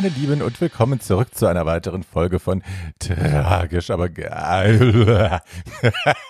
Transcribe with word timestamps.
Meine 0.00 0.14
Lieben 0.14 0.40
und 0.40 0.58
willkommen 0.62 0.98
zurück 0.98 1.34
zu 1.34 1.46
einer 1.46 1.66
weiteren 1.66 2.04
Folge 2.04 2.38
von 2.38 2.62
Tragisch, 2.98 3.90
aber 3.90 4.08
geil. 4.08 5.42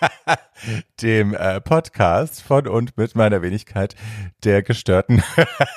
Dem 1.03 1.35
äh, 1.35 1.61
Podcast 1.61 2.43
von 2.43 2.67
und 2.67 2.97
mit 2.97 3.15
meiner 3.15 3.43
Wenigkeit 3.43 3.95
der 4.43 4.65
gestörten 4.65 5.23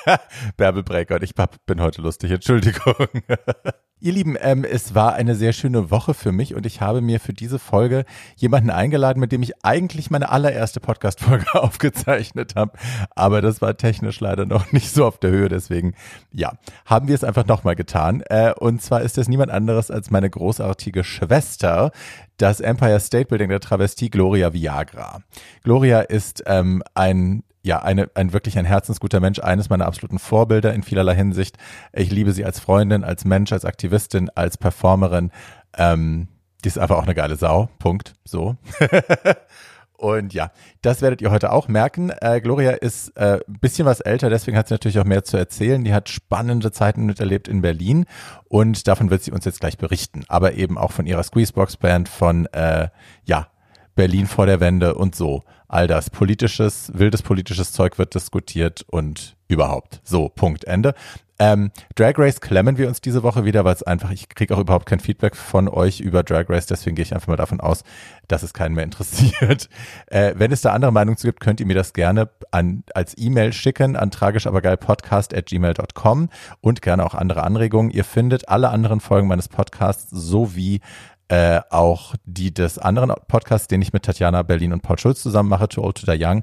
Bärbel 0.56 0.82
Breaker. 0.82 1.14
Und 1.14 1.22
ich 1.22 1.36
bin 1.66 1.80
heute 1.80 2.02
lustig, 2.02 2.32
Entschuldigung. 2.32 3.06
Ihr 4.04 4.12
Lieben, 4.12 4.36
ähm, 4.38 4.64
es 4.64 4.94
war 4.94 5.14
eine 5.14 5.34
sehr 5.34 5.54
schöne 5.54 5.90
Woche 5.90 6.12
für 6.12 6.30
mich 6.30 6.54
und 6.54 6.66
ich 6.66 6.82
habe 6.82 7.00
mir 7.00 7.20
für 7.20 7.32
diese 7.32 7.58
Folge 7.58 8.04
jemanden 8.36 8.68
eingeladen, 8.68 9.18
mit 9.18 9.32
dem 9.32 9.42
ich 9.42 9.64
eigentlich 9.64 10.10
meine 10.10 10.28
allererste 10.28 10.78
Podcast-Folge 10.78 11.46
aufgezeichnet 11.54 12.54
habe. 12.54 12.72
Aber 13.16 13.40
das 13.40 13.62
war 13.62 13.78
technisch 13.78 14.20
leider 14.20 14.44
noch 14.44 14.72
nicht 14.72 14.90
so 14.90 15.06
auf 15.06 15.16
der 15.16 15.30
Höhe. 15.30 15.48
Deswegen, 15.48 15.94
ja, 16.32 16.52
haben 16.84 17.08
wir 17.08 17.14
es 17.14 17.24
einfach 17.24 17.46
nochmal 17.46 17.76
getan. 17.76 18.22
Äh, 18.28 18.52
und 18.52 18.82
zwar 18.82 19.00
ist 19.00 19.16
es 19.16 19.26
niemand 19.26 19.50
anderes 19.50 19.90
als 19.90 20.10
meine 20.10 20.28
großartige 20.28 21.02
Schwester, 21.02 21.90
das 22.36 22.60
Empire 22.60 23.00
State 23.00 23.28
Building 23.28 23.48
der 23.48 23.60
Travestie 23.60 24.10
Gloria 24.10 24.52
Viagra. 24.52 25.22
Gloria 25.62 26.00
ist 26.00 26.42
ähm, 26.46 26.82
ein 26.92 27.42
ja, 27.64 27.82
eine, 27.82 28.10
ein 28.14 28.32
wirklich 28.34 28.58
ein 28.58 28.66
herzensguter 28.66 29.20
Mensch, 29.20 29.40
eines 29.40 29.70
meiner 29.70 29.86
absoluten 29.86 30.18
Vorbilder 30.18 30.74
in 30.74 30.82
vielerlei 30.82 31.14
Hinsicht. 31.14 31.56
Ich 31.94 32.10
liebe 32.10 32.32
sie 32.32 32.44
als 32.44 32.60
Freundin, 32.60 33.04
als 33.04 33.24
Mensch, 33.24 33.52
als 33.52 33.64
Aktivistin, 33.64 34.30
als 34.34 34.58
Performerin. 34.58 35.30
Ähm, 35.76 36.28
die 36.62 36.68
ist 36.68 36.78
einfach 36.78 36.98
auch 36.98 37.04
eine 37.04 37.14
geile 37.14 37.36
Sau. 37.36 37.70
Punkt. 37.78 38.12
So. 38.24 38.56
Und 39.96 40.34
ja, 40.34 40.50
das 40.82 41.00
werdet 41.00 41.22
ihr 41.22 41.30
heute 41.30 41.52
auch 41.52 41.66
merken. 41.68 42.10
Äh, 42.20 42.42
Gloria 42.42 42.72
ist 42.72 43.16
äh, 43.16 43.38
ein 43.48 43.58
bisschen 43.60 43.86
was 43.86 44.00
älter, 44.00 44.28
deswegen 44.28 44.58
hat 44.58 44.68
sie 44.68 44.74
natürlich 44.74 44.98
auch 44.98 45.04
mehr 45.04 45.24
zu 45.24 45.38
erzählen. 45.38 45.82
Die 45.84 45.94
hat 45.94 46.10
spannende 46.10 46.70
Zeiten 46.70 47.06
miterlebt 47.06 47.48
in 47.48 47.62
Berlin 47.62 48.04
und 48.44 48.86
davon 48.88 49.08
wird 49.08 49.22
sie 49.22 49.32
uns 49.32 49.46
jetzt 49.46 49.60
gleich 49.60 49.78
berichten. 49.78 50.24
Aber 50.28 50.54
eben 50.54 50.76
auch 50.76 50.92
von 50.92 51.06
ihrer 51.06 51.22
Squeezebox 51.22 51.78
Band, 51.78 52.10
von 52.10 52.44
äh, 52.52 52.88
ja, 53.24 53.46
Berlin 53.94 54.26
vor 54.26 54.46
der 54.46 54.60
Wende 54.60 54.94
und 54.94 55.14
so. 55.14 55.42
All 55.68 55.86
das 55.86 56.10
politisches, 56.10 56.92
wildes 56.94 57.22
politisches 57.22 57.72
Zeug 57.72 57.98
wird 57.98 58.14
diskutiert 58.14 58.84
und 58.88 59.36
überhaupt. 59.48 60.00
So, 60.04 60.28
Punkt, 60.28 60.64
Ende. 60.64 60.94
Ähm, 61.40 61.72
Drag 61.96 62.16
Race 62.16 62.40
klemmen 62.40 62.78
wir 62.78 62.86
uns 62.86 63.00
diese 63.00 63.24
Woche 63.24 63.44
wieder, 63.44 63.64
weil 63.64 63.74
es 63.74 63.82
einfach, 63.82 64.12
ich 64.12 64.28
kriege 64.28 64.54
auch 64.54 64.60
überhaupt 64.60 64.86
kein 64.86 65.00
Feedback 65.00 65.34
von 65.34 65.68
euch 65.68 65.98
über 65.98 66.22
Drag 66.22 66.48
Race, 66.48 66.66
deswegen 66.66 66.94
gehe 66.94 67.02
ich 67.02 67.12
einfach 67.12 67.26
mal 67.26 67.36
davon 67.36 67.60
aus, 67.60 67.82
dass 68.28 68.44
es 68.44 68.54
keinen 68.54 68.74
mehr 68.76 68.84
interessiert. 68.84 69.68
Äh, 70.06 70.34
wenn 70.36 70.52
es 70.52 70.60
da 70.60 70.72
andere 70.72 70.92
Meinungen 70.92 71.16
zu 71.16 71.26
gibt, 71.26 71.40
könnt 71.40 71.58
ihr 71.58 71.66
mir 71.66 71.74
das 71.74 71.92
gerne 71.92 72.30
an, 72.52 72.84
als 72.94 73.18
E-Mail 73.18 73.52
schicken 73.52 73.96
an 73.96 74.12
tragischabergeilpodcast 74.12 75.34
at 75.34 75.46
gmail.com 75.46 76.28
und 76.60 76.82
gerne 76.82 77.04
auch 77.04 77.14
andere 77.14 77.42
Anregungen. 77.42 77.90
Ihr 77.90 78.04
findet 78.04 78.48
alle 78.48 78.68
anderen 78.70 79.00
Folgen 79.00 79.26
meines 79.26 79.48
Podcasts 79.48 80.08
sowie 80.10 80.80
äh, 81.28 81.60
auch 81.70 82.14
die 82.24 82.52
des 82.52 82.78
anderen 82.78 83.12
Podcasts, 83.28 83.68
den 83.68 83.82
ich 83.82 83.92
mit 83.92 84.04
Tatjana 84.04 84.42
Berlin 84.42 84.72
und 84.72 84.82
Paul 84.82 84.98
Schulz 84.98 85.22
zusammen 85.22 85.48
mache, 85.48 85.68
To 85.68 85.82
Old 85.82 85.96
to 85.96 86.10
Die 86.10 86.22
Young, 86.22 86.42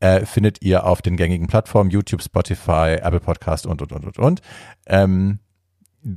äh, 0.00 0.24
findet 0.24 0.62
ihr 0.62 0.84
auf 0.86 1.02
den 1.02 1.16
gängigen 1.16 1.46
Plattformen 1.46 1.90
YouTube, 1.90 2.22
Spotify, 2.22 2.98
Apple 3.02 3.20
Podcast 3.20 3.66
und, 3.66 3.82
und, 3.82 3.92
und, 3.92 4.04
und, 4.04 4.18
und. 4.18 4.40
Ähm, 4.86 5.38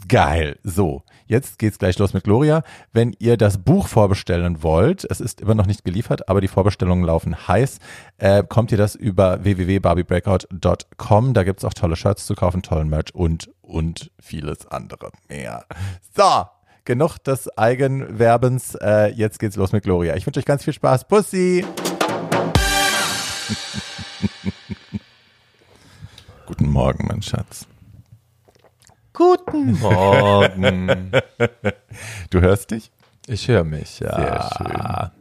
Geil. 0.07 0.57
So, 0.63 1.03
jetzt 1.27 1.59
geht's 1.59 1.77
gleich 1.77 1.99
los 1.99 2.13
mit 2.13 2.23
Gloria. 2.23 2.63
Wenn 2.91 3.15
ihr 3.19 3.37
das 3.37 3.59
Buch 3.59 3.87
vorbestellen 3.87 4.63
wollt, 4.63 5.05
es 5.07 5.21
ist 5.21 5.41
immer 5.41 5.53
noch 5.53 5.67
nicht 5.67 5.85
geliefert, 5.85 6.27
aber 6.27 6.41
die 6.41 6.47
Vorbestellungen 6.47 7.03
laufen 7.03 7.47
heiß, 7.47 7.77
äh, 8.17 8.43
kommt 8.43 8.71
ihr 8.71 8.79
das 8.79 8.95
über 8.95 9.43
www.barbiebreakout.com. 9.43 11.33
Da 11.35 11.43
gibt's 11.43 11.63
auch 11.63 11.73
tolle 11.75 11.95
Shirts 11.95 12.25
zu 12.25 12.33
kaufen, 12.33 12.63
tollen 12.63 12.89
Merch 12.89 13.13
und, 13.13 13.51
und 13.61 14.11
vieles 14.19 14.65
andere 14.65 15.11
mehr. 15.29 15.65
So, 16.15 16.45
genug 16.85 17.17
des 17.17 17.49
Eigenwerbens. 17.57 18.75
Äh, 18.75 19.07
jetzt 19.07 19.39
geht's 19.39 19.55
los 19.57 19.71
mit 19.73 19.83
Gloria. 19.83 20.15
Ich 20.15 20.25
wünsche 20.25 20.39
euch 20.39 20.45
ganz 20.45 20.63
viel 20.63 20.73
Spaß. 20.73 21.07
Pussy! 21.07 21.65
Guten 26.45 26.69
Morgen, 26.69 27.07
mein 27.07 27.21
Schatz. 27.21 27.67
Guten 29.13 29.79
Morgen. 29.79 31.11
Du 32.29 32.41
hörst 32.41 32.71
dich? 32.71 32.91
Ich 33.27 33.47
höre 33.47 33.63
mich, 33.63 33.99
ja. 34.01 34.15
Sehr 34.17 34.49
schön. 34.57 35.11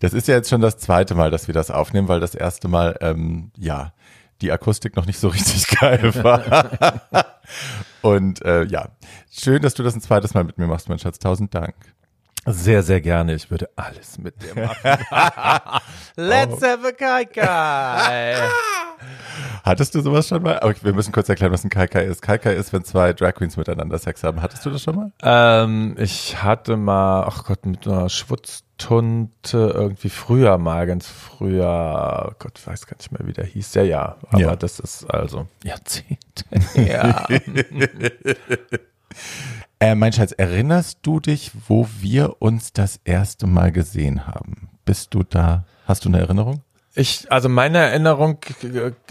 Das 0.00 0.14
ist 0.14 0.28
ja 0.28 0.36
jetzt 0.36 0.48
schon 0.48 0.62
das 0.62 0.78
zweite 0.78 1.14
Mal, 1.14 1.30
dass 1.30 1.46
wir 1.46 1.52
das 1.52 1.70
aufnehmen, 1.70 2.08
weil 2.08 2.20
das 2.20 2.34
erste 2.34 2.68
Mal, 2.68 2.96
ähm, 3.02 3.50
ja, 3.58 3.92
die 4.42 4.52
Akustik 4.52 4.96
noch 4.96 5.06
nicht 5.06 5.18
so 5.18 5.28
richtig 5.28 5.66
geil 5.80 6.14
war. 6.22 7.00
Und 8.02 8.44
äh, 8.44 8.64
ja, 8.64 8.88
schön, 9.30 9.62
dass 9.62 9.74
du 9.74 9.82
das 9.82 9.94
ein 9.94 10.00
zweites 10.00 10.34
Mal 10.34 10.44
mit 10.44 10.58
mir 10.58 10.66
machst, 10.66 10.88
mein 10.88 10.98
Schatz. 10.98 11.18
Tausend 11.18 11.54
Dank. 11.54 11.74
Sehr, 12.44 12.82
sehr 12.82 13.00
gerne. 13.00 13.34
Ich 13.34 13.50
würde 13.50 13.68
alles 13.76 14.18
mit 14.18 14.42
dir 14.42 14.54
machen. 14.54 14.82
Let's 16.16 16.62
oh. 16.62 16.66
have 16.66 16.86
a 16.86 16.92
Kai 16.92 17.24
Kai. 17.24 18.36
Hattest 19.64 19.94
du 19.94 20.00
sowas 20.00 20.26
schon 20.26 20.42
mal? 20.42 20.58
Aber 20.58 20.74
wir 20.82 20.92
müssen 20.92 21.12
kurz 21.12 21.28
erklären, 21.28 21.52
was 21.52 21.62
ein 21.62 21.70
Kai 21.70 21.86
Kai 21.86 22.04
ist. 22.04 22.20
Kai 22.20 22.38
Kai 22.38 22.54
ist, 22.54 22.72
wenn 22.72 22.84
zwei 22.84 23.12
Drag 23.12 23.34
Queens 23.34 23.56
miteinander 23.56 23.96
Sex 23.98 24.24
haben. 24.24 24.42
Hattest 24.42 24.66
du 24.66 24.70
das 24.70 24.82
schon 24.82 24.96
mal? 24.96 25.12
Ähm, 25.22 25.94
ich 25.98 26.42
hatte 26.42 26.76
mal, 26.76 27.24
ach 27.28 27.44
Gott, 27.44 27.64
mit 27.64 27.86
einer 27.86 28.08
Schwutztunte 28.08 29.72
irgendwie 29.74 30.10
früher 30.10 30.58
mal, 30.58 30.86
ganz 30.86 31.06
früher, 31.06 32.28
oh 32.28 32.34
Gott, 32.40 32.58
ich 32.58 32.66
weiß 32.66 32.86
gar 32.86 32.96
nicht 32.96 33.12
mehr, 33.12 33.26
wie 33.26 33.32
der 33.32 33.44
hieß. 33.44 33.74
Ja, 33.74 33.82
ja, 33.82 34.16
aber 34.30 34.40
ja. 34.40 34.56
das 34.56 34.80
ist 34.80 35.04
also 35.08 35.46
Jahrzehnte 35.62 36.44
her. 36.74 37.26
Äh, 39.82 39.96
mein 39.96 40.12
Schatz, 40.12 40.30
erinnerst 40.30 41.00
du 41.02 41.18
dich, 41.18 41.50
wo 41.66 41.88
wir 41.98 42.40
uns 42.40 42.72
das 42.72 43.00
erste 43.02 43.48
Mal 43.48 43.72
gesehen 43.72 44.28
haben? 44.28 44.68
Bist 44.84 45.12
du 45.12 45.24
da? 45.24 45.64
Hast 45.86 46.04
du 46.04 46.08
eine 46.08 46.20
Erinnerung? 46.20 46.62
Ich, 46.94 47.26
also 47.32 47.48
meine 47.48 47.78
Erinnerung 47.78 48.38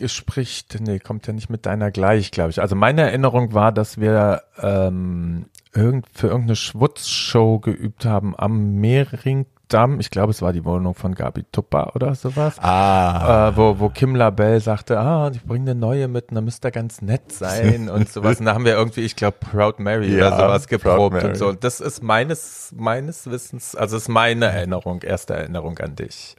spricht, 0.05 0.79
nee, 0.79 0.99
kommt 0.99 1.27
ja 1.27 1.33
nicht 1.33 1.49
mit 1.49 1.65
deiner 1.65 1.91
gleich, 1.91 2.31
glaube 2.31 2.51
ich. 2.51 2.61
Also 2.61 2.77
meine 2.77 3.01
Erinnerung 3.01 3.53
war, 3.53 3.73
dass 3.73 3.99
wir 3.99 4.43
ähm, 4.61 5.47
irgend, 5.73 6.07
für 6.13 6.27
irgendeine 6.27 6.55
Schwutzshow 6.55 7.59
geübt 7.59 8.05
haben 8.05 8.33
am 8.37 8.75
Mehring 8.75 9.47
Damm, 9.71 9.99
ich 9.99 10.09
glaube, 10.09 10.31
es 10.31 10.41
war 10.41 10.51
die 10.51 10.65
Wohnung 10.65 10.95
von 10.95 11.15
Gabi 11.15 11.45
Tupper 11.51 11.95
oder 11.95 12.13
sowas. 12.15 12.59
Ah. 12.59 13.49
Äh, 13.49 13.57
wo, 13.57 13.79
wo 13.79 13.89
Kim 13.89 14.15
Labelle 14.15 14.59
sagte, 14.59 14.99
ah, 14.99 15.31
ich 15.33 15.43
bringe 15.43 15.71
eine 15.71 15.79
neue 15.79 16.07
mit, 16.07 16.29
und 16.29 16.35
dann 16.35 16.45
müsste 16.45 16.67
er 16.67 16.71
ganz 16.71 17.01
nett 17.01 17.31
sein 17.31 17.89
und 17.89 18.09
sowas. 18.11 18.39
Und 18.39 18.47
da 18.47 18.53
haben 18.53 18.65
wir 18.65 18.73
irgendwie, 18.73 19.01
ich 19.01 19.15
glaube, 19.15 19.37
Proud 19.39 19.79
Mary 19.79 20.17
ja, 20.17 20.27
oder 20.27 20.37
sowas 20.37 20.67
geprobt 20.67 21.23
und 21.23 21.37
so. 21.37 21.47
Und 21.47 21.63
das 21.63 21.79
ist 21.79 22.03
meines, 22.03 22.73
meines 22.75 23.29
Wissens, 23.29 23.75
also 23.75 23.95
ist 23.95 24.09
meine 24.09 24.47
Erinnerung, 24.47 25.01
erste 25.03 25.35
Erinnerung 25.35 25.77
an 25.79 25.95
dich. 25.95 26.35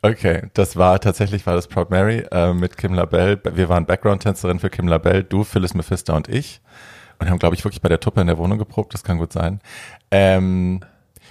Okay, 0.00 0.42
das 0.54 0.76
war 0.76 1.00
tatsächlich 1.00 1.44
war 1.46 1.54
das 1.54 1.66
Proud 1.66 1.90
Mary 1.90 2.24
äh, 2.30 2.54
mit 2.54 2.78
Kim 2.78 2.94
Labelle. 2.94 3.40
Wir 3.44 3.68
waren 3.68 3.84
Background-Tänzerin 3.84 4.60
für 4.60 4.70
Kim 4.70 4.86
Labelle, 4.86 5.24
du, 5.24 5.44
Phyllis 5.44 5.74
Mephisto 5.74 6.14
und 6.14 6.28
ich. 6.28 6.60
Und 7.18 7.28
haben, 7.28 7.38
glaube 7.38 7.56
ich, 7.56 7.64
wirklich 7.64 7.82
bei 7.82 7.88
der 7.88 8.00
Tuppe 8.00 8.20
in 8.20 8.28
der 8.28 8.38
Wohnung 8.38 8.58
geprobt, 8.58 8.94
das 8.94 9.02
kann 9.02 9.18
gut 9.18 9.32
sein. 9.32 9.60
Ähm, 10.12 10.80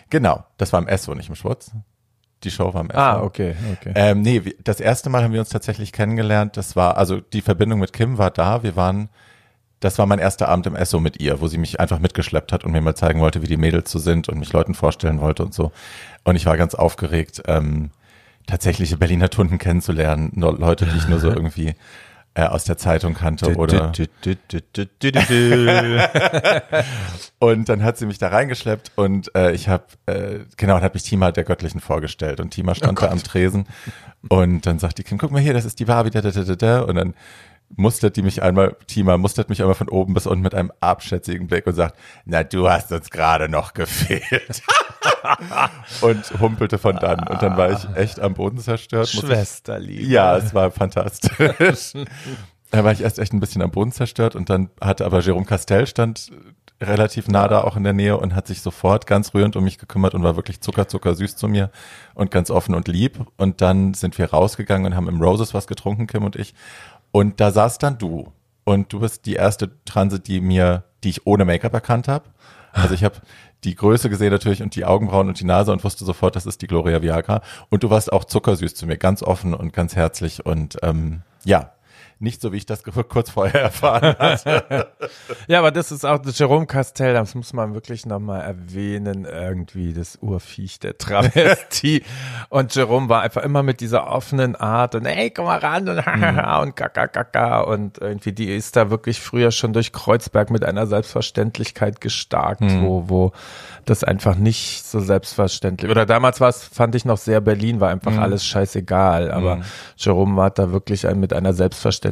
Genau, 0.10 0.44
das 0.58 0.74
war 0.74 0.82
im 0.82 0.88
Esso, 0.88 1.14
nicht 1.16 1.30
im 1.30 1.36
Schwurz. 1.36 1.72
Die 2.44 2.52
Show 2.52 2.74
war 2.74 2.82
im 2.82 2.90
Esso. 2.90 3.00
Ah, 3.00 3.22
okay, 3.22 3.56
okay. 3.74 3.94
Ähm, 3.96 4.22
nee, 4.22 4.42
das 4.64 4.80
erste 4.80 5.10
Mal 5.10 5.24
haben 5.24 5.34
wir 5.34 5.40
uns 5.40 5.50
tatsächlich 5.50 5.92
kennengelernt. 5.92 6.56
Das 6.56 6.76
war, 6.76 6.98
also 6.98 7.20
die 7.20 7.42
Verbindung 7.42 7.80
mit 7.80 7.94
Kim 7.94 8.18
war 8.18 8.30
da. 8.30 8.62
Wir 8.64 8.76
waren, 8.76 9.10
das 9.80 9.98
war 9.98 10.06
mein 10.06 10.20
erster 10.20 10.48
Abend 10.48 10.68
im 10.68 10.76
Esso 10.76 11.00
mit 11.00 11.20
ihr, 11.20 11.42
wo 11.42 11.48
sie 11.48 11.58
mich 11.58 11.80
einfach 11.80 12.00
mitgeschleppt 12.00 12.52
hat 12.54 12.64
und 12.64 12.72
mir 12.72 12.82
mal 12.82 12.96
zeigen 12.96 13.20
wollte, 13.22 13.42
wie 13.42 13.48
die 13.48 13.58
Mädels 13.58 13.92
so 13.92 13.98
sind 13.98 14.30
und 14.30 14.38
mich 14.38 14.54
Leuten 14.54 14.76
vorstellen 14.76 15.20
wollte 15.20 15.44
und 15.44 15.54
so. 15.54 15.72
Und 16.24 16.36
ich 16.36 16.46
war 16.46 16.58
ganz 16.58 16.76
aufgeregt, 16.76 17.42
ähm, 17.48 17.90
tatsächliche 18.46 18.98
Berliner 18.98 19.30
Tunden 19.30 19.58
kennenzulernen. 19.58 20.32
Leute, 20.36 20.86
die 20.86 20.98
ich 20.98 21.08
nur 21.08 21.20
so 21.20 21.30
irgendwie 21.34 21.76
äh, 22.38 22.44
aus 22.44 22.66
der 22.66 22.78
Zeitung 22.78 23.16
kannte 23.16 23.56
oder? 23.56 23.92
und 27.40 27.68
dann 27.68 27.84
hat 27.84 27.98
sie 27.98 28.06
mich 28.06 28.20
da 28.20 28.28
reingeschleppt 28.28 28.92
und 28.96 29.34
äh, 29.36 29.54
ich 29.54 29.68
habe 29.68 29.86
äh, 30.06 30.42
genau 30.56 30.76
und 30.76 30.84
hat 30.84 30.94
mich 30.94 31.02
Tima 31.02 31.32
der 31.32 31.46
Göttlichen 31.46 31.82
vorgestellt. 31.82 32.40
Und 32.40 32.52
Tima 32.52 32.76
stand 32.76 33.02
oh 33.02 33.06
da 33.06 33.12
am 33.12 33.24
Tresen 33.24 33.66
und 34.30 34.68
dann 34.68 34.78
sagt 34.78 35.00
die 35.00 35.04
Kim 35.04 35.18
guck 35.18 35.32
mal 35.32 35.42
hier 35.42 35.54
das 35.54 35.66
ist 35.66 35.80
die 35.80 35.86
Barbie 35.86 36.12
da, 36.12 36.22
da, 36.22 36.30
da, 36.30 36.56
da, 36.56 36.82
und 36.82 36.96
dann 36.96 37.16
mustert 37.76 38.16
die 38.16 38.22
mich 38.22 38.42
einmal, 38.42 38.76
Tima 38.88 39.18
mustert 39.18 39.50
mich 39.50 39.62
einmal 39.62 39.76
von 39.76 39.90
oben 39.90 40.14
bis 40.14 40.26
unten 40.26 40.44
mit 40.44 40.56
einem 40.56 40.72
abschätzigen 40.80 41.48
Blick 41.48 41.68
und 41.68 41.74
sagt, 41.74 41.98
na, 42.26 42.44
du 42.44 42.70
hast 42.70 42.92
uns 42.92 43.10
gerade 43.10 43.50
noch 43.50 43.74
gefehlt. 43.74 44.64
und 46.02 46.40
humpelte 46.40 46.78
von 46.78 46.96
dann. 46.96 47.28
Und 47.28 47.42
dann 47.42 47.58
war 47.58 47.72
ich 47.72 47.88
echt 47.96 48.20
am 48.20 48.34
Boden 48.34 48.60
zerstört. 48.60 49.10
Schwesterliebe. 49.10 50.04
Ja, 50.04 50.38
es 50.38 50.54
war 50.54 50.72
fantastisch. 50.72 51.94
da 52.72 52.84
war 52.84 52.92
ich 52.92 53.02
erst 53.02 53.20
echt 53.20 53.34
ein 53.34 53.40
bisschen 53.40 53.62
am 53.62 53.72
Boden 53.72 53.92
zerstört 53.92 54.36
und 54.36 54.50
dann 54.50 54.70
hatte 54.82 55.06
aber 55.06 55.20
Jerome 55.20 55.46
Castell 55.46 55.88
stand 55.88 56.32
relativ 56.80 57.28
nah 57.28 57.48
da 57.48 57.62
auch 57.62 57.76
in 57.76 57.84
der 57.84 57.94
Nähe 57.94 58.18
und 58.18 58.36
hat 58.36 58.48
sich 58.48 58.62
sofort 58.62 59.08
ganz 59.08 59.34
rührend 59.34 59.56
um 59.56 59.64
mich 59.64 59.80
gekümmert 59.80 60.14
und 60.14 60.22
war 60.22 60.36
wirklich 60.36 60.62
zucker, 60.62 60.88
zucker 60.88 61.16
süß 61.16 61.36
zu 61.36 61.48
mir 61.48 61.72
und 62.14 62.30
ganz 62.30 62.52
offen 62.52 62.76
und 62.76 62.88
lieb. 62.88 63.26
Und 63.38 63.62
dann 63.62 63.94
sind 63.96 64.18
wir 64.18 64.30
rausgegangen 64.30 64.86
und 64.86 64.96
haben 64.96 65.08
im 65.08 65.22
Roses 65.22 65.54
was 65.54 65.66
getrunken, 65.66 66.06
Kim 66.08 66.24
und 66.24 66.36
ich. 66.36 66.54
Und 67.12 67.40
da 67.40 67.52
saß 67.52 67.78
dann 67.78 67.98
du. 67.98 68.32
Und 68.64 68.92
du 68.92 69.00
bist 69.00 69.26
die 69.26 69.36
erste 69.36 69.72
Transe, 69.86 70.20
die 70.20 70.42
mir 70.42 70.84
die 71.04 71.10
ich 71.10 71.28
ohne 71.28 71.46
Make-up 71.46 71.74
erkannt 71.74 72.08
habe. 72.08 72.26
Also 72.74 72.94
ich 72.94 73.04
habe 73.04 73.16
die 73.64 73.76
Größe 73.76 74.10
gesehen 74.10 74.32
natürlich 74.32 74.62
und 74.62 74.76
die 74.76 74.86
Augenbrauen 74.86 75.28
und 75.28 75.40
die 75.40 75.46
Nase 75.46 75.72
und 75.72 75.84
wusste 75.84 76.06
sofort, 76.06 76.36
das 76.36 76.46
ist 76.46 76.62
die 76.62 76.68
Gloria 76.68 77.02
Viagra. 77.02 77.42
Und 77.70 77.84
du 77.84 77.90
warst 77.90 78.12
auch 78.12 78.24
zuckersüß 78.24 78.76
zu 78.76 78.86
mir, 78.86 78.98
ganz 78.98 79.24
offen 79.24 79.54
und 79.54 79.74
ganz 79.74 79.96
herzlich 79.96 80.46
und 80.46 80.78
ähm, 80.84 81.22
ja, 81.44 81.72
nicht 82.20 82.42
so, 82.42 82.52
wie 82.52 82.58
ich 82.58 82.66
das 82.66 82.84
kurz 83.10 83.30
vorher 83.30 83.62
erfahren 83.62 84.16
hatte. 84.18 84.88
ja, 85.48 85.60
aber 85.60 85.72
das 85.72 85.92
ist 85.92 86.06
auch 86.06 86.20
Jerome 86.26 86.66
Castell, 86.66 87.14
das 87.14 87.36
muss 87.36 87.54
man 87.54 87.74
wirklich 87.74 88.06
nochmal 88.06 88.42
erwähnen, 88.42 89.26
irgendwie 89.26 89.94
das 89.94 90.18
Urviech 90.22 90.80
der 90.80 90.98
Travestie. 90.98 92.04
und 92.50 92.74
Jerome 92.74 93.10
war 93.10 93.22
einfach 93.22 93.44
immer 93.44 93.64
mit 93.64 93.82
dieser 93.82 94.08
offenen 94.08 94.56
Art 94.56 94.96
und 94.96 95.06
ey, 95.06 95.30
komm 95.30 95.46
mal 95.46 95.60
ran 95.60 95.88
und 95.88 96.06
hahaha 96.06 96.62
und 96.62 96.76
kaka 96.76 97.08
kaka 97.08 97.62
und 97.62 98.00
irgendwie 98.00 98.32
die 98.32 98.54
ist 98.54 98.76
da 98.76 98.90
wirklich 98.90 99.20
früher 99.22 99.52
schon 99.52 99.74
durch 99.74 99.92
Kreuzberg 99.92 100.50
mit 100.50 100.64
einer 100.64 100.88
Selbstverständlichkeit 100.88 102.02
gestarkt, 102.02 102.62
mhm. 102.62 102.84
wo, 102.84 103.10
wo 103.10 103.32
das 103.86 104.04
einfach 104.04 104.36
nicht 104.36 104.86
so 104.86 105.00
selbstverständlich. 105.00 105.90
Oder 105.90 106.06
damals 106.06 106.42
war 106.42 106.50
es, 106.50 106.64
fand 106.64 106.96
ich 106.96 107.06
noch 107.06 107.18
sehr 107.18 107.42
Berlin, 107.42 107.80
war 107.80 107.90
einfach 107.90 108.12
mhm. 108.12 108.20
alles 108.20 108.46
scheißegal. 108.46 109.32
Aber 109.32 109.58
mhm. 109.58 109.64
Jerome 109.96 110.42
hat 110.42 110.60
da 110.60 110.72
wirklich 110.72 111.08
ein, 111.08 111.20
mit 111.20 111.34
einer 111.34 111.54
Selbstverständlichkeit 111.54 112.07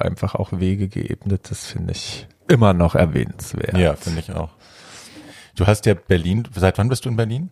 einfach 0.00 0.34
auch 0.34 0.52
Wege 0.52 0.88
geebnet. 0.88 1.50
Das 1.50 1.66
finde 1.66 1.92
ich 1.92 2.26
immer 2.48 2.72
noch 2.72 2.94
erwähnenswert. 2.94 3.76
Ja, 3.76 3.94
finde 3.94 4.20
ich 4.20 4.32
auch. 4.32 4.50
Du 5.56 5.66
hast 5.66 5.86
ja 5.86 5.94
Berlin, 5.94 6.46
seit 6.54 6.78
wann 6.78 6.88
bist 6.88 7.04
du 7.04 7.08
in 7.08 7.16
Berlin? 7.16 7.50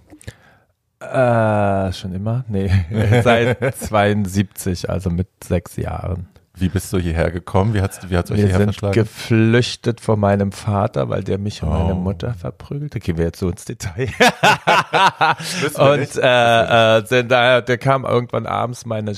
Äh, 1.01 1.93
schon 1.93 2.15
immer? 2.15 2.45
Nee, 2.49 2.71
seit 3.23 3.77
72, 3.77 4.89
also 4.91 5.11
mit 5.11 5.29
sechs 5.43 5.77
Jahren. 5.77 6.29
Wie 6.57 6.69
bist 6.69 6.93
du 6.93 6.99
hierher 6.99 7.33
gekommen? 7.33 7.75
Wie 7.75 7.81
hat 7.81 7.91
es 7.93 8.11
wie 8.11 8.17
hat's 8.17 8.31
euch 8.31 8.37
Wir 8.37 8.45
hierher 8.45 8.59
sind 8.59 8.67
verschlagen? 8.75 8.95
geflüchtet 8.95 10.01
von 10.01 10.21
meinem 10.21 10.53
Vater, 10.53 11.09
weil 11.09 11.25
der 11.25 11.39
mich 11.39 11.63
und 11.63 11.69
Oh. 11.69 11.73
meine 11.73 11.95
Mutter 11.95 12.33
verprügelte. 12.35 13.01
Gehen 13.01 13.19
wir 13.19 13.25
jetzt 13.25 13.41
so 13.41 13.49
ins 13.51 13.65
Detail. 13.65 14.09
Und 15.79 16.17
äh, 16.17 16.99
äh, 16.99 17.03
denn 17.03 17.29
da, 17.29 17.61
der 17.61 17.79
kam 17.79 18.05
irgendwann 18.05 18.47
abends 18.47 18.87
meine 18.87 19.13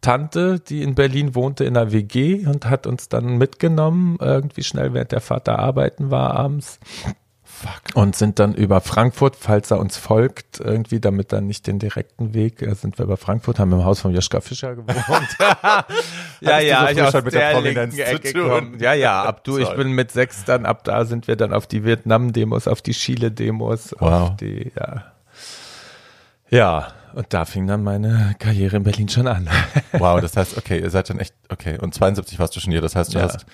Tante, 0.00 0.60
die 0.60 0.82
in 0.82 0.94
Berlin 0.94 1.34
wohnte, 1.34 1.64
in 1.64 1.76
einer 1.76 1.92
WG 1.92 2.46
und 2.46 2.68
hat 2.68 2.86
uns 2.86 3.08
dann 3.08 3.38
mitgenommen, 3.38 4.18
irgendwie 4.20 4.62
schnell, 4.62 4.92
während 4.94 5.12
der 5.12 5.20
Vater 5.20 5.58
arbeiten 5.58 6.10
war 6.10 6.34
abends. 6.36 6.78
Fuck. 7.62 7.94
Und 7.94 8.16
sind 8.16 8.38
dann 8.38 8.54
über 8.54 8.80
Frankfurt, 8.80 9.36
falls 9.36 9.70
er 9.70 9.78
uns 9.78 9.96
folgt, 9.96 10.58
irgendwie, 10.60 10.98
damit 11.00 11.32
dann 11.32 11.46
nicht 11.46 11.66
den 11.66 11.78
direkten 11.78 12.34
Weg, 12.34 12.60
äh, 12.62 12.74
sind 12.74 12.98
wir 12.98 13.04
über 13.04 13.16
Frankfurt, 13.16 13.58
haben 13.58 13.72
im 13.72 13.84
Haus 13.84 14.00
von 14.00 14.12
Joschka 14.12 14.40
Fischer 14.40 14.74
gewohnt. 14.74 14.96
ja, 16.40 16.58
ja, 16.58 16.90
ich 16.90 16.98
schon 17.10 17.24
mit 17.24 17.34
der 17.34 17.50
der 17.50 17.54
Prominenz 17.54 17.94
zu 17.96 18.32
tun? 18.32 18.76
Ja, 18.80 18.94
ja, 18.94 19.22
ab 19.22 19.44
du, 19.44 19.58
ich 19.58 19.70
bin 19.74 19.92
mit 19.92 20.10
sechs 20.10 20.44
dann, 20.44 20.66
ab 20.66 20.84
da 20.84 21.04
sind 21.04 21.28
wir 21.28 21.36
dann 21.36 21.52
auf 21.52 21.66
die 21.66 21.84
Vietnam-Demos, 21.84 22.66
auf 22.68 22.82
die 22.82 22.92
Chile-Demos, 22.92 23.94
Wow. 23.98 24.12
auf 24.30 24.36
die, 24.36 24.72
ja. 24.78 25.04
Ja, 26.50 26.88
und 27.14 27.32
da 27.32 27.44
fing 27.44 27.66
dann 27.66 27.82
meine 27.82 28.34
Karriere 28.38 28.76
in 28.76 28.82
Berlin 28.82 29.08
schon 29.08 29.26
an. 29.26 29.48
Wow, 29.92 30.20
das 30.20 30.36
heißt, 30.36 30.56
okay, 30.58 30.80
ihr 30.80 30.90
seid 30.90 31.10
dann 31.10 31.18
echt, 31.18 31.34
okay. 31.50 31.78
Und 31.78 31.94
72 31.94 32.38
warst 32.38 32.56
du 32.56 32.60
schon 32.60 32.72
hier. 32.72 32.80
Das 32.80 32.96
heißt, 32.96 33.14
du 33.14 33.18
Ja. 33.18 33.24
hast 33.24 33.44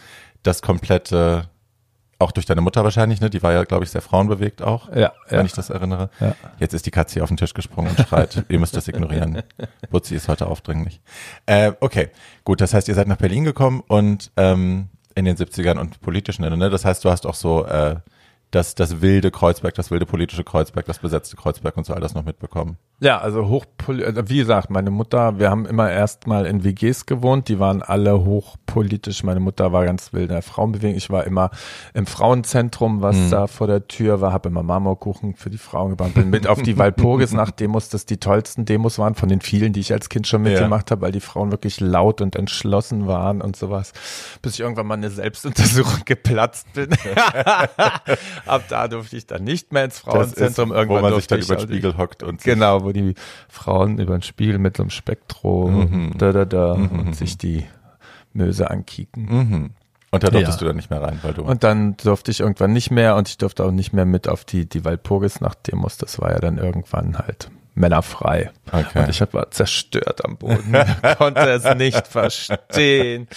das 0.44 0.62
komplette, 0.62 1.48
auch 2.18 2.32
durch 2.32 2.46
deine 2.46 2.60
Mutter 2.60 2.82
wahrscheinlich, 2.82 3.20
ne? 3.20 3.30
Die 3.30 3.42
war 3.42 3.52
ja, 3.52 3.64
glaube 3.64 3.84
ich, 3.84 3.90
sehr 3.90 4.02
frauenbewegt 4.02 4.60
auch, 4.62 4.88
Ja, 4.94 5.12
wenn 5.28 5.40
ja. 5.40 5.44
ich 5.44 5.52
das 5.52 5.70
erinnere. 5.70 6.10
Ja. 6.20 6.34
Jetzt 6.58 6.74
ist 6.74 6.84
die 6.86 6.90
Katze 6.90 7.14
hier 7.14 7.22
auf 7.22 7.28
den 7.28 7.36
Tisch 7.36 7.54
gesprungen 7.54 7.94
und 7.96 8.08
schreit. 8.08 8.44
ihr 8.48 8.58
müsst 8.58 8.76
das 8.76 8.88
ignorieren. 8.88 9.42
Butzi 9.90 10.16
ist 10.16 10.28
heute 10.28 10.46
aufdringlich. 10.46 11.00
Äh, 11.46 11.72
okay, 11.80 12.10
gut. 12.44 12.60
Das 12.60 12.74
heißt, 12.74 12.88
ihr 12.88 12.94
seid 12.94 13.06
nach 13.06 13.18
Berlin 13.18 13.44
gekommen 13.44 13.82
und 13.86 14.32
ähm, 14.36 14.88
in 15.14 15.24
den 15.24 15.36
70ern 15.36 15.78
und 15.78 16.00
politisch, 16.00 16.38
ne? 16.40 16.70
Das 16.70 16.84
heißt, 16.84 17.04
du 17.04 17.10
hast 17.10 17.24
auch 17.26 17.34
so 17.34 17.64
äh, 17.66 17.96
das, 18.50 18.74
das 18.74 19.00
wilde 19.02 19.30
Kreuzberg, 19.30 19.74
das 19.74 19.90
wilde 19.90 20.06
politische 20.06 20.42
Kreuzberg, 20.44 20.86
das 20.86 20.98
besetzte 20.98 21.36
Kreuzberg 21.36 21.76
und 21.76 21.84
so 21.84 21.92
all 21.94 22.00
das 22.00 22.14
noch 22.14 22.24
mitbekommen. 22.24 22.78
Ja, 23.00 23.18
also 23.18 23.46
hochpoli 23.48 24.02
äh, 24.02 24.28
wie 24.28 24.38
gesagt, 24.38 24.70
meine 24.70 24.90
Mutter, 24.90 25.38
wir 25.38 25.50
haben 25.50 25.66
immer 25.66 25.90
erstmal 25.90 26.46
in 26.46 26.64
WGs 26.64 27.06
gewohnt, 27.06 27.48
die 27.48 27.60
waren 27.60 27.82
alle 27.82 28.24
hochpolitisch. 28.24 29.22
Meine 29.22 29.38
Mutter 29.40 29.72
war 29.72 29.84
ganz 29.84 30.12
wild 30.12 30.30
in 30.30 30.34
der 30.34 30.42
Frauenbewegung. 30.42 30.96
Ich 30.96 31.10
war 31.10 31.24
immer 31.24 31.50
im 31.94 32.06
Frauenzentrum, 32.06 33.02
was 33.02 33.16
Mhm. 33.16 33.30
da 33.30 33.46
vor 33.46 33.66
der 33.66 33.86
Tür 33.86 34.20
war, 34.20 34.32
habe 34.32 34.48
immer 34.48 34.62
Marmorkuchen 34.62 35.34
für 35.36 35.50
die 35.50 35.58
Frauen 35.58 35.90
gebacken, 35.90 36.14
bin 36.14 36.30
mit 36.30 36.46
auf 36.48 36.60
die 36.62 36.76
Walpurgis 36.78 37.32
nach 37.32 37.50
Demos, 37.52 37.88
das 37.88 38.04
die 38.06 38.16
tollsten 38.18 38.64
Demos 38.64 38.98
waren 38.98 39.14
von 39.14 39.28
den 39.28 39.40
vielen, 39.42 39.72
die 39.72 39.80
ich 39.80 39.92
als 39.92 40.08
Kind 40.08 40.26
schon 40.26 40.42
mitgemacht 40.42 40.90
habe, 40.90 41.02
weil 41.02 41.12
die 41.12 41.20
Frauen 41.20 41.50
wirklich 41.52 41.78
laut 41.80 42.20
und 42.20 42.34
entschlossen 42.34 43.06
waren 43.06 43.42
und 43.42 43.56
sowas, 43.56 43.92
bis 44.42 44.54
ich 44.54 44.60
irgendwann 44.60 44.86
mal 44.86 44.94
eine 44.94 45.10
Selbstuntersuchung 45.10 46.00
geplatzt 46.04 46.72
bin. 46.72 46.88
Ab 48.46 48.64
da 48.68 48.88
durfte 48.88 49.16
ich 49.16 49.26
dann 49.26 49.44
nicht 49.44 49.72
mehr 49.72 49.84
ins 49.84 49.98
Frauenzentrum. 49.98 50.70
wo 50.70 50.74
Irgendwann 50.74 51.02
man 51.02 51.14
sich 51.14 51.26
dann 51.26 51.40
über 51.40 51.56
den 51.56 51.68
Spiegel 51.68 51.96
hockt 51.96 52.22
und 52.22 52.42
Genau, 52.42 52.84
wo 52.84 52.92
die 52.92 53.14
Frauen 53.48 53.98
über 53.98 54.16
den 54.16 54.22
Spiegel 54.22 54.58
mit 54.58 54.76
so 54.76 54.82
einem 54.82 54.90
Spektrum 54.90 56.14
da, 56.18 56.32
da, 56.32 56.44
da 56.44 56.72
und 56.72 57.14
sich 57.16 57.38
die 57.38 57.64
Möse 58.32 58.70
ankicken. 58.70 59.24
Mhm. 59.24 59.70
Und 60.10 60.22
da 60.22 60.30
durftest 60.30 60.58
Ja. 60.58 60.60
du 60.60 60.64
dann 60.68 60.76
nicht 60.76 60.88
mehr 60.90 61.02
rein, 61.02 61.18
weil 61.22 61.34
du. 61.34 61.42
Und 61.42 61.64
dann 61.64 61.96
durfte 61.98 62.30
ich 62.30 62.40
irgendwann 62.40 62.72
nicht 62.72 62.90
mehr 62.90 63.16
und 63.16 63.28
ich 63.28 63.36
durfte 63.36 63.64
auch 63.64 63.70
nicht 63.70 63.92
mehr 63.92 64.06
mit 64.06 64.26
auf 64.28 64.44
die, 64.44 64.66
die 64.66 64.84
Walpurgis 64.84 65.40
nach 65.42 65.54
Demos. 65.54 65.98
Das 65.98 66.18
war 66.18 66.30
ja 66.32 66.38
dann 66.38 66.56
irgendwann 66.56 67.18
halt 67.18 67.50
männerfrei. 67.74 68.50
Okay. 68.72 69.00
Und 69.00 69.08
ich 69.10 69.20
war 69.34 69.50
zerstört 69.50 70.24
am 70.24 70.36
Boden, 70.38 70.74
konnte 71.18 71.40
es 71.50 71.64
nicht 71.76 72.06
verstehen. 72.08 73.28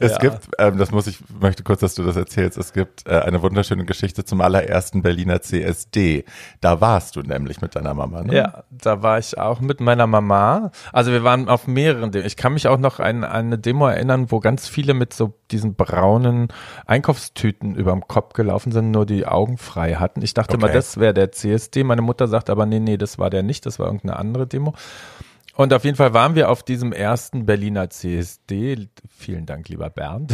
Es 0.00 0.12
Ja. 0.12 0.18
gibt, 0.18 0.48
ähm, 0.58 0.78
das 0.78 0.90
muss 0.90 1.06
ich, 1.06 1.18
möchte 1.40 1.62
kurz, 1.62 1.80
dass 1.80 1.94
du 1.94 2.02
das 2.02 2.16
erzählst, 2.16 2.56
es 2.58 2.72
gibt 2.72 3.06
äh, 3.06 3.20
eine 3.20 3.42
wunderschöne 3.42 3.84
Geschichte 3.84 4.24
zum 4.24 4.40
allerersten 4.40 5.02
Berliner 5.02 5.42
CSD. 5.42 6.24
Da 6.60 6.80
warst 6.80 7.16
du 7.16 7.20
nämlich 7.20 7.60
mit 7.60 7.76
deiner 7.76 7.94
Mama, 7.94 8.22
ne? 8.22 8.34
Ja, 8.34 8.64
da 8.70 9.02
war 9.02 9.18
ich 9.18 9.38
auch 9.38 9.60
mit 9.60 9.80
meiner 9.80 10.06
Mama. 10.06 10.72
Also 10.92 11.12
wir 11.12 11.22
waren 11.22 11.48
auf 11.48 11.66
mehreren 11.66 12.10
Demos. 12.10 12.26
Ich 12.26 12.36
kann 12.36 12.54
mich 12.54 12.66
auch 12.66 12.78
noch 12.78 12.98
an 12.98 13.24
an 13.24 13.46
eine 13.46 13.58
Demo 13.58 13.86
erinnern, 13.88 14.30
wo 14.30 14.40
ganz 14.40 14.66
viele 14.68 14.94
mit 14.94 15.12
so 15.12 15.34
diesen 15.50 15.74
braunen 15.74 16.48
Einkaufstüten 16.86 17.74
überm 17.74 18.06
Kopf 18.08 18.32
gelaufen 18.32 18.72
sind, 18.72 18.90
nur 18.90 19.06
die 19.06 19.26
Augen 19.26 19.58
frei 19.58 19.94
hatten. 19.94 20.22
Ich 20.22 20.34
dachte 20.34 20.54
Okay. 20.54 20.66
mal, 20.66 20.72
das 20.72 20.98
wäre 20.98 21.14
der 21.14 21.32
CSD. 21.32 21.84
Meine 21.84 22.02
Mutter 22.02 22.26
sagt 22.28 22.50
aber, 22.50 22.66
nee, 22.66 22.80
nee, 22.80 22.96
das 22.96 23.18
war 23.18 23.30
der 23.30 23.42
nicht, 23.42 23.66
das 23.66 23.78
war 23.78 23.86
irgendeine 23.86 24.16
andere 24.18 24.46
Demo. 24.46 24.74
Und 25.60 25.74
auf 25.74 25.84
jeden 25.84 25.98
Fall 25.98 26.14
waren 26.14 26.36
wir 26.36 26.48
auf 26.48 26.62
diesem 26.62 26.90
ersten 26.90 27.44
Berliner 27.44 27.90
CSD. 27.90 28.88
Vielen 29.14 29.44
Dank, 29.44 29.68
lieber 29.68 29.90
Bernd. 29.90 30.32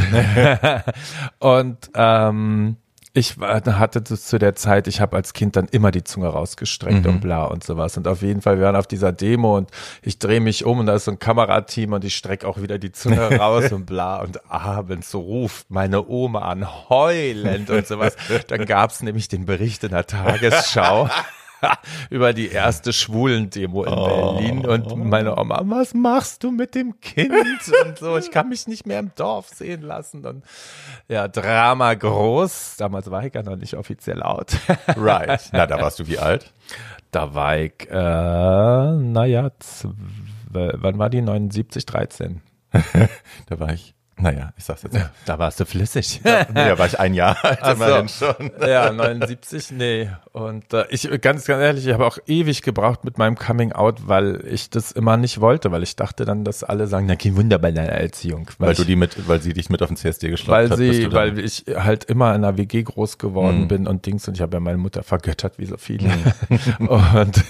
und 1.40 1.90
ähm, 1.97 2.76
ich 3.12 3.37
hatte 3.37 4.04
zu 4.04 4.38
der 4.38 4.54
Zeit, 4.54 4.87
ich 4.87 5.00
habe 5.00 5.16
als 5.16 5.33
Kind 5.33 5.56
dann 5.56 5.66
immer 5.66 5.90
die 5.90 6.04
Zunge 6.04 6.28
rausgestreckt 6.28 7.09
und 7.09 7.21
bla 7.21 7.47
und 7.47 7.64
sowas. 7.64 7.97
Und 7.97 8.06
auf 8.06 8.23
jeden 8.23 8.40
Fall, 8.40 8.59
wir 8.59 8.66
waren 8.66 8.76
auf 8.76 8.87
dieser 8.87 9.11
Demo 9.11 9.56
und 9.56 9.68
ich 10.00 10.21
drehe 10.21 10.38
mich 10.38 10.64
um 10.64 10.78
und 10.78 10.87
da 10.87 10.95
ist 10.95 11.06
so 11.06 11.11
ein 11.11 11.18
Kamerateam 11.18 11.92
und 11.95 12.04
ich 12.04 12.14
strecke 12.14 12.47
auch 12.47 12.62
wieder 12.62 12.78
die 12.78 12.92
Zunge 12.92 13.37
raus 13.37 13.73
und 13.73 13.85
bla. 13.85 14.18
Und 14.23 14.49
abends 14.49 15.12
ruft 15.12 15.73
meine 15.73 16.06
Oma 16.06 16.42
an, 16.42 16.88
heulend 16.88 17.68
und 17.68 17.85
sowas. 17.85 18.14
Dann 18.47 18.64
gab's 18.64 19.02
nämlich 19.02 19.26
den 19.26 19.45
Bericht 19.45 19.83
in 19.83 19.90
der 19.90 20.06
Tagesschau. 20.06 21.11
über 22.11 22.32
die 22.32 22.49
erste 22.49 22.92
Schwulendemo 22.92 23.85
in 23.85 23.94
Berlin 23.94 24.66
und 24.66 24.96
meine 24.96 25.37
Oma, 25.37 25.62
was 25.64 25.94
machst 25.94 26.44
du 26.44 26.50
mit 26.50 26.75
dem 26.75 27.00
Kind 27.00 27.32
und 27.85 27.99
so, 27.99 28.16
ich 28.16 28.30
kann 28.30 28.49
mich 28.49 28.66
nicht 28.66 28.87
mehr 28.87 28.99
im 28.99 29.12
Dorf 29.14 29.49
sehen 29.49 29.82
lassen 29.82 30.25
und 30.26 30.44
ja, 31.08 31.28
Drama 31.28 31.94
groß, 31.94 32.76
damals 32.78 33.11
war 33.11 33.25
ich 33.25 33.35
ja 33.35 33.42
noch 33.42 33.56
nicht 33.56 33.75
offiziell 33.75 34.23
out. 34.23 34.56
Right. 34.96 35.50
Na, 35.52 35.66
da 35.66 35.80
warst 35.80 35.99
du 35.99 36.06
wie 36.06 36.18
alt? 36.18 36.52
Da 37.11 37.35
war 37.35 37.58
ich, 37.58 37.88
äh, 37.88 37.94
naja, 37.94 39.50
wann 40.50 40.99
war 40.99 41.11
die? 41.11 41.23
79, 41.23 41.87
13. 41.87 42.42
Da 43.46 43.61
war 43.61 43.73
ich, 43.73 43.94
naja, 44.18 44.52
ich 44.56 44.64
sag's 44.64 44.82
jetzt 44.82 44.94
nicht. 44.94 45.06
Da 45.26 45.38
warst 45.38 45.61
du 45.61 45.66
flüssig. 45.66 46.20
Nee, 46.25 46.30
da 46.54 46.78
war 46.78 46.87
ich 46.87 46.99
ein 46.99 47.12
Jahr 47.12 47.37
alt, 47.44 47.58
Ach 47.61 47.76
so. 47.76 47.85
immerhin 47.85 48.08
schon. 48.08 48.50
Ja, 48.66 48.90
79, 48.90 49.73
nee. 49.73 50.11
Und 50.32 50.73
äh, 50.73 50.87
ich, 50.90 51.02
ganz, 51.20 51.44
ganz 51.44 51.62
ehrlich, 51.62 51.87
ich 51.87 51.92
habe 51.92 52.06
auch 52.06 52.18
ewig 52.26 52.62
gebraucht 52.62 53.04
mit 53.04 53.18
meinem 53.18 53.37
Coming 53.37 53.73
Out, 53.73 54.08
weil 54.08 54.42
ich 54.50 54.70
das 54.70 54.92
immer 54.92 55.16
nicht 55.18 55.40
wollte, 55.40 55.70
weil 55.70 55.82
ich 55.82 55.96
dachte 55.96 56.25
dann, 56.25 56.44
dass 56.44 56.64
alle 56.64 56.87
sagen, 56.87 57.06
na, 57.06 57.16
kein 57.16 57.37
Wunder 57.37 57.58
bei 57.58 57.73
deiner 57.73 57.90
Erziehung. 57.92 58.50
Weil 58.58 58.73
ich, 58.73 58.78
du 58.78 58.85
die 58.85 58.96
mit, 58.96 59.28
weil 59.28 59.40
sie 59.42 59.52
dich 59.52 59.68
mit 59.70 59.82
auf 59.82 59.88
den 59.88 59.96
CSD 59.96 60.30
geschleppt 60.30 60.50
weil 60.50 60.70
hat. 60.70 60.78
sie, 60.78 61.06
Mhm. 61.08 61.12
weil 61.12 61.38
ich 61.38 61.64
halt 61.76 62.04
immer 62.04 62.35
in 62.35 62.44
einer 62.44 62.56
WG 62.56 62.82
groß 62.82 63.18
geworden 63.18 63.68
bin 63.68 63.87
und 63.87 64.06
Dings 64.06 64.26
und 64.28 64.35
ich 64.35 64.40
habe 64.40 64.56
ja 64.56 64.61
meine 64.61 64.78
Mutter 64.78 65.02
vergöttert 65.02 65.58
wie 65.58 65.66
so 65.66 65.76
viele 65.76 66.08
und, 66.78 67.44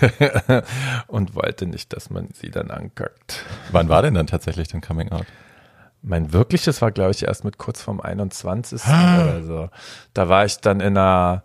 und 1.06 1.35
wollte 1.35 1.66
nicht, 1.66 1.92
dass 1.92 2.11
man 2.11 2.28
sie 2.32 2.50
dann 2.50 2.70
ankackt. 2.70 3.44
Wann 3.70 3.88
war 3.88 4.02
denn 4.02 4.14
dann 4.14 4.26
tatsächlich 4.26 4.68
dein 4.68 4.80
Coming 4.80 5.12
Out? 5.12 5.26
Mein 6.08 6.32
wirkliches 6.32 6.80
war, 6.82 6.92
glaube 6.92 7.10
ich, 7.10 7.25
erst 7.26 7.44
mit 7.44 7.58
kurz 7.58 7.82
vorm 7.82 8.00
21. 8.00 8.80
Ah. 8.84 9.22
oder 9.25 9.42
so. 9.42 9.68
Da 10.14 10.28
war 10.28 10.44
ich 10.44 10.58
dann 10.58 10.78
in 10.80 10.96
einer, 10.96 11.42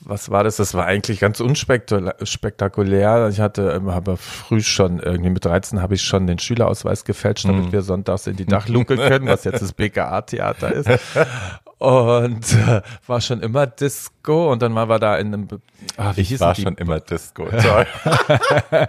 was 0.00 0.30
war 0.30 0.44
das? 0.44 0.56
Das 0.56 0.72
war 0.74 0.86
eigentlich 0.86 1.18
ganz 1.18 1.40
unspektakulär. 1.40 3.28
Ich 3.28 3.40
hatte, 3.40 3.72
ähm, 3.72 3.90
habe 3.92 4.16
früh 4.16 4.60
schon, 4.62 5.00
irgendwie 5.00 5.30
mit 5.30 5.44
13 5.44 5.82
habe 5.82 5.94
ich 5.94 6.02
schon 6.02 6.26
den 6.28 6.38
Schülerausweis 6.38 7.04
gefälscht, 7.04 7.44
Mhm. 7.46 7.48
damit 7.52 7.72
wir 7.72 7.82
sonntags 7.82 8.26
in 8.28 8.36
die 8.36 8.46
Dachluke 8.46 8.96
können, 8.96 9.26
was 9.26 9.44
jetzt 9.44 9.62
das 9.62 9.72
BKA-Theater 9.72 10.72
ist. 10.72 10.88
und 11.78 12.52
äh, 12.52 12.82
war 13.06 13.20
schon 13.20 13.40
immer 13.40 13.66
Disco 13.66 14.52
und 14.52 14.62
dann 14.62 14.74
waren 14.74 14.88
wir 14.88 14.98
da 15.00 15.16
in 15.16 15.34
einem 15.34 15.48
ah, 15.96 16.12
ich 16.16 16.38
war 16.40 16.54
schon 16.54 16.76
immer 16.76 17.00
Disco 17.00 17.46
toll 17.46 17.86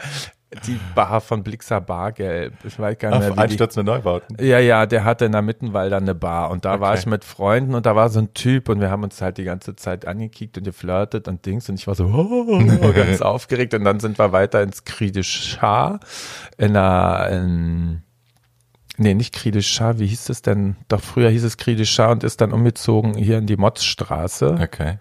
die 0.67 0.79
Bar 0.93 1.21
von 1.21 1.43
Blixer 1.43 1.81
Bargelb. 1.81 2.53
Ich 2.63 2.79
weiß 2.79 2.97
gar 2.97 3.09
nicht 3.11 3.19
mehr. 3.19 3.31
Auf 3.31 3.37
einstürzende 3.37 3.91
Neubauten. 3.91 4.37
Ja, 4.39 4.59
ja, 4.59 4.85
der 4.85 5.03
hatte 5.03 5.25
in 5.25 5.31
der 5.31 5.41
Mittenwalder 5.41 5.97
eine 5.97 6.15
Bar 6.15 6.51
und 6.51 6.65
da 6.65 6.73
okay. 6.73 6.81
war 6.81 6.93
ich 6.95 7.05
mit 7.05 7.25
Freunden 7.25 7.75
und 7.75 7.85
da 7.85 7.95
war 7.95 8.09
so 8.09 8.19
ein 8.19 8.33
Typ 8.33 8.69
und 8.69 8.79
wir 8.79 8.89
haben 8.89 9.03
uns 9.03 9.21
halt 9.21 9.37
die 9.37 9.43
ganze 9.43 9.75
Zeit 9.75 10.07
angekickt 10.07 10.57
und 10.57 10.63
geflirtet 10.63 11.27
und 11.27 11.45
Dings 11.45 11.67
und 11.69 11.75
ich 11.75 11.87
war 11.87 11.95
so 11.95 12.05
oh, 12.05 12.93
ganz 12.93 13.21
aufgeregt 13.21 13.73
und 13.73 13.83
dann 13.83 13.99
sind 13.99 14.17
wir 14.19 14.31
weiter 14.31 14.61
ins 14.61 14.85
Kriedischar 14.85 15.99
in 16.57 16.75
einer, 16.75 17.29
in, 17.29 18.01
nee, 18.97 19.13
nicht 19.13 19.33
Kriedischar, 19.33 19.99
wie 19.99 20.07
hieß 20.07 20.29
es 20.29 20.41
denn? 20.41 20.75
Doch 20.87 21.01
früher 21.01 21.29
hieß 21.29 21.43
es 21.43 21.57
Kriedischar 21.57 22.11
und 22.11 22.23
ist 22.23 22.39
dann 22.39 22.53
umgezogen 22.53 23.15
hier 23.15 23.39
in 23.39 23.47
die 23.47 23.57
Motzstraße. 23.57 24.57
Okay. 24.61 24.99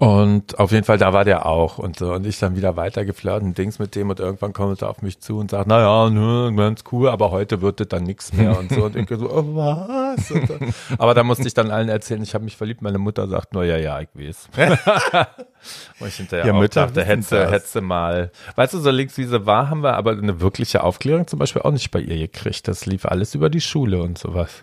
Und 0.00 0.60
auf 0.60 0.70
jeden 0.70 0.84
Fall, 0.84 0.96
da 0.96 1.12
war 1.12 1.24
der 1.24 1.44
auch 1.44 1.78
und 1.78 1.98
so. 1.98 2.12
Und 2.12 2.24
ich 2.24 2.38
dann 2.38 2.54
wieder 2.54 2.76
weitergeflirtet 2.76 3.42
und 3.42 3.58
Dings 3.58 3.80
mit 3.80 3.96
dem 3.96 4.10
und 4.10 4.20
irgendwann 4.20 4.52
kommt 4.52 4.80
er 4.80 4.90
auf 4.90 5.02
mich 5.02 5.18
zu 5.18 5.38
und 5.38 5.50
sagt, 5.50 5.66
naja, 5.66 6.08
ne, 6.08 6.54
ganz 6.54 6.84
cool, 6.92 7.08
aber 7.08 7.32
heute 7.32 7.62
wird 7.62 7.80
das 7.80 7.88
dann 7.88 8.04
nichts 8.04 8.32
mehr 8.32 8.56
und 8.56 8.70
so. 8.70 8.84
Und 8.84 8.94
ich 8.94 9.08
so, 9.08 9.28
oh, 9.28 9.56
was? 9.56 10.28
Dann, 10.28 10.72
aber 10.98 11.14
da 11.14 11.24
musste 11.24 11.48
ich 11.48 11.54
dann 11.54 11.72
allen 11.72 11.88
erzählen, 11.88 12.22
ich 12.22 12.32
habe 12.34 12.44
mich 12.44 12.56
verliebt. 12.56 12.80
Meine 12.80 12.98
Mutter 12.98 13.26
sagt, 13.26 13.48
na 13.54 13.64
ja, 13.64 13.76
ja, 13.76 14.00
ich 14.00 14.08
weiß. 14.14 14.50
und 15.98 16.06
ich 16.06 16.14
hinterher 16.14 16.46
ja, 16.46 16.52
auch 16.52 16.60
Mütter 16.60 16.86
dachte, 16.86 17.04
hätte, 17.04 17.50
hätte 17.50 17.80
mal. 17.80 18.30
Weißt 18.54 18.74
du, 18.74 18.78
so 18.78 18.90
links 18.90 19.18
wie 19.18 19.24
sie 19.24 19.46
war, 19.46 19.68
haben 19.68 19.82
wir 19.82 19.94
aber 19.94 20.12
eine 20.12 20.40
wirkliche 20.40 20.84
Aufklärung 20.84 21.26
zum 21.26 21.40
Beispiel 21.40 21.62
auch 21.62 21.72
nicht 21.72 21.90
bei 21.90 21.98
ihr 21.98 22.18
gekriegt. 22.18 22.68
Das 22.68 22.86
lief 22.86 23.04
alles 23.04 23.34
über 23.34 23.50
die 23.50 23.60
Schule 23.60 24.00
und 24.00 24.16
sowas. 24.16 24.62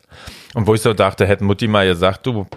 Und 0.53 0.65
wo 0.65 0.75
ich 0.75 0.81
so 0.81 0.93
dachte, 0.93 1.25
hätte 1.25 1.43
Mutti 1.43 1.67
mal 1.67 1.85
gesagt, 1.85 2.25
du 2.25 2.47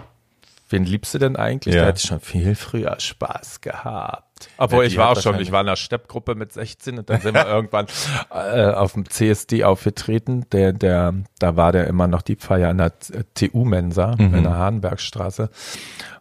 Wen 0.69 0.85
liebst 0.85 1.15
du 1.15 1.17
denn 1.17 1.35
eigentlich? 1.35 1.73
Ja. 1.73 1.81
Da 1.81 1.87
hätte 1.87 1.99
ich 1.99 2.07
schon 2.07 2.19
viel 2.19 2.53
früher 2.53 2.99
Spaß 2.99 3.61
gehabt. 3.61 4.49
Obwohl, 4.57 4.83
ja, 4.83 4.87
ich 4.87 4.97
war 4.97 5.09
auch 5.09 5.21
schon, 5.21 5.39
ich 5.39 5.51
war 5.51 5.61
in 5.61 5.67
einer 5.67 5.75
Steppgruppe 5.75 6.35
mit 6.35 6.53
16 6.53 6.99
und 6.99 7.09
dann 7.09 7.21
sind 7.21 7.33
wir 7.33 7.47
irgendwann 7.47 7.87
äh, 8.31 8.71
auf 8.71 8.93
dem 8.93 9.09
CSD 9.09 9.63
aufgetreten. 9.63 10.45
Der, 10.51 10.71
der, 10.71 11.15
da 11.39 11.55
war 11.55 11.71
der 11.71 11.87
immer 11.87 12.07
noch 12.07 12.21
die 12.21 12.35
Feier 12.35 12.69
an 12.69 12.77
der 12.77 12.93
TU-Mensa 13.33 14.15
mhm. 14.17 14.35
in 14.35 14.43
der 14.43 14.57
Hahnbergstraße. 14.57 15.49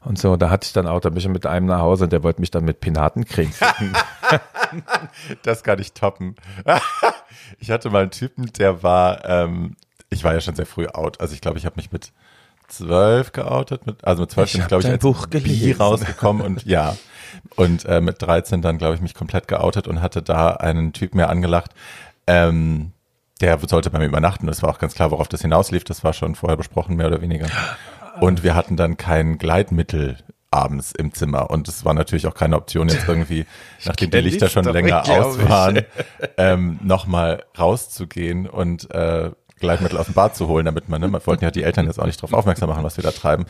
Und 0.00 0.18
so, 0.18 0.36
da 0.36 0.48
hatte 0.48 0.64
ich 0.66 0.72
dann 0.72 0.86
auch, 0.86 1.00
da 1.00 1.10
bin 1.10 1.18
ich 1.18 1.28
mit 1.28 1.44
einem 1.44 1.66
nach 1.66 1.80
Hause 1.80 2.04
und 2.04 2.12
der 2.12 2.22
wollte 2.22 2.40
mich 2.40 2.50
dann 2.50 2.64
mit 2.64 2.80
Pinaten 2.80 3.26
kriegen. 3.26 3.52
das 5.42 5.62
kann 5.62 5.78
ich 5.78 5.92
toppen. 5.92 6.36
ich 7.58 7.70
hatte 7.70 7.90
mal 7.90 8.02
einen 8.02 8.10
Typen, 8.10 8.50
der 8.54 8.82
war, 8.82 9.24
ähm, 9.26 9.76
ich 10.08 10.24
war 10.24 10.32
ja 10.32 10.40
schon 10.40 10.54
sehr 10.54 10.66
früh 10.66 10.86
out. 10.86 11.20
Also 11.20 11.34
ich 11.34 11.40
glaube, 11.40 11.58
ich 11.58 11.66
habe 11.66 11.76
mich 11.76 11.92
mit 11.92 12.12
zwölf 12.68 13.32
geoutet, 13.32 13.86
mit, 13.86 14.04
also 14.04 14.22
mit 14.22 14.30
zwölf 14.30 14.52
bin 14.52 14.60
ich, 14.60 14.68
glaube 14.68 14.82
ich, 14.82 14.88
als 14.88 15.02
Buch 15.02 15.26
Bi 15.26 15.72
rausgekommen 15.72 16.42
und 16.42 16.64
ja. 16.64 16.96
Und 17.56 17.84
äh, 17.84 18.00
mit 18.00 18.22
13 18.22 18.62
dann, 18.62 18.78
glaube 18.78 18.94
ich, 18.94 19.00
mich 19.00 19.14
komplett 19.14 19.48
geoutet 19.48 19.88
und 19.88 20.00
hatte 20.00 20.22
da 20.22 20.50
einen 20.50 20.92
Typ 20.92 21.14
mehr 21.14 21.28
angelacht, 21.28 21.72
ähm, 22.26 22.92
der 23.40 23.58
sollte 23.66 23.90
bei 23.90 23.98
mir 23.98 24.06
übernachten. 24.06 24.46
Das 24.46 24.62
war 24.62 24.70
auch 24.70 24.78
ganz 24.78 24.94
klar, 24.94 25.10
worauf 25.10 25.28
das 25.28 25.42
hinauslief. 25.42 25.84
Das 25.84 26.02
war 26.04 26.12
schon 26.12 26.34
vorher 26.34 26.56
besprochen, 26.56 26.96
mehr 26.96 27.06
oder 27.06 27.22
weniger. 27.22 27.46
Und 28.20 28.42
wir 28.42 28.54
hatten 28.54 28.76
dann 28.76 28.96
kein 28.96 29.38
Gleitmittel 29.38 30.18
abends 30.50 30.92
im 30.92 31.12
Zimmer. 31.12 31.50
Und 31.50 31.68
es 31.68 31.84
war 31.84 31.94
natürlich 31.94 32.26
auch 32.26 32.34
keine 32.34 32.56
Option, 32.56 32.88
jetzt 32.88 33.06
irgendwie, 33.06 33.46
nachdem 33.84 34.10
die 34.10 34.18
Lichter 34.18 34.48
schon 34.48 34.64
länger 34.64 35.08
aus 35.08 35.38
waren, 35.48 35.82
ähm, 36.36 36.78
nochmal 36.82 37.44
rauszugehen 37.58 38.48
und 38.48 38.90
äh, 38.90 39.30
Gleitmittel 39.58 39.98
aus 39.98 40.06
dem 40.06 40.14
Bad 40.14 40.36
zu 40.36 40.48
holen, 40.48 40.64
damit 40.64 40.88
man, 40.88 41.00
ne, 41.00 41.08
man 41.08 41.24
wollten 41.26 41.44
ja 41.44 41.50
die 41.50 41.62
Eltern 41.62 41.86
jetzt 41.86 41.98
auch 41.98 42.06
nicht 42.06 42.18
darauf 42.18 42.32
aufmerksam 42.32 42.68
machen, 42.68 42.84
was 42.84 42.96
wir 42.96 43.04
da 43.04 43.10
treiben. 43.10 43.46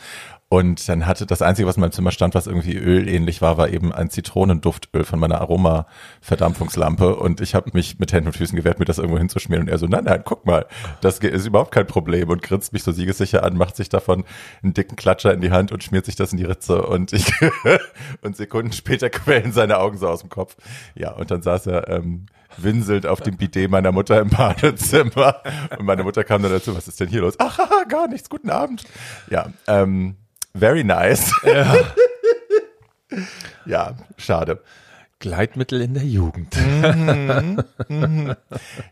Und 0.51 0.89
dann 0.89 1.05
hatte 1.05 1.27
das 1.27 1.43
Einzige, 1.43 1.67
was 1.67 1.77
in 1.77 1.81
meinem 1.81 1.91
Zimmer 1.91 2.09
stand, 2.09 2.33
was 2.33 2.47
irgendwie 2.47 2.75
ölähnlich 2.75 3.39
war, 3.39 3.57
war 3.57 3.69
eben 3.69 3.93
ein 3.93 4.09
Zitronenduftöl 4.09 5.03
von 5.03 5.19
meiner 5.19 5.39
Aroma-Verdampfungslampe. 5.41 7.17
Und 7.17 7.39
ich 7.39 7.53
habe 7.53 7.69
mich 7.73 7.99
mit 7.99 8.11
Händen 8.11 8.29
und 8.29 8.33
Füßen 8.35 8.55
gewehrt, 8.55 8.79
mir 8.79 8.85
das 8.85 8.97
irgendwo 8.97 9.19
hinzuschmieren. 9.19 9.65
Und 9.65 9.69
er 9.69 9.77
so, 9.77 9.85
nein, 9.85 10.05
nein, 10.05 10.23
guck 10.25 10.47
mal, 10.47 10.65
das 11.01 11.19
ist 11.19 11.45
überhaupt 11.45 11.71
kein 11.71 11.85
Problem. 11.85 12.29
Und 12.29 12.41
grinst 12.41 12.73
mich 12.73 12.83
so 12.83 12.91
siegessicher 12.91 13.43
an, 13.43 13.57
macht 13.57 13.75
sich 13.75 13.89
davon 13.89 14.23
einen 14.63 14.73
dicken 14.73 14.95
Klatscher 14.95 15.31
in 15.35 15.41
die 15.41 15.51
Hand 15.51 15.71
und 15.71 15.83
schmiert 15.83 16.05
sich 16.05 16.15
das 16.15 16.31
in 16.31 16.39
die 16.39 16.45
Ritze. 16.45 16.81
Und 16.81 17.13
ich 17.13 17.31
und 18.23 18.35
Sekunden 18.35 18.71
später 18.71 19.11
quellen 19.11 19.51
seine 19.51 19.77
Augen 19.77 19.99
so 19.99 20.07
aus 20.07 20.21
dem 20.21 20.29
Kopf. 20.29 20.55
Ja, 20.95 21.11
und 21.11 21.29
dann 21.29 21.43
saß 21.43 21.67
er 21.67 21.89
ähm, 21.89 22.25
winselt 22.57 23.05
auf 23.05 23.21
dem 23.21 23.37
Bidet 23.37 23.69
meiner 23.69 23.91
Mutter 23.91 24.19
im 24.19 24.29
Badezimmer. 24.29 25.41
Und 25.77 25.85
meine 25.85 26.03
Mutter 26.03 26.23
kam 26.23 26.41
dann 26.41 26.51
dazu, 26.51 26.75
was 26.75 26.87
ist 26.87 26.99
denn 26.99 27.09
hier 27.09 27.21
los? 27.21 27.35
Ach, 27.37 27.57
haha, 27.57 27.83
gar 27.87 28.07
nichts, 28.07 28.29
guten 28.29 28.49
Abend. 28.49 28.83
Ja, 29.29 29.47
ähm, 29.67 30.15
very 30.53 30.83
nice. 30.83 31.31
Ja, 31.43 31.75
ja 33.65 33.95
schade. 34.17 34.61
Gleitmittel 35.19 35.81
in 35.81 35.93
der 35.93 36.05
Jugend. 36.05 36.55
Mhm, 36.55 37.61
mhm. 37.89 38.35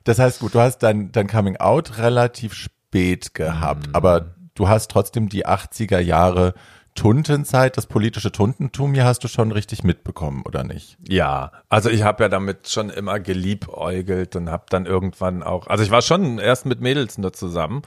Das 0.03 0.19
heißt, 0.19 0.39
gut, 0.39 0.55
du 0.55 0.59
hast 0.59 0.79
dein, 0.79 1.11
dein 1.11 1.27
Coming 1.27 1.57
Out 1.57 1.97
relativ 1.99 2.53
spät 2.53 3.33
gehabt, 3.33 3.87
mhm. 3.87 3.95
aber 3.95 4.35
du 4.53 4.67
hast 4.67 4.91
trotzdem 4.91 5.29
die 5.29 5.45
80er 5.45 5.99
Jahre 5.99 6.53
Tuntenzeit, 6.97 7.77
das 7.77 7.85
politische 7.85 8.31
Tuntentum 8.31 8.93
hier 8.93 9.05
hast 9.05 9.23
du 9.23 9.27
schon 9.27 9.51
richtig 9.51 9.83
mitbekommen, 9.83 10.41
oder 10.45 10.63
nicht? 10.63 10.97
Ja, 11.07 11.51
also 11.69 11.89
ich 11.89 12.03
habe 12.03 12.23
ja 12.23 12.29
damit 12.29 12.67
schon 12.67 12.89
immer 12.89 13.19
geliebäugelt 13.19 14.35
und 14.35 14.49
habe 14.49 14.65
dann 14.69 14.85
irgendwann 14.85 15.43
auch, 15.43 15.67
also 15.67 15.83
ich 15.83 15.91
war 15.91 16.01
schon 16.01 16.39
erst 16.39 16.65
mit 16.65 16.81
Mädels 16.81 17.17
nur 17.19 17.33
zusammen 17.33 17.83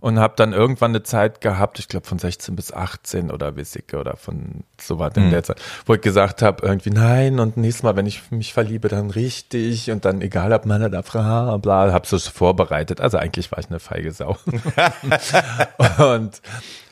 und 0.00 0.18
habe 0.18 0.34
dann 0.36 0.52
irgendwann 0.52 0.92
eine 0.92 1.02
Zeit 1.02 1.40
gehabt, 1.40 1.78
ich 1.78 1.88
glaube 1.88 2.06
von 2.06 2.18
16 2.18 2.56
bis 2.56 2.72
18 2.72 3.30
oder 3.30 3.56
Wissige 3.56 3.98
oder 3.98 4.16
von 4.16 4.64
so 4.80 4.98
was 4.98 5.14
in 5.16 5.26
mhm. 5.26 5.30
der 5.30 5.42
Zeit, 5.42 5.60
wo 5.84 5.94
ich 5.94 6.00
gesagt 6.00 6.42
habe, 6.42 6.66
irgendwie 6.66 6.90
nein 6.90 7.38
und 7.40 7.56
nächstes 7.56 7.82
Mal, 7.82 7.94
wenn 7.96 8.06
ich 8.06 8.30
mich 8.30 8.54
verliebe, 8.54 8.88
dann 8.88 9.10
richtig 9.10 9.90
und 9.90 10.04
dann 10.04 10.22
egal 10.22 10.52
ob 10.52 10.64
Mann 10.64 10.82
oder 10.82 11.02
Frau, 11.02 11.58
bla, 11.58 11.92
habe 11.92 12.06
so 12.06 12.18
vorbereitet. 12.18 13.00
Also 13.00 13.18
eigentlich 13.18 13.52
war 13.52 13.58
ich 13.58 13.68
eine 13.68 13.80
feige 13.80 14.12
Sau. 14.12 14.36
und 15.98 16.40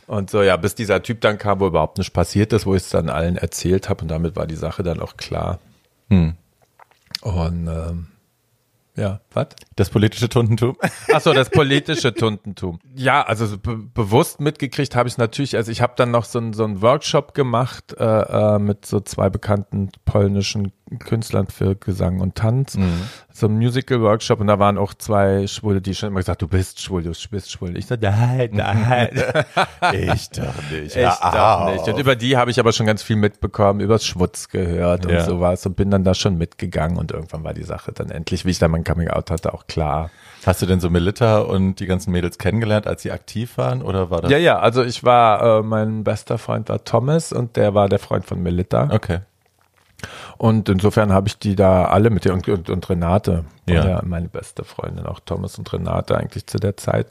und 0.06 0.30
so, 0.30 0.42
ja, 0.42 0.56
bis 0.56 0.74
dieser 0.74 1.02
Typ 1.02 1.20
dann 1.20 1.38
kam, 1.38 1.60
wo 1.60 1.66
überhaupt 1.66 1.98
nichts 1.98 2.12
passiert 2.12 2.52
ist, 2.52 2.66
wo 2.66 2.74
ich 2.74 2.82
es 2.82 2.90
dann 2.90 3.08
allen 3.08 3.36
erzählt 3.36 3.88
habe 3.88 4.02
und 4.02 4.08
damit 4.08 4.36
war 4.36 4.46
die 4.46 4.56
Sache 4.56 4.82
dann 4.82 5.00
auch 5.00 5.16
klar. 5.16 5.58
Hm. 6.10 6.34
Und 7.22 7.68
ähm, 7.68 8.06
ja, 8.96 9.20
was? 9.32 9.48
Das 9.74 9.90
politische 9.90 10.28
Tuntentum. 10.28 10.76
Ach 11.12 11.20
so, 11.20 11.32
das 11.32 11.50
politische 11.50 12.14
Tuntentum. 12.14 12.78
Ja, 12.94 13.22
also 13.22 13.58
be 13.58 13.76
bewusst 13.76 14.40
mitgekriegt 14.40 14.94
habe 14.94 15.08
ich 15.08 15.18
natürlich, 15.18 15.56
also 15.56 15.72
ich 15.72 15.80
habe 15.80 15.94
dann 15.96 16.12
noch 16.12 16.24
so 16.24 16.38
einen 16.38 16.52
so 16.52 16.64
einen 16.64 16.80
Workshop 16.80 17.34
gemacht 17.34 17.96
äh, 17.98 18.04
äh, 18.04 18.58
mit 18.60 18.86
so 18.86 19.00
zwei 19.00 19.30
bekannten 19.30 19.90
polnischen 20.04 20.72
Künstlern 20.98 21.46
für 21.46 21.74
Gesang 21.74 22.20
und 22.20 22.34
Tanz, 22.34 22.76
mhm. 22.76 23.08
so 23.32 23.46
ein 23.46 23.56
Musical-Workshop 23.56 24.40
und 24.40 24.48
da 24.48 24.58
waren 24.58 24.76
auch 24.76 24.92
zwei 24.94 25.46
Schwule, 25.46 25.80
die 25.80 25.94
schon 25.94 26.10
immer 26.10 26.20
gesagt, 26.20 26.42
du 26.42 26.48
bist 26.48 26.80
schwul, 26.80 27.02
du 27.02 27.12
bist 27.30 27.50
schwul. 27.50 27.76
Ich 27.76 27.86
so, 27.86 27.96
nein, 27.98 28.50
nein. 28.52 29.10
ich 29.92 30.30
doch 30.30 30.54
nicht. 30.70 30.94
Ich 30.94 31.04
doch 31.04 31.72
nicht. 31.72 31.88
Und 31.88 31.98
über 31.98 32.16
die 32.16 32.36
habe 32.36 32.50
ich 32.50 32.60
aber 32.60 32.72
schon 32.72 32.86
ganz 32.86 33.02
viel 33.02 33.16
mitbekommen, 33.16 33.80
übers 33.80 34.04
Schwutz 34.04 34.48
gehört 34.50 35.10
ja. 35.10 35.18
und 35.18 35.24
sowas 35.24 35.64
und 35.64 35.74
bin 35.74 35.90
dann 35.90 36.04
da 36.04 36.14
schon 36.14 36.36
mitgegangen 36.36 36.98
und 36.98 37.12
irgendwann 37.12 37.44
war 37.44 37.54
die 37.54 37.64
Sache 37.64 37.92
dann 37.92 38.10
endlich, 38.10 38.44
wie 38.44 38.50
ich 38.50 38.58
dann 38.58 38.70
mein 38.70 38.84
Coming-out 38.84 39.30
hatte, 39.30 39.54
auch 39.54 39.66
klar. 39.66 40.10
Hast 40.44 40.60
du 40.60 40.66
denn 40.66 40.80
so 40.80 40.90
Melita 40.90 41.38
und 41.38 41.80
die 41.80 41.86
ganzen 41.86 42.12
Mädels 42.12 42.36
kennengelernt, 42.36 42.86
als 42.86 43.02
sie 43.02 43.10
aktiv 43.10 43.56
waren 43.56 43.80
oder 43.80 44.10
war 44.10 44.20
das? 44.20 44.30
Ja, 44.30 44.36
ja, 44.36 44.58
also 44.58 44.84
ich 44.84 45.02
war, 45.02 45.60
äh, 45.60 45.62
mein 45.62 46.04
bester 46.04 46.36
Freund 46.36 46.68
war 46.68 46.84
Thomas 46.84 47.32
und 47.32 47.56
der 47.56 47.74
war 47.74 47.88
der 47.88 47.98
Freund 47.98 48.26
von 48.26 48.42
Melita. 48.42 48.90
Okay. 48.92 49.20
Und 50.38 50.68
insofern 50.68 51.12
habe 51.12 51.28
ich 51.28 51.38
die 51.38 51.56
da 51.56 51.86
alle 51.86 52.10
mit 52.10 52.24
dir 52.24 52.32
und, 52.32 52.48
und, 52.48 52.70
und 52.70 52.88
Renate, 52.88 53.44
ja. 53.68 53.86
ja 53.86 54.02
meine 54.04 54.28
beste 54.28 54.64
Freundin, 54.64 55.06
auch 55.06 55.20
Thomas 55.20 55.58
und 55.58 55.72
Renate 55.72 56.16
eigentlich 56.16 56.46
zu 56.46 56.58
der 56.58 56.76
Zeit. 56.76 57.08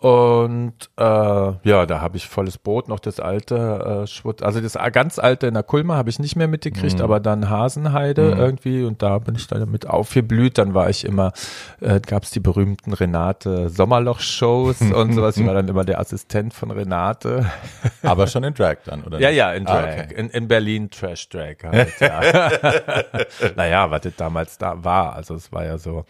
Und 0.00 0.74
äh, 0.96 1.02
ja, 1.02 1.84
da 1.86 2.00
habe 2.00 2.16
ich 2.16 2.28
volles 2.28 2.56
Boot, 2.56 2.88
noch 2.88 3.00
das 3.00 3.18
alte 3.18 4.02
äh, 4.04 4.06
Schwut, 4.06 4.44
also 4.44 4.60
das 4.60 4.78
ganz 4.92 5.18
alte 5.18 5.48
in 5.48 5.54
der 5.54 5.64
Kulma 5.64 5.96
habe 5.96 6.08
ich 6.08 6.20
nicht 6.20 6.36
mehr 6.36 6.46
mitgekriegt, 6.46 6.98
mhm. 6.98 7.04
aber 7.04 7.18
dann 7.18 7.50
Hasenheide 7.50 8.34
mhm. 8.34 8.40
irgendwie 8.40 8.84
und 8.84 9.02
da 9.02 9.18
bin 9.18 9.34
ich 9.34 9.48
dann 9.48 9.68
mit 9.68 9.88
aufgeblüht. 9.88 10.56
Dann 10.58 10.72
war 10.72 10.88
ich 10.88 11.04
immer, 11.04 11.32
äh, 11.80 11.98
gab 11.98 12.22
es 12.22 12.30
die 12.30 12.38
berühmten 12.38 12.92
Renate 12.92 13.70
Sommerloch-Shows 13.70 14.80
und 14.94 15.14
sowas. 15.14 15.36
Ich 15.36 15.44
war 15.44 15.54
dann 15.54 15.66
immer 15.66 15.84
der 15.84 15.98
Assistent 15.98 16.54
von 16.54 16.70
Renate. 16.70 17.46
Aber 18.02 18.28
schon 18.28 18.44
in 18.44 18.54
Drag 18.54 18.76
dann, 18.84 19.02
oder? 19.02 19.18
Ja, 19.18 19.30
ja, 19.30 19.52
in 19.52 19.66
ah, 19.66 19.80
Drag. 19.80 19.98
Ah, 19.98 20.02
okay. 20.04 20.14
in, 20.14 20.30
in 20.30 20.46
Berlin 20.46 20.90
Trash 20.90 21.28
Drag 21.28 21.56
halt, 21.64 21.98
ja. 21.98 22.20
naja, 23.56 23.90
was 23.90 24.02
das 24.02 24.14
damals 24.16 24.58
da 24.58 24.84
war. 24.84 25.16
Also 25.16 25.34
es 25.34 25.50
war 25.50 25.64
ja 25.64 25.76
so 25.76 26.04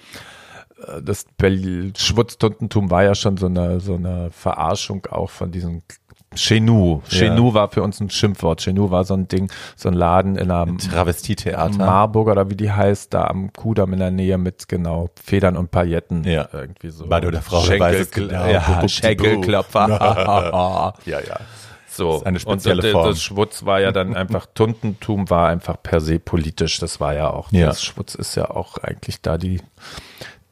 das 1.02 1.26
Berl- 1.37 1.92
Schwutztuntentum 1.97 2.90
war 2.90 3.02
ja 3.04 3.14
schon 3.14 3.37
so 3.37 3.47
eine, 3.47 3.80
so 3.80 3.94
eine 3.94 4.30
Verarschung 4.30 5.06
auch 5.11 5.30
von 5.30 5.50
diesem 5.50 5.82
Chenou. 6.35 7.02
Ja. 7.08 7.18
Chenou 7.18 7.54
war 7.54 7.70
für 7.70 7.82
uns 7.82 8.00
ein 8.00 8.11
Schimpfwort. 8.11 8.61
Chenou 8.61 8.90
war 8.90 9.04
so 9.04 9.14
ein 9.14 9.28
Ding, 9.28 9.50
so 9.76 9.88
ein 9.88 9.94
Laden 9.94 10.37
in 10.37 10.50
einer 10.50 10.76
Travestietheater. 10.76 11.78
Marburg 11.78 12.28
oder 12.28 12.50
wie 12.50 12.54
die 12.56 12.70
heißt, 12.70 13.14
da 13.14 13.25
am 13.25 13.52
Kudamm 13.52 13.94
in 13.94 13.99
der 13.99 14.11
Nähe 14.11 14.37
mit 14.38 14.68
genau 14.68 15.08
Federn 15.23 15.56
und 15.56 15.70
Pailletten. 15.70 16.25
Ja. 16.25 16.49
Irgendwie 16.52 16.90
so. 16.90 17.06
Bei 17.06 17.20
der 17.20 17.40
Frau, 17.42 17.62
wer 17.66 17.80
weiß 17.80 17.94
es 18.00 18.08
Schenkel, 18.14 18.28
genau. 18.28 18.47
ja, 18.47 18.88
Schenkelklopfer. 18.88 19.88
ja, 21.06 21.20
ja. 21.20 21.40
so. 21.88 22.23
eine 22.25 22.38
spezielle 22.40 22.76
und 22.76 22.85
das, 22.85 22.92
Form. 22.92 23.06
das 23.08 23.23
Schwutz 23.23 23.64
war 23.64 23.80
ja 23.80 23.90
dann 23.90 24.14
einfach, 24.14 24.47
Tuntentum 24.54 25.30
war 25.30 25.49
einfach 25.49 25.82
per 25.82 26.00
se 26.00 26.18
politisch. 26.18 26.78
Das 26.78 27.00
war 27.00 27.14
ja 27.14 27.30
auch, 27.30 27.50
Ja. 27.52 27.66
das 27.66 27.82
Schwutz 27.82 28.14
ist 28.14 28.35
ja 28.35 28.50
auch 28.50 28.76
eigentlich 28.78 29.23
da 29.23 29.38
die, 29.38 29.61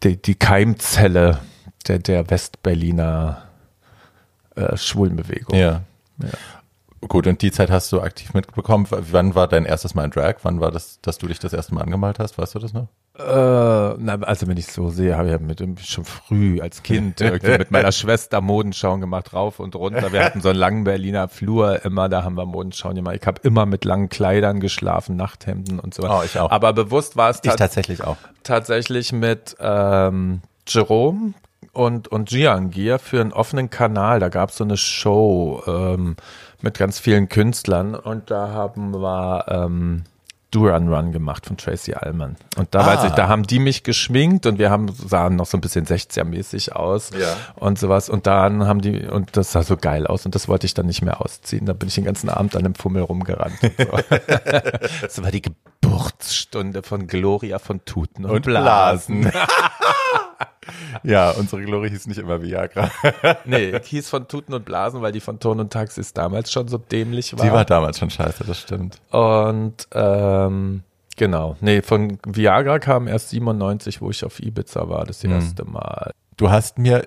die, 0.03 0.17
die 0.21 0.35
Keimzelle 0.35 1.41
der, 1.89 1.99
der 1.99 2.29
Westberliner 2.31 3.47
äh, 4.55 4.77
Schwulenbewegung. 4.77 5.57
Ja. 5.57 5.83
Ja. 6.23 6.29
Gut, 7.09 7.27
und 7.27 7.43
die 7.43 7.53
Zeit 7.53 7.71
hast 7.71 7.93
du 7.93 8.01
aktiv 8.01 8.33
mitbekommen. 8.35 8.87
Wann 8.91 9.35
war 9.35 9.47
dein 9.49 9.65
erstes 9.65 9.95
Mal 9.95 10.05
in 10.07 10.11
Drag? 10.11 10.37
Wann 10.43 10.61
war 10.61 10.71
das, 10.71 10.99
dass 11.03 11.19
du 11.19 11.27
dich 11.29 11.39
das 11.39 11.53
erste 11.53 11.75
Mal 11.75 11.83
angemalt 11.83 12.19
hast? 12.19 12.37
Weißt 12.39 12.55
du 12.55 12.59
das 12.59 12.73
noch? 12.73 12.89
Äh, 13.19 13.23
na, 13.99 14.19
also 14.23 14.47
wenn 14.49 14.57
ich 14.57 14.67
so 14.67 14.91
sehe, 14.91 15.17
habe 15.17 15.29
ich 15.29 15.33
ja 15.33 15.39
mit 15.39 15.63
schon 15.87 16.05
früh 16.05 16.61
als 16.61 16.83
Kind 16.83 17.21
irgendwie 17.21 17.59
mit 17.59 17.71
meiner 17.71 17.93
Schwester 17.93 18.41
Modenschauen 18.41 19.01
gemacht, 19.01 19.33
rauf 19.35 19.61
und 19.61 19.77
runter. 19.77 20.13
Wir 20.13 20.25
hatten 20.25 20.41
so 20.41 20.49
einen 20.49 20.59
langen 20.59 20.85
Berliner 20.85 21.29
Flur 21.29 21.85
immer, 21.85 22.09
da 22.09 22.25
haben 22.25 22.37
wir 22.37 22.45
Modenschauen 22.47 22.95
gemacht. 22.95 23.17
Ich 23.21 23.27
habe 23.27 23.41
immer 23.43 23.67
mit 23.67 23.85
langen 23.85 24.09
Kleidern 24.09 24.59
geschlafen, 24.61 25.17
Nachthemden 25.17 25.79
und 25.79 25.95
so. 25.95 26.03
Oh, 26.09 26.23
ich 26.25 26.39
auch. 26.39 26.51
Aber 26.51 26.73
bewusst 26.73 27.17
war 27.17 27.31
es 27.31 27.37
Ich 27.37 27.51
tats- 27.51 27.57
tatsächlich 27.59 28.03
auch. 28.05 28.17
tatsächlich 28.43 29.13
mit 29.13 29.57
ähm, 29.61 30.41
Jerome 30.67 31.35
und, 31.73 32.09
und 32.09 32.29
Giangir 32.31 32.99
für 32.99 33.21
einen 33.21 33.33
offenen 33.33 33.71
Kanal. 33.71 34.19
Da 34.19 34.29
gab 34.29 34.51
es 34.51 34.57
so 34.57 34.65
eine 34.65 34.77
Show 34.77 35.63
ähm, 35.67 36.17
mit 36.63 36.79
ganz 36.79 36.99
vielen 36.99 37.29
Künstlern 37.29 37.95
und 37.95 38.31
da 38.31 38.49
haben 38.49 38.93
wir 38.93 39.45
ähm, 39.49 40.05
Do 40.53 40.69
Run 40.69 40.89
Run 40.89 41.13
gemacht 41.13 41.45
von 41.45 41.57
Tracy 41.57 41.93
Allman. 41.95 42.37
Und 42.57 42.75
da 42.75 42.87
weiß 42.87 43.01
Ah. 43.01 43.07
ich, 43.09 43.13
da 43.13 43.29
haben 43.29 43.43
die 43.43 43.59
mich 43.59 43.83
geschminkt 43.83 44.47
und 44.47 44.59
wir 44.59 44.71
haben 44.71 44.91
sahen 44.93 45.37
noch 45.37 45.45
so 45.47 45.59
ein 45.59 45.61
bisschen 45.61 45.85
60er-mäßig 45.87 46.73
aus 46.73 47.11
Ja. 47.11 47.27
und 47.57 47.79
sowas. 47.79 48.09
Und 48.09 48.27
dann 48.27 48.65
haben 48.67 48.81
die, 48.81 49.07
und 49.07 49.37
das 49.37 49.53
sah 49.53 49.63
so 49.65 49.77
geil 49.77 50.07
aus 50.07 50.25
und 50.25 50.35
das 50.37 50.47
wollte 50.49 50.65
ich 50.67 50.73
dann 50.73 50.87
nicht 50.87 51.03
mehr 51.03 51.21
ausziehen. 51.21 51.67
Da 51.67 51.73
bin 51.73 51.89
ich 51.89 51.97
den 51.97 52.05
ganzen 52.05 52.31
Abend 52.31 52.55
an 52.57 52.63
dem 52.63 52.75
Fummel 52.77 53.03
rumgerannt. 53.03 53.59
So. 53.61 53.99
das 55.03 55.23
war 55.23 55.31
die 55.33 55.43
Geburtsstunde 55.43 56.83
von 56.85 57.07
Gloria 57.09 57.59
von 57.59 57.85
Tuten 57.85 58.25
und, 58.25 58.31
Und 58.31 58.43
Blasen. 58.43 59.31
ja, 61.03 61.31
unsere 61.31 61.63
Glory 61.63 61.91
hieß 61.91 62.07
nicht 62.07 62.19
immer 62.19 62.43
Viagra. 62.43 62.91
Nee, 63.45 63.77
ich 63.77 63.89
hieß 63.89 64.09
von 64.09 64.29
Tuten 64.29 64.55
und 64.55 64.65
Blasen, 64.65 65.03
weil 65.03 65.13
die 65.13 65.21
von 65.21 65.39
Ton 65.39 65.61
und 65.61 65.73
Taxis 65.73 66.13
damals 66.13 66.51
schon 66.51 66.69
so 66.69 66.79
dämlich 66.79 67.37
war. 67.37 67.45
Die 67.45 67.53
war 67.53 67.65
damals 67.65 67.99
schon 67.99 68.11
scheiße, 68.11 68.45
das 68.45 68.61
stimmt. 68.61 69.01
und 69.11 69.89
ähm, 69.93 70.83
genau, 71.17 71.57
nee, 71.61 71.83
von 71.83 72.19
Viagra 72.27 72.79
kam 72.79 73.09
erst 73.09 73.31
97, 73.31 74.01
wo 74.01 74.11
ich 74.11 74.25
auf 74.25 74.41
Ibiza 74.41 74.89
war, 74.89 75.05
das 75.05 75.23
erste 75.25 75.65
Mal. 75.65 76.13
Du 76.37 76.51
hast 76.51 76.79
mir 76.79 77.07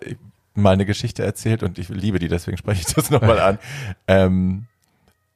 mal 0.56 0.72
eine 0.72 0.86
Geschichte 0.86 1.24
erzählt 1.24 1.64
und 1.64 1.78
ich 1.80 1.90
liebe 1.90 2.20
die, 2.20 2.28
deswegen 2.28 2.58
spreche 2.58 2.82
ich 2.88 2.94
das 2.94 3.10
nochmal 3.10 3.40
an. 3.40 3.60
Ähm, 4.08 4.66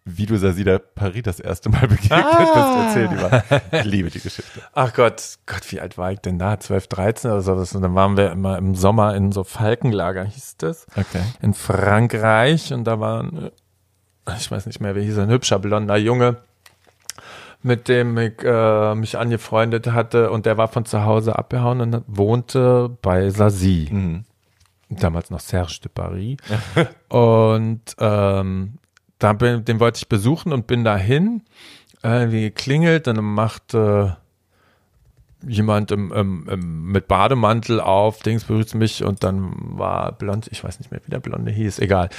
wie 0.05 0.25
du 0.25 0.37
Sasida 0.37 0.79
Paris 0.79 1.23
das 1.23 1.39
erste 1.39 1.69
Mal 1.69 1.81
begegnet 1.87 2.25
bist. 2.37 2.55
Erzähl 2.55 3.07
die 3.07 3.15
mal. 3.15 3.43
Ich 3.71 3.83
liebe 3.85 4.09
die 4.09 4.19
Geschichte. 4.19 4.61
Ach 4.73 4.93
Gott, 4.93 5.37
Gott, 5.45 5.71
wie 5.71 5.79
alt 5.79 5.97
war 5.97 6.11
ich 6.11 6.19
denn 6.19 6.37
da? 6.39 6.59
12, 6.59 6.87
13 6.87 7.31
oder 7.31 7.41
sowas. 7.41 7.73
Und 7.73 7.81
dann 7.83 7.95
waren 7.95 8.17
wir 8.17 8.31
immer 8.31 8.57
im 8.57 8.75
Sommer 8.75 9.15
in 9.15 9.31
so 9.31 9.43
Falkenlager, 9.43 10.25
hieß 10.25 10.57
das. 10.57 10.85
Okay. 10.95 11.23
in 11.41 11.53
Frankreich 11.53 12.73
und 12.73 12.83
da 12.83 12.99
war 12.99 13.23
ein, 13.23 13.49
ich 14.37 14.51
weiß 14.51 14.65
nicht 14.65 14.81
mehr, 14.81 14.95
wie 14.95 15.03
hieß 15.03 15.17
er, 15.17 15.23
ein 15.23 15.29
hübscher 15.29 15.59
blonder 15.59 15.95
Junge, 15.97 16.37
mit 17.61 17.87
dem 17.87 18.17
ich 18.17 18.43
äh, 18.43 18.95
mich 18.95 19.17
angefreundet 19.17 19.87
hatte 19.93 20.31
und 20.31 20.45
der 20.45 20.57
war 20.57 20.67
von 20.67 20.83
zu 20.85 21.05
Hause 21.05 21.37
abgehauen 21.37 21.79
und 21.79 22.03
wohnte 22.07 22.89
bei 23.01 23.29
Sazi, 23.29 23.87
Mhm. 23.89 24.25
damals 24.89 25.29
noch 25.29 25.39
Serge 25.39 25.79
de 25.85 25.91
Paris. 25.93 26.37
und 27.09 27.81
ähm, 27.99 28.79
da 29.23 29.33
bin, 29.33 29.63
den 29.65 29.79
wollte 29.79 29.97
ich 29.97 30.09
besuchen 30.09 30.51
und 30.51 30.67
bin 30.67 30.83
dahin, 30.83 31.41
äh, 32.01 32.29
wie 32.29 32.41
geklingelt 32.41 33.07
dann 33.07 33.23
machte 33.23 34.17
jemand 35.45 35.91
im, 35.91 36.11
im, 36.11 36.47
im, 36.49 36.91
mit 36.91 37.07
Bademantel 37.07 37.79
auf, 37.79 38.19
Dings 38.19 38.45
berührt 38.45 38.73
mich 38.75 39.03
und 39.03 39.23
dann 39.23 39.53
war 39.77 40.13
blond, 40.13 40.47
ich 40.51 40.63
weiß 40.63 40.79
nicht 40.79 40.91
mehr, 40.91 41.01
wie 41.05 41.11
der 41.11 41.19
Blonde 41.19 41.51
hieß, 41.51 41.79
egal. 41.79 42.09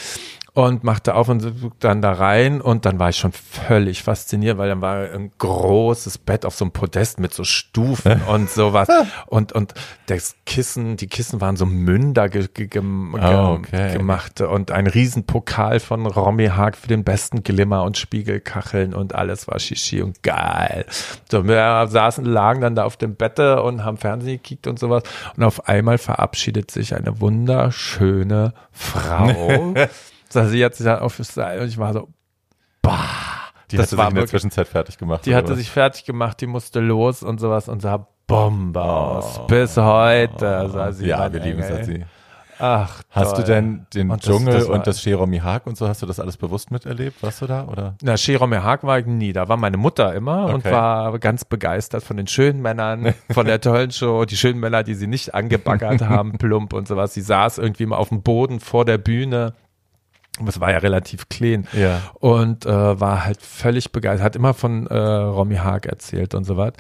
Und 0.57 0.85
machte 0.85 1.17
auf 1.17 1.29
und 1.29 1.53
dann 1.81 2.01
da 2.01 2.13
rein 2.13 2.61
und 2.61 2.87
dann 2.87 3.01
war 3.01 3.09
ich 3.09 3.17
schon 3.17 3.33
völlig 3.33 4.05
fasziniert, 4.05 4.57
weil 4.57 4.69
dann 4.69 4.81
war 4.81 5.11
ein 5.11 5.33
großes 5.37 6.19
Bett 6.19 6.47
auf 6.47 6.55
so 6.55 6.65
einem 6.65 6.71
Podest 6.71 7.19
mit 7.19 7.35
so 7.35 7.43
Stufen 7.43 8.23
und 8.29 8.49
sowas 8.49 8.87
und, 9.27 9.51
und 9.53 9.75
das 10.07 10.37
Kissen, 10.47 10.97
die 10.97 11.09
Kissen 11.09 11.41
waren 11.41 11.57
so 11.57 11.67
Münder 11.67 12.29
ge, 12.29 12.47
ge, 12.55 12.69
Oh, 12.81 13.59
okay. 13.59 13.95
gemacht 13.95 14.43
und 14.43 14.71
ein 14.71 14.87
Riesenpokal 14.87 15.81
von 15.81 16.07
Romy 16.07 16.47
Haag 16.47 16.77
für 16.77 16.87
den 16.87 17.03
besten 17.03 17.43
Glimmer 17.43 17.83
und 17.83 17.99
Spiegelkacheln 17.99 18.95
und 18.95 19.13
alles 19.13 19.49
war 19.49 19.59
Shishi 19.59 20.03
und 20.03 20.23
geil. 20.23 20.87
So, 21.33 21.49
wir 21.49 21.89
saßen, 21.89 22.25
lagen 22.25 22.61
dann 22.61 22.77
da 22.77 22.85
auf 22.85 22.97
dem 22.97 23.17
Bette 23.17 23.61
und 23.61 23.85
haben 23.85 23.97
Fernsehen 23.97 24.37
gekickt 24.37 24.69
und 24.69 24.79
sowas 24.79 25.03
und 25.37 25.43
auf 25.43 25.69
einmal 25.69 25.99
verabschiedet 25.99 26.71
sich 26.71 26.95
eine 26.95 27.21
wunderschöne 27.21 28.55
Frau. 28.71 29.75
So, 30.35 30.45
sie 30.47 30.63
hat 30.65 30.75
sich 30.75 30.85
dann 30.85 30.99
auf 30.99 31.19
und 31.19 31.69
ich 31.69 31.79
war 31.79 31.93
so, 31.95 32.09
bah. 32.83 32.99
Die 33.71 33.77
Das 33.79 33.85
hatte 33.87 33.91
sich 33.91 33.99
war 33.99 34.09
in 34.09 34.15
der 34.15 34.23
wirklich- 34.23 34.31
Zwischenzeit 34.31 34.69
fertig 34.69 34.99
gemacht. 34.99 35.25
Die 35.25 35.35
hatte 35.35 35.53
was? 35.53 35.59
sich 35.59 35.71
fertig 35.71 36.05
gemacht, 36.05 36.41
die 36.41 36.47
musste 36.47 36.81
los 36.81 37.23
und 37.23 37.41
sowas 37.41 37.69
und 37.69 37.81
sah 37.81 38.07
Bombe 38.27 38.83
aus. 38.83 39.41
Oh. 39.43 39.47
Bis 39.47 39.77
heute 39.77 40.69
sah 40.71 40.93
sie 40.93 41.07
ja, 41.07 41.33
wir 41.33 41.41
lieben 41.41 41.63
Engel. 41.63 41.77
Sazi. 41.85 42.05
Ach, 42.59 43.03
Hast 43.11 43.37
du 43.37 43.43
denn 43.43 43.87
den 43.95 44.11
Und 44.11 44.23
das- 44.25 44.31
Dschungel 44.33 44.55
das 44.55 44.65
und 44.67 44.87
das 44.87 45.01
Cheromi 45.03 45.39
Haag 45.39 45.67
und 45.67 45.77
so, 45.77 45.89
hast 45.89 46.03
du 46.03 46.07
das 46.07 46.21
alles 46.21 46.37
bewusst 46.37 46.71
miterlebt? 46.71 47.21
Warst 47.23 47.43
du 47.43 47.47
da? 47.47 47.65
Oder? 47.67 47.97
Na, 48.01 48.15
Jerome 48.15 48.63
Haag 48.63 48.85
war 48.85 48.99
ich 49.01 49.07
nie. 49.07 49.33
Da 49.33 49.49
war 49.49 49.57
meine 49.57 49.77
Mutter 49.77 50.15
immer 50.15 50.47
und 50.47 50.57
Okay. 50.65 50.71
war 50.71 51.19
ganz 51.19 51.45
begeistert 51.45 52.05
von 52.05 52.17
den 52.17 52.29
schönen 52.29 52.63
Männern, 52.63 53.13
von 53.31 53.47
der 53.47 53.61
tollen 53.61 53.91
Show, 53.91 54.25
die 54.25 54.37
schönen 54.37 54.61
Männer, 54.61 54.85
die 54.85 54.95
sie 54.95 55.09
nicht 55.09 55.35
angebaggert 55.35 56.01
haben, 56.09 56.39
plump 56.39 56.73
und 56.75 56.87
sowas. 56.87 57.13
Sie 57.13 57.23
saß 57.23 57.59
irgendwie 57.59 57.87
mal 57.87 57.97
auf 57.97 58.11
dem 58.11 58.23
Boden 58.23 58.61
vor 58.61 58.85
der 58.85 58.99
Bühne. 58.99 59.55
Und 60.41 60.49
Es 60.49 60.59
war 60.61 60.73
ja 60.73 60.79
relativ 60.79 61.29
clean. 61.29 61.69
Ja. 61.73 62.01
Und 62.15 62.67
äh, 62.67 63.01
war 63.01 63.25
halt 63.25 63.41
völlig 63.41 63.93
begeistert. 63.93 64.25
Hat 64.25 64.35
immer 64.37 64.53
von 64.53 64.87
äh, 64.89 64.97
Romy 64.97 65.55
Haag 65.57 65.87
erzählt 65.87 66.35
und 66.35 66.43
so 66.45 66.57
was. 66.57 66.73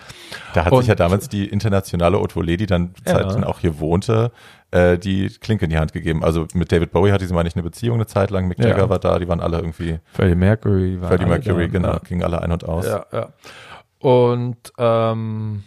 Da 0.55 0.65
hat 0.65 0.73
Und- 0.73 0.81
sich 0.81 0.89
ja 0.89 0.97
damals 0.97 1.29
die 1.29 1.47
internationale 1.49 2.17
Volée, 2.17 2.57
die 2.57 2.67
dann 2.67 2.95
Ja. 3.07 3.13
Zeiten 3.15 3.45
auch 3.45 3.61
hier 3.61 3.79
wohnte, 3.79 4.33
äh, 4.73 4.99
die 4.99 5.29
Klinke 5.41 5.67
in 5.67 5.71
die 5.71 5.79
Hand 5.79 5.93
gegeben. 5.93 6.25
Also 6.25 6.49
mit 6.55 6.73
David 6.73 6.91
Bowie 6.91 7.13
hatte 7.13 7.25
sie, 7.29 7.33
meine 7.33 7.49
ich, 7.49 7.55
eine 7.55 7.63
Beziehung 7.63 7.95
eine 7.95 8.07
Zeit 8.07 8.31
lang. 8.33 8.49
Mick 8.49 8.59
Ja. 8.59 8.71
Jagger 8.71 8.89
war 8.89 8.99
da, 8.99 9.21
die 9.21 9.29
waren 9.29 9.39
alle 9.41 9.59
irgendwie, 9.59 10.01
Freddie 10.13 10.35
Mercury. 10.35 11.01
waren 11.01 11.09
Freddie 11.11 11.27
Mercury, 11.27 11.69
genau, 11.69 11.93
ja. 11.93 11.99
gingen 12.01 12.25
alle 12.25 12.43
ein 12.43 12.51
und 12.51 12.65
aus. 12.69 12.87
Ja, 12.87 13.07
ja. 13.13 13.29
Und 14.01 14.57
ähm, 14.79 15.63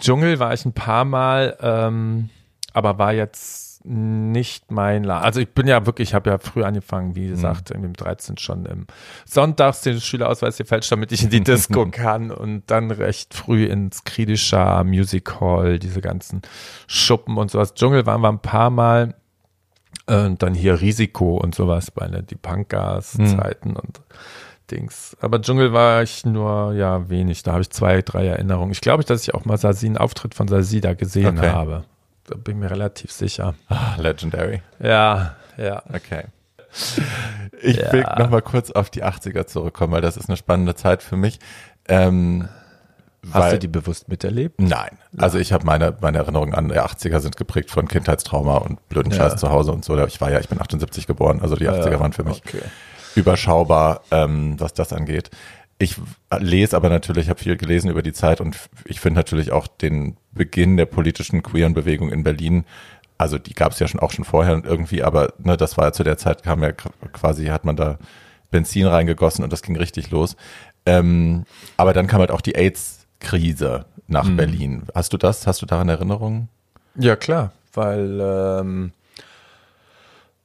Dschungel 0.00 0.38
war 0.40 0.54
ich 0.54 0.64
ein 0.64 0.72
paar 0.72 1.04
Mal, 1.04 1.56
ähm, 1.60 2.30
aber 2.72 2.98
war 2.98 3.12
jetzt 3.12 3.67
nicht 3.88 4.70
mein 4.70 5.02
La 5.02 5.20
Also 5.20 5.40
ich 5.40 5.48
bin 5.48 5.66
ja 5.66 5.86
wirklich, 5.86 6.10
ich 6.10 6.14
habe 6.14 6.28
ja 6.30 6.38
früh 6.38 6.62
angefangen, 6.62 7.14
wie 7.14 7.28
gesagt, 7.28 7.70
irgendwie 7.70 7.88
mit 7.88 8.00
13 8.00 8.36
schon 8.36 8.66
im 8.66 8.86
Sonntags 9.24 9.80
den 9.80 10.00
Schülerausweis 10.00 10.58
gefälscht, 10.58 10.92
damit 10.92 11.10
ich 11.12 11.24
in 11.24 11.30
die 11.30 11.42
Disco 11.42 11.86
kann 11.90 12.30
und 12.30 12.64
dann 12.66 12.90
recht 12.90 13.32
früh 13.32 13.64
ins 13.64 14.04
Kritischer 14.04 14.84
Music 14.84 15.40
Hall, 15.40 15.78
diese 15.78 16.02
ganzen 16.02 16.42
Schuppen 16.86 17.38
und 17.38 17.50
sowas. 17.50 17.74
Dschungel 17.74 18.04
waren 18.04 18.20
wir 18.20 18.28
ein 18.28 18.40
paar 18.40 18.70
Mal 18.70 19.14
und 20.06 20.42
dann 20.42 20.54
hier 20.54 20.80
Risiko 20.80 21.36
und 21.38 21.54
sowas 21.54 21.90
bei 21.90 22.08
ne, 22.08 22.22
die 22.22 22.34
Punkgas-Zeiten 22.36 23.74
und 23.76 24.00
Dings. 24.70 25.16
Aber 25.20 25.40
Dschungel 25.40 25.72
war 25.72 26.02
ich 26.02 26.26
nur, 26.26 26.74
ja, 26.74 27.08
wenig. 27.08 27.42
Da 27.42 27.52
habe 27.52 27.62
ich 27.62 27.70
zwei, 27.70 28.02
drei 28.02 28.26
Erinnerungen. 28.26 28.72
Ich 28.72 28.82
glaube, 28.82 29.04
dass 29.04 29.22
ich 29.22 29.34
auch 29.34 29.46
mal 29.46 29.56
Sasi, 29.56 29.86
einen 29.86 29.96
Auftritt 29.96 30.34
von 30.34 30.46
Sasi 30.48 30.80
da 30.82 30.92
gesehen 30.94 31.38
Okay. 31.38 31.50
habe. 31.50 31.84
Da 32.28 32.36
bin 32.36 32.56
ich 32.56 32.60
mir 32.60 32.70
relativ 32.70 33.10
sicher. 33.10 33.54
Ah, 33.68 33.96
legendary. 33.98 34.62
Ja, 34.80 35.36
ja. 35.56 35.82
Okay. 35.92 36.24
Ich 37.60 37.76
Ja. 37.76 37.92
will 37.92 38.04
noch 38.18 38.30
mal 38.30 38.42
kurz 38.42 38.70
auf 38.70 38.88
die 38.90 39.02
80er 39.02 39.46
zurückkommen, 39.46 39.92
weil 39.92 40.00
das 40.02 40.16
ist 40.16 40.28
eine 40.28 40.36
spannende 40.36 40.74
Zeit 40.76 41.02
für 41.02 41.16
mich. 41.16 41.40
Ähm, 41.88 42.48
Hast 43.32 43.34
weil, 43.34 43.52
du 43.54 43.58
die 43.60 43.68
bewusst 43.68 44.08
miterlebt? 44.08 44.60
Nein. 44.60 44.96
Also 45.16 45.38
ich 45.38 45.52
habe 45.52 45.64
meine, 45.66 45.96
meine 46.00 46.18
Erinnerungen 46.18 46.54
an 46.54 46.68
die 46.68 46.76
80er 46.78 47.18
sind 47.18 47.36
geprägt 47.36 47.70
von 47.70 47.88
Kindheitstrauma 47.88 48.58
und 48.58 48.86
blöden 48.88 49.10
Ja. 49.10 49.18
Scheiß 49.18 49.36
zu 49.40 49.50
Hause 49.50 49.72
und 49.72 49.84
so. 49.84 49.98
Ich 50.06 50.20
war 50.20 50.30
ja, 50.30 50.38
ich 50.38 50.48
bin 50.48 50.60
78 50.60 51.06
geboren, 51.08 51.40
also 51.42 51.56
die 51.56 51.68
80er 51.68 51.98
waren 51.98 52.12
für 52.12 52.22
mich 52.22 52.42
Okay. 52.46 52.62
überschaubar, 53.16 54.02
ähm, 54.12 54.54
was 54.60 54.72
das 54.74 54.92
angeht. 54.92 55.30
Ich 55.80 55.96
lese 56.38 56.76
aber 56.76 56.88
natürlich, 56.88 57.28
habe 57.28 57.38
viel 57.38 57.56
gelesen 57.56 57.88
über 57.88 58.02
die 58.02 58.12
Zeit 58.12 58.40
und 58.40 58.56
ich 58.84 59.00
finde 59.00 59.20
natürlich 59.20 59.52
auch 59.52 59.68
den 59.68 60.16
Beginn 60.32 60.76
der 60.76 60.86
politischen 60.86 61.42
queeren 61.42 61.72
Bewegung 61.72 62.10
in 62.10 62.24
Berlin, 62.24 62.64
also 63.18 63.36
die 63.36 63.52
gab 63.52 63.72
es 63.72 63.80
ja 63.80 63.88
schon 63.88 64.00
auch 64.00 64.12
schon 64.12 64.24
vorher 64.24 64.54
und 64.54 64.64
irgendwie, 64.64 65.02
aber 65.02 65.34
ne, 65.38 65.56
das 65.56 65.76
war 65.76 65.86
ja 65.86 65.92
zu 65.92 66.04
der 66.04 66.18
Zeit, 66.18 66.44
kam 66.44 66.62
ja 66.62 66.72
quasi, 66.72 67.46
hat 67.46 67.64
man 67.64 67.76
da 67.76 67.98
Benzin 68.50 68.86
reingegossen 68.86 69.44
und 69.44 69.52
das 69.52 69.62
ging 69.62 69.76
richtig 69.76 70.10
los. 70.10 70.36
Ähm, 70.86 71.44
aber 71.76 71.92
dann 71.92 72.06
kam 72.06 72.20
halt 72.20 72.30
auch 72.30 72.40
die 72.40 72.54
AIDS-Krise 72.54 73.84
nach 74.06 74.24
mhm. 74.24 74.36
Berlin. 74.36 74.82
Hast 74.94 75.12
du 75.12 75.16
das? 75.16 75.46
Hast 75.46 75.60
du 75.60 75.66
daran 75.66 75.88
Erinnerungen? 75.88 76.48
Ja, 76.94 77.16
klar, 77.16 77.52
weil 77.74 78.20
ähm, 78.20 78.92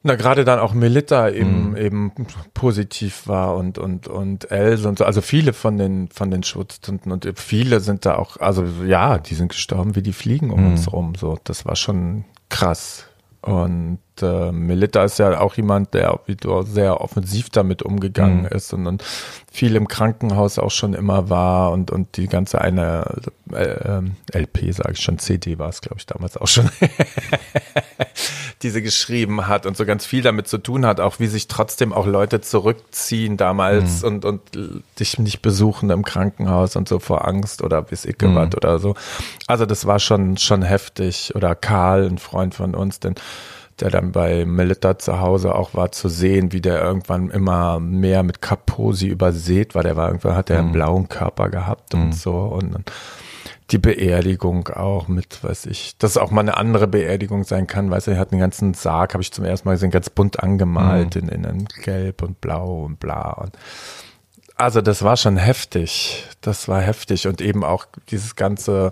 na, 0.04 0.16
gerade 0.16 0.44
dann 0.44 0.60
auch 0.60 0.74
Melita 0.74 1.30
eben, 1.30 1.72
mhm. 1.72 1.78
eben 1.78 2.12
positiv 2.54 3.28
war 3.28 3.56
und, 3.56 3.78
und, 3.78 4.08
und 4.08 4.52
Els 4.52 4.86
und 4.86 4.98
so, 4.98 5.06
also 5.06 5.22
viele 5.22 5.54
von 5.54 5.78
den, 5.78 6.10
von 6.10 6.30
den 6.30 6.44
Schutztunden 6.44 7.12
und 7.12 7.28
viele 7.36 7.80
sind 7.80 8.06
da 8.06 8.16
auch, 8.16 8.38
also 8.38 8.66
ja, 8.86 9.18
die 9.18 9.36
sind 9.36 9.50
gestorben 9.50 9.96
wie 9.96 10.02
die 10.02 10.14
Fliegen 10.14 10.52
um 10.52 10.62
mhm. 10.62 10.72
uns 10.72 10.92
rum, 10.92 11.16
so, 11.16 11.40
das 11.46 11.66
war 11.66 11.78
schon 11.78 12.26
krass. 12.50 13.08
Und 13.42 14.00
äh, 14.22 14.52
Melita 14.52 15.04
ist 15.04 15.20
ja 15.20 15.40
auch 15.40 15.56
jemand, 15.56 15.94
der 15.94 16.20
wie 16.26 16.36
du, 16.36 16.64
sehr 16.64 17.02
offensiv 17.02 17.50
damit 17.50 17.84
umgegangen 17.84 18.42
mhm. 18.42 18.48
ist 18.48 18.74
und, 18.74 18.88
und 18.88 19.04
viel 19.52 19.76
im 19.76 19.88
Krankenhaus 19.88 20.60
auch 20.60 20.72
schon 20.72 20.94
immer 20.94 21.30
war 21.30 21.72
und, 21.72 21.92
und 21.92 22.18
die 22.18 22.28
ganze 22.28 22.62
eine 22.62 23.22
äh, 23.52 24.02
LP, 24.34 24.74
sage 24.74 24.94
ich 24.94 25.02
schon, 25.02 25.20
CD 25.20 25.60
war 25.60 25.70
es, 25.70 25.82
glaube 25.82 25.98
ich, 26.00 26.06
damals 26.06 26.38
auch 26.38 26.48
schon, 26.48 26.70
diese 28.64 28.82
geschrieben 28.82 29.48
hat 29.48 29.66
und 29.66 29.76
so 29.76 29.86
ganz 29.86 30.06
viel 30.06 30.22
damit 30.22 30.48
zu 30.48 30.58
tun 30.58 30.86
hat, 30.86 31.00
auch 31.00 31.20
wie 31.20 31.28
sich 31.28 31.48
trotzdem 31.48 31.92
auch 31.94 32.06
Leute 32.06 32.42
zurückziehen 32.42 33.38
damals 33.38 34.02
mhm. 34.02 34.08
und, 34.08 34.26
und 34.26 34.42
dich 35.00 35.20
nicht 35.20 35.42
besuchen 35.42 35.90
im 35.90 36.04
Krankenhaus 36.04 36.76
und 36.76 36.88
so 36.88 37.00
vor 37.00 37.28
Angst 37.28 37.62
oder 37.62 37.82
bis 37.82 38.06
ich 38.06 38.16
mhm. 38.22 38.38
oder 38.38 38.80
so. 38.80 38.96
Also 39.48 39.66
das 39.66 39.86
war 39.86 40.00
schon, 40.00 40.38
schon 40.38 40.62
heftig. 40.62 41.34
Oder 41.36 41.56
Karl, 41.56 42.06
ein 42.06 42.18
Freund 42.18 42.56
von 42.56 42.76
uns, 42.76 43.00
denn 43.00 43.16
der 43.80 43.90
dann 43.90 44.12
bei 44.12 44.46
Melita 44.46 44.98
zu 44.98 45.20
Hause 45.20 45.56
auch 45.56 45.74
war, 45.74 45.92
zu 45.92 46.10
sehen, 46.10 46.52
wie 46.52 46.62
der 46.62 46.82
irgendwann 46.82 47.30
immer 47.30 47.80
mehr 47.80 48.24
mit 48.24 48.42
Kaposi 48.42 49.08
übersät 49.08 49.76
war. 49.76 49.84
Der 49.84 49.96
war 49.96 50.08
irgendwann, 50.08 50.36
hat 50.36 50.50
er 50.50 50.60
einen 50.60 50.70
mhm. 50.70 50.74
blauen 50.74 51.10
Körper 51.10 51.50
gehabt 51.50 51.94
und 51.94 52.08
mhm. 52.08 52.14
so 52.14 52.34
und, 52.34 52.92
die 53.72 53.78
Beerdigung 53.78 54.68
auch 54.68 55.08
mit, 55.08 55.44
weiß 55.44 55.66
ich, 55.68 55.98
dass 55.98 56.12
es 56.12 56.18
auch 56.18 56.32
mal 56.32 56.42
eine 56.42 56.58
andere 56.58 56.88
Beerdigung 56.88 57.44
sein 57.44 57.66
kann, 57.66 57.90
weißt 57.90 58.08
du, 58.08 58.12
er 58.12 58.20
hat 58.20 58.32
einen 58.32 58.42
ganzen 58.42 58.74
Sarg, 58.74 59.14
habe 59.14 59.24
ich 59.24 59.32
zum 59.32 59.46
ersten 59.46 59.68
Mal 59.68 59.74
gesehen, 59.74 59.90
ganz 59.90 60.10
bunt 60.10 60.42
angemalt 60.44 61.16
mhm. 61.16 61.30
in, 61.30 61.44
in 61.44 61.66
Gelb 61.84 62.22
und 62.22 62.42
Blau 62.42 62.84
und 62.84 63.00
bla 63.00 63.32
und 63.32 63.58
also 64.56 64.82
das 64.82 65.02
war 65.02 65.18
schon 65.18 65.38
heftig, 65.38 66.28
das 66.42 66.68
war 66.68 66.80
heftig 66.80 67.28
und 67.28 67.42
eben 67.42 67.64
auch 67.64 67.86
dieses 68.10 68.36
ganze 68.36 68.92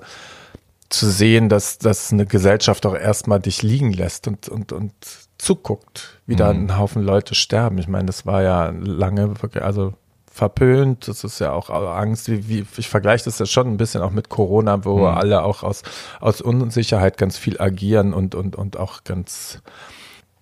zu 0.93 1.09
sehen, 1.09 1.49
dass, 1.49 1.77
dass 1.77 2.11
eine 2.11 2.25
Gesellschaft 2.25 2.85
auch 2.85 2.95
erstmal 2.95 3.39
dich 3.39 3.61
liegen 3.61 3.93
lässt 3.93 4.27
und, 4.27 4.49
und, 4.49 4.71
und 4.71 4.93
zuguckt, 5.37 6.19
wie 6.25 6.33
mhm. 6.33 6.37
da 6.37 6.49
ein 6.49 6.77
Haufen 6.77 7.01
Leute 7.01 7.35
sterben. 7.35 7.77
Ich 7.77 7.87
meine, 7.87 8.05
das 8.05 8.25
war 8.25 8.43
ja 8.43 8.69
lange, 8.69 9.33
also 9.61 9.93
verpönt, 10.31 11.07
das 11.07 11.23
ist 11.23 11.39
ja 11.39 11.51
auch 11.51 11.69
Angst, 11.69 12.29
wie, 12.29 12.47
wie 12.47 12.65
ich 12.77 12.89
vergleiche 12.89 13.25
das 13.25 13.39
ja 13.39 13.45
schon 13.45 13.67
ein 13.67 13.77
bisschen 13.77 14.01
auch 14.01 14.11
mit 14.11 14.29
Corona, 14.29 14.85
wo 14.85 14.99
mhm. 14.99 15.05
alle 15.05 15.43
auch 15.43 15.63
aus, 15.63 15.83
aus 16.19 16.41
Unsicherheit 16.41 17.17
ganz 17.17 17.37
viel 17.37 17.59
agieren 17.59 18.13
und, 18.13 18.35
und, 18.35 18.55
und 18.55 18.77
auch 18.77 19.03
ganz 19.03 19.61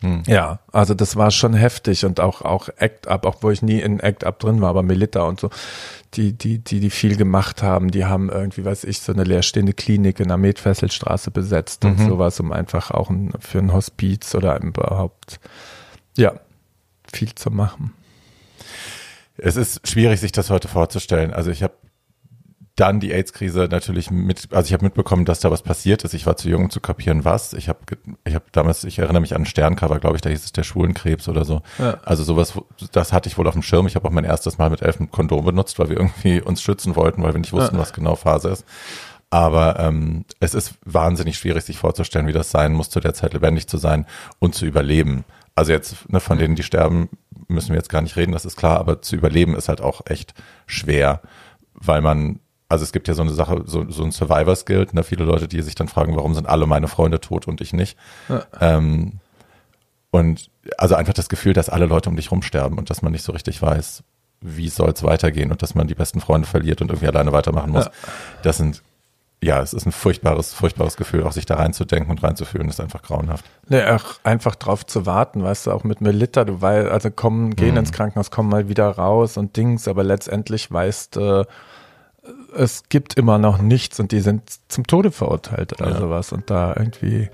hm. 0.02 0.24
Ja, 0.28 0.60
also 0.72 0.94
das 0.94 1.18
war 1.18 1.30
schon 1.30 1.54
heftig 1.54 2.06
und 2.06 2.22
auch, 2.22 2.42
auch 2.42 2.70
Act 2.78 3.08
Up, 3.08 3.26
auch 3.26 3.38
wo 3.42 3.52
ich 3.52 3.62
nie 3.62 3.82
in 3.82 4.00
Act 4.00 4.24
Up 4.24 4.40
drin 4.40 4.62
war, 4.62 4.70
aber 4.70 4.82
Melita 4.82 5.24
und 5.24 5.42
so, 5.42 5.50
die, 6.15 6.34
die, 6.34 6.60
die, 6.60 6.80
die 6.80 6.89
viel 6.89 7.15
gemacht 7.15 7.62
haben, 7.62 7.91
die 7.91 8.06
haben 8.06 8.30
irgendwie, 8.30 8.65
weiß 8.65 8.84
ich, 8.86 9.00
so 9.00 9.13
eine 9.13 9.24
leerstehende 9.24 9.74
Klinik 9.74 10.19
in 10.19 10.30
der 10.30 10.38
Medfesselstraße 10.38 11.32
besetzt 11.32 11.84
mhm. 11.84 11.91
und 11.91 11.98
sowas, 12.00 12.39
um 12.39 12.52
einfach 12.52 12.91
auch 12.91 13.10
ein, 13.10 13.32
für 13.39 13.60
ein 13.60 13.74
Hospiz 13.74 14.34
oder 14.34 14.60
überhaupt, 14.62 15.39
ja, 16.17 16.39
viel 17.13 17.34
zu 17.36 17.52
machen. 17.52 17.93
Es 19.38 19.56
ist 19.56 19.88
schwierig, 19.88 20.19
sich 20.19 20.32
das 20.32 20.50
heute 20.50 20.67
vorzustellen. 20.67 21.34
Also 21.34 21.52
ich 21.52 21.63
habe 21.63 21.74
dann 22.80 23.00
die 23.00 23.12
AIDS-Krise 23.12 23.68
natürlich 23.70 24.10
mit, 24.12 24.48
also 24.52 24.68
ich 24.68 24.74
habe 24.74 24.86
mitbekommen, 24.86 25.26
dass 25.26 25.39
da 25.39 25.52
was 25.52 25.62
passiert 25.62 26.04
ist. 26.04 26.13
Ich 26.13 26.26
war 26.26 26.38
zu 26.38 26.50
jung, 26.50 26.65
um 26.65 26.70
zu 26.70 26.80
kapieren, 26.80 27.26
was. 27.26 27.54
Ich 27.54 27.68
habe 27.68 27.80
ich 28.24 28.36
hab 28.36 28.52
damals, 28.54 28.84
ich 28.84 29.00
erinnere 29.00 29.22
mich 29.22 29.34
an 29.34 29.38
einen 29.38 29.46
Sterncover, 29.46 30.00
glaube 30.00 30.15
ich, 30.15 30.22
da 30.22 30.30
hieß 30.30 30.46
es 30.46 30.52
der 30.52 30.63
Schwulenkrebs 30.63 31.28
oder 31.28 31.44
so. 31.44 31.62
Ja. 31.78 32.00
Also 32.06 32.24
sowas, 32.24 32.54
das 32.92 33.12
hatte 33.12 33.28
ich 33.28 33.38
wohl 33.38 33.48
auf 33.48 33.54
dem 33.54 33.63
Schirm. 33.63 33.88
Ich 33.88 33.96
habe 33.96 34.08
auch 34.08 34.12
mein 34.12 34.24
erstes 34.24 34.58
Mal 34.58 34.70
mit 34.70 34.82
elf 34.82 35.00
ein 35.00 35.12
Kondom 35.12 35.44
benutzt, 35.44 35.78
weil 35.80 35.89
wir 35.89 35.98
irgendwie 35.98 36.42
uns 36.42 36.62
schützen 36.62 36.96
wollten, 36.96 37.22
weil 37.22 37.34
wir 37.34 37.39
nicht 37.39 37.54
wussten, 37.54 37.76
ja. 37.76 37.82
was 37.82 37.94
genau 37.94 38.15
Phase 38.15 38.50
ist. 38.50 38.65
Aber 39.30 39.80
ähm, 39.80 40.26
es 40.39 40.54
ist 40.54 40.76
wahnsinnig 40.86 41.38
schwierig, 41.38 41.63
sich 41.63 41.78
vorzustellen, 41.78 42.28
wie 42.28 42.34
das 42.34 42.50
sein 42.50 42.74
muss, 42.74 42.89
zu 42.89 43.00
der 43.00 43.13
Zeit 43.13 43.34
lebendig 43.34 43.68
zu 43.68 43.78
sein 43.78 44.06
und 44.39 44.56
zu 44.56 44.65
überleben. 44.65 45.26
Also 45.54 45.72
jetzt 45.72 46.10
ne, 46.10 46.20
von 46.20 46.38
denen, 46.38 46.56
die 46.56 46.63
sterben, 46.63 47.10
müssen 47.48 47.70
wir 47.70 47.76
jetzt 47.76 47.89
gar 47.89 48.02
nicht 48.02 48.15
reden, 48.15 48.32
das 48.32 48.46
ist 48.46 48.56
klar, 48.56 48.80
aber 48.80 49.02
zu 49.02 49.15
überleben 49.15 49.56
ist 49.56 49.70
halt 49.70 49.82
auch 49.82 50.02
echt 50.06 50.34
schwer, 50.65 51.22
weil 51.74 52.02
man 52.02 52.39
also 52.70 52.84
es 52.84 52.92
gibt 52.92 53.08
ja 53.08 53.16
so 53.16 53.24
eine 53.24 53.32
Sache, 53.32 53.64
so, 53.66 53.90
so 53.90 54.04
ein 54.04 54.12
Survivors 54.12 54.66
Guild, 54.66 54.94
ne? 54.94 55.04
viele 55.04 55.26
Leute, 55.26 55.48
die 55.48 55.62
sich 55.64 55.74
dann 55.74 55.88
fragen, 55.88 56.16
warum 56.16 56.36
sind 56.36 56.48
alle 56.48 56.68
meine 56.68 56.88
Freunde 56.88 57.20
tot 57.20 57.48
und 57.48 57.62
ich 57.62 57.74
nicht. 57.74 57.98
Ja. 58.30 58.46
Ähm, 58.62 59.14
und 60.12 60.50
also 60.78 60.96
einfach 60.96 61.14
das 61.14 61.30
Gefühl, 61.30 61.54
dass 61.54 61.70
alle 61.70 61.88
Leute 61.88 62.10
um 62.10 62.16
dich 62.16 62.32
rumsterben 62.32 62.78
und 62.78 62.92
dass 62.92 63.02
man 63.02 63.12
nicht 63.12 63.24
so 63.24 63.32
richtig 63.32 63.62
weiß, 63.62 64.04
wie 64.42 64.70
soll 64.70 64.92
es 64.92 65.04
weitergehen 65.04 65.52
und 65.52 65.64
dass 65.64 65.74
man 65.74 65.88
die 65.88 65.96
besten 65.96 66.22
Freunde 66.22 66.48
verliert 66.48 66.82
und 66.82 66.90
irgendwie 66.90 67.08
alleine 67.08 67.32
weitermachen 67.32 67.72
muss. 67.72 67.86
Ja. 67.86 67.92
Das 68.44 68.58
sind, 68.58 68.84
ja, 69.42 69.62
es 69.62 69.74
ist 69.74 69.88
ein 69.88 69.92
furchtbares, 69.92 70.54
furchtbares 70.54 70.96
Gefühl, 70.96 71.24
auch 71.24 71.32
sich 71.32 71.48
da 71.48 71.56
reinzudenken 71.56 72.12
und 72.12 72.22
reinzufühlen, 72.22 72.70
ist 72.70 72.80
einfach 72.80 73.02
grauenhaft. 73.02 73.46
Nee, 73.68 73.84
auch 73.84 74.20
einfach 74.24 74.56
drauf 74.56 74.86
zu 74.86 75.08
warten, 75.08 75.44
weißt 75.44 75.68
du, 75.68 75.72
auch 75.72 75.84
mit 75.84 76.02
Melita, 76.02 76.46
du 76.46 76.62
weißt, 76.62 76.90
also 76.90 77.10
kommen, 77.10 77.56
gehen 77.56 77.72
mhm. 77.72 77.78
ins 77.78 77.92
Krankenhaus, 77.92 78.30
kommen 78.30 78.50
mal 78.50 78.70
wieder 78.70 78.90
raus 78.90 79.38
und 79.38 79.58
Dings, 79.58 79.88
aber 79.88 80.04
letztendlich 80.04 80.72
weißt 80.72 81.16
du, 81.16 81.42
äh, 81.42 81.46
es 82.56 82.84
gibt 82.90 83.16
immer 83.16 83.38
noch 83.38 83.60
nichts 83.62 84.00
und 84.00 84.12
die 84.12 84.20
sind 84.22 84.44
zum 84.68 84.88
Tode 84.88 85.12
verurteilt 85.12 85.74
oder 85.80 85.92
ja. 85.92 85.98
sowas. 85.98 86.32
Und 86.32 86.50
da 86.50 86.76
irgendwie, 86.76 87.30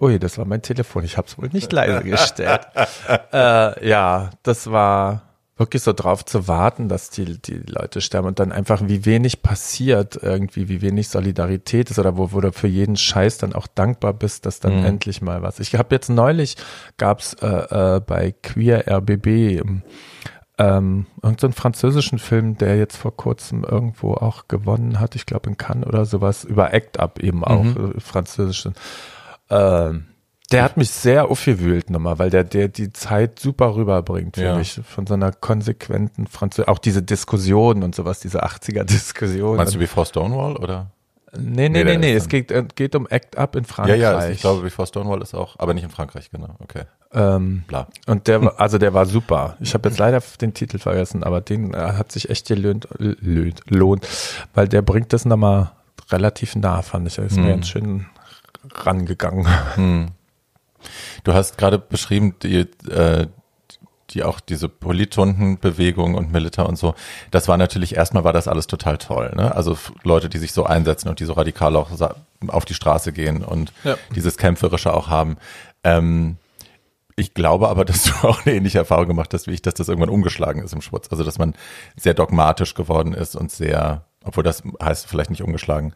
ui, 0.00 0.18
das 0.18 0.38
war 0.38 0.44
mein 0.44 0.62
Telefon, 0.62 1.04
ich 1.04 1.16
habe 1.16 1.28
es 1.28 1.38
wohl 1.38 1.48
nicht 1.52 1.72
leise 1.72 2.02
gestellt. 2.04 2.60
äh, 3.32 3.88
ja, 3.88 4.30
das 4.42 4.70
war 4.70 5.22
wirklich 5.58 5.82
so 5.82 5.92
drauf 5.92 6.24
zu 6.24 6.46
warten, 6.46 6.88
dass 6.88 7.10
die, 7.10 7.40
die 7.40 7.60
Leute 7.66 8.00
sterben 8.00 8.28
und 8.28 8.38
dann 8.38 8.52
einfach, 8.52 8.80
wie 8.84 9.04
wenig 9.04 9.42
passiert 9.42 10.18
irgendwie, 10.22 10.68
wie 10.68 10.80
wenig 10.80 11.08
Solidarität 11.08 11.90
ist 11.90 11.98
oder 11.98 12.16
wo, 12.16 12.32
wo 12.32 12.40
du 12.40 12.52
für 12.52 12.68
jeden 12.68 12.96
Scheiß 12.96 13.38
dann 13.38 13.52
auch 13.52 13.66
dankbar 13.66 14.14
bist, 14.14 14.46
dass 14.46 14.60
dann 14.60 14.80
mhm. 14.80 14.86
endlich 14.86 15.20
mal 15.20 15.42
was. 15.42 15.58
Ich 15.58 15.74
habe 15.74 15.94
jetzt 15.94 16.08
neulich, 16.08 16.56
gab's 16.96 17.34
äh, 17.42 17.96
äh, 17.96 18.00
bei 18.00 18.32
Queer 18.42 18.86
RBB 18.86 19.62
ähm, 20.58 21.06
irgendeinen 21.22 21.52
französischen 21.52 22.18
Film, 22.18 22.58
der 22.58 22.76
jetzt 22.76 22.96
vor 22.96 23.16
kurzem 23.16 23.64
irgendwo 23.64 24.14
auch 24.14 24.48
gewonnen 24.48 24.98
hat, 24.98 25.14
ich 25.14 25.24
glaube 25.24 25.50
in 25.50 25.56
Cannes 25.56 25.86
oder 25.86 26.04
sowas, 26.04 26.44
über 26.44 26.74
Act 26.74 26.98
Up 26.98 27.20
eben 27.20 27.44
auch, 27.44 27.62
mhm. 27.62 27.94
Äh, 27.96 28.00
französischen. 28.00 28.74
Ähm, 29.50 30.06
der 30.50 30.62
hat 30.64 30.76
mich 30.78 30.90
sehr 30.90 31.30
aufgewühlt 31.30 31.90
nochmal, 31.90 32.18
weil 32.18 32.30
der, 32.30 32.42
der 32.42 32.68
die 32.68 32.92
Zeit 32.92 33.38
super 33.38 33.76
rüberbringt 33.76 34.36
für 34.36 34.44
ja. 34.44 34.56
mich. 34.56 34.80
Von 34.82 35.06
so 35.06 35.14
einer 35.14 35.30
konsequenten 35.30 36.26
Französ 36.26 36.66
auch 36.68 36.78
diese 36.78 37.02
Diskussion 37.02 37.82
und 37.82 37.94
sowas, 37.94 38.20
diese 38.20 38.44
80er-Diskussion. 38.44 39.56
Meinst 39.56 39.74
du 39.74 39.78
wie 39.78 39.84
Before 39.84 40.06
Stonewall 40.06 40.56
oder? 40.56 40.90
Nee, 41.36 41.68
nee, 41.68 41.84
nee, 41.84 41.84
nee, 41.84 41.96
nee. 41.98 42.14
es 42.14 42.28
geht, 42.28 42.50
äh, 42.50 42.64
geht 42.74 42.94
um 42.94 43.06
Act 43.06 43.36
Up 43.36 43.54
in 43.56 43.64
Frankreich. 43.64 44.00
Ja, 44.00 44.20
ja, 44.20 44.28
ich 44.28 44.40
glaube, 44.40 44.62
Before 44.62 44.86
Stonewall 44.86 45.20
ist 45.20 45.34
auch, 45.34 45.56
aber 45.58 45.74
nicht 45.74 45.84
in 45.84 45.90
Frankreich, 45.90 46.30
genau, 46.30 46.56
okay. 46.60 46.84
Ähm, 47.12 47.64
Bla. 47.66 47.86
Und 48.06 48.26
der 48.28 48.42
war, 48.42 48.54
also 48.60 48.78
der 48.78 48.94
war 48.94 49.06
super. 49.06 49.56
Ich 49.60 49.74
habe 49.74 49.88
jetzt 49.88 49.98
leider 49.98 50.22
den 50.40 50.54
Titel 50.54 50.78
vergessen, 50.78 51.22
aber 51.24 51.40
den 51.40 51.74
äh, 51.74 51.78
hat 51.78 52.12
sich 52.12 52.30
echt 52.30 52.48
gelöhnt, 52.48 52.88
löhnt, 52.98 53.62
lohnt, 53.68 54.06
weil 54.54 54.68
der 54.68 54.82
bringt 54.82 55.12
das 55.12 55.24
nochmal 55.24 55.72
relativ 56.10 56.56
nah, 56.56 56.82
fand 56.82 57.06
ich. 57.08 57.18
Er 57.18 57.26
ist 57.26 57.36
hm. 57.36 57.44
mir 57.44 57.50
ganz 57.50 57.68
schön 57.68 58.06
rangegangen. 58.74 59.46
Hm. 59.74 60.06
Du 61.24 61.34
hast 61.34 61.58
gerade 61.58 61.78
beschrieben, 61.78 62.34
die, 62.42 62.60
äh, 62.88 63.26
die 64.10 64.22
auch 64.22 64.40
diese 64.40 64.68
Politundenbewegung 64.68 66.14
und 66.14 66.32
Militär 66.32 66.66
und 66.66 66.76
so, 66.76 66.94
das 67.30 67.48
war 67.48 67.56
natürlich, 67.56 67.94
erstmal 67.94 68.24
war 68.24 68.32
das 68.32 68.48
alles 68.48 68.66
total 68.66 68.98
toll. 68.98 69.32
Ne? 69.36 69.54
Also 69.54 69.76
Leute, 70.02 70.28
die 70.28 70.38
sich 70.38 70.52
so 70.52 70.64
einsetzen 70.64 71.08
und 71.08 71.20
die 71.20 71.24
so 71.24 71.34
radikal 71.34 71.76
auch 71.76 71.90
auf 72.46 72.64
die 72.64 72.74
Straße 72.74 73.12
gehen 73.12 73.44
und 73.44 73.72
ja. 73.84 73.96
dieses 74.14 74.38
Kämpferische 74.38 74.92
auch 74.92 75.08
haben. 75.08 75.36
Ähm, 75.84 76.36
ich 77.16 77.34
glaube 77.34 77.68
aber, 77.68 77.84
dass 77.86 78.04
du 78.04 78.12
auch 78.26 78.46
eine 78.46 78.56
ähnliche 78.56 78.78
Erfahrung 78.78 79.08
gemacht 79.08 79.34
hast 79.34 79.46
wie 79.46 79.52
ich, 79.52 79.62
dass 79.62 79.74
das 79.74 79.88
irgendwann 79.88 80.10
umgeschlagen 80.10 80.62
ist 80.62 80.72
im 80.72 80.80
Schwutz. 80.80 81.08
Also 81.10 81.24
dass 81.24 81.38
man 81.38 81.54
sehr 81.96 82.14
dogmatisch 82.14 82.74
geworden 82.74 83.12
ist 83.12 83.36
und 83.36 83.50
sehr, 83.50 84.04
obwohl 84.24 84.44
das 84.44 84.62
heißt 84.82 85.06
vielleicht 85.06 85.30
nicht 85.30 85.42
umgeschlagen, 85.42 85.92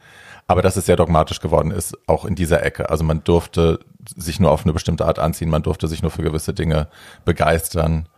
aber 0.47 0.63
dass 0.63 0.77
es 0.77 0.87
sehr 0.87 0.97
dogmatisch 0.97 1.41
geworden 1.41 1.71
ist, 1.71 1.97
auch 2.07 2.25
in 2.25 2.35
dieser 2.35 2.65
Ecke. 2.65 2.91
Also 2.91 3.05
man 3.05 3.25
durfte 3.25 3.81
sich 4.17 4.41
nur 4.41 4.51
auf 4.51 4.65
eine 4.65 4.73
bestimmte 4.73 5.07
Art 5.07 5.19
anziehen, 5.19 5.49
man 5.49 5.63
durfte 5.63 5.89
sich 5.89 6.03
nur 6.03 6.11
für 6.11 6.23
gewisse 6.23 6.55
Dinge 6.55 6.89
begeistern. 7.25 8.09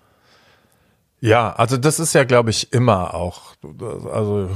Ja, 1.20 1.52
also 1.52 1.76
das 1.76 2.00
ist 2.00 2.14
ja, 2.14 2.24
glaube 2.24 2.50
ich, 2.50 2.72
immer 2.72 3.14
auch, 3.14 3.54
also 4.12 4.50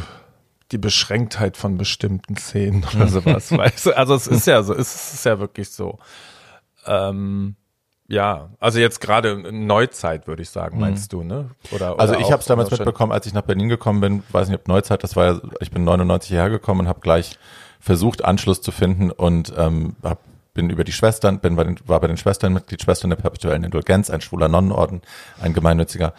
die 0.73 0.79
Beschränktheit 0.79 1.57
von 1.57 1.79
bestimmten 1.79 2.37
Szenen 2.37 2.85
oder 2.95 3.09
sowas, 3.09 3.51
weißt 3.51 3.87
du? 3.87 3.97
Also 3.97 4.15
es 4.15 4.27
ist 4.27 4.47
ja 4.47 4.63
so, 4.63 4.75
es 4.75 5.15
ist 5.15 5.25
ja 5.25 5.39
wirklich 5.39 5.71
so. 5.71 5.99
Ähm, 6.87 7.57
ja, 8.09 8.49
also 8.59 8.79
jetzt 8.79 9.01
gerade 9.01 9.53
Neuzeit, 9.53 10.27
würde 10.27 10.43
ich 10.43 10.49
sagen, 10.49 10.81
meinst 10.81 11.13
mhm. 11.13 11.19
du, 11.19 11.25
ne? 11.25 11.51
Oder, 11.73 11.93
oder 11.93 12.01
also 12.01 12.15
ich 12.15 12.33
habe 12.33 12.41
es 12.41 12.47
damals 12.47 12.71
mitbekommen, 12.71 13.13
als 13.13 13.27
ich 13.27 13.35
nach 13.35 13.43
Berlin 13.43 13.69
gekommen 13.69 14.01
bin, 14.01 14.23
weiß 14.33 14.49
nicht, 14.49 14.59
ob 14.59 14.67
Neuzeit, 14.67 15.05
das 15.05 15.15
war 15.15 15.27
ja, 15.27 15.41
ich 15.61 15.71
bin 15.71 15.85
99 15.85 16.31
hergekommen 16.31 16.87
und 16.87 16.89
habe 16.89 17.01
gleich 17.01 17.39
versucht, 17.81 18.25
Anschluss 18.25 18.63
zu 18.63 18.73
finden 18.73 19.11
und 19.11 19.53
ähm, 19.59 19.95
hab, 20.03 20.21
bin 20.55 20.71
über 20.71 20.85
die 20.85 20.93
Schwestern, 20.93 21.39
bin 21.39 21.55
bei 21.55 21.65
den, 21.65 21.79
war 21.87 22.01
bei 22.01 22.07
den 22.07 22.17
Schwestern 22.17 22.55
Mitglied, 22.55 22.83
Schwestern 22.83 23.11
der 23.11 23.19
Perpetuellen 23.19 23.63
Indulgenz, 23.63 24.09
ein 24.09 24.23
schwuler 24.23 24.49
Nonnenorden, 24.49 25.03
ein 25.41 25.53
gemeinnütziger 25.53 26.15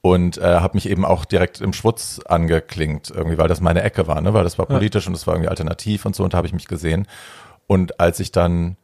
und 0.00 0.38
äh, 0.38 0.60
habe 0.60 0.76
mich 0.76 0.88
eben 0.88 1.04
auch 1.04 1.26
direkt 1.26 1.60
im 1.60 1.74
Schwutz 1.74 2.20
angeklingt, 2.24 3.10
irgendwie, 3.10 3.36
weil 3.36 3.48
das 3.48 3.60
meine 3.60 3.82
Ecke 3.82 4.06
war, 4.06 4.20
ne? 4.22 4.32
weil 4.32 4.44
das 4.44 4.58
war 4.58 4.64
politisch 4.64 5.04
ja. 5.04 5.08
und 5.08 5.12
das 5.12 5.26
war 5.26 5.34
irgendwie 5.34 5.50
alternativ 5.50 6.06
und 6.06 6.16
so 6.16 6.24
und 6.24 6.32
da 6.32 6.38
habe 6.38 6.46
ich 6.46 6.54
mich 6.54 6.68
gesehen. 6.68 7.06
Und 7.66 8.00
als 8.00 8.18
ich 8.18 8.32
dann 8.32 8.76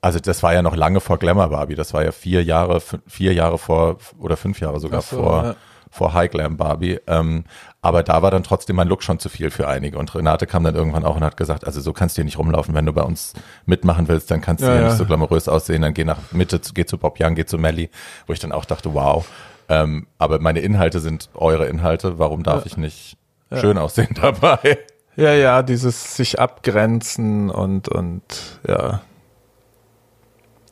also 0.00 0.18
das 0.18 0.42
war 0.42 0.52
ja 0.52 0.62
noch 0.62 0.76
lange 0.76 1.00
vor 1.00 1.18
Glamour 1.18 1.48
Barbie, 1.48 1.74
das 1.74 1.94
war 1.94 2.04
ja 2.04 2.12
vier 2.12 2.42
Jahre, 2.42 2.80
vier 3.06 3.32
Jahre 3.32 3.58
vor 3.58 3.98
oder 4.18 4.36
fünf 4.36 4.60
Jahre 4.60 4.80
sogar 4.80 5.02
so, 5.02 5.16
vor, 5.16 5.44
ja. 5.44 5.56
vor 5.90 6.12
High 6.12 6.30
Glam 6.30 6.56
Barbie. 6.56 6.98
Ähm, 7.06 7.44
aber 7.82 8.02
da 8.02 8.20
war 8.22 8.30
dann 8.30 8.42
trotzdem 8.42 8.76
mein 8.76 8.88
Look 8.88 9.02
schon 9.02 9.18
zu 9.18 9.28
viel 9.28 9.50
für 9.50 9.68
einige. 9.68 9.98
Und 9.98 10.14
Renate 10.14 10.46
kam 10.46 10.64
dann 10.64 10.74
irgendwann 10.74 11.04
auch 11.04 11.16
und 11.16 11.22
hat 11.22 11.36
gesagt, 11.36 11.64
also 11.64 11.80
so 11.80 11.92
kannst 11.92 12.16
du 12.16 12.20
hier 12.20 12.24
nicht 12.24 12.38
rumlaufen, 12.38 12.74
wenn 12.74 12.86
du 12.86 12.92
bei 12.92 13.02
uns 13.02 13.32
mitmachen 13.64 14.08
willst, 14.08 14.30
dann 14.30 14.40
kannst 14.40 14.64
du 14.64 14.68
ja, 14.68 14.74
ja 14.74 14.84
nicht 14.88 14.96
so 14.96 15.06
glamourös 15.06 15.48
aussehen, 15.48 15.82
dann 15.82 15.94
geh 15.94 16.04
nach 16.04 16.32
Mitte, 16.32 16.60
geh 16.74 16.84
zu 16.84 16.98
Bob 16.98 17.18
Young, 17.20 17.34
geh 17.34 17.44
zu 17.44 17.58
Melly, 17.58 17.90
wo 18.26 18.32
ich 18.32 18.40
dann 18.40 18.52
auch 18.52 18.64
dachte, 18.64 18.92
wow. 18.94 19.26
Ähm, 19.68 20.06
aber 20.18 20.40
meine 20.40 20.60
Inhalte 20.60 21.00
sind 21.00 21.28
eure 21.34 21.66
Inhalte, 21.66 22.18
warum 22.18 22.42
darf 22.42 22.60
ja. 22.60 22.66
ich 22.66 22.76
nicht 22.76 23.16
schön 23.52 23.78
aussehen 23.78 24.14
dabei? 24.20 24.78
Ja, 25.16 25.32
ja, 25.32 25.62
dieses 25.62 26.16
sich 26.16 26.38
abgrenzen 26.38 27.50
und, 27.50 27.88
und 27.88 28.60
ja 28.66 29.00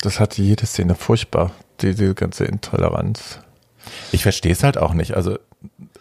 das 0.04 0.20
hatte 0.20 0.42
jede 0.42 0.66
Szene 0.66 0.94
furchtbar, 0.94 1.52
diese 1.80 2.14
ganze 2.14 2.44
Intoleranz. 2.44 3.40
Ich 4.12 4.22
verstehe 4.22 4.52
es 4.52 4.62
halt 4.62 4.78
auch 4.78 4.94
nicht. 4.94 5.14
Also, 5.14 5.38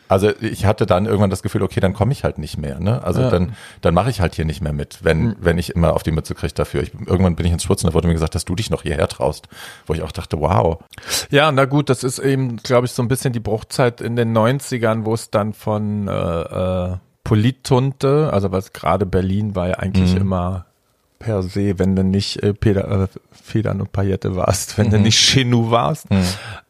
also 0.07 0.31
ich 0.41 0.65
hatte 0.65 0.85
dann 0.85 1.05
irgendwann 1.05 1.29
das 1.29 1.41
Gefühl, 1.41 1.63
okay, 1.63 1.79
dann 1.79 1.93
komme 1.93 2.11
ich 2.11 2.23
halt 2.23 2.37
nicht 2.37 2.57
mehr. 2.57 2.79
Ne? 2.79 3.03
Also 3.03 3.21
ja. 3.21 3.29
dann, 3.29 3.55
dann 3.81 3.93
mache 3.93 4.09
ich 4.09 4.21
halt 4.21 4.35
hier 4.35 4.45
nicht 4.45 4.61
mehr 4.61 4.73
mit, 4.73 4.99
wenn, 5.03 5.23
mhm. 5.23 5.35
wenn 5.39 5.57
ich 5.57 5.71
immer 5.71 5.93
auf 5.93 6.03
die 6.03 6.11
Mütze 6.11 6.35
kriege 6.35 6.53
dafür. 6.53 6.83
Ich, 6.83 6.93
irgendwann 6.93 7.35
bin 7.35 7.45
ich 7.45 7.51
ins 7.51 7.63
Schutz 7.63 7.83
und 7.83 7.89
da 7.89 7.93
wurde 7.93 8.07
mir 8.07 8.13
gesagt, 8.13 8.35
dass 8.35 8.45
du 8.45 8.55
dich 8.55 8.69
noch 8.69 8.83
hierher 8.83 9.07
traust. 9.07 9.47
Wo 9.85 9.93
ich 9.93 10.01
auch 10.01 10.11
dachte, 10.11 10.39
wow. 10.39 10.79
Ja, 11.29 11.51
na 11.51 11.65
gut, 11.65 11.89
das 11.89 12.03
ist 12.03 12.19
eben, 12.19 12.57
glaube 12.57 12.85
ich, 12.85 12.91
so 12.91 13.01
ein 13.01 13.07
bisschen 13.07 13.33
die 13.33 13.39
Bruchzeit 13.39 14.01
in 14.01 14.15
den 14.15 14.37
90ern, 14.37 15.05
wo 15.05 15.13
es 15.13 15.29
dann 15.29 15.53
von 15.53 16.07
äh, 16.07 16.11
äh, 16.11 16.97
Polittunte, 17.23 18.29
also 18.31 18.51
was 18.51 18.73
gerade 18.73 19.05
Berlin 19.05 19.55
war 19.55 19.69
ja 19.69 19.75
eigentlich 19.75 20.13
mhm. 20.13 20.21
immer 20.21 20.65
per 21.23 21.41
se, 21.41 21.79
wenn 21.79 21.95
du 21.95 22.03
nicht 22.03 22.43
äh, 22.43 22.53
Peter, 22.53 23.03
äh, 23.03 23.07
Federn 23.31 23.81
und 23.81 23.91
Paillette 23.91 24.35
warst, 24.35 24.77
wenn 24.77 24.87
mhm. 24.87 24.91
du 24.91 24.99
nicht 24.99 25.17
Chenou 25.17 25.71
warst, 25.71 26.11
mhm. 26.11 26.23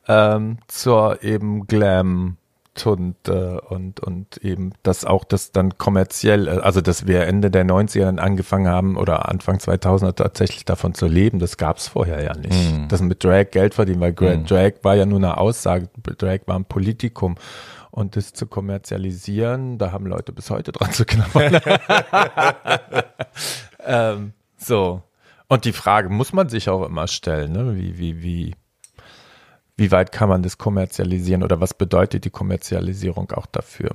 ähm, 0.08 0.58
zur 0.68 1.24
eben 1.24 1.66
Glam 1.66 2.38
und, 2.86 3.16
äh, 3.28 3.58
und, 3.70 4.00
und 4.00 4.38
eben 4.38 4.74
das 4.82 5.06
auch 5.06 5.24
das 5.24 5.52
dann 5.52 5.78
kommerziell, 5.78 6.48
äh, 6.48 6.60
also 6.62 6.82
dass 6.82 7.08
wir 7.08 7.28
Ende 7.28 7.52
der 7.52 7.66
90er 7.66 8.06
dann 8.06 8.20
angefangen 8.20 8.68
haben 8.68 8.98
oder 8.98 9.30
Anfang 9.30 9.58
2000er 9.58 10.16
tatsächlich 10.16 10.66
davon 10.66 10.94
zu 10.94 11.08
leben, 11.08 11.40
das 11.40 11.58
gab 11.58 11.78
es 11.78 11.88
vorher 11.88 12.24
ja 12.24 12.36
nicht. 12.36 12.72
Mhm. 12.72 12.88
Das 12.90 13.02
mit 13.02 13.24
Drag 13.24 13.52
Geld 13.52 13.74
verdienen, 13.74 14.02
weil 14.02 14.12
mhm. 14.12 14.46
Drag 14.46 14.74
war 14.82 14.96
ja 14.96 15.06
nur 15.06 15.20
eine 15.20 15.38
Aussage, 15.38 15.90
Drag 16.18 16.40
war 16.46 16.58
ein 16.58 16.66
Politikum 16.66 17.36
und 17.92 18.16
das 18.16 18.34
zu 18.34 18.48
kommerzialisieren, 18.48 19.78
da 19.78 19.92
haben 19.92 20.08
Leute 20.08 20.32
bis 20.32 20.50
heute 20.50 20.72
dran 20.72 20.92
zu 20.92 21.06
knabbern. 21.06 21.54
ähm, 23.86 24.34
so. 24.66 25.04
Und 25.48 25.66
die 25.66 25.74
Frage 25.74 26.10
muss 26.10 26.34
man 26.34 26.50
sich 26.50 26.70
auch 26.70 26.84
immer 26.84 27.08
stellen, 27.08 27.52
ne? 27.52 27.76
Wie, 27.76 27.98
wie, 27.98 28.22
wie, 28.24 28.56
wie 29.76 29.92
weit 29.92 30.12
kann 30.12 30.30
man 30.30 30.44
das 30.44 30.58
kommerzialisieren 30.58 31.44
oder 31.44 31.60
was 31.60 31.74
bedeutet 31.74 32.26
die 32.26 32.30
Kommerzialisierung 32.30 33.32
auch 33.32 33.46
dafür? 33.46 33.92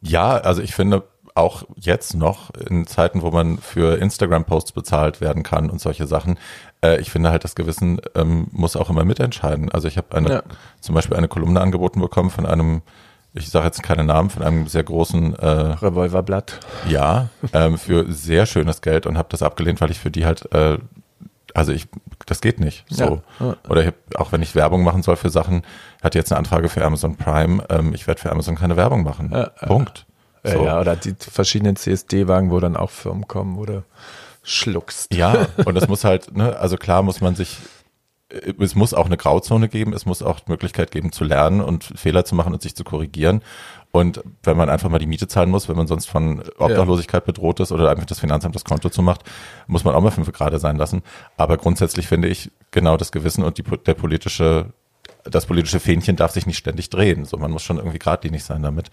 Ja, 0.00 0.36
also 0.36 0.62
ich 0.62 0.74
finde 0.74 1.04
auch 1.34 1.64
jetzt 1.76 2.14
noch 2.14 2.50
in 2.50 2.86
Zeiten, 2.86 3.22
wo 3.22 3.30
man 3.30 3.58
für 3.58 3.98
Instagram-Posts 3.98 4.72
bezahlt 4.72 5.20
werden 5.20 5.42
kann 5.42 5.68
und 5.68 5.80
solche 5.80 6.06
Sachen, 6.06 6.38
äh, 6.82 7.00
ich 7.00 7.10
finde 7.10 7.30
halt, 7.30 7.42
das 7.42 7.56
Gewissen 7.56 8.00
ähm, 8.14 8.46
muss 8.52 8.76
auch 8.76 8.88
immer 8.88 9.04
mitentscheiden. 9.04 9.72
Also 9.72 9.88
ich 9.88 9.96
habe 9.96 10.16
eine, 10.16 10.28
ja. 10.30 10.42
zum 10.80 10.94
Beispiel 10.94 11.16
eine 11.16 11.28
Kolumne 11.28 11.60
angeboten 11.60 12.00
bekommen 12.00 12.30
von 12.30 12.46
einem 12.46 12.82
ich 13.34 13.50
sage 13.50 13.66
jetzt 13.66 13.82
keine 13.82 14.04
Namen, 14.04 14.30
von 14.30 14.42
einem 14.42 14.68
sehr 14.68 14.84
großen 14.84 15.34
äh, 15.34 15.46
Revolverblatt. 15.46 16.60
Ja, 16.88 17.28
ähm, 17.52 17.78
für 17.78 18.10
sehr 18.10 18.46
schönes 18.46 18.80
Geld 18.80 19.06
und 19.06 19.18
habe 19.18 19.28
das 19.30 19.42
abgelehnt, 19.42 19.80
weil 19.80 19.90
ich 19.90 19.98
für 19.98 20.10
die 20.10 20.24
halt, 20.24 20.52
äh, 20.54 20.78
also 21.52 21.72
ich, 21.72 21.88
das 22.26 22.40
geht 22.40 22.60
nicht. 22.60 22.84
So. 22.88 23.22
Ja. 23.40 23.56
Oder 23.68 23.86
hab, 23.86 23.94
auch 24.14 24.30
wenn 24.30 24.40
ich 24.42 24.54
Werbung 24.54 24.84
machen 24.84 25.02
soll 25.02 25.16
für 25.16 25.30
Sachen, 25.30 25.62
hatte 26.02 26.18
jetzt 26.18 26.32
eine 26.32 26.38
Anfrage 26.38 26.68
für 26.68 26.84
Amazon 26.84 27.16
Prime, 27.16 27.64
ähm, 27.70 27.92
ich 27.92 28.06
werde 28.06 28.20
für 28.20 28.30
Amazon 28.30 28.54
keine 28.54 28.76
Werbung 28.76 29.02
machen. 29.02 29.30
Ja, 29.32 29.46
Punkt. 29.66 30.06
So. 30.44 30.64
Ja, 30.64 30.80
oder 30.80 30.94
die 30.94 31.14
verschiedenen 31.18 31.74
CSD-Wagen, 31.74 32.50
wo 32.50 32.60
dann 32.60 32.76
auch 32.76 32.90
Firmen 32.90 33.26
kommen, 33.26 33.56
du 33.66 33.82
schluckst. 34.42 35.12
Ja, 35.14 35.46
und 35.64 35.74
das 35.74 35.88
muss 35.88 36.04
halt, 36.04 36.36
ne, 36.36 36.56
also 36.56 36.76
klar 36.76 37.02
muss 37.02 37.20
man 37.20 37.34
sich 37.34 37.56
es 38.28 38.74
muss 38.74 38.94
auch 38.94 39.06
eine 39.06 39.16
Grauzone 39.16 39.68
geben, 39.68 39.92
es 39.92 40.06
muss 40.06 40.22
auch 40.22 40.40
die 40.40 40.50
Möglichkeit 40.50 40.90
geben 40.90 41.12
zu 41.12 41.24
lernen 41.24 41.60
und 41.60 41.84
Fehler 41.84 42.24
zu 42.24 42.34
machen 42.34 42.52
und 42.52 42.62
sich 42.62 42.74
zu 42.74 42.82
korrigieren. 42.84 43.42
Und 43.92 44.22
wenn 44.42 44.56
man 44.56 44.70
einfach 44.70 44.88
mal 44.88 44.98
die 44.98 45.06
Miete 45.06 45.28
zahlen 45.28 45.50
muss, 45.50 45.68
wenn 45.68 45.76
man 45.76 45.86
sonst 45.86 46.06
von 46.06 46.42
Obdachlosigkeit 46.58 47.24
bedroht 47.24 47.60
ist 47.60 47.70
oder 47.70 47.90
einfach 47.90 48.06
das 48.06 48.18
Finanzamt 48.18 48.54
das 48.54 48.64
Konto 48.64 48.88
zumacht, 48.88 49.22
muss 49.66 49.84
man 49.84 49.94
auch 49.94 50.00
mal 50.00 50.10
fünf 50.10 50.32
Grad 50.32 50.58
sein 50.60 50.76
lassen. 50.76 51.02
Aber 51.36 51.58
grundsätzlich 51.58 52.08
finde 52.08 52.28
ich 52.28 52.50
genau 52.70 52.96
das 52.96 53.12
Gewissen 53.12 53.44
und 53.44 53.58
die, 53.58 53.62
der 53.62 53.94
politische, 53.94 54.72
das 55.22 55.46
politische 55.46 55.78
Fähnchen 55.78 56.16
darf 56.16 56.32
sich 56.32 56.46
nicht 56.46 56.58
ständig 56.58 56.90
drehen. 56.90 57.24
So, 57.24 57.36
man 57.36 57.52
muss 57.52 57.62
schon 57.62 57.76
irgendwie 57.76 57.98
geradlinig 57.98 58.42
sein 58.42 58.62
damit. 58.62 58.90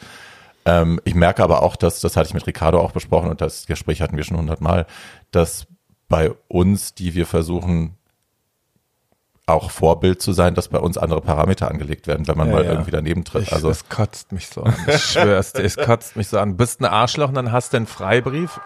Ähm, 0.65 0.99
ich 1.03 1.15
merke 1.15 1.43
aber 1.43 1.63
auch, 1.63 1.75
dass, 1.75 1.99
das 1.99 2.15
hatte 2.15 2.27
ich 2.27 2.33
mit 2.35 2.45
Ricardo 2.45 2.79
auch 2.79 2.91
besprochen 2.91 3.29
und 3.31 3.41
das 3.41 3.65
Gespräch 3.65 4.01
hatten 4.01 4.17
wir 4.17 4.23
schon 4.23 4.37
hundertmal, 4.37 4.85
dass 5.31 5.65
bei 6.09 6.31
uns, 6.47 6.93
die 6.93 7.15
wir 7.15 7.25
versuchen, 7.25 7.97
auch 9.47 9.71
Vorbild 9.71 10.21
zu 10.21 10.33
sein, 10.33 10.55
dass 10.55 10.69
bei 10.69 10.79
uns 10.79 10.97
andere 10.97 11.21
Parameter 11.21 11.69
angelegt 11.69 12.07
werden, 12.07 12.27
wenn 12.27 12.37
man 12.37 12.47
ja, 12.47 12.53
mal 12.53 12.63
ja. 12.63 12.71
irgendwie 12.71 12.91
daneben 12.91 13.23
tritt. 13.23 13.43
Ich, 13.43 13.53
also 13.53 13.69
es 13.69 13.89
kotzt 13.89 14.31
mich 14.31 14.47
so 14.47 14.63
an. 14.63 14.75
Ich 14.87 15.03
schwör's 15.03 15.53
dir, 15.53 15.63
es 15.63 15.77
kotzt 15.77 16.15
mich 16.15 16.27
so 16.27 16.39
an. 16.39 16.57
Bist 16.57 16.79
ein 16.81 16.85
Arschloch 16.85 17.29
und 17.29 17.35
dann 17.35 17.51
hast 17.51 17.73
du 17.73 17.77
einen 17.77 17.87
Freibrief 17.87 18.59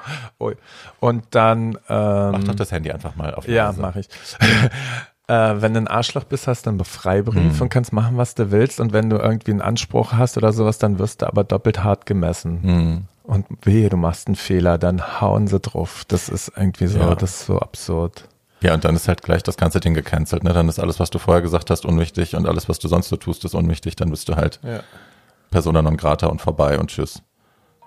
und 0.99 1.23
dann 1.31 1.77
ähm, 1.89 2.31
mach 2.31 2.43
doch 2.43 2.55
das 2.55 2.71
Handy 2.71 2.91
einfach 2.91 3.15
mal 3.15 3.33
auf. 3.33 3.47
Ja, 3.47 3.73
mache 3.73 4.01
ich. 4.01 4.07
äh, 5.27 5.61
wenn 5.61 5.73
du 5.73 5.79
ein 5.79 5.88
Arschloch 5.88 6.25
bist, 6.25 6.47
hast 6.47 6.65
du 6.65 6.71
einen 6.71 6.83
Freibrief 6.83 7.53
hm. 7.53 7.61
und 7.61 7.69
kannst 7.69 7.93
machen, 7.93 8.17
was 8.17 8.35
du 8.35 8.51
willst. 8.51 8.79
Und 8.79 8.93
wenn 8.93 9.09
du 9.09 9.17
irgendwie 9.17 9.51
einen 9.51 9.61
Anspruch 9.61 10.13
hast 10.13 10.38
oder 10.38 10.51
sowas, 10.51 10.77
dann 10.77 10.99
wirst 10.99 11.21
du 11.21 11.27
aber 11.27 11.43
doppelt 11.43 11.83
hart 11.83 12.05
gemessen. 12.05 12.63
Hm. 12.63 13.05
Und 13.23 13.47
wehe, 13.63 13.89
du 13.89 13.97
machst 13.97 14.27
einen 14.27 14.35
Fehler, 14.35 14.77
dann 14.77 15.19
hauen 15.19 15.47
sie 15.47 15.59
drauf. 15.59 16.03
Das 16.07 16.29
ist 16.29 16.51
irgendwie 16.55 16.88
so, 16.88 16.99
ja. 16.99 17.15
das 17.15 17.41
ist 17.41 17.45
so 17.47 17.59
absurd. 17.59 18.27
Ja, 18.65 18.73
und 18.73 18.84
dann 18.84 18.95
ist 18.95 19.08
halt 19.08 19.21
gleich 19.21 19.43
das 19.43 19.58
ganze 19.58 19.80
Ding 19.80 19.93
gecancelt. 19.93 20.43
Ne? 20.43 20.51
Dann 20.51 20.67
ist 20.67 20.80
alles, 20.80 20.99
was 20.99 21.12
du 21.12 21.19
vorher 21.19 21.43
gesagt 21.43 21.69
hast, 21.69 21.86
unwichtig 21.86 22.36
und 22.36 22.47
alles, 22.47 22.67
was 22.67 22.80
du 22.80 22.88
sonst 22.88 23.10
so 23.10 23.15
tust, 23.15 23.45
ist 23.45 23.54
unwichtig. 23.54 23.95
Dann 23.95 24.10
bist 24.10 24.28
du 24.28 24.36
halt 24.36 24.60
ja. 24.63 24.80
Persona 25.51 25.84
non 25.84 25.97
grata 25.97 26.25
und 26.25 26.41
vorbei 26.41 26.80
und 26.80 26.89
tschüss. 26.89 27.21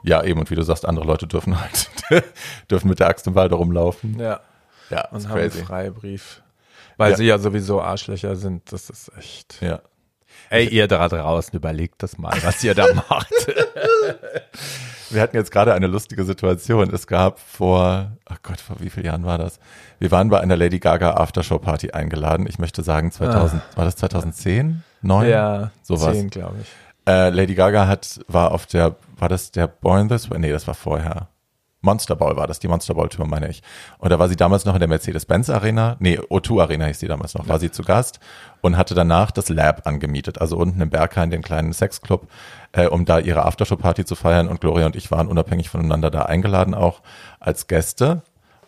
Ja, 0.05 0.23
eben, 0.23 0.39
und 0.39 0.53
wie 0.53 0.55
du 0.55 0.63
sagst, 0.63 0.87
andere 0.87 1.05
Leute 1.05 1.27
dürfen 1.27 1.61
halt, 1.61 1.91
dürfen 2.71 2.89
mit 2.89 3.01
der 3.01 3.09
Axt 3.09 3.27
im 3.27 3.35
Wald 3.35 3.53
rumlaufen. 3.53 4.21
Ja. 4.21 4.39
Ja, 4.89 5.09
und 5.09 5.29
haben 5.29 5.35
crazy. 5.35 5.59
einen 5.59 5.67
Freibrief. 5.67 6.43
Weil 6.97 7.11
ja. 7.11 7.17
sie 7.17 7.25
ja 7.25 7.39
sowieso 7.39 7.83
Arschlöcher 7.83 8.37
sind. 8.37 8.71
Das 8.73 8.89
ist 8.89 9.11
echt. 9.19 9.61
Ja. 9.61 9.81
Ey, 10.51 10.67
ihr 10.69 10.89
da 10.89 11.09
draußen, 11.09 11.55
überlegt 11.55 12.03
das 12.03 12.19
mal, 12.19 12.37
was 12.43 12.63
ihr 12.65 12.75
da 12.75 12.87
macht. 13.11 13.33
Wir 15.11 15.23
hatten 15.23 15.37
jetzt 15.37 15.51
gerade 15.51 15.75
eine 15.75 15.87
lustige 15.87 16.25
Situation. 16.25 16.93
Es 16.93 17.07
gab 17.07 17.39
vor, 17.39 18.13
ach 18.27 18.39
Gott, 18.43 18.61
vor 18.61 18.77
wie 18.81 18.91
vielen 18.91 19.07
Jahren 19.07 19.25
war 19.25 19.39
das? 19.39 19.59
Wir 19.99 20.11
waren 20.11 20.29
bei 20.29 20.41
einer 20.41 20.57
Lady 20.57 20.79
Gaga 20.79 21.15
Aftershow 21.15 21.59
Party 21.59 21.93
eingeladen. 21.93 22.47
Ich 22.47 22.59
möchte 22.59 22.83
sagen 22.83 23.11
2000, 23.11 23.63
ah. 23.63 23.77
war 23.77 23.85
das 23.85 23.97
2010? 23.97 24.83
9? 25.03 25.29
Ja, 25.29 25.71
sowas. 25.83 26.13
10, 26.13 26.31
glaube 26.31 26.57
ich. 26.63 26.69
Äh, 27.07 27.31
Lady 27.31 27.55
Gaga 27.55 27.87
hat, 27.87 28.21
war 28.29 28.53
auf 28.53 28.67
der, 28.67 28.97
war 29.17 29.29
das 29.29 29.51
der 29.51 29.67
Born 29.67 30.09
This 30.09 30.31
Way? 30.31 30.41
Nee, 30.41 30.53
das 30.53 30.67
war 30.67 30.75
vorher. 30.75 31.29
Monster 31.81 32.17
Ball 32.17 32.37
war 32.37 32.47
das, 32.47 32.59
die 32.59 32.69
Monster 32.69 32.95
Ball 32.95 33.09
Tour 33.09 33.27
meine 33.27 33.49
ich. 33.49 33.63
Und 33.99 34.11
da 34.11 34.19
war 34.19 34.29
sie 34.29 34.37
damals 34.37 34.65
noch 34.65 34.75
in 34.75 34.81
der 34.81 34.89
Mercedes-Benz 34.89 35.49
Arena, 35.51 35.97
nee, 36.01 36.19
O2 36.19 36.61
Arena 36.61 36.87
hieß 36.87 36.99
sie 36.99 37.09
damals 37.09 37.35
noch, 37.35 37.49
war 37.49 37.61
sie 37.61 37.71
zu 37.71 37.83
Gast 37.83 38.19
und 38.61 38.77
hatte 38.77 38.95
danach 38.95 39.31
das 39.31 39.49
Lab 39.49 39.87
angemietet, 39.87 40.41
also 40.41 40.57
unten 40.57 40.81
im 40.81 40.91
Berghain, 40.91 41.31
den 41.31 41.43
kleinen 41.43 41.73
Sexclub, 41.73 42.29
äh, 42.73 42.87
um 42.87 43.05
da 43.05 43.21
ihre 43.21 43.45
Aftershow-Party 43.45 44.05
zu 44.05 44.17
feiern. 44.17 44.49
Und 44.49 44.61
Gloria 44.61 44.87
und 44.87 44.97
ich 44.97 45.11
waren 45.11 45.29
unabhängig 45.29 45.71
voneinander 45.71 46.11
da 46.11 46.23
eingeladen 46.23 46.75
auch 46.75 47.03
als 47.39 47.69
Gäste. 47.69 48.23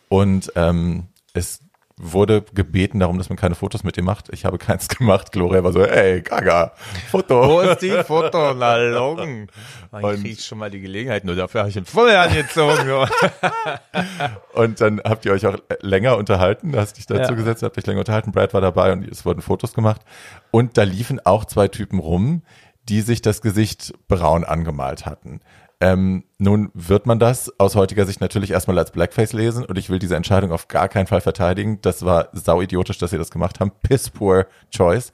Und 0.09 0.53
ähm, 0.57 1.09
es 1.33 1.61
wurde 2.03 2.43
gebeten 2.55 3.01
darum, 3.01 3.19
dass 3.19 3.29
man 3.29 3.37
keine 3.37 3.55
Fotos 3.55 3.85
mit 3.85 3.97
ihr 3.97 4.03
macht. 4.03 4.29
Ich 4.33 4.45
habe 4.45 4.59
keins 4.59 4.89
gemacht. 4.99 5.33
Gloria 5.33 5.63
war 5.63 5.73
so, 5.73 5.83
ey, 5.85 6.23
Gaga, 6.23 6.73
Foto. 7.11 7.49
Wo 7.49 7.61
ist 7.61 7.79
die 7.83 7.91
Foto? 8.05 8.55
Na, 8.55 8.77
Und- 9.01 9.49
kriege 9.91 10.29
ich 10.29 10.45
schon 10.45 10.59
mal 10.59 10.71
die 10.71 10.81
Gelegenheit, 10.81 11.25
nur 11.25 11.35
dafür 11.35 11.61
habe 11.61 11.71
ich 11.71 11.77
ihn 11.77 11.85
voll 11.85 12.11
angezogen. 12.11 12.91
Und 14.53 14.81
dann 14.81 15.01
habt 15.05 15.25
ihr 15.27 15.33
euch 15.33 15.47
auch 15.47 15.57
länger 15.81 16.17
unterhalten, 16.17 16.75
hast 16.77 16.97
dich 16.99 17.07
dazu 17.07 17.33
Ja. 17.33 17.37
gesetzt, 17.37 17.63
habt 17.63 17.77
euch 17.79 17.87
länger 17.87 18.01
unterhalten, 18.01 18.33
Brad 18.33 18.55
war 18.55 18.61
dabei 18.61 18.93
und 18.93 19.07
es 19.09 19.25
wurden 19.25 19.43
Fotos 19.43 19.73
gemacht. 19.75 20.03
Und 20.51 20.77
da 20.79 20.83
liefen 20.83 21.21
auch 21.25 21.45
zwei 21.45 21.69
Typen 21.69 21.99
rum, 21.99 22.43
die 22.89 23.01
sich 23.03 23.23
das 23.23 23.43
Gesicht 23.43 23.93
braun 24.09 24.45
angemalt 24.45 25.07
hatten. 25.07 25.41
Ähm, 25.83 26.25
nun 26.39 26.71
wird 26.75 27.07
man 27.07 27.19
das 27.19 27.53
aus 27.59 27.75
heutiger 27.75 28.05
Sicht 28.05 28.21
natürlich 28.21 28.51
erstmal 28.51 28.79
als 28.79 28.91
Blackface 28.91 29.33
lesen 29.33 29.65
und 29.65 29.79
ich 29.79 29.89
will 29.89 29.99
diese 29.99 30.15
Entscheidung 30.17 30.53
auf 30.53 30.69
gar 30.69 30.89
keinen 30.89 31.07
Fall 31.07 31.23
verteidigen. 31.23 31.79
Das 31.81 32.05
war 32.05 32.29
sau 32.33 32.61
idiotisch, 32.61 32.99
dass 32.99 33.11
sie 33.11 33.19
das 33.19 33.31
gemacht 33.31 33.61
haben. 33.61 33.73
Piss 33.83 34.11
poor 34.11 34.47
choice. 34.71 35.13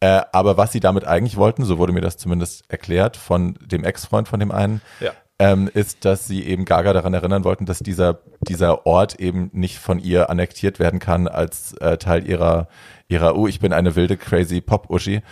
Äh, 0.00 0.22
aber 0.32 0.56
was 0.56 0.70
sie 0.72 0.80
damit 0.80 1.04
eigentlich 1.04 1.36
wollten, 1.36 1.64
so 1.64 1.78
wurde 1.78 1.92
mir 1.92 2.00
das 2.00 2.16
zumindest 2.16 2.64
erklärt 2.68 3.16
von 3.16 3.54
dem 3.64 3.84
Ex-Freund 3.84 4.28
von 4.28 4.38
dem 4.38 4.52
einen, 4.52 4.82
Ja. 5.00 5.12
ähm, 5.38 5.68
ist, 5.72 6.04
dass 6.04 6.26
sie 6.28 6.44
eben 6.44 6.64
Gaga 6.64 6.92
daran 6.92 7.14
erinnern 7.14 7.42
wollten, 7.44 7.64
dass 7.66 7.78
dieser, 7.80 8.18
dieser 8.40 8.86
Ort 8.86 9.18
eben 9.18 9.50
nicht 9.52 9.78
von 9.78 9.98
ihr 9.98 10.30
annektiert 10.30 10.78
werden 10.78 11.00
kann 11.00 11.26
als 11.26 11.72
äh, 11.78 11.96
Teil 11.96 12.28
ihrer, 12.28 12.68
ihrer, 13.08 13.34
oh, 13.36 13.46
ich 13.48 13.60
bin 13.60 13.72
eine 13.72 13.96
wilde, 13.96 14.16
crazy 14.16 14.60
Pop-Uschi. 14.60 15.22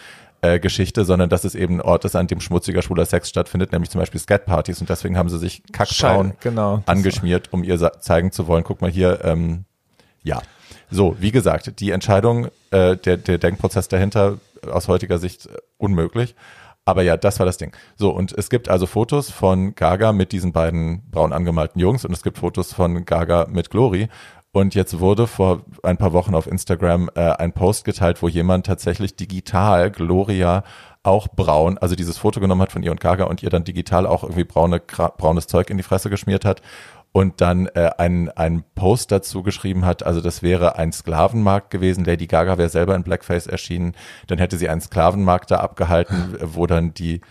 Äh, 0.44 0.58
Geschichte, 0.58 1.04
sondern 1.04 1.30
dass 1.30 1.44
es 1.44 1.54
eben 1.54 1.76
ein 1.76 1.80
Ort 1.80 2.04
ist, 2.04 2.16
an 2.16 2.26
dem 2.26 2.40
schmutziger 2.40 2.82
schwuler 2.82 3.06
Sex 3.06 3.28
stattfindet, 3.28 3.70
nämlich 3.70 3.90
zum 3.90 4.00
Beispiel 4.00 4.18
Skatpartys 4.18 4.80
und 4.80 4.90
deswegen 4.90 5.16
haben 5.16 5.28
sie 5.28 5.38
sich 5.38 5.62
kackbraun 5.70 6.32
genau. 6.40 6.82
Angeschmiert, 6.86 7.52
um 7.52 7.62
ihr 7.62 7.78
zeigen 8.00 8.32
zu 8.32 8.48
wollen, 8.48 8.64
guck 8.64 8.80
mal 8.80 8.90
hier, 8.90 9.24
ähm, 9.24 9.66
ja. 10.24 10.42
So, 10.90 11.14
wie 11.20 11.30
gesagt, 11.30 11.78
die 11.78 11.92
Entscheidung, 11.92 12.48
äh, 12.72 12.96
der, 12.96 13.18
der 13.18 13.38
Denkprozess 13.38 13.86
dahinter 13.86 14.38
aus 14.68 14.88
heutiger 14.88 15.18
Sicht 15.18 15.46
äh, 15.46 15.58
unmöglich. 15.78 16.34
Aber 16.84 17.02
ja, 17.02 17.16
das 17.16 17.38
war 17.38 17.46
das 17.46 17.58
Ding. 17.58 17.72
So, 17.94 18.10
und 18.10 18.32
es 18.32 18.50
gibt 18.50 18.68
also 18.68 18.86
Fotos 18.86 19.30
von 19.30 19.76
Gaga 19.76 20.12
mit 20.12 20.32
diesen 20.32 20.50
beiden 20.50 21.08
braun 21.08 21.32
angemalten 21.32 21.80
Jungs 21.80 22.04
und 22.04 22.12
es 22.12 22.24
gibt 22.24 22.38
Fotos 22.38 22.72
von 22.72 23.04
Gaga 23.04 23.46
mit 23.48 23.70
Glory. 23.70 24.08
Und 24.54 24.74
jetzt 24.74 25.00
wurde 25.00 25.26
vor 25.26 25.62
ein 25.82 25.96
paar 25.96 26.12
Wochen 26.12 26.34
auf 26.34 26.46
Instagram 26.46 27.10
äh, 27.14 27.20
ein 27.20 27.54
Post 27.54 27.86
geteilt, 27.86 28.20
wo 28.20 28.28
jemand 28.28 28.66
tatsächlich 28.66 29.16
digital 29.16 29.90
Gloria 29.90 30.62
auch 31.02 31.26
braun, 31.28 31.78
also 31.78 31.96
dieses 31.96 32.18
Foto 32.18 32.38
genommen 32.38 32.60
hat 32.60 32.70
von 32.70 32.82
ihr 32.82 32.90
und 32.90 33.00
Gaga 33.00 33.24
und 33.24 33.42
ihr 33.42 33.48
dann 33.48 33.64
digital 33.64 34.06
auch 34.06 34.22
irgendwie 34.22 34.44
braune, 34.44 34.80
braunes 34.80 35.46
Zeug 35.46 35.70
in 35.70 35.78
die 35.78 35.82
Fresse 35.82 36.10
geschmiert 36.10 36.44
hat 36.44 36.60
und 37.12 37.40
dann 37.40 37.66
äh, 37.68 37.90
ein, 37.96 38.28
ein 38.30 38.62
Post 38.74 39.10
dazu 39.10 39.42
geschrieben 39.42 39.86
hat, 39.86 40.02
also 40.02 40.20
das 40.20 40.42
wäre 40.42 40.76
ein 40.76 40.92
Sklavenmarkt 40.92 41.70
gewesen, 41.70 42.04
Lady 42.04 42.26
Gaga 42.26 42.58
wäre 42.58 42.68
selber 42.68 42.94
in 42.94 43.04
Blackface 43.04 43.46
erschienen, 43.46 43.94
dann 44.26 44.38
hätte 44.38 44.58
sie 44.58 44.68
einen 44.68 44.80
Sklavenmarkt 44.82 45.50
da 45.50 45.60
abgehalten, 45.60 46.36
wo 46.40 46.66
dann 46.66 46.94
die 46.94 47.22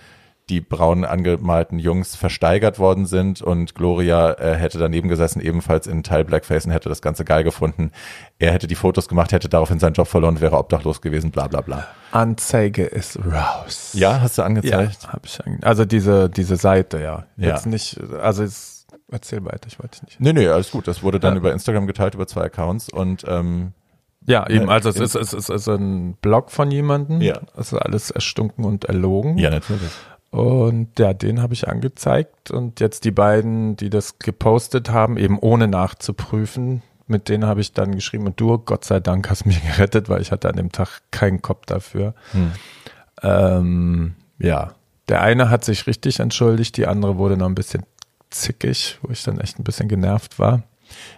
die 0.51 0.61
braun 0.61 1.05
angemalten 1.05 1.79
Jungs 1.79 2.15
versteigert 2.15 2.77
worden 2.77 3.05
sind 3.05 3.41
und 3.41 3.73
Gloria 3.73 4.33
äh, 4.33 4.55
hätte 4.55 4.77
daneben 4.77 5.09
gesessen, 5.09 5.41
ebenfalls 5.41 5.87
in 5.87 6.03
Teil 6.03 6.25
Blackface 6.25 6.65
und 6.65 6.71
hätte 6.71 6.89
das 6.89 7.01
Ganze 7.01 7.25
geil 7.25 7.43
gefunden. 7.43 7.91
Er 8.37 8.51
hätte 8.51 8.67
die 8.67 8.75
Fotos 8.75 9.07
gemacht, 9.07 9.31
hätte 9.31 9.49
daraufhin 9.49 9.79
seinen 9.79 9.93
Job 9.93 10.07
verloren, 10.07 10.41
wäre 10.41 10.57
obdachlos 10.57 11.01
gewesen, 11.01 11.31
bla 11.31 11.47
bla 11.47 11.61
bla. 11.61 11.87
Anzeige 12.11 12.83
ist 12.83 13.17
raus. 13.25 13.91
Ja, 13.93 14.21
hast 14.21 14.37
du 14.37 14.41
ja 14.41 14.45
angezeigt? 14.45 15.07
habe 15.07 15.21
ich 15.25 15.39
ange- 15.39 15.63
Also 15.63 15.85
diese, 15.85 16.29
diese 16.29 16.57
Seite, 16.57 16.99
ja. 17.01 17.23
Ja. 17.37 17.47
Jetzt 17.49 17.65
nicht, 17.65 17.99
also 18.21 18.43
es, 18.43 18.85
erzähl 19.09 19.43
weiter, 19.45 19.67
ich 19.67 19.79
wollte 19.79 20.03
nicht. 20.05 20.19
Nee, 20.19 20.33
nee, 20.33 20.47
alles 20.47 20.69
gut. 20.71 20.87
Das 20.87 21.01
wurde 21.01 21.19
dann 21.19 21.33
Ja. 21.35 21.39
über 21.39 21.53
Instagram 21.53 21.87
geteilt, 21.87 22.13
über 22.15 22.27
zwei 22.27 22.43
Accounts 22.43 22.89
und 22.89 23.23
ähm, 23.27 23.71
Ja, 24.27 24.47
eben, 24.49 24.65
Ja, 24.67 24.71
also 24.73 24.89
es 24.89 24.97
ist, 24.99 25.15
es 25.15 25.33
ist, 25.33 25.49
es 25.49 25.61
ist 25.61 25.67
ein 25.69 26.15
Blog 26.21 26.51
von 26.51 26.69
jemandem. 26.69 27.21
Ja. 27.21 27.39
Es 27.57 27.71
ist 27.71 27.79
alles 27.79 28.11
erstunken 28.11 28.65
und 28.65 28.85
erlogen. 28.85 29.37
ja, 29.37 29.49
natürlich. 29.49 29.81
Und 30.32 30.98
ja, 30.98 31.13
den 31.13 31.41
habe 31.41 31.54
ich 31.54 31.67
angezeigt. 31.67 32.52
Und 32.52 32.80
jetzt 32.80 33.04
die 33.04 33.12
beiden, 33.12 33.76
die 33.76 33.89
das 33.89 34.17
gepostet 34.17 34.89
haben, 34.89 35.17
eben 35.17 35.38
ohne 35.38 35.67
nachzuprüfen, 35.67 36.82
mit 37.06 37.28
denen 37.28 37.46
habe 37.46 37.60
ich 37.60 37.74
dann 37.74 37.94
geschrieben, 37.94 38.26
und 38.26 38.39
du, 38.39 38.58
Gott 38.58 38.86
sei 38.86 39.02
Dank, 39.02 39.30
hast 39.30 39.46
mich 39.46 39.62
gerettet, 39.67 40.10
weil 40.10 40.22
ich 40.22 40.32
hatte 40.32 40.50
an 40.50 40.56
dem 40.56 40.72
Tag 40.72 41.02
keinen 41.12 41.41
Kopf 41.41 41.65
dafür. 41.65 42.15
Hm. 42.32 42.52
Ähm, 43.22 44.15
ja, 44.39 44.74
der 45.10 45.22
eine 45.22 45.50
hat 45.50 45.65
sich 45.65 45.86
richtig 45.86 46.20
entschuldigt, 46.20 46.78
die 46.78 46.88
andere 46.88 47.17
wurde 47.17 47.36
noch 47.36 47.48
ein 47.48 47.56
bisschen 47.56 47.84
zickig, 48.30 48.98
wo 49.02 49.12
ich 49.12 49.24
dann 49.24 49.39
echt 49.39 49.60
ein 49.60 49.65
bisschen 49.65 49.89
genervt 49.89 50.39
war. 50.39 50.63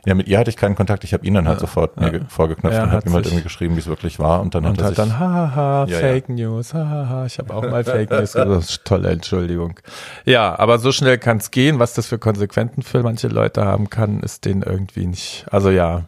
Ja, 0.06 0.16
mit 0.16 0.28
ihr 0.28 0.38
hatte 0.40 0.50
ich 0.50 0.58
keinen 0.58 0.76
Kontakt. 0.76 1.04
Ich 1.04 1.14
habe 1.14 1.26
ihn 1.26 1.34
dann 1.34 1.48
halt 1.48 1.60
sofort 1.60 1.98
mir 1.98 2.06
Ja. 2.06 2.10
ge- 2.12 2.22
vorgeknöpft 2.28 2.78
Er 2.78 2.84
und 2.84 2.92
hat 2.92 2.98
habe 3.02 3.10
ihm 3.10 3.14
halt 3.14 3.26
irgendwie 3.26 3.44
geschrieben, 3.44 3.76
wie 3.76 3.80
es 3.80 3.88
wirklich 3.88 4.20
war. 4.20 4.42
Und 4.42 4.56
dann 4.56 4.66
Und 4.66 4.72
hat 4.72 4.82
er 4.82 4.88
sich, 4.90 4.98
dann, 4.98 5.20
hahaha, 5.20 5.86
Ja, 5.88 5.98
Fake 6.00 6.30
News, 6.30 6.74
hahaha, 6.74 7.26
ich 7.26 7.38
habe 7.40 7.54
auch 7.54 7.62
mal 7.70 7.84
Fake 7.84 8.10
News 8.12 8.34
gesagt. 8.34 8.86
Tolle 8.86 9.10
Entschuldigung. 9.12 9.80
Ja, 10.26 10.58
aber 10.60 10.80
so 10.80 10.92
schnell 10.92 11.18
kann 11.18 11.38
es 11.38 11.52
gehen. 11.52 11.80
Was 11.80 11.94
das 11.94 12.08
für 12.08 12.18
Konsequenzen 12.18 12.82
für 12.84 13.04
manche 13.04 13.28
Leute 13.28 13.66
haben 13.66 13.90
kann, 13.90 14.20
ist 14.20 14.46
denen 14.46 14.62
irgendwie 14.64 15.06
nicht. 15.06 15.46
Also 15.52 15.70
ja, 15.70 16.04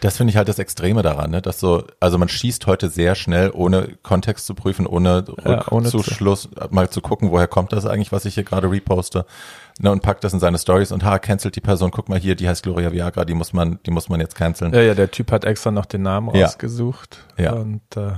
das 0.00 0.16
finde 0.18 0.30
ich 0.30 0.36
halt 0.36 0.48
das 0.48 0.58
Extreme 0.58 1.02
daran, 1.02 1.30
ne? 1.30 1.40
dass 1.42 1.58
so, 1.60 1.84
also 2.00 2.18
man 2.18 2.28
schießt 2.28 2.66
heute 2.66 2.88
sehr 2.90 3.14
schnell, 3.14 3.50
ohne 3.52 3.96
Kontext 4.02 4.46
zu 4.46 4.54
prüfen, 4.54 4.86
ohne 4.86 5.24
Ja, 5.44 5.64
ohne 5.70 5.88
zu- 5.88 5.96
Rückzuschluss, 5.98 6.48
mal 6.70 6.90
zu 6.90 7.00
gucken, 7.00 7.30
woher 7.30 7.48
kommt 7.48 7.72
das 7.72 7.86
eigentlich, 7.86 8.12
was 8.12 8.24
ich 8.24 8.34
hier 8.34 8.44
gerade 8.44 8.70
reposte, 8.70 9.24
ne? 9.80 9.90
und 9.90 10.02
packt 10.02 10.22
das 10.24 10.32
in 10.32 10.40
seine 10.40 10.58
Stories 10.58 10.92
und 10.92 11.04
ha, 11.04 11.18
cancelt 11.18 11.56
die 11.56 11.60
Person, 11.60 11.90
guck 11.90 12.08
mal 12.08 12.18
hier, 12.18 12.34
die 12.36 12.48
heißt 12.48 12.62
Gloria 12.62 12.92
Viagra, 12.92 13.24
die 13.24 13.34
muss 13.34 13.52
man, 13.52 13.78
die 13.86 13.90
muss 13.90 14.08
man 14.08 14.20
jetzt 14.20 14.34
canceln. 14.36 14.72
ja, 14.74 14.80
ja, 14.82 14.94
der 14.94 15.10
Typ 15.10 15.32
hat 15.32 15.44
extra 15.44 15.70
noch 15.70 15.86
den 15.86 16.02
Namen 16.02 16.34
Ja. 16.34 16.44
rausgesucht. 16.46 17.18
Ja. 17.38 17.52
Und 17.54 17.80
äh, 17.96 18.12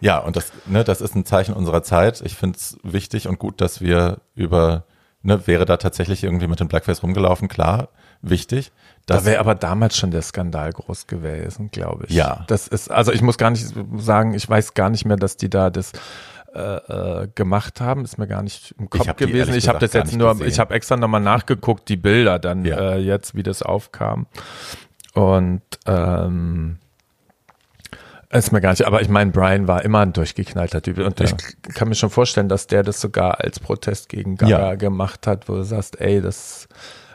Ja, 0.00 0.18
und 0.18 0.34
das, 0.36 0.52
ne, 0.66 0.82
das 0.82 1.00
ist 1.00 1.14
ein 1.14 1.24
Zeichen 1.24 1.54
unserer 1.54 1.82
Zeit. 1.84 2.20
Ich 2.24 2.34
finde 2.34 2.58
es 2.58 2.76
wichtig 2.82 3.28
und 3.28 3.38
gut, 3.38 3.60
dass 3.60 3.80
wir 3.80 4.18
über, 4.34 4.84
ne, 5.22 5.46
wäre 5.46 5.64
da 5.64 5.76
tatsächlich 5.76 6.24
irgendwie 6.24 6.48
mit 6.48 6.58
dem 6.58 6.66
Blackface 6.68 7.02
rumgelaufen, 7.04 7.46
klar, 7.48 7.88
wichtig. 8.22 8.72
da 9.06 9.16
dass- 9.16 9.24
wäre 9.24 9.40
aber 9.40 9.54
damals 9.54 9.96
schon 9.96 10.10
der 10.12 10.22
Skandal 10.22 10.72
groß 10.72 11.06
gewesen, 11.08 11.70
glaube 11.72 12.04
ich. 12.08 12.14
Ja. 12.14 12.44
Das 12.46 12.68
ist, 12.68 12.90
also 12.90 13.12
ich 13.12 13.20
muss 13.22 13.36
gar 13.38 13.50
nicht 13.50 13.66
sagen, 13.96 14.34
ich 14.34 14.48
weiß 14.48 14.74
gar 14.74 14.90
nicht 14.90 15.04
mehr, 15.04 15.16
dass 15.16 15.36
die 15.36 15.50
da 15.50 15.70
das 15.70 15.92
äh, 16.54 16.60
äh, 16.60 17.28
gemacht 17.34 17.80
haben, 17.80 18.04
ist 18.04 18.18
mir 18.18 18.26
gar 18.28 18.42
nicht 18.42 18.74
im 18.78 18.88
Kopf 18.90 19.10
die 19.16 19.26
gewesen. 19.26 19.54
Ich 19.54 19.68
habe 19.68 19.78
das 19.78 19.92
jetzt 19.94 20.14
nur, 20.14 20.32
gesehen. 20.32 20.48
ich 20.48 20.58
habe 20.58 20.74
extra 20.74 20.96
nochmal 20.96 21.20
nachgeguckt, 21.22 21.88
die 21.88 21.96
Bilder 21.96 22.38
dann 22.38 22.64
Ja. 22.64 22.92
äh, 22.92 22.98
jetzt, 22.98 23.34
wie 23.34 23.42
das 23.42 23.62
aufkam. 23.62 24.26
Und 25.14 25.62
ähm, 25.86 26.78
ist 28.30 28.52
mir 28.52 28.60
gar 28.60 28.70
nicht, 28.70 28.86
aber 28.86 29.02
ich 29.02 29.08
meine, 29.08 29.30
Brian 29.30 29.66
war 29.68 29.82
immer 29.84 30.00
ein 30.00 30.12
durchgeknallter 30.12 30.80
Typ 30.80 30.98
und 30.98 31.20
Ja. 31.20 31.26
ich 31.26 31.74
kann 31.74 31.88
mir 31.88 31.94
schon 31.94 32.08
vorstellen, 32.10 32.48
dass 32.48 32.66
der 32.66 32.82
das 32.82 33.00
sogar 33.00 33.40
als 33.40 33.58
Protest 33.60 34.08
gegen 34.08 34.36
Gaga 34.36 34.50
Ja. 34.70 34.74
gemacht 34.74 35.26
hat, 35.26 35.48
wo 35.48 35.56
du 35.56 35.64
sagst, 35.64 36.00
ey, 36.00 36.20
das 36.22 36.66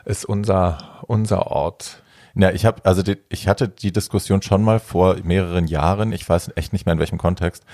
ist 0.08 0.24
unser, 0.24 0.78
unser 1.06 1.48
Ort. 1.48 2.02
Ja, 2.34 2.50
ich 2.50 2.64
habe 2.64 2.82
also 2.84 3.02
die, 3.02 3.18
ich 3.28 3.48
hatte 3.48 3.68
die 3.68 3.92
Diskussion 3.92 4.42
schon 4.42 4.62
mal 4.62 4.78
vor 4.78 5.16
mehreren 5.24 5.66
Jahren, 5.66 6.12
ich 6.12 6.28
weiß 6.28 6.52
echt 6.54 6.72
nicht 6.72 6.86
mehr 6.86 6.92
in 6.92 7.00
welchem 7.00 7.18
Kontext, 7.18 7.64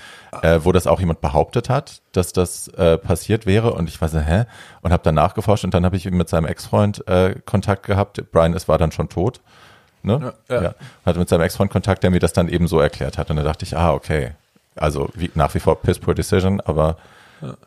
äh, 0.41 0.59
wo 0.63 0.71
das 0.71 0.87
auch 0.87 0.99
jemand 0.99 1.21
behauptet 1.21 1.69
hat, 1.69 2.01
dass 2.13 2.33
das 2.33 2.67
äh, 2.69 2.97
passiert 2.97 3.45
wäre 3.45 3.73
und 3.73 3.87
ich 3.89 4.01
war 4.01 4.09
so, 4.09 4.19
hä? 4.19 4.45
Und 4.81 4.91
habe 4.91 5.03
dann 5.03 5.15
nachgeforscht 5.15 5.65
und 5.65 5.73
dann 5.73 5.85
habe 5.85 5.97
ich 5.97 6.09
mit 6.09 6.29
seinem 6.29 6.45
Ex-Freund 6.45 7.07
äh, 7.07 7.35
Kontakt 7.45 7.83
gehabt. 7.83 8.23
Brian 8.31 8.53
ist 8.53 8.67
war 8.67 8.79
dann 8.79 8.91
schon 8.91 9.07
tot, 9.07 9.39
ne? 10.01 10.33
Ja, 10.49 10.61
ja. 10.63 10.75
Hatte 11.05 11.19
mit 11.19 11.29
seinem 11.29 11.41
Ex-Freund 11.41 11.69
Kontakt, 11.69 12.01
der 12.01 12.09
mir 12.09 12.19
das 12.19 12.33
dann 12.33 12.49
eben 12.49 12.67
so 12.67 12.79
erklärt 12.79 13.19
hat 13.19 13.29
und 13.29 13.35
da 13.35 13.43
dachte 13.43 13.65
ich, 13.65 13.77
ah 13.77 13.93
okay, 13.93 14.31
also 14.75 15.09
wie, 15.13 15.29
nach 15.35 15.53
wie 15.53 15.59
vor 15.59 15.79
piss 15.79 15.99
poor 15.99 16.15
decision, 16.15 16.59
aber 16.59 16.97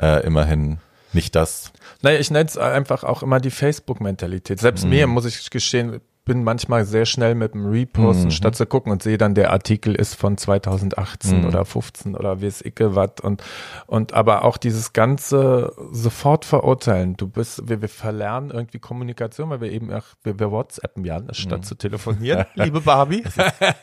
äh, 0.00 0.26
immerhin 0.26 0.78
nicht 1.12 1.36
das. 1.36 1.72
Naja, 2.02 2.18
ich 2.18 2.30
nenne 2.30 2.46
es 2.48 2.56
einfach 2.56 3.04
auch 3.04 3.22
immer 3.22 3.40
die 3.40 3.50
Facebook-Mentalität. 3.50 4.60
Selbst 4.60 4.84
Mhm. 4.84 4.90
mir, 4.90 5.06
muss 5.06 5.24
ich 5.24 5.50
gestehen, 5.50 6.00
bin 6.24 6.44
manchmal 6.44 6.84
sehr 6.84 7.06
schnell 7.06 7.34
mit 7.34 7.54
dem 7.54 7.64
Reposten, 7.70 8.26
Mhm. 8.26 8.30
statt 8.32 8.54
zu 8.54 8.66
gucken 8.66 8.92
und 8.92 9.02
sehe 9.02 9.16
dann, 9.16 9.34
der 9.34 9.50
Artikel 9.50 9.94
ist 9.94 10.14
von 10.14 10.36
2018 10.36 11.40
Mhm. 11.40 11.46
oder 11.46 11.64
15 11.64 12.14
oder 12.14 12.42
wie 12.42 12.46
es 12.46 12.62
icke 12.62 12.94
wat 12.94 13.22
und, 13.22 13.42
und 13.86 14.12
aber 14.12 14.44
auch 14.44 14.58
dieses 14.58 14.92
ganze 14.92 15.72
sofort 15.90 16.44
verurteilen. 16.44 17.16
Du 17.16 17.28
bist, 17.28 17.66
wir, 17.70 17.80
wir 17.80 17.88
verlernen 17.88 18.50
irgendwie 18.50 18.78
Kommunikation, 18.78 19.48
weil 19.48 19.62
wir 19.62 19.72
eben 19.72 19.90
auch, 19.90 20.04
wir, 20.22 20.38
wir 20.38 20.50
WhatsAppen 20.50 21.02
ja, 21.06 21.22
statt 21.32 21.60
Mhm. 21.60 21.64
zu 21.64 21.74
telefonieren. 21.76 22.44
Liebe 22.56 22.82
Barbie. 22.82 23.24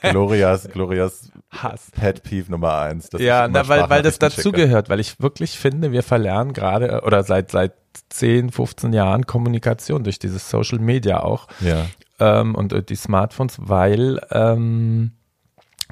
Glorias, 0.03 0.67
Glorias 0.69 1.31
Hass. 1.49 1.89
Pet 1.91 2.21
Peeve 2.21 2.51
Nummer 2.51 2.77
eins. 2.79 3.09
Ja, 3.17 3.47
na, 3.47 3.67
weil, 3.67 3.89
weil 3.89 4.01
das 4.03 4.19
dazugehört, 4.19 4.87
weil 4.89 4.99
ich 4.99 5.19
wirklich 5.19 5.57
finde, 5.57 5.91
wir 5.91 6.03
verlernen 6.03 6.53
gerade 6.53 6.89
äh, 6.89 7.01
oder 7.01 7.23
seit, 7.23 7.49
seit 7.51 7.73
10, 8.09 8.51
15 8.51 8.93
Jahren 8.93 9.25
Kommunikation 9.25 10.03
durch 10.03 10.19
dieses 10.19 10.49
Social 10.49 10.79
Media 10.79 11.21
auch 11.21 11.47
Ja. 11.59 11.85
ähm, 12.19 12.55
und 12.55 12.73
äh, 12.73 12.83
die 12.83 12.95
Smartphones, 12.95 13.57
weil 13.59 14.19
ähm, 14.31 15.11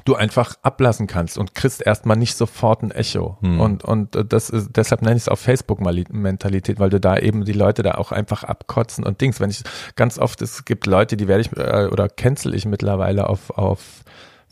du 0.04 0.14
einfach 0.14 0.56
ablassen 0.62 1.06
kannst 1.06 1.38
und 1.38 1.54
kriegst 1.54 1.80
erstmal 1.84 2.16
nicht 2.16 2.36
sofort 2.36 2.82
ein 2.82 2.90
Echo. 2.90 3.38
Hm. 3.40 3.60
Und, 3.60 3.84
und 3.84 4.16
äh, 4.16 4.24
das 4.24 4.50
ist, 4.50 4.70
deshalb 4.76 5.02
nenne 5.02 5.16
ich 5.16 5.22
es 5.22 5.28
auch 5.28 5.38
Facebook-Mentalität, 5.38 6.78
weil 6.78 6.90
du 6.90 7.00
da 7.00 7.16
eben 7.16 7.44
die 7.44 7.52
Leute 7.52 7.82
da 7.82 7.92
auch 7.92 8.12
einfach 8.12 8.44
abkotzen 8.44 9.04
und 9.04 9.20
Dings. 9.20 9.40
Wenn 9.40 9.50
ich 9.50 9.62
ganz 9.96 10.18
oft, 10.18 10.42
es 10.42 10.64
gibt 10.64 10.86
Leute, 10.86 11.16
die 11.16 11.28
werde 11.28 11.40
ich 11.42 11.52
äh, 11.56 11.88
oder 11.90 12.08
cancel 12.08 12.54
ich 12.54 12.66
mittlerweile 12.66 13.28
auf, 13.28 13.50
auf 13.50 14.04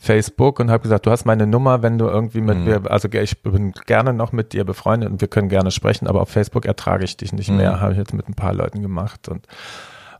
Facebook 0.03 0.59
und 0.59 0.69
habe 0.69 0.83
gesagt, 0.83 1.05
du 1.05 1.11
hast 1.11 1.23
meine 1.23 1.47
Nummer, 1.47 1.81
wenn 1.81 1.97
du 1.97 2.07
irgendwie 2.07 2.41
mit 2.41 2.57
Mhm. 2.57 2.63
mir, 2.65 2.91
also 2.91 3.07
ich 3.09 3.41
bin 3.41 3.71
gerne 3.85 4.11
noch 4.13 4.33
mit 4.33 4.51
dir 4.51 4.65
befreundet 4.65 5.09
und 5.09 5.21
wir 5.21 5.29
können 5.29 5.47
gerne 5.47 5.71
sprechen, 5.71 6.07
aber 6.07 6.21
auf 6.21 6.29
Facebook 6.29 6.65
ertrage 6.65 7.05
ich 7.05 7.15
dich 7.15 7.31
nicht 7.31 7.49
Mhm. 7.49 7.57
mehr, 7.57 7.79
habe 7.79 7.93
ich 7.93 7.97
jetzt 7.97 8.13
mit 8.13 8.27
ein 8.27 8.33
paar 8.33 8.53
Leuten 8.53 8.81
gemacht 8.81 9.29
und 9.29 9.47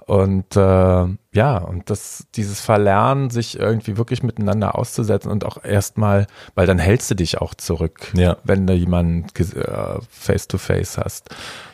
und 0.05 0.55
äh, 0.55 1.05
ja, 1.35 1.57
und 1.57 1.89
das, 1.89 2.27
dieses 2.35 2.61
Verlernen, 2.61 3.29
sich 3.29 3.57
irgendwie 3.59 3.97
wirklich 3.97 4.21
miteinander 4.21 4.77
auszusetzen 4.77 5.31
und 5.31 5.45
auch 5.45 5.63
erstmal, 5.63 6.27
weil 6.55 6.67
dann 6.67 6.77
hältst 6.77 7.09
du 7.09 7.15
dich 7.15 7.39
auch 7.41 7.55
zurück, 7.55 8.11
Ja. 8.13 8.37
wenn 8.43 8.67
du 8.67 8.73
jemanden 8.73 9.25
äh, 9.39 9.99
face 10.09 10.47
to 10.47 10.57
face 10.57 10.97
hast. 10.97 11.29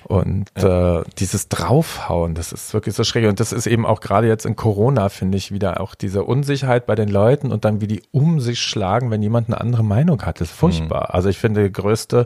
Und 0.05 0.49
äh, 0.55 1.03
dieses 1.19 1.49
Draufhauen, 1.49 2.33
das 2.35 2.51
ist 2.51 2.73
wirklich 2.73 2.95
so 2.95 3.03
schräg. 3.03 3.27
Und 3.27 3.39
das 3.39 3.51
ist 3.51 3.67
eben 3.67 3.85
auch 3.85 3.99
gerade 3.99 4.27
jetzt 4.27 4.45
in 4.45 4.55
Corona, 4.55 5.09
finde 5.09 5.37
ich, 5.37 5.51
wieder 5.51 5.81
auch 5.81 5.93
diese 5.93 6.23
Unsicherheit 6.23 6.85
bei 6.87 6.95
den 6.95 7.09
Leuten 7.09 7.51
und 7.51 7.65
dann 7.65 7.81
wie 7.81 7.87
die 7.87 8.01
um 8.11 8.39
sich 8.39 8.59
schlagen, 8.61 9.11
wenn 9.11 9.21
jemand 9.21 9.49
eine 9.49 9.59
andere 9.61 9.83
Meinung 9.83 10.21
hat. 10.23 10.39
Das 10.41 10.49
ist 10.49 10.55
furchtbar. 10.57 11.13
Also 11.13 11.29
ich 11.29 11.37
finde, 11.37 11.63
die 11.63 11.71
größte 11.71 12.25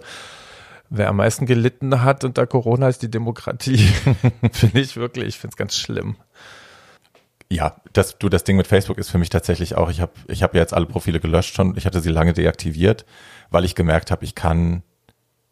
Wer 0.96 1.10
am 1.10 1.16
meisten 1.16 1.48
gelitten 1.48 2.04
hat 2.04 2.24
unter 2.24 2.46
Corona 2.46 2.88
ist 2.88 3.02
die 3.02 3.10
Demokratie. 3.10 3.78
finde 4.52 4.80
ich 4.80 4.96
wirklich, 4.96 5.30
ich 5.30 5.38
finde 5.40 5.54
es 5.54 5.58
ganz 5.58 5.76
schlimm. 5.76 6.18
Ja, 7.50 7.78
das, 7.94 8.20
du, 8.20 8.30
das 8.30 8.44
Ding 8.44 8.58
mit 8.58 8.68
Facebook 8.68 9.00
ist 9.00 9.10
für 9.10 9.18
mich 9.18 9.32
tatsächlich 9.32 9.76
auch, 9.76 9.90
ich 9.90 10.02
habe 10.02 10.12
ich 10.28 10.44
hab 10.44 10.54
ja 10.54 10.62
jetzt 10.62 10.72
alle 10.72 10.86
Profile 10.86 11.20
gelöscht 11.20 11.56
schon, 11.56 11.76
ich 11.78 11.88
hatte 11.88 12.00
sie 12.00 12.12
lange 12.12 12.34
deaktiviert, 12.34 13.06
weil 13.50 13.66
ich 13.66 13.74
gemerkt 13.74 14.12
habe, 14.12 14.24
ich 14.24 14.36
kann, 14.36 14.84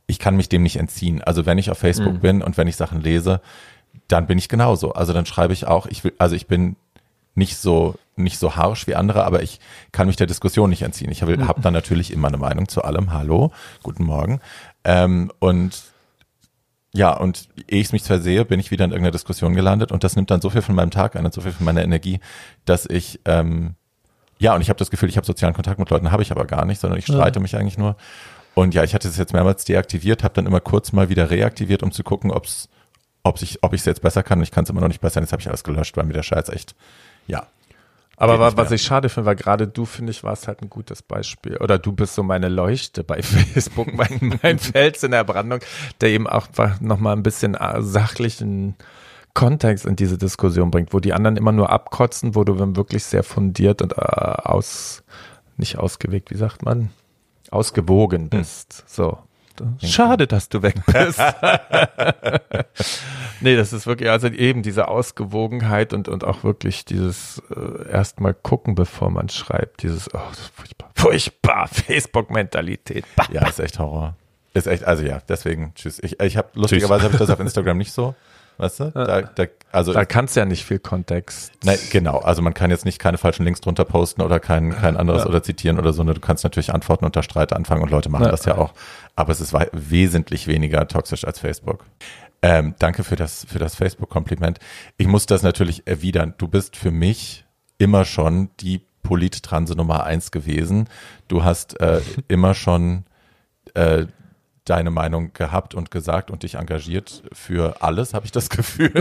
ich 0.05 0.19
kann 0.19 0.35
mich 0.35 0.47
dem 0.47 0.61
nicht 0.61 0.75
entziehen. 0.75 1.23
Also 1.23 1.47
wenn 1.47 1.57
ich 1.57 1.71
auf 1.71 1.79
Facebook 1.79 2.21
bin 2.21 2.43
und 2.43 2.57
wenn 2.57 2.67
ich 2.67 2.75
Sachen 2.75 3.01
lese, 3.01 3.41
dann 4.07 4.27
bin 4.27 4.37
ich 4.37 4.47
genauso. 4.47 4.93
Also 4.93 5.11
dann 5.11 5.25
schreibe 5.25 5.53
ich 5.53 5.65
auch, 5.65 5.87
ich 5.87 6.03
will, 6.03 6.13
also 6.19 6.35
ich 6.35 6.45
bin 6.45 6.75
nicht 7.33 7.57
so, 7.57 7.95
nicht 8.15 8.39
so 8.39 8.55
harsch 8.55 8.87
wie 8.87 8.95
andere, 8.95 9.23
aber 9.23 9.41
ich 9.41 9.59
kann 9.91 10.07
mich 10.07 10.15
der 10.15 10.27
Diskussion 10.27 10.69
nicht 10.69 10.81
entziehen. 10.81 11.11
Ich 11.11 11.21
habe 11.21 11.47
hab 11.47 11.61
dann 11.61 11.73
natürlich 11.73 12.11
immer 12.11 12.27
eine 12.27 12.37
Meinung 12.37 12.67
zu 12.67 12.83
allem. 12.83 13.11
Hallo, 13.13 13.51
guten 13.83 14.03
Morgen. 14.03 14.41
Ähm, 14.83 15.31
und 15.39 15.83
ja, 16.93 17.15
und 17.15 17.47
ehe 17.69 17.79
ich 17.79 17.87
es 17.87 17.93
mich 17.93 18.03
zwar 18.03 18.19
sehe, 18.19 18.43
bin 18.43 18.59
ich 18.59 18.69
wieder 18.69 18.83
in 18.83 18.91
irgendeiner 18.91 19.13
Diskussion 19.13 19.55
gelandet 19.55 19.91
und 19.91 20.03
das 20.03 20.15
nimmt 20.15 20.29
dann 20.29 20.41
so 20.41 20.49
viel 20.49 20.61
von 20.61 20.75
meinem 20.75 20.91
Tag 20.91 21.15
ein 21.15 21.25
und 21.25 21.33
so 21.33 21.41
viel 21.41 21.53
von 21.53 21.65
meiner 21.65 21.83
Energie, 21.83 22.19
dass 22.65 22.85
ich, 22.85 23.21
ähm, 23.25 23.75
ja, 24.39 24.53
und 24.55 24.61
ich 24.61 24.69
habe 24.69 24.77
das 24.77 24.91
Gefühl, 24.91 25.07
ich 25.07 25.15
habe 25.15 25.25
sozialen 25.25 25.53
Kontakt 25.53 25.79
mit 25.79 25.89
Leuten, 25.89 26.11
habe 26.11 26.21
ich 26.21 26.31
aber 26.31 26.45
gar 26.45 26.65
nicht, 26.65 26.81
sondern 26.81 26.99
ich 26.99 27.05
streite 27.05 27.39
mich 27.39 27.55
eigentlich 27.55 27.77
nur. 27.77 27.95
Und 28.53 28.73
ja, 28.73 28.83
ich 28.83 28.93
hatte 28.93 29.07
es 29.07 29.17
jetzt 29.17 29.33
mehrmals 29.33 29.63
deaktiviert, 29.63 30.23
habe 30.23 30.33
dann 30.33 30.45
immer 30.45 30.59
kurz 30.59 30.91
mal 30.91 31.07
wieder 31.09 31.29
reaktiviert, 31.29 31.83
um 31.83 31.91
zu 31.91 32.03
gucken, 32.03 32.31
ob's, 32.31 32.67
ob 33.23 33.41
ich 33.41 33.63
ob 33.63 33.73
ich 33.73 33.81
es 33.81 33.85
jetzt 33.85 34.01
besser 34.01 34.23
kann. 34.23 34.39
Und 34.39 34.43
ich 34.43 34.51
kann 34.51 34.65
es 34.65 34.69
immer 34.69 34.81
noch 34.81 34.89
nicht 34.89 34.99
besser. 34.99 35.21
Jetzt 35.21 35.31
habe 35.31 35.41
ich 35.41 35.47
alles 35.47 35.63
gelöscht, 35.63 35.95
weil 35.95 36.05
mir 36.05 36.13
der 36.13 36.23
Scheiß 36.23 36.49
echt, 36.49 36.75
ja. 37.27 37.47
Aber 38.21 38.55
was 38.55 38.55
mehr. 38.55 38.71
ich 38.71 38.83
schade 38.83 39.09
finde, 39.09 39.25
weil 39.25 39.35
gerade 39.35 39.67
du, 39.67 39.85
finde 39.85 40.11
ich, 40.11 40.23
warst 40.23 40.47
halt 40.47 40.61
ein 40.61 40.69
gutes 40.69 41.01
Beispiel. 41.01 41.57
Oder 41.57 41.79
du 41.79 41.91
bist 41.91 42.13
so 42.13 42.21
meine 42.21 42.49
Leuchte 42.49 43.03
bei 43.03 43.21
Facebook, 43.23 43.93
mein, 43.93 44.39
mein 44.43 44.59
Fels 44.59 45.01
in 45.03 45.11
der 45.11 45.23
Brandung, 45.23 45.59
der 46.01 46.09
eben 46.09 46.27
auch 46.27 46.47
nochmal 46.79 47.15
ein 47.15 47.23
bisschen 47.23 47.55
äh, 47.55 47.81
sachlichen 47.81 48.75
Kontext 49.33 49.85
in 49.85 49.95
diese 49.95 50.17
Diskussion 50.17 50.71
bringt, 50.71 50.93
wo 50.93 50.99
die 50.99 51.13
anderen 51.13 51.37
immer 51.37 51.51
nur 51.51 51.69
abkotzen, 51.71 52.35
wo 52.35 52.43
du 52.43 52.53
dann 52.53 52.75
wirklich 52.75 53.05
sehr 53.05 53.23
fundiert 53.23 53.81
und 53.81 53.93
äh, 53.93 53.95
aus, 53.95 55.03
nicht 55.57 55.79
ausgewegt, 55.79 56.31
wie 56.31 56.37
sagt 56.37 56.63
man? 56.63 56.89
Ausgewogen 57.49 58.29
bist. 58.29 58.83
So. 58.87 59.17
Schade, 59.83 60.27
dass 60.27 60.49
du 60.49 60.61
weg 60.61 60.75
bist. 60.85 61.19
nee, 63.41 63.55
das 63.55 63.73
ist 63.73 63.87
wirklich, 63.87 64.09
also 64.09 64.27
eben 64.27 64.63
diese 64.63 64.87
Ausgewogenheit 64.87 65.93
und, 65.93 66.07
und 66.07 66.23
auch 66.23 66.43
wirklich 66.43 66.85
dieses 66.85 67.41
äh, 67.55 67.89
erstmal 67.89 68.33
gucken, 68.33 68.75
bevor 68.75 69.09
man 69.09 69.29
schreibt. 69.29 69.83
Dieses, 69.83 70.13
oh, 70.13 70.19
furchtbar. 70.55 70.91
Furchtbar, 70.95 71.67
Facebook-Mentalität. 71.67 73.05
Ja, 73.31 73.47
ist 73.47 73.59
echt 73.59 73.79
Horror. 73.79 74.15
Ist 74.53 74.67
echt, 74.67 74.83
also 74.83 75.03
ja, 75.03 75.21
deswegen, 75.29 75.73
tschüss. 75.75 75.99
Ich, 76.03 76.19
ich 76.19 76.37
habe, 76.37 76.49
lustigerweise 76.53 77.03
habe 77.03 77.13
ich 77.13 77.19
das 77.19 77.29
auf 77.29 77.39
Instagram 77.39 77.77
nicht 77.77 77.93
so. 77.93 78.15
Weißt 78.61 78.79
du? 78.79 78.91
Da, 78.91 79.21
da, 79.23 79.45
also 79.71 79.91
Da 79.91 80.05
kannst 80.05 80.35
du 80.35 80.39
ja 80.41 80.45
nicht 80.45 80.63
viel 80.65 80.77
Kontext. 80.77 81.51
Nein, 81.63 81.79
genau. 81.91 82.19
Also 82.19 82.43
man 82.43 82.53
kann 82.53 82.69
jetzt 82.69 82.85
nicht 82.85 82.99
keine 82.99 83.17
falschen 83.17 83.43
Links 83.43 83.59
drunter 83.59 83.85
posten 83.85 84.21
oder 84.21 84.39
kein, 84.39 84.69
kein 84.71 84.97
anderes 84.97 85.23
Ja. 85.23 85.29
oder 85.29 85.41
zitieren 85.41 85.79
oder 85.79 85.93
so. 85.93 86.03
Ne? 86.03 86.13
Du 86.13 86.21
kannst 86.21 86.43
natürlich 86.43 86.71
Antworten 86.71 87.03
unter 87.05 87.23
Streit 87.23 87.53
anfangen 87.53 87.81
und 87.81 87.89
Leute 87.89 88.09
machen 88.09 88.25
Ja. 88.25 88.29
das 88.31 88.45
ja 88.45 88.57
auch. 88.59 88.73
Aber 89.15 89.31
es 89.31 89.41
ist 89.41 89.51
wesentlich 89.71 90.45
weniger 90.45 90.87
toxisch 90.87 91.25
als 91.25 91.39
Facebook. 91.39 91.85
Ähm, 92.43 92.75
danke 92.77 93.03
für 93.03 93.15
das, 93.15 93.45
für 93.49 93.57
das 93.57 93.73
Facebook-Kompliment. 93.75 94.59
Ich 94.97 95.07
muss 95.07 95.25
das 95.25 95.41
natürlich 95.41 95.87
erwidern. 95.87 96.35
Du 96.37 96.47
bist 96.47 96.75
für 96.75 96.91
mich 96.91 97.45
immer 97.79 98.05
schon 98.05 98.49
die 98.59 98.81
Polittranse 99.01 99.73
Nummer 99.75 100.03
eins 100.03 100.29
gewesen. 100.29 100.87
Du 101.27 101.43
hast 101.43 101.79
äh, 101.79 102.01
immer 102.27 102.53
schon 102.53 103.05
äh, 103.73 104.05
deine 104.71 104.89
Meinung 104.89 105.33
gehabt 105.33 105.75
und 105.75 105.91
gesagt 105.91 106.31
und 106.31 106.43
dich 106.43 106.55
engagiert 106.55 107.23
für 107.33 107.81
alles, 107.81 108.13
habe 108.13 108.25
ich 108.25 108.31
das 108.31 108.49
Gefühl. 108.49 108.93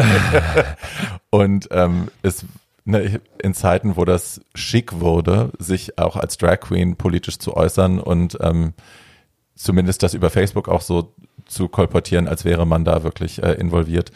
und 1.31 1.69
ähm, 1.71 2.09
es 2.23 2.45
ne, 2.85 3.21
in 3.41 3.55
Zeiten, 3.55 3.97
wo 3.97 4.05
das 4.05 4.41
schick 4.57 4.99
wurde, 4.99 5.53
sich 5.59 5.97
auch 5.97 6.17
als 6.17 6.39
Drag 6.39 6.59
Queen 6.59 6.97
politisch 6.97 7.39
zu 7.39 7.57
äußern 7.57 8.01
und 8.01 8.37
ähm, 8.41 8.75
zumindest 9.55 10.03
das 10.03 10.13
über 10.15 10.29
Facebook 10.29 10.69
auch 10.69 10.81
so 10.81 11.15
zu 11.47 11.69
kolportieren, 11.69 12.27
als 12.27 12.45
wäre 12.45 12.67
man 12.67 12.85
da 12.85 13.05
wirklich 13.05 13.41
äh, 13.41 13.53
involviert 13.53 14.11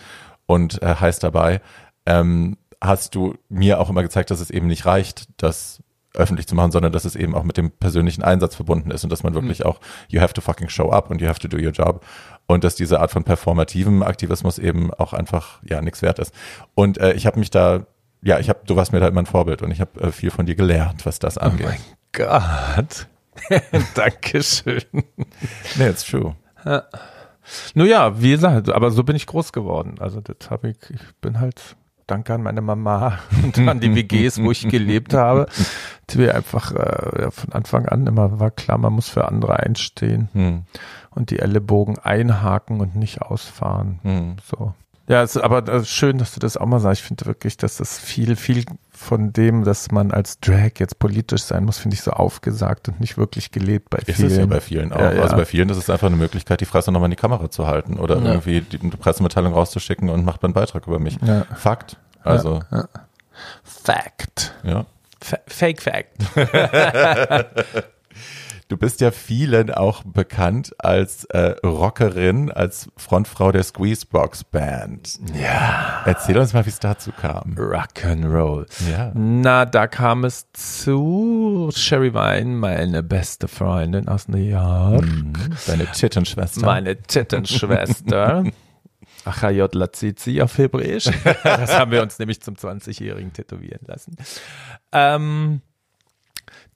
und 0.47 0.83
äh, 0.83 0.97
heiß 0.97 1.21
dabei, 1.21 1.61
ähm, 2.05 2.57
hast 2.81 3.15
du 3.15 3.35
mir 3.49 3.79
auch 3.79 3.91
immer 3.91 4.03
gezeigt, 4.03 4.33
dass 4.33 4.41
es 4.41 4.51
eben 4.51 4.67
nicht 4.67 4.87
reicht, 4.87 5.29
das 5.37 5.84
öffentlich 6.15 6.47
zu 6.47 6.55
machen, 6.55 6.71
sondern 6.71 6.93
dass 6.93 7.05
es 7.05 7.17
eben 7.17 7.35
auch 7.35 7.43
mit 7.43 7.57
dem 7.57 7.71
persönlichen 7.71 8.23
Einsatz 8.23 8.55
verbunden 8.55 8.91
ist 8.91 9.05
und 9.05 9.11
dass 9.11 9.23
man 9.23 9.35
wirklich 9.35 9.65
auch, 9.65 9.81
you 10.09 10.21
have 10.21 10.33
to 10.33 10.41
fucking 10.41 10.69
show 10.69 10.91
up 10.91 11.11
und 11.11 11.21
you 11.21 11.27
have 11.29 11.41
to 11.41 11.49
do 11.49 11.57
your 11.57 11.73
job 11.73 12.05
und 12.47 12.63
dass 12.65 12.77
diese 12.77 13.01
Art 13.01 13.11
von 13.11 13.25
performativem 13.25 14.03
Aktivismus 14.03 14.59
eben 14.59 14.93
auch 14.95 15.13
einfach, 15.13 15.61
ja, 15.69 15.81
nichts 15.83 16.03
wert 16.03 16.19
ist. 16.19 16.33
Und 16.75 16.99
äh, 16.99 17.13
ich 17.15 17.27
habe 17.27 17.39
mich 17.39 17.51
da, 17.51 17.87
ja, 18.23 18.39
ich 18.39 18.49
habe, 18.49 18.61
du 18.67 18.77
warst 18.77 18.93
mir 18.93 19.01
da 19.01 19.09
immer 19.09 19.23
ein 19.23 19.27
Vorbild 19.27 19.63
und 19.63 19.71
ich 19.71 19.81
habe 19.81 20.01
äh, 20.01 20.13
viel 20.13 20.31
von 20.31 20.47
dir 20.47 20.55
gelernt, 20.55 21.05
was 21.05 21.19
das 21.19 21.37
Oh 21.37 21.43
angeht. 21.43 21.67
mein 21.67 21.81
Gott. 22.13 23.09
Dankeschön. 23.95 24.83
nee, 25.77 25.89
it's 25.89 26.05
true. 26.05 26.37
Ja, 27.75 28.21
wie 28.21 28.31
gesagt, 28.31 28.71
aber 28.71 28.91
so 28.91 29.03
bin 29.03 29.17
ich 29.17 29.27
groß 29.27 29.53
geworden. 29.53 29.97
Also 29.99 30.21
das 30.21 30.51
habe 30.51 30.71
ich, 30.71 30.77
ich 30.91 31.01
bin 31.21 31.41
halt, 31.41 31.77
danke 32.07 32.35
an 32.35 32.43
meine 32.43 32.61
Mama 32.61 33.19
und 33.43 33.59
an 33.69 33.81
die 33.81 33.95
WGs, 33.95 34.43
wo 34.43 34.51
ich 34.51 34.69
gelebt 34.69 35.15
habe, 35.15 35.47
die 36.11 36.19
wir 36.19 36.35
einfach 36.35 36.73
äh, 36.73 37.31
von 37.31 37.53
Anfang 37.53 37.87
an 37.87 38.07
immer 38.07 38.39
war 38.41 38.51
klar, 38.51 38.79
man 38.79 38.93
muss 38.93 39.09
für 39.09 39.27
andere 39.29 39.59
einstehen 39.61 40.29
Hm. 40.33 40.63
und 41.11 41.31
die 41.31 41.39
Ellenbogen 41.39 41.99
einhaken 41.99 42.81
und 42.81 42.97
nicht 42.97 43.23
ausfahren. 43.23 44.01
Hm. 44.03 44.37
So. 44.45 44.75
Ja, 45.07 45.23
es 45.23 45.37
ist 45.37 45.43
aber 45.43 45.71
ist 45.71 45.91
schön, 45.91 46.17
dass 46.17 46.33
du 46.33 46.41
das 46.41 46.57
auch 46.57 46.65
mal 46.65 46.81
sagst. 46.81 47.03
Ich 47.03 47.07
finde 47.07 47.27
wirklich, 47.27 47.59
dass 47.59 47.77
das 47.77 47.99
viel, 47.99 48.37
viel 48.37 48.65
von 48.91 49.35
dem, 49.35 49.63
dass 49.65 49.91
man 49.91 50.13
als 50.13 50.41
Drag 50.41 50.71
jetzt 50.79 50.99
politisch 50.99 51.43
sein 51.43 51.65
muss, 51.65 51.77
finde 51.79 51.95
ich 51.95 52.01
so 52.01 52.11
aufgesagt 52.13 52.89
und 52.89 53.01
nicht 53.01 53.19
wirklich 53.19 53.51
gelebt 53.51 53.91
bei 53.91 53.99
Ist 53.99 54.17
vielen. 54.17 54.31
es 54.31 54.37
ja 54.39 54.47
bei 54.47 54.61
vielen 54.63 54.93
auch. 54.95 55.01
Ja, 55.01 55.13
ja. 55.13 55.23
Also 55.23 55.37
bei 55.37 55.45
vielen 55.45 55.69
ist 55.69 55.77
es 55.77 55.91
einfach 55.91 56.07
eine 56.07 56.17
Möglichkeit, 56.17 56.61
die 56.63 56.65
Fresse 56.65 56.91
nochmal 56.91 57.09
in 57.09 57.11
die 57.11 57.17
Kamera 57.17 57.51
zu 57.51 57.67
halten 57.67 57.99
oder 57.99 58.17
Ja. 58.19 58.25
irgendwie 58.33 58.63
die, 58.63 58.81
eine 58.81 58.91
Pressemitteilung 58.93 59.53
rauszuschicken 59.53 60.09
und 60.09 60.25
macht 60.25 60.43
einen 60.43 60.55
Beitrag 60.55 60.87
über 60.87 60.99
mich. 60.99 61.19
Ja. 61.23 61.45
Fakt. 61.55 61.99
Also, 62.23 62.63
Fact. 63.63 64.55
ja. 64.63 64.87
Fa 65.21 65.37
Fake 65.47 65.83
Fact. 65.83 66.17
Du 68.75 68.79
bist 68.79 69.01
ja 69.01 69.13
vielen 69.13 69.71
auch 69.71 70.03
bekannt 70.03 70.75
als 70.79 71.27
äh, 71.27 71.55
Rockerin, 71.65 72.51
als 72.51 72.91
Frontfrau 72.97 73.53
der 73.53 73.63
Squeezebox 73.63 74.43
Band. 74.43 75.21
Ja. 75.33 76.03
Erzähl 76.05 76.37
uns 76.37 76.55
mal, 76.55 76.67
wie 76.67 76.71
es 76.71 76.81
dazu 76.81 77.13
kam. 77.13 77.55
Rock'n'Roll. 77.55 78.67
Ja. 78.91 79.13
Na, 79.15 79.65
da 79.65 79.87
kam 79.87 80.25
es 80.25 80.51
zu 80.55 81.71
Sherry 81.73 82.13
Vine, 82.15 82.57
meine 82.57 83.05
beste 83.05 83.47
Freundin 83.47 84.09
aus 84.09 84.27
New 84.27 84.39
York. 84.39 85.05
Deine 85.69 85.87
Tittenschwester. 85.93 86.67
Meine 86.67 87.01
Tittenschwester. 87.01 88.43
Achayot 89.25 89.77
Lazizi 89.77 90.43
auf 90.43 90.59
Hebräisch. 90.59 91.09
Das 91.45 91.79
haben 91.79 91.93
wir 91.93 92.03
uns 92.03 92.19
nämlich 92.19 92.43
zum 92.43 92.57
20-Jährigen 92.57 93.33
tätowieren 93.33 93.87
lassen. 93.87 94.17
Ähm, 94.91 95.61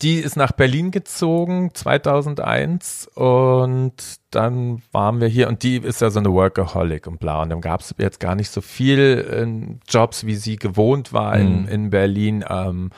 die 0.03 0.19
ist 0.19 0.37
nach 0.37 0.53
Berlin 0.53 0.91
gezogen 0.91 1.71
2001 1.75 3.09
und 3.15 3.95
dann 4.31 4.83
waren 4.93 5.21
wir 5.21 5.29
hier. 5.29 5.49
Und 5.49 5.63
die 5.63 5.77
ist 5.77 6.01
ja 6.01 6.11
so 6.11 6.21
eine 6.21 6.33
Workaholic 6.33 7.07
und 7.07 7.19
bla. 7.19 7.43
Und 7.43 7.51
dann 7.51 7.61
gab 7.61 7.81
es 7.81 7.95
jetzt 7.99 8.21
gar 8.21 8.35
nicht 8.35 8.51
so 8.51 8.61
viel 8.61 8.99
äh, 8.99 9.91
Jobs, 9.91 10.25
wie 10.25 10.37
sie 10.37 10.57
gewohnt 10.57 11.13
war 11.13 11.37
in, 11.37 11.67
in 11.67 11.91
Berlin. 11.91 12.45
Ähm, 12.49 12.91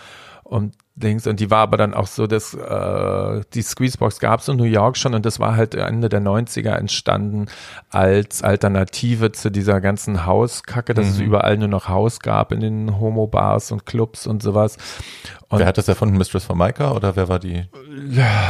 und 0.50 0.74
Dings. 0.96 1.26
Und 1.26 1.40
die 1.40 1.50
war 1.50 1.60
aber 1.60 1.76
dann 1.76 1.94
auch 1.94 2.08
so, 2.08 2.26
dass 2.26 2.54
äh, 2.54 3.40
die 3.54 3.62
Squeezebox 3.62 4.18
gab 4.18 4.40
es 4.40 4.48
in 4.48 4.56
New 4.56 4.64
York 4.64 4.96
schon 4.96 5.14
und 5.14 5.24
das 5.24 5.38
war 5.38 5.56
halt 5.56 5.74
Ende 5.74 6.08
der 6.08 6.20
90er 6.20 6.72
entstanden 6.72 7.46
als 7.88 8.42
Alternative 8.42 9.32
zu 9.32 9.50
dieser 9.50 9.80
ganzen 9.80 10.26
Hauskacke, 10.26 10.92
dass 10.92 11.06
mhm. 11.06 11.12
es 11.12 11.20
überall 11.20 11.56
nur 11.56 11.68
noch 11.68 11.88
Haus 11.88 12.18
gab 12.18 12.52
in 12.52 12.60
den 12.60 12.98
Homo-Bars 12.98 13.70
und 13.70 13.86
Clubs 13.86 14.26
und 14.26 14.42
sowas. 14.42 14.76
Und 15.48 15.60
wer 15.60 15.66
hat 15.66 15.78
das 15.78 15.88
erfunden? 15.88 16.18
Mistress 16.18 16.44
Formica 16.44 16.92
oder 16.92 17.16
wer 17.16 17.28
war 17.28 17.38
die 17.38 17.64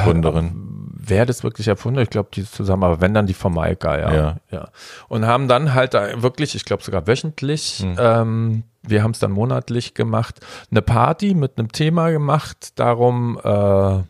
Gründerin? 0.05 0.81
wer 1.03 1.27
das 1.27 1.43
wirklich 1.43 1.69
erfunden 1.69 2.01
ich 2.01 2.11
glaube, 2.11 2.29
die 2.33 2.45
zusammen, 2.45 2.85
aber 2.85 3.01
wenn 3.01 3.15
dann 3.15 3.27
die 3.27 3.35
Formica, 3.35 3.99
ja. 3.99 4.15
ja. 4.15 4.37
ja. 4.51 4.69
Und 5.09 5.27
haben 5.27 5.49
dann 5.49 5.75
halt 5.75 5.95
wirklich, 5.95 6.55
ich 6.55 6.65
glaube 6.65 6.83
sogar 6.83 7.07
wöchentlich, 7.07 7.83
mhm. 7.85 7.97
ähm, 7.99 8.63
wir 8.83 9.03
haben 9.03 9.13
es 9.13 9.19
dann 9.19 9.33
monatlich 9.33 9.95
gemacht, 9.95 10.41
eine 10.71 10.83
Party 10.83 11.35
mit 11.35 11.59
einem 11.59 11.71
Thema 11.73 12.11
gemacht, 12.11 12.79
darum 12.79 13.39
äh, 13.43 14.03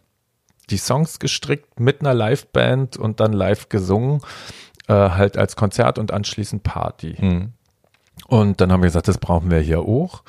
die 0.71 0.77
Songs 0.77 1.19
gestrickt 1.19 1.81
mit 1.81 2.01
einer 2.01 2.15
Liveband 2.15 2.97
und 2.97 3.21
dann 3.21 3.33
live 3.33 3.69
gesungen, 3.69 4.21
äh, 4.87 4.93
halt 4.93 5.37
als 5.37 5.57
Konzert 5.57 5.99
und 5.99 6.13
anschließend 6.13 6.63
Party. 6.63 7.17
Mhm. 7.19 7.53
Und 8.29 8.61
dann 8.61 8.71
haben 8.71 8.83
wir 8.83 8.89
gesagt, 8.89 9.09
das 9.09 9.19
brauchen 9.19 9.51
wir 9.51 9.61
hier 9.61 9.81
auch 9.81 10.23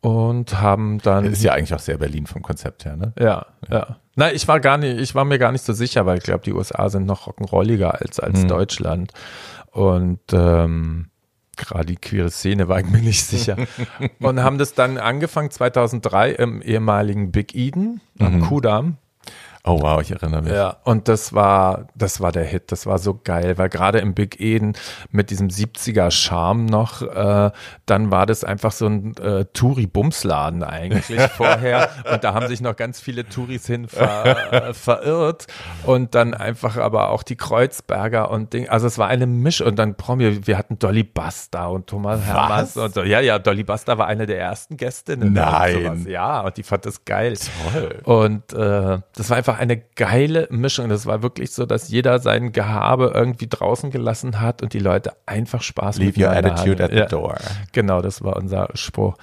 und 0.00 0.60
haben 0.60 0.98
dann. 0.98 1.24
Ist 1.24 1.42
ja 1.42 1.52
eigentlich 1.52 1.74
auch 1.74 1.80
sehr 1.80 1.98
Berlin 1.98 2.26
vom 2.26 2.42
Konzept 2.42 2.84
her, 2.84 2.96
ne? 2.96 3.12
Ja, 3.18 3.46
ja. 3.68 3.78
ja. 3.78 3.96
Na, 4.16 4.32
ich 4.32 4.48
war 4.48 4.60
gar 4.60 4.78
nicht, 4.78 4.98
ich 4.98 5.14
war 5.14 5.24
mir 5.24 5.38
gar 5.38 5.52
nicht 5.52 5.64
so 5.64 5.72
sicher, 5.72 6.06
weil 6.06 6.18
ich 6.18 6.24
glaube, 6.24 6.44
die 6.44 6.52
USA 6.52 6.88
sind 6.88 7.06
noch 7.06 7.28
rock'n'rolliger 7.28 7.90
als, 7.90 8.18
als 8.20 8.42
mhm. 8.42 8.48
Deutschland. 8.48 9.12
Und 9.70 10.20
ähm, 10.32 11.10
gerade 11.58 11.86
die 11.86 11.96
queere 11.96 12.30
Szene 12.30 12.68
war 12.68 12.80
ich 12.80 12.86
mir 12.86 13.00
nicht 13.00 13.24
sicher. 13.24 13.56
und 14.20 14.42
haben 14.42 14.58
das 14.58 14.74
dann 14.74 14.98
angefangen 14.98 15.50
2003 15.50 16.32
im 16.32 16.62
ehemaligen 16.62 17.32
Big 17.32 17.54
Eden 17.54 18.00
am 18.18 18.36
mhm. 18.36 18.40
Kudamm. 18.42 18.96
Oh 19.64 19.80
wow, 19.82 20.00
ich 20.00 20.10
erinnere 20.10 20.42
mich. 20.42 20.52
Ja, 20.52 20.76
und 20.84 21.08
das 21.08 21.32
war, 21.32 21.88
das 21.94 22.20
war 22.20 22.32
der 22.32 22.44
Hit, 22.44 22.72
das 22.72 22.86
war 22.86 22.98
so 22.98 23.20
geil, 23.22 23.58
weil 23.58 23.68
gerade 23.68 23.98
im 23.98 24.14
Big 24.14 24.40
Eden 24.40 24.74
mit 25.10 25.30
diesem 25.30 25.48
70er 25.48 26.10
Charme 26.10 26.66
noch, 26.66 27.02
äh, 27.02 27.50
dann 27.86 28.10
war 28.10 28.26
das 28.26 28.44
einfach 28.44 28.72
so 28.72 28.86
ein 28.86 29.16
äh, 29.16 29.44
Touri-Bumsladen 29.52 30.62
eigentlich 30.62 31.20
vorher 31.36 31.90
und 32.12 32.24
da 32.24 32.34
haben 32.34 32.48
sich 32.48 32.60
noch 32.60 32.76
ganz 32.76 33.00
viele 33.00 33.28
Touris 33.28 33.66
hin 33.66 33.88
ver, 33.88 34.52
äh, 34.52 34.74
verirrt 34.74 35.46
und 35.84 36.14
dann 36.14 36.34
einfach 36.34 36.76
aber 36.76 37.10
auch 37.10 37.22
die 37.22 37.36
Kreuzberger 37.36 38.30
und 38.30 38.52
Ding, 38.52 38.68
also 38.68 38.86
es 38.86 38.98
war 38.98 39.08
eine 39.08 39.26
Misch 39.26 39.60
und 39.60 39.78
dann 39.78 39.96
Promi, 39.96 40.46
wir 40.46 40.56
hatten 40.56 40.78
Dolly 40.78 41.02
Buster 41.02 41.70
und 41.70 41.86
Thomas 41.88 42.24
Hermanns 42.24 42.76
und 42.76 42.94
so. 42.94 43.02
Ja, 43.02 43.20
ja, 43.20 43.38
Dolly 43.38 43.64
Buster 43.64 43.98
war 43.98 44.06
eine 44.06 44.26
der 44.26 44.38
ersten 44.38 44.76
Gästinnen. 44.76 45.32
Nein. 45.32 45.86
Und 45.86 46.08
ja, 46.08 46.40
und 46.40 46.56
die 46.56 46.62
fand 46.62 46.86
das 46.86 47.04
geil. 47.04 47.36
Toll. 47.72 48.00
Und 48.04 48.52
äh, 48.52 49.00
das 49.14 49.30
war 49.30 49.36
einfach 49.36 49.57
eine 49.58 49.76
geile 49.96 50.48
Mischung. 50.50 50.88
Das 50.88 51.06
war 51.06 51.22
wirklich 51.22 51.50
so, 51.50 51.66
dass 51.66 51.88
jeder 51.88 52.18
sein 52.18 52.52
Gehabe 52.52 53.12
irgendwie 53.14 53.48
draußen 53.48 53.90
gelassen 53.90 54.40
hat 54.40 54.62
und 54.62 54.72
die 54.72 54.78
Leute 54.78 55.12
einfach 55.26 55.62
Spaß 55.62 55.98
Leave 55.98 56.20
your 56.20 56.30
attitude 56.30 56.82
hatten. 56.82 56.98
at 56.98 57.10
the 57.10 57.16
door. 57.16 57.36
genau, 57.72 58.00
das 58.00 58.22
war 58.22 58.36
unser 58.36 58.68
Spruch 58.74 59.16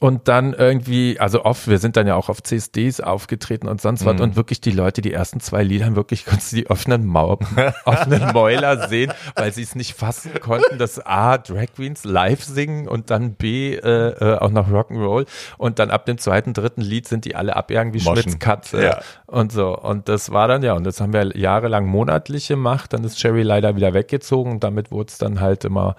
und 0.00 0.28
dann 0.28 0.54
irgendwie, 0.54 1.20
also 1.20 1.44
oft, 1.44 1.68
wir 1.68 1.78
sind 1.78 1.96
dann 1.96 2.06
ja 2.06 2.16
auch 2.16 2.30
auf 2.30 2.42
CSDs 2.42 3.00
aufgetreten 3.00 3.68
und 3.68 3.82
sonst 3.82 4.06
was 4.06 4.16
mhm. 4.16 4.22
und 4.22 4.36
wirklich 4.36 4.62
die 4.62 4.70
Leute, 4.70 5.02
die 5.02 5.12
ersten 5.12 5.40
zwei 5.40 5.62
Lieder, 5.62 5.94
wirklich 5.94 6.24
konntest 6.24 6.52
du 6.52 6.56
die 6.56 6.70
offenen, 6.70 7.04
Mau 7.04 7.38
offenen 7.84 8.32
Mäuler 8.32 8.88
sehen, 8.88 9.12
weil 9.36 9.52
sie 9.52 9.62
es 9.62 9.74
nicht 9.74 9.94
fassen 9.94 10.32
konnten, 10.40 10.78
dass 10.78 11.04
A, 11.04 11.36
Drag 11.36 11.66
Queens 11.76 12.04
live 12.04 12.42
singen 12.42 12.88
und 12.88 13.10
dann 13.10 13.34
B, 13.34 13.74
äh, 13.74 13.80
äh, 13.80 14.38
auch 14.38 14.50
noch 14.50 14.70
Rock'n'Roll 14.70 15.26
und 15.58 15.78
dann 15.78 15.90
ab 15.90 16.06
dem 16.06 16.16
zweiten, 16.16 16.54
dritten 16.54 16.80
Lied 16.80 17.06
sind 17.06 17.26
die 17.26 17.36
alle 17.36 17.54
abjagen 17.54 17.92
wie 17.92 18.00
Schmitz 18.00 18.38
Katze 18.38 18.82
ja. 18.82 19.00
und 19.26 19.52
so 19.52 19.76
und 19.76 20.08
das 20.08 20.32
war 20.32 20.48
dann 20.48 20.62
ja 20.62 20.72
und 20.72 20.84
das 20.84 21.02
haben 21.02 21.12
wir 21.12 21.36
jahrelang 21.36 21.86
monatlich 21.86 22.48
gemacht, 22.48 22.94
dann 22.94 23.04
ist 23.04 23.20
Sherry 23.20 23.42
leider 23.42 23.76
wieder 23.76 23.92
weggezogen 23.92 24.52
und 24.52 24.64
damit 24.64 24.90
wurde 24.90 25.10
es 25.10 25.18
dann 25.18 25.40
halt 25.40 25.66
immer 25.66 25.94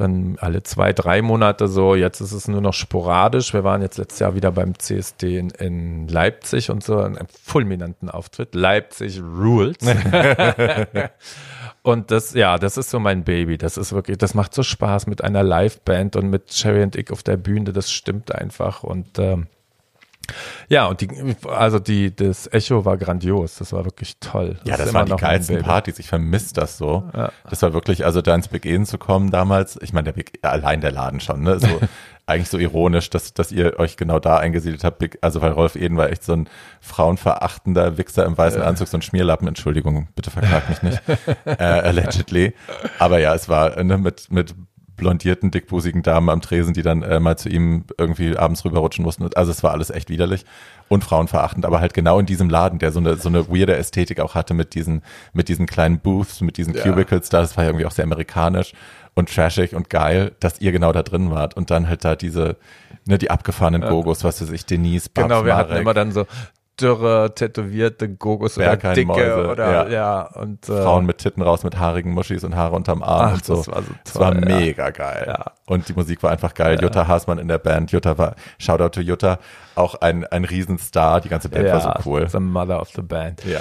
dann 0.00 0.36
alle 0.40 0.62
zwei, 0.62 0.92
drei 0.92 1.22
Monate 1.22 1.68
so. 1.68 1.94
Jetzt 1.94 2.20
ist 2.20 2.32
es 2.32 2.48
nur 2.48 2.60
noch 2.60 2.74
sporadisch. 2.74 3.52
Wir 3.52 3.64
waren 3.64 3.82
jetzt 3.82 3.98
letztes 3.98 4.20
Jahr 4.20 4.34
wieder 4.34 4.52
beim 4.52 4.78
CSD 4.78 5.38
in, 5.38 5.50
in 5.50 6.08
Leipzig 6.08 6.70
und 6.70 6.82
so 6.82 6.98
einen 6.98 7.26
fulminanten 7.42 8.10
Auftritt. 8.10 8.54
Leipzig 8.54 9.20
rules. 9.20 9.76
und 11.82 12.10
das, 12.10 12.34
ja, 12.34 12.58
das 12.58 12.76
ist 12.76 12.90
so 12.90 13.00
mein 13.00 13.24
Baby. 13.24 13.58
Das 13.58 13.76
ist 13.76 13.92
wirklich, 13.92 14.18
das 14.18 14.34
macht 14.34 14.54
so 14.54 14.62
Spaß 14.62 15.06
mit 15.06 15.22
einer 15.22 15.42
Liveband 15.42 16.16
und 16.16 16.30
mit 16.30 16.52
Sherry 16.52 16.82
und 16.82 16.96
ich 16.96 17.10
auf 17.10 17.22
der 17.22 17.36
Bühne. 17.36 17.72
Das 17.72 17.90
stimmt 17.90 18.34
einfach 18.34 18.82
und 18.82 19.18
ähm, 19.18 19.46
ja, 20.68 20.86
und 20.86 21.00
die, 21.00 21.08
also 21.48 21.78
die, 21.78 22.14
das 22.14 22.52
Echo 22.52 22.84
war 22.84 22.96
grandios. 22.96 23.56
Das 23.56 23.72
war 23.72 23.84
wirklich 23.84 24.18
toll. 24.20 24.58
Das 24.64 24.68
ja, 24.68 24.84
das 24.84 24.94
waren 24.94 25.06
die 25.06 25.16
geilsten 25.16 25.62
Partys. 25.62 25.98
Ich 25.98 26.08
vermisse 26.08 26.54
das 26.54 26.76
so. 26.78 27.08
Ja. 27.14 27.32
Das 27.48 27.62
war 27.62 27.72
wirklich, 27.72 28.04
also 28.04 28.20
da 28.22 28.34
ins 28.34 28.48
Big 28.48 28.66
Eden 28.66 28.86
zu 28.86 28.98
kommen 28.98 29.30
damals. 29.30 29.78
Ich 29.82 29.92
meine, 29.92 30.04
der 30.04 30.12
Big, 30.12 30.38
allein 30.42 30.80
der 30.80 30.92
Laden 30.92 31.20
schon, 31.20 31.42
ne? 31.42 31.58
So, 31.58 31.68
eigentlich 32.26 32.50
so 32.50 32.58
ironisch, 32.58 33.08
dass, 33.08 33.32
dass 33.32 33.50
ihr 33.50 33.78
euch 33.78 33.96
genau 33.96 34.18
da 34.18 34.36
eingesiedelt 34.36 34.84
habt. 34.84 34.98
Big, 34.98 35.18
also 35.22 35.40
weil 35.40 35.52
Rolf 35.52 35.76
Eden 35.76 35.96
war 35.96 36.10
echt 36.10 36.22
so 36.24 36.34
ein 36.34 36.48
frauenverachtender 36.80 37.96
Wichser 37.96 38.26
im 38.26 38.36
weißen 38.36 38.60
Anzug, 38.60 38.88
so 38.88 38.98
ein 38.98 39.02
Schmierlappen. 39.02 39.48
Entschuldigung, 39.48 40.08
bitte 40.14 40.30
verklagt 40.30 40.68
mich 40.68 40.82
nicht. 40.82 41.02
äh, 41.46 41.62
allegedly. 41.62 42.54
Aber 42.98 43.18
ja, 43.18 43.34
es 43.34 43.48
war 43.48 43.82
ne, 43.82 43.96
mit, 43.96 44.30
mit 44.30 44.54
blondierten, 44.98 45.50
dickbusigen 45.50 46.02
Damen 46.02 46.28
am 46.28 46.42
Tresen, 46.42 46.74
die 46.74 46.82
dann 46.82 47.02
äh, 47.02 47.18
mal 47.18 47.38
zu 47.38 47.48
ihm 47.48 47.84
irgendwie 47.96 48.36
abends 48.36 48.64
rüberrutschen 48.64 49.02
mussten. 49.04 49.26
Also 49.34 49.50
es 49.50 49.62
war 49.62 49.72
alles 49.72 49.88
echt 49.88 50.10
widerlich 50.10 50.44
und 50.88 51.04
frauenverachtend, 51.04 51.64
aber 51.64 51.80
halt 51.80 51.94
genau 51.94 52.18
in 52.18 52.26
diesem 52.26 52.50
Laden, 52.50 52.78
der 52.78 52.92
so 52.92 53.00
eine, 53.00 53.16
so 53.16 53.30
eine 53.30 53.48
weirde 53.48 53.76
Ästhetik 53.76 54.20
auch 54.20 54.34
hatte 54.34 54.52
mit 54.52 54.74
diesen, 54.74 55.02
mit 55.32 55.48
diesen 55.48 55.66
kleinen 55.66 56.00
Booths, 56.00 56.42
mit 56.42 56.58
diesen 56.58 56.74
ja. 56.74 56.82
Cubicles 56.82 57.30
da. 57.30 57.40
Das 57.40 57.56
war 57.56 57.64
ja 57.64 57.70
irgendwie 57.70 57.86
auch 57.86 57.92
sehr 57.92 58.04
amerikanisch 58.04 58.74
und 59.14 59.34
trashig 59.34 59.74
und 59.74 59.88
geil, 59.90 60.32
dass 60.40 60.60
ihr 60.60 60.72
genau 60.72 60.92
da 60.92 61.02
drin 61.02 61.30
wart 61.30 61.56
und 61.56 61.70
dann 61.70 61.88
halt 61.88 62.04
da 62.04 62.14
diese, 62.14 62.56
ne, 63.06 63.18
die 63.18 63.30
abgefahrenen 63.30 63.82
Gogos, 63.82 64.22
was 64.24 64.40
weiß 64.42 64.50
ich, 64.50 64.66
Denise, 64.66 65.08
Babs, 65.08 65.28
Genau, 65.28 65.44
wir 65.44 65.54
Marek. 65.54 65.70
hatten 65.70 65.80
immer 65.80 65.94
dann 65.94 66.12
so 66.12 66.26
dürre, 66.80 67.34
tätowierte 67.34 68.08
Gogos 68.08 68.56
oder 68.56 68.76
dicke 68.76 69.06
Mäuse, 69.06 69.50
oder 69.50 69.70
ja. 69.70 69.88
ja 69.88 70.22
und 70.34 70.68
äh, 70.68 70.82
Frauen 70.82 71.06
mit 71.06 71.18
Titten 71.18 71.42
raus, 71.42 71.64
mit 71.64 71.78
haarigen 71.78 72.12
Muschis 72.12 72.44
und 72.44 72.56
Haare 72.56 72.76
unterm 72.76 73.02
Arm 73.02 73.30
ach, 73.30 73.34
und 73.34 73.44
so. 73.44 73.56
Das 73.56 73.68
war 73.68 73.82
so 73.82 73.88
toll. 73.88 73.98
Das 74.04 74.16
war 74.18 74.34
ja. 74.34 74.40
mega 74.40 74.90
geil. 74.90 75.24
Ja. 75.26 75.52
Und 75.66 75.88
die 75.88 75.92
Musik 75.92 76.22
war 76.22 76.30
einfach 76.30 76.54
geil. 76.54 76.78
Jutta 76.80 77.06
Haasmann 77.06 77.38
in 77.38 77.48
der 77.48 77.58
Band. 77.58 77.92
Jutta 77.92 78.18
war, 78.18 78.34
Shoutout 78.58 78.90
to 78.90 79.00
Jutta, 79.00 79.38
auch 79.74 79.96
ein, 79.96 80.24
ein 80.26 80.44
Riesenstar. 80.44 81.20
Die 81.20 81.28
ganze 81.28 81.48
Band 81.48 81.68
war 81.68 81.80
so 81.80 81.92
cool. 82.04 82.28
The 82.28 82.40
mother 82.40 82.80
of 82.80 82.88
the 82.94 83.02
band. 83.02 83.44
Ja. 83.44 83.60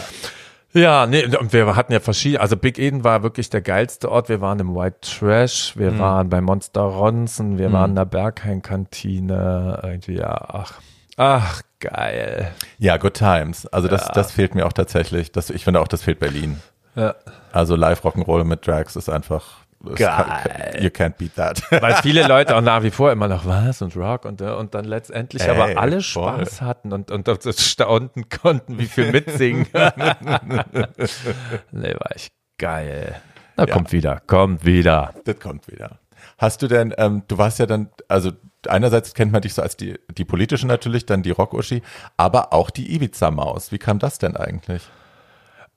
Ja, 0.73 1.07
nee, 1.07 1.25
und 1.25 1.53
wir 1.53 1.75
hatten 1.75 1.93
ja 1.93 1.99
verschiedene, 1.99 2.41
also 2.41 2.55
Big 2.57 2.77
Eden 2.77 3.03
war 3.03 3.23
wirklich 3.23 3.49
der 3.49 3.61
geilste 3.61 4.11
Ort. 4.11 4.29
Wir 4.29 4.41
waren 4.41 4.59
im 4.59 4.75
White 4.75 4.97
Trash, 5.01 5.73
wir 5.75 5.91
mhm. 5.91 5.99
waren 5.99 6.29
bei 6.29 6.41
Monster 6.41 6.81
Ronson, 6.81 7.57
wir 7.57 7.69
mhm. 7.69 7.73
waren 7.73 7.89
in 7.91 7.95
der 7.95 8.05
Berghain-Kantine, 8.05 9.79
irgendwie, 9.81 10.17
ja, 10.17 10.29
ach, 10.29 10.73
ach, 11.17 11.61
Geil. 11.79 12.53
Ja, 12.79 12.97
Good 12.97 13.13
Times. 13.13 13.67
Also 13.67 13.87
das, 13.87 14.07
ja. 14.07 14.11
das 14.13 14.31
fehlt 14.31 14.55
mir 14.55 14.65
auch 14.65 14.73
tatsächlich. 14.73 15.31
Das, 15.31 15.51
ich 15.51 15.63
finde 15.63 15.79
auch, 15.79 15.87
das 15.87 16.01
fehlt 16.01 16.19
Berlin. 16.19 16.59
Ja. 16.95 17.13
Also 17.51 17.75
Live 17.75 18.03
Rock'n'Roll 18.03 18.43
mit 18.45 18.65
Drags 18.65 18.95
ist 18.95 19.09
einfach 19.09 19.67
Geil. 19.93 20.79
you 20.79 20.89
can't 20.89 21.17
beat 21.17 21.35
that. 21.35 21.61
Weil 21.81 21.93
viele 22.01 22.27
Leute 22.27 22.55
auch 22.55 22.61
nach 22.61 22.81
wie 22.81 22.89
vor 22.89 23.11
immer 23.11 23.27
noch 23.27 23.45
was 23.45 23.83
und 23.83 23.95
Rock 23.95 24.25
und, 24.25 24.41
und 24.41 24.73
dann 24.73 24.85
letztendlich 24.85 25.43
Ey, 25.43 25.51
aber 25.51 25.79
alle 25.79 26.01
voll. 26.01 26.45
Spaß 26.45 26.61
hatten 26.61 26.91
und, 26.91 27.11
und, 27.11 27.29
und 27.29 27.43
staunten 27.59 28.27
konnten, 28.29 28.79
wie 28.79 28.87
viel 28.87 29.11
mitsingen. 29.11 29.67
nee, 31.71 31.93
war 31.93 32.15
ich 32.15 32.29
geil. 32.57 33.21
Na, 33.55 33.67
ja. 33.67 33.73
kommt 33.73 33.91
wieder, 33.91 34.19
kommt 34.25 34.65
wieder. 34.65 35.13
Das 35.25 35.39
kommt 35.39 35.67
wieder. 35.67 35.99
Hast 36.39 36.63
du 36.63 36.67
denn, 36.67 36.91
ähm, 36.97 37.21
du 37.27 37.37
warst 37.37 37.59
ja 37.59 37.67
dann, 37.67 37.91
also 38.07 38.31
einerseits 38.67 39.13
kennt 39.13 39.31
man 39.31 39.41
dich 39.41 39.53
so 39.53 39.61
als 39.61 39.77
die, 39.77 39.99
die 40.17 40.25
politische 40.25 40.67
natürlich, 40.67 41.05
dann 41.05 41.23
die 41.23 41.31
Rock-Uschi, 41.31 41.81
aber 42.17 42.53
auch 42.53 42.69
die 42.69 42.93
Ibiza-Maus. 42.95 43.71
Wie 43.71 43.77
kam 43.77 43.99
das 43.99 44.19
denn 44.19 44.35
eigentlich? 44.35 44.83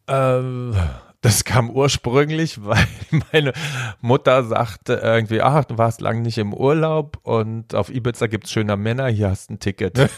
Ähm, 0.08 0.74
das 1.22 1.44
kam 1.44 1.70
ursprünglich, 1.70 2.64
weil 2.64 2.86
meine 3.32 3.52
Mutter 4.00 4.44
sagte 4.44 4.94
irgendwie, 5.02 5.42
ach, 5.42 5.64
du 5.64 5.76
warst 5.78 6.00
lange 6.00 6.20
nicht 6.20 6.38
im 6.38 6.54
Urlaub 6.54 7.18
und 7.22 7.74
auf 7.74 7.90
Ibiza 7.90 8.26
gibt's 8.26 8.50
schöner 8.50 8.76
Männer, 8.76 9.08
hier 9.08 9.30
hast 9.30 9.50
du 9.50 9.54
ein 9.54 9.58
Ticket. 9.60 9.98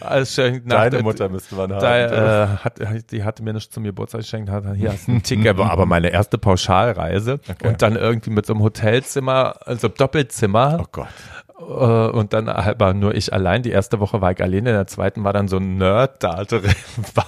also 0.00 0.50
Deine 0.64 1.02
Mutter 1.02 1.28
müsste 1.28 1.56
man 1.56 1.72
haben. 1.72 1.80
Da, 1.80 2.44
äh, 2.44 2.56
hat, 2.58 3.10
die 3.10 3.24
hatte 3.24 3.42
mir 3.42 3.52
nicht 3.52 3.72
zum 3.72 3.84
Geburtstag 3.84 4.22
geschenkt, 4.22 4.50
hat, 4.50 4.64
hier 4.74 4.92
hast 4.92 5.08
du 5.08 5.12
ein 5.12 5.22
Ticket, 5.22 5.58
aber 5.60 5.86
meine 5.86 6.10
erste 6.10 6.38
Pauschalreise 6.38 7.40
okay. 7.48 7.68
und 7.68 7.82
dann 7.82 7.96
irgendwie 7.96 8.30
mit 8.30 8.46
so 8.46 8.54
einem 8.54 8.62
Hotelzimmer, 8.62 9.56
also 9.66 9.88
Doppelzimmer. 9.88 10.78
Oh 10.80 10.86
Gott 10.90 11.08
und 11.62 12.32
dann 12.32 12.48
aber 12.48 12.94
nur 12.94 13.14
ich 13.14 13.32
allein. 13.32 13.62
Die 13.62 13.70
erste 13.70 13.98
Woche 14.00 14.20
war 14.20 14.30
ich 14.32 14.40
alleine, 14.40 14.70
in 14.70 14.76
der 14.76 14.86
zweiten 14.86 15.24
war 15.24 15.32
dann 15.32 15.48
so 15.48 15.56
ein 15.56 15.76
Nerd 15.76 16.22
da 16.22 16.44
drin 16.44 16.72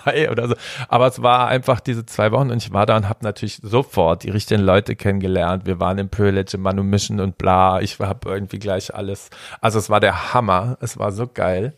bei 0.05 0.31
oder 0.31 0.49
so. 0.49 0.55
Aber 0.89 1.09
es 1.09 1.21
war 1.23 1.49
einfach 1.49 1.81
diese 1.81 2.07
zwei 2.07 2.31
Wochen 2.33 2.51
und 2.51 2.59
ich 2.59 2.73
war 2.73 2.87
da 2.87 2.97
und 2.97 3.09
habe 3.09 3.21
natürlich 3.25 3.61
sofort 3.63 4.23
die 4.23 4.31
richtigen 4.31 4.63
Leute 4.63 4.95
kennengelernt. 4.97 5.67
Wir 5.67 5.81
waren 5.81 5.99
im 5.99 6.09
Privilege, 6.09 6.53
im 6.55 6.63
Manumission 6.63 7.19
und 7.21 7.39
bla. 7.39 7.81
Ich 7.81 7.99
habe 7.99 8.29
irgendwie 8.31 8.59
gleich 8.59 8.95
alles. 8.95 9.31
Also 9.61 9.79
es 9.79 9.91
war 9.91 10.01
der 10.01 10.33
Hammer. 10.33 10.77
Es 10.81 10.99
war 10.99 11.11
so 11.13 11.27
geil. 11.27 11.73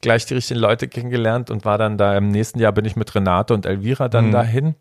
gleich 0.00 0.26
die 0.26 0.34
richtigen 0.34 0.58
Leute 0.58 0.88
kennengelernt 0.88 1.48
und 1.50 1.64
war 1.64 1.78
dann 1.78 1.96
da 1.96 2.16
im 2.16 2.28
nächsten 2.30 2.58
Jahr 2.58 2.72
bin 2.72 2.84
ich 2.86 2.96
mit 2.96 3.14
Renate 3.14 3.54
und 3.54 3.66
Elvira 3.66 4.08
dann 4.08 4.28
Mhm. 4.28 4.32
dahin. 4.32 4.74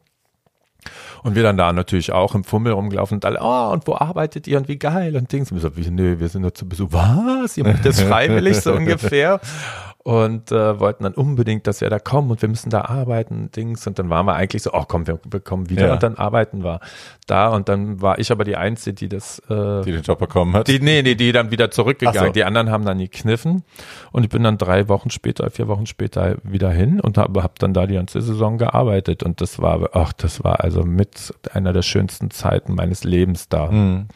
Und 1.23 1.35
wir 1.35 1.43
dann 1.43 1.57
da 1.57 1.73
natürlich 1.73 2.11
auch 2.11 2.35
im 2.35 2.43
Fummel 2.43 2.73
rumgelaufen 2.73 3.17
und 3.17 3.25
alle, 3.25 3.39
oh, 3.41 3.71
und 3.71 3.87
wo 3.87 3.95
arbeitet 3.95 4.47
ihr 4.47 4.57
und 4.57 4.67
wie 4.67 4.77
geil 4.77 5.15
und 5.15 5.31
Dings. 5.31 5.51
Und 5.51 5.61
wir 5.61 5.83
so, 5.83 5.91
nö, 5.91 6.19
wir 6.19 6.29
sind 6.29 6.41
nur 6.41 6.53
zu 6.53 6.67
Besuch. 6.67 6.89
Was? 6.91 7.57
Ihr 7.57 7.65
macht 7.65 7.85
das 7.85 8.01
freiwillig 8.01 8.57
so 8.61 8.73
ungefähr? 8.75 9.39
Und 10.01 10.51
äh, 10.53 10.79
wollten 10.79 11.03
dann 11.03 11.13
unbedingt, 11.13 11.67
dass 11.67 11.81
wir 11.81 11.89
da 11.89 11.99
kommen 11.99 12.31
und 12.31 12.41
wir 12.41 12.47
müssen 12.47 12.69
da 12.69 12.85
arbeiten 12.85 13.51
Dings. 13.51 13.85
Und 13.85 13.99
dann 13.99 14.09
waren 14.09 14.25
wir 14.25 14.33
eigentlich 14.33 14.63
so, 14.63 14.71
oh 14.73 14.85
komm, 14.87 15.05
wir, 15.07 15.19
wir 15.29 15.41
kommen 15.41 15.69
wieder 15.69 15.87
Ja. 15.87 15.93
und 15.93 16.01
dann 16.01 16.15
arbeiten 16.15 16.63
wir 16.63 16.79
da. 17.27 17.49
Und 17.49 17.67
dann 17.67 18.01
war 18.01 18.17
ich 18.17 18.31
aber 18.31 18.45
die 18.45 18.55
Einzige, 18.55 18.95
die 18.95 19.09
das 19.09 19.39
äh, 19.49 19.81
Die 19.83 19.91
den 19.91 20.01
Job 20.01 20.17
bekommen 20.17 20.53
hat. 20.55 20.69
die, 20.69 20.79
nee, 20.79 21.01
nee, 21.01 21.15
die 21.15 21.33
dann 21.33 21.51
wieder 21.51 21.69
zurückgegangen. 21.69 22.27
So. 22.29 22.31
Die 22.33 22.45
anderen 22.45 22.71
haben 22.71 22.85
dann 22.85 22.97
gekniffen. 22.97 23.63
Und 24.13 24.23
ich 24.23 24.29
bin 24.29 24.41
dann 24.41 24.57
drei 24.57 24.87
Wochen 24.87 25.09
später, 25.09 25.49
vier 25.51 25.67
Wochen 25.67 25.85
später 25.85 26.37
wieder 26.43 26.71
hin 26.71 27.01
und 27.01 27.17
habe 27.17 27.43
hab 27.43 27.59
dann 27.59 27.73
da 27.73 27.85
die 27.85 27.95
ganze 27.95 28.21
Saison 28.21 28.57
gearbeitet. 28.57 29.21
Und 29.21 29.41
das 29.41 29.59
war, 29.61 29.89
ach, 29.93 30.13
das 30.13 30.43
war 30.45 30.63
also 30.63 30.83
mit 30.83 31.33
einer 31.53 31.73
der 31.73 31.81
schönsten 31.81 32.31
Zeiten 32.31 32.73
meines 32.73 33.03
Lebens 33.03 33.49
da. 33.49 33.69
Mhm. 33.69 34.07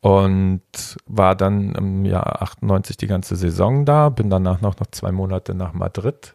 Und 0.00 0.62
war 1.06 1.34
dann 1.36 1.74
im 1.74 2.04
Jahr 2.06 2.40
98 2.42 2.96
die 2.96 3.06
ganze 3.06 3.36
Saison 3.36 3.84
da, 3.84 4.08
bin 4.08 4.30
danach 4.30 4.60
noch, 4.62 4.78
noch 4.80 4.86
zwei 4.90 5.12
Monate 5.12 5.54
nach 5.54 5.74
Madrid. 5.74 6.34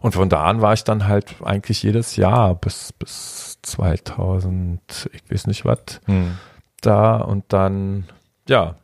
Und 0.00 0.12
von 0.14 0.30
da 0.30 0.44
an 0.44 0.62
war 0.62 0.72
ich 0.72 0.82
dann 0.84 1.06
halt 1.06 1.36
eigentlich 1.44 1.82
jedes 1.82 2.16
Jahr 2.16 2.54
bis, 2.54 2.94
bis 2.94 3.58
2000, 3.62 5.10
ich 5.12 5.30
weiß 5.30 5.46
nicht 5.48 5.66
was, 5.66 6.00
Mhm. 6.06 6.38
da 6.80 7.18
und 7.18 7.44
dann, 7.52 8.08
ja, 8.48 8.76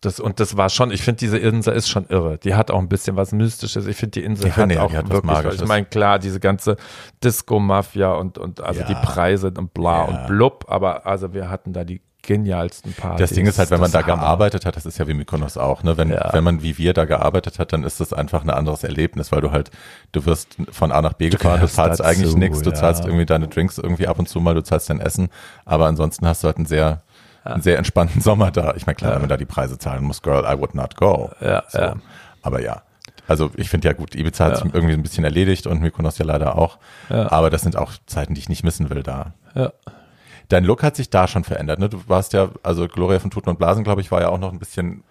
das, 0.00 0.18
und 0.18 0.40
das 0.40 0.56
war 0.56 0.70
schon, 0.70 0.90
ich 0.92 1.02
finde, 1.02 1.18
diese 1.18 1.36
Insel 1.38 1.74
ist 1.74 1.88
schon 1.90 2.06
irre. 2.06 2.38
Die 2.38 2.54
hat 2.54 2.70
auch 2.70 2.78
ein 2.78 2.88
bisschen 2.88 3.16
was 3.16 3.32
Mystisches. 3.32 3.86
Ich 3.88 3.96
finde, 3.96 4.12
die 4.12 4.24
Insel 4.24 4.44
Die 4.46 4.52
hat 4.52 4.70
ich, 4.70 4.78
auch 4.78 4.92
hat 4.92 5.10
wirklich, 5.10 5.24
Magisches. 5.24 5.60
ich 5.60 5.66
meine, 5.68 5.86
klar, 5.86 6.18
diese 6.20 6.38
ganze 6.40 6.76
Disco-Mafia 7.22 8.12
und, 8.12 8.38
und 8.38 8.60
also 8.62 8.80
Ja. 8.80 8.86
die 8.86 8.94
Preise 8.94 9.48
und 9.58 9.74
bla 9.74 9.98
Ja. 9.98 10.04
und 10.04 10.26
blub, 10.28 10.64
aber 10.68 11.04
also 11.04 11.34
wir 11.34 11.50
hatten 11.50 11.72
da 11.72 11.84
die 11.84 12.00
genialsten 12.28 12.92
Partys. 12.92 13.18
Das 13.20 13.30
Ding 13.30 13.46
ist 13.46 13.58
halt, 13.58 13.70
wenn 13.70 13.80
man 13.80 13.90
da 13.90 14.02
Hammer. 14.06 14.16
gearbeitet 14.16 14.66
hat, 14.66 14.76
das 14.76 14.84
ist 14.86 14.98
ja 14.98 15.08
wie 15.08 15.14
Mykonos 15.14 15.56
auch, 15.56 15.82
ne? 15.82 15.96
Wenn, 15.96 16.10
Ja. 16.10 16.28
wenn 16.32 16.44
man 16.44 16.62
wie 16.62 16.76
wir 16.76 16.92
da 16.92 17.06
gearbeitet 17.06 17.58
hat, 17.58 17.72
dann 17.72 17.82
ist 17.84 18.00
das 18.00 18.12
einfach 18.12 18.44
ein 18.44 18.50
anderes 18.50 18.84
Erlebnis, 18.84 19.32
weil 19.32 19.40
du 19.40 19.50
halt, 19.50 19.70
du 20.12 20.24
wirst 20.26 20.56
von 20.70 20.92
A 20.92 21.00
nach 21.02 21.14
B 21.14 21.30
gefahren, 21.30 21.52
du 21.52 21.56
gehörst 21.56 21.74
zahlst 21.76 22.00
dazu, 22.00 22.08
eigentlich 22.08 22.36
nichts, 22.36 22.60
du 22.62 22.70
ja. 22.70 22.76
zahlst 22.76 23.04
irgendwie 23.06 23.24
deine 23.26 23.48
Drinks 23.48 23.78
irgendwie 23.78 24.06
ab 24.06 24.18
und 24.18 24.28
zu 24.28 24.40
mal, 24.40 24.54
du 24.54 24.62
zahlst 24.62 24.90
dein 24.90 25.00
Essen, 25.00 25.30
aber 25.64 25.86
ansonsten 25.86 26.26
hast 26.26 26.44
du 26.44 26.46
halt 26.48 26.58
einen 26.58 26.66
sehr, 26.66 27.00
einen 27.44 27.62
sehr 27.62 27.78
entspannten 27.78 28.20
Sommer 28.28 28.50
da. 28.50 28.74
Ich 28.76 28.84
meine, 28.86 28.96
klar, 28.96 29.12
wenn 29.14 29.20
man 29.22 29.30
da 29.30 29.38
die 29.38 29.46
Preise 29.46 29.78
zahlen 29.78 30.04
muss, 30.04 30.20
girl, 30.22 30.44
I 30.44 30.58
would 30.60 30.74
not 30.74 30.96
go. 30.96 31.30
Ja, 31.40 31.64
so. 31.68 31.78
ja. 31.78 31.96
Aber 32.42 32.60
ja. 32.60 32.82
Also 33.26 33.50
ich 33.56 33.68
finde 33.68 33.88
ja 33.88 33.94
gut, 33.94 34.14
Ibiza 34.14 34.44
hat 34.46 34.52
Ja. 34.52 34.62
sich 34.64 34.74
irgendwie 34.74 34.94
ein 34.94 35.02
bisschen 35.02 35.24
erledigt 35.24 35.66
und 35.66 35.80
Mykonos 35.80 36.16
ja 36.18 36.24
leider 36.24 36.56
auch. 36.56 36.78
Ja. 37.10 37.30
Aber 37.32 37.50
das 37.50 37.60
sind 37.62 37.76
auch 37.76 37.92
Zeiten, 38.06 38.34
die 38.34 38.40
ich 38.40 38.48
nicht 38.48 38.64
missen 38.64 38.88
will 38.90 39.02
da. 39.02 39.32
Ja. 39.54 39.72
Dein 40.48 40.64
Look 40.64 40.82
hat 40.82 40.96
sich 40.96 41.10
da 41.10 41.28
schon 41.28 41.44
verändert, 41.44 41.78
ne? 41.78 41.88
Du 41.88 42.00
warst 42.06 42.32
ja, 42.32 42.48
also 42.62 42.88
Gloria 42.88 43.18
von 43.18 43.30
Tuten 43.30 43.50
und 43.50 43.58
Blasen, 43.58 43.84
glaube 43.84 44.00
ich, 44.00 44.10
war 44.10 44.20
ja 44.22 44.28
auch 44.28 44.38
noch 44.38 44.52
ein 44.52 44.58
bisschen 44.58 45.02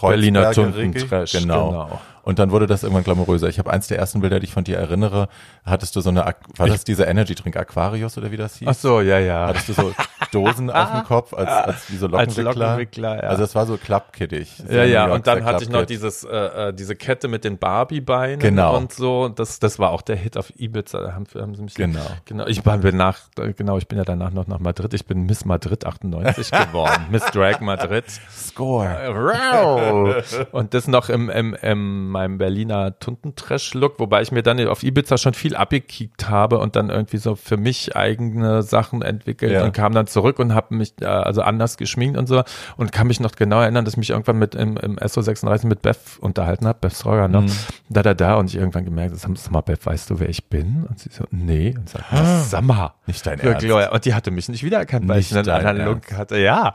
Berliner 0.00 0.42
Kreuzbergerig. 0.44 0.92
Tuntentrash, 0.92 1.32
Genau. 1.32 1.68
genau. 1.70 2.00
Und 2.22 2.38
dann 2.38 2.50
wurde 2.52 2.66
das 2.66 2.82
irgendwann 2.82 3.04
glamouröser. 3.04 3.48
Ich 3.48 3.58
habe 3.58 3.70
eins 3.72 3.88
der 3.88 3.98
ersten 3.98 4.20
Bilder, 4.20 4.38
die 4.38 4.46
ich 4.46 4.52
von 4.52 4.64
dir 4.64 4.78
erinnere, 4.78 5.28
hattest 5.64 5.96
du 5.96 6.00
so 6.00 6.10
eine, 6.10 6.24
war 6.56 6.68
das 6.68 6.84
dieser 6.84 7.08
Energy 7.08 7.34
Drink 7.34 7.56
Aquarius 7.56 8.16
oder 8.16 8.30
wie 8.30 8.36
das 8.36 8.56
hieß? 8.56 8.68
Ach 8.68 8.74
so, 8.74 9.00
ja, 9.00 9.18
ja. 9.18 9.48
Hattest 9.48 9.68
du 9.70 9.72
so 9.72 9.92
Dosen 10.30 10.70
auf 10.70 10.92
dem 10.92 11.04
Kopf 11.08 11.34
als, 11.34 11.48
als 11.50 11.90
wie 11.90 11.96
so 11.96 12.06
Als 12.06 12.36
Lockenwickler? 12.36 12.66
Lockenwickler, 12.66 13.22
ja. 13.24 13.28
Also 13.28 13.42
es 13.42 13.54
war 13.54 13.66
so 13.66 13.76
klappkittig. 13.76 14.62
Ja, 14.70 14.84
ja, 14.84 15.06
und 15.12 15.26
dann 15.26 15.44
hatte 15.44 15.64
ich 15.64 15.70
noch 15.70 15.84
dieses, 15.84 16.22
äh, 16.24 16.68
äh, 16.68 16.72
diese 16.72 16.94
Kette 16.94 17.26
mit 17.28 17.42
den 17.44 17.58
Barbie-Beinen 17.58 18.38
Genau. 18.38 18.76
und 18.76 18.92
so. 18.92 19.28
Das, 19.28 19.58
das 19.58 19.78
war 19.80 19.90
auch 19.90 20.02
der 20.02 20.16
Hit 20.16 20.36
auf 20.36 20.52
Ibiza. 20.58 21.00
Da 21.00 21.12
haben, 21.14 21.24
haben 21.34 21.54
sie 21.56 21.62
mich 21.62 21.74
Genau. 21.74 22.00
genau. 22.24 22.46
Ich 22.46 22.64
war 22.64 22.78
bin 22.78 22.96
nach, 22.96 23.18
genau, 23.56 23.78
ich 23.78 23.88
bin 23.88 23.98
ja 23.98 24.04
danach 24.04 24.30
noch 24.30 24.46
nach 24.46 24.60
Madrid. 24.60 24.94
Ich 24.94 25.06
bin 25.06 25.26
Miss 25.26 25.44
Madrid 25.44 25.84
98 25.84 26.50
geworden. 26.68 27.06
Miss 27.10 27.24
Drag 27.26 27.60
Madrid. 27.60 28.04
Score. 28.30 30.22
Und 30.52 30.74
das 30.74 30.86
noch 30.88 31.08
im, 31.08 31.28
im, 31.30 31.54
im 31.54 32.11
meinem 32.12 32.38
Berliner 32.38 32.98
Tuntentrash-Look, 32.98 33.98
wobei 33.98 34.22
ich 34.22 34.30
mir 34.30 34.42
dann 34.42 34.64
auf 34.68 34.82
Ibiza 34.84 35.18
schon 35.18 35.34
viel 35.34 35.56
abgekickt 35.56 36.28
habe 36.28 36.58
und 36.58 36.76
dann 36.76 36.90
irgendwie 36.90 37.16
so 37.16 37.34
für 37.34 37.56
mich 37.56 37.96
eigene 37.96 38.62
Sachen 38.62 39.02
entwickelt 39.02 39.52
Ja. 39.52 39.64
und 39.64 39.72
kam 39.72 39.92
dann 39.92 40.06
zurück 40.06 40.38
und 40.38 40.54
habe 40.54 40.74
mich 40.76 40.94
äh, 41.00 41.06
also 41.06 41.42
anders 41.42 41.76
geschminkt 41.76 42.16
und 42.18 42.26
so 42.28 42.42
und 42.76 42.92
kann 42.92 43.06
mich 43.08 43.18
noch 43.20 43.32
genau 43.32 43.60
erinnern, 43.60 43.84
dass 43.84 43.94
ich 43.94 43.98
mich 43.98 44.10
irgendwann 44.10 44.38
mit 44.38 44.54
im, 44.54 44.76
im 44.76 44.96
SO36 44.98 45.66
mit 45.66 45.82
Beth 45.82 45.98
unterhalten 46.20 46.66
habe, 46.66 46.78
Beth 46.80 46.92
Stroger, 46.94 47.28
ne? 47.28 47.46
Da, 47.88 48.02
da, 48.02 48.14
da 48.14 48.34
und 48.36 48.50
ich 48.50 48.56
irgendwann 48.56 48.84
gemerkt, 48.84 49.16
sag 49.16 49.50
mal, 49.50 49.62
Beth, 49.62 49.84
weißt 49.84 50.10
du, 50.10 50.20
wer 50.20 50.28
ich 50.28 50.48
bin? 50.48 50.86
Und 50.88 50.98
sie 51.00 51.10
so, 51.10 51.24
nee. 51.30 51.74
Und 51.76 51.88
sagt, 51.88 52.04
sag 52.44 52.62
mal. 52.62 52.92
Nicht 53.06 53.26
dein 53.26 53.40
Ernst. 53.40 53.64
Und 53.64 54.04
die 54.04 54.14
hatte 54.14 54.30
mich 54.30 54.48
nicht 54.48 54.62
wiedererkannt, 54.62 55.08
weil 55.08 55.16
Nicht 55.18 55.30
ich 55.32 55.36
einen 55.38 55.48
anderen 55.48 55.84
Look 55.84 56.12
hatte. 56.12 56.38
Ja. 56.38 56.74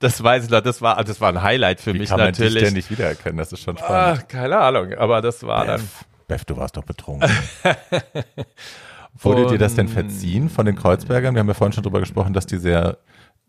Das 0.00 0.22
weiß 0.22 0.44
ich 0.46 0.50
noch, 0.50 0.60
das 0.62 0.82
war, 0.82 1.02
das 1.04 1.20
war 1.20 1.28
ein 1.28 1.42
Highlight 1.42 1.80
für 1.80 1.94
Wie 1.94 1.98
mich 2.00 2.08
kann 2.08 2.18
man 2.18 2.26
natürlich. 2.28 2.54
dich 2.54 2.62
denn 2.64 2.72
nicht 2.74 2.90
wiedererkennen? 2.90 3.36
Das 3.38 3.52
ist 3.52 3.60
schon 3.62 3.76
Ah, 3.78 3.84
spannend. 4.16 4.28
keine 4.28 4.58
Ahnung, 4.58 4.94
aber 4.94 5.20
das 5.22 5.42
war 5.46 5.64
dann. 5.66 5.80
Beth, 6.26 6.38
Beth, 6.38 6.50
du 6.50 6.56
warst 6.56 6.76
doch 6.76 6.84
betrunken. 6.84 7.30
Wurde 9.18 9.46
dir 9.46 9.58
das 9.58 9.74
denn 9.74 9.88
verziehen 9.88 10.48
von 10.48 10.64
den 10.66 10.76
Kreuzbergern? 10.76 11.34
Wir 11.34 11.40
haben 11.40 11.48
ja 11.48 11.54
vorhin 11.54 11.72
schon 11.72 11.82
drüber 11.82 12.00
gesprochen, 12.00 12.32
dass 12.32 12.46
die 12.46 12.56
sehr 12.58 12.98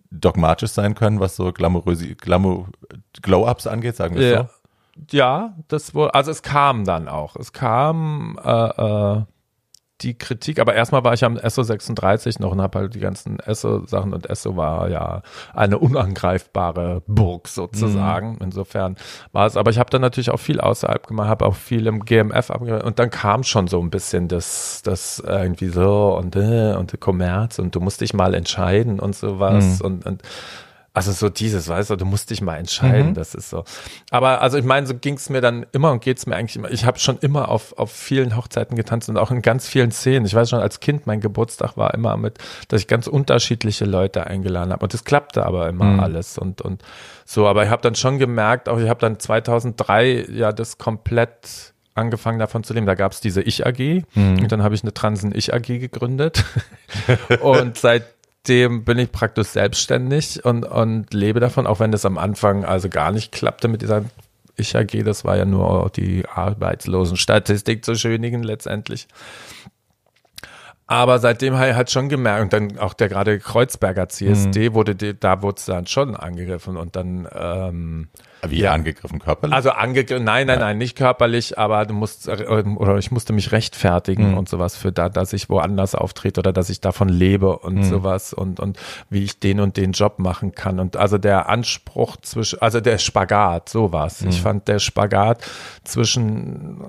dogmatisch 0.10 0.72
sein 0.72 0.96
können, 0.96 1.20
was 1.20 1.36
so 1.36 1.54
glamouröse, 1.54 2.16
glamour, 2.16 2.68
Glow-Ups 3.22 3.68
angeht, 3.68 3.96
sagen 3.96 4.16
wir 4.16 4.28
Ja, 4.30 4.38
so. 4.44 4.50
ja, 5.18 5.56
das 5.70 5.96
wohl, 5.96 6.10
also 6.12 6.32
es 6.32 6.42
kam 6.42 6.84
dann 6.84 7.08
auch. 7.08 7.36
Es 7.38 7.54
kam 7.54 8.38
äh, 8.44 8.50
äh, 8.50 9.22
die 10.02 10.18
Kritik, 10.18 10.60
aber 10.60 10.74
erstmal 10.74 11.04
war 11.04 11.14
ich 11.14 11.24
am 11.24 11.38
SO36 11.38 12.42
noch 12.42 12.52
und 12.52 12.62
habe 12.62 12.80
halt 12.80 12.96
die 12.96 13.00
ganzen 13.00 13.38
SO-Sachen 13.46 14.14
und 14.14 14.28
SO 14.36 14.56
war 14.56 14.90
ja 14.90 15.22
eine 15.54 15.78
unangreifbare 15.78 17.04
Burg 17.08 17.48
sozusagen. 17.48 18.38
Insofern 18.42 18.96
war 19.32 19.48
es, 19.48 19.58
aber 19.58 19.72
ich 19.72 19.80
habe 19.80 19.90
dann 19.90 20.02
natürlich 20.02 20.32
auch 20.32 20.40
viel 20.40 20.60
außerhalb 20.60 21.08
gemacht, 21.08 21.28
habe 21.30 21.46
auch 21.46 21.56
viel 21.56 21.88
im 21.88 22.06
GMF 22.06 22.52
abgemacht 22.52 22.84
und 22.84 23.00
dann 23.00 23.10
kam 23.10 23.44
schon 23.44 23.68
so 23.68 23.80
ein 23.82 23.90
bisschen 23.90 24.28
das, 24.28 24.82
das 24.84 25.20
irgendwie 25.26 25.70
so 25.70 26.18
und 26.18 26.36
äh, 26.36 26.76
und 26.76 27.00
Kommerz 27.00 27.60
und 27.60 27.76
du 27.76 27.80
musst 27.80 28.02
dich 28.02 28.14
mal 28.14 28.34
entscheiden 28.34 29.00
und 29.00 29.16
sowas 29.16 29.82
und, 29.82 30.06
und 30.06 30.22
also 30.94 31.14
so 31.14 31.30
dieses, 31.30 31.70
weißt 31.70 31.90
du, 31.90 31.96
du 31.96 32.06
musst 32.06 32.32
dich 32.32 32.42
mal 32.42 32.58
entscheiden, 32.58 33.14
das 33.14 33.34
ist 33.34 33.50
so. 33.50 33.64
Aber 34.10 34.42
also 34.42 34.58
ich 34.58 34.66
meine, 34.66 34.86
so 34.86 34.94
ging 34.94 35.14
es 35.14 35.30
mir 35.30 35.40
dann 35.40 35.66
immer 35.72 35.92
und 35.92 36.02
geht 36.02 36.18
es 36.18 36.26
mir 36.26 36.36
eigentlich 36.36 36.58
immer. 36.58 36.70
Ich 36.70 36.84
habe 36.86 37.00
schon 37.00 37.18
immer 37.20 37.48
auf, 37.48 37.78
auf 37.78 37.94
vielen 37.94 38.36
Hochzeiten 38.36 38.76
getanzt 38.76 39.08
und 39.08 39.18
auch 39.18 39.32
in 39.32 39.42
ganz 39.42 39.70
vielen 39.70 39.92
Szenen. 39.92 40.26
Ich 40.26 40.34
weiß 40.34 40.50
schon, 40.50 40.60
als 40.60 40.82
Kind, 40.82 41.08
mein 41.08 41.22
Geburtstag 41.22 41.78
war 41.78 41.94
immer 41.94 42.18
mit, 42.18 42.40
dass 42.68 42.82
ich 42.82 42.88
ganz 42.88 43.08
unterschiedliche 43.08 43.86
Leute 43.86 44.28
eingeladen 44.28 44.74
habe. 44.74 44.84
Und 44.84 44.94
das 44.94 45.06
klappte 45.06 45.46
aber 45.46 45.70
immer 45.70 46.04
alles 46.04 46.38
und, 46.38 46.62
und 46.62 46.84
so. 47.26 47.48
Aber 47.48 47.64
ich 47.64 47.70
habe 47.70 47.82
dann 47.82 47.96
schon 47.96 48.20
gemerkt, 48.20 48.68
auch 48.68 48.78
ich 48.78 48.90
habe 48.90 49.00
dann 49.00 49.18
2003 49.18 50.26
ja 50.30 50.52
das 50.52 50.78
komplett 50.78 51.74
angefangen 51.94 52.40
davon 52.40 52.66
zu 52.66 52.74
leben. 52.74 52.86
Da 52.86 52.96
gab 52.96 53.14
es 53.14 53.22
diese 53.22 53.42
Ich-AG 53.42 54.04
und 54.16 54.52
dann 54.52 54.62
habe 54.62 54.76
ich 54.76 54.84
eine 54.84 54.94
Transen-Ich-AG 54.94 55.80
gegründet. 55.80 56.44
und 57.42 57.78
seitdem 58.42 58.84
bin 58.84 58.98
ich 58.98 59.12
praktisch 59.12 59.50
selbstständig 59.50 60.44
und, 60.44 60.64
und 60.64 61.14
lebe 61.14 61.40
davon, 61.40 61.68
auch 61.68 61.80
wenn 61.80 61.92
das 61.92 62.06
am 62.06 62.18
Anfang 62.18 62.66
also 62.66 62.90
gar 62.90 63.12
nicht 63.12 63.32
klappte 63.32 63.68
mit 63.68 63.82
dieser 63.82 64.04
Ich-AG. 64.58 65.04
Das 65.04 65.24
war 65.24 65.38
ja 65.38 65.46
nur 65.46 65.92
die 65.96 66.26
Arbeitslosenstatistik 66.28 67.86
zu 67.86 67.96
schönigen 67.96 68.42
letztendlich. 68.44 69.08
Aber 70.92 71.20
seitdem 71.20 71.58
habe 71.58 71.70
ich 71.70 71.76
halt 71.76 71.90
schon 71.90 72.10
gemerkt, 72.10 72.42
und 72.44 72.52
dann 72.52 72.78
auch 72.78 72.94
der 72.94 73.08
gerade 73.08 73.40
Kreuzberger 73.40 74.10
CSD 74.10 74.74
wurde, 74.74 74.94
die, 74.94 75.18
da 75.18 75.42
wurde 75.42 75.56
es 75.58 75.66
dann 75.66 75.88
schon 75.88 76.18
angegriffen 76.18 76.76
und 76.76 76.98
dann, 76.98 77.30
ähm, 77.34 78.10
Wie 78.46 78.60
Ja. 78.60 78.74
angegriffen 78.74 79.20
körperlich? 79.20 79.56
also 79.56 79.70
angegriffen, 79.70 80.26
nein, 80.26 80.48
nein, 80.48 80.60
nein, 80.60 80.78
nicht 80.78 80.98
körperlich, 80.98 81.58
aber 81.58 81.86
du 81.86 81.94
musst, 81.94 82.28
äh, 82.28 82.44
oder 82.76 82.98
ich 82.98 83.10
musste 83.10 83.32
mich 83.32 83.54
rechtfertigen 83.54 84.34
und 84.34 84.50
sowas 84.50 84.76
für 84.76 84.92
da, 84.92 85.08
dass 85.08 85.32
ich 85.32 85.50
woanders 85.50 85.96
auftrete 85.96 86.42
oder 86.42 86.52
dass 86.52 86.70
ich 86.70 86.82
davon 86.82 87.08
lebe 87.08 87.58
und 87.60 87.84
sowas 87.84 88.34
und, 88.34 88.60
und 88.60 88.78
wie 89.10 89.24
ich 89.24 89.40
den 89.40 89.62
und 89.62 89.78
den 89.78 89.94
Job 89.94 90.20
machen 90.20 90.54
kann. 90.56 90.78
Und 90.82 90.98
also 90.98 91.18
der 91.18 91.48
Anspruch 91.48 92.18
zwischen, 92.18 92.62
also 92.62 92.82
der 92.82 92.98
Spagat, 92.98 93.70
sowas. 93.70 94.24
Ich 94.24 94.42
fand 94.42 94.68
der 94.68 94.80
Spagat 94.80 95.42
zwischen 95.86 96.82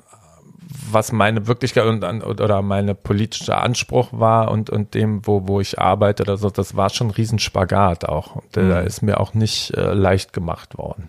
was 0.91 1.13
meine 1.13 1.47
Wirklichkeit 1.47 1.85
und, 1.87 2.03
oder 2.25 2.63
meine 2.63 2.95
politische 2.95 3.57
Anspruch 3.57 4.09
war 4.13 4.51
und, 4.51 4.71
und 4.71 4.95
dem, 4.95 5.27
wo, 5.27 5.47
wo 5.47 5.61
ich 5.61 5.79
arbeite 5.79 6.23
oder 6.23 6.37
so, 6.37 6.51
das 6.51 6.77
war 6.77 6.91
schon 6.91 7.09
ein 7.09 7.13
Riesenspagat 7.13 8.07
auch. 8.09 8.37
Und 8.37 8.57
der 8.57 8.83
ist 8.85 9.03
mir 9.03 9.21
auch 9.21 9.35
nicht 9.35 9.71
äh, 9.77 9.93
leicht 9.93 10.33
gemacht 10.33 10.79
worden. 10.79 11.09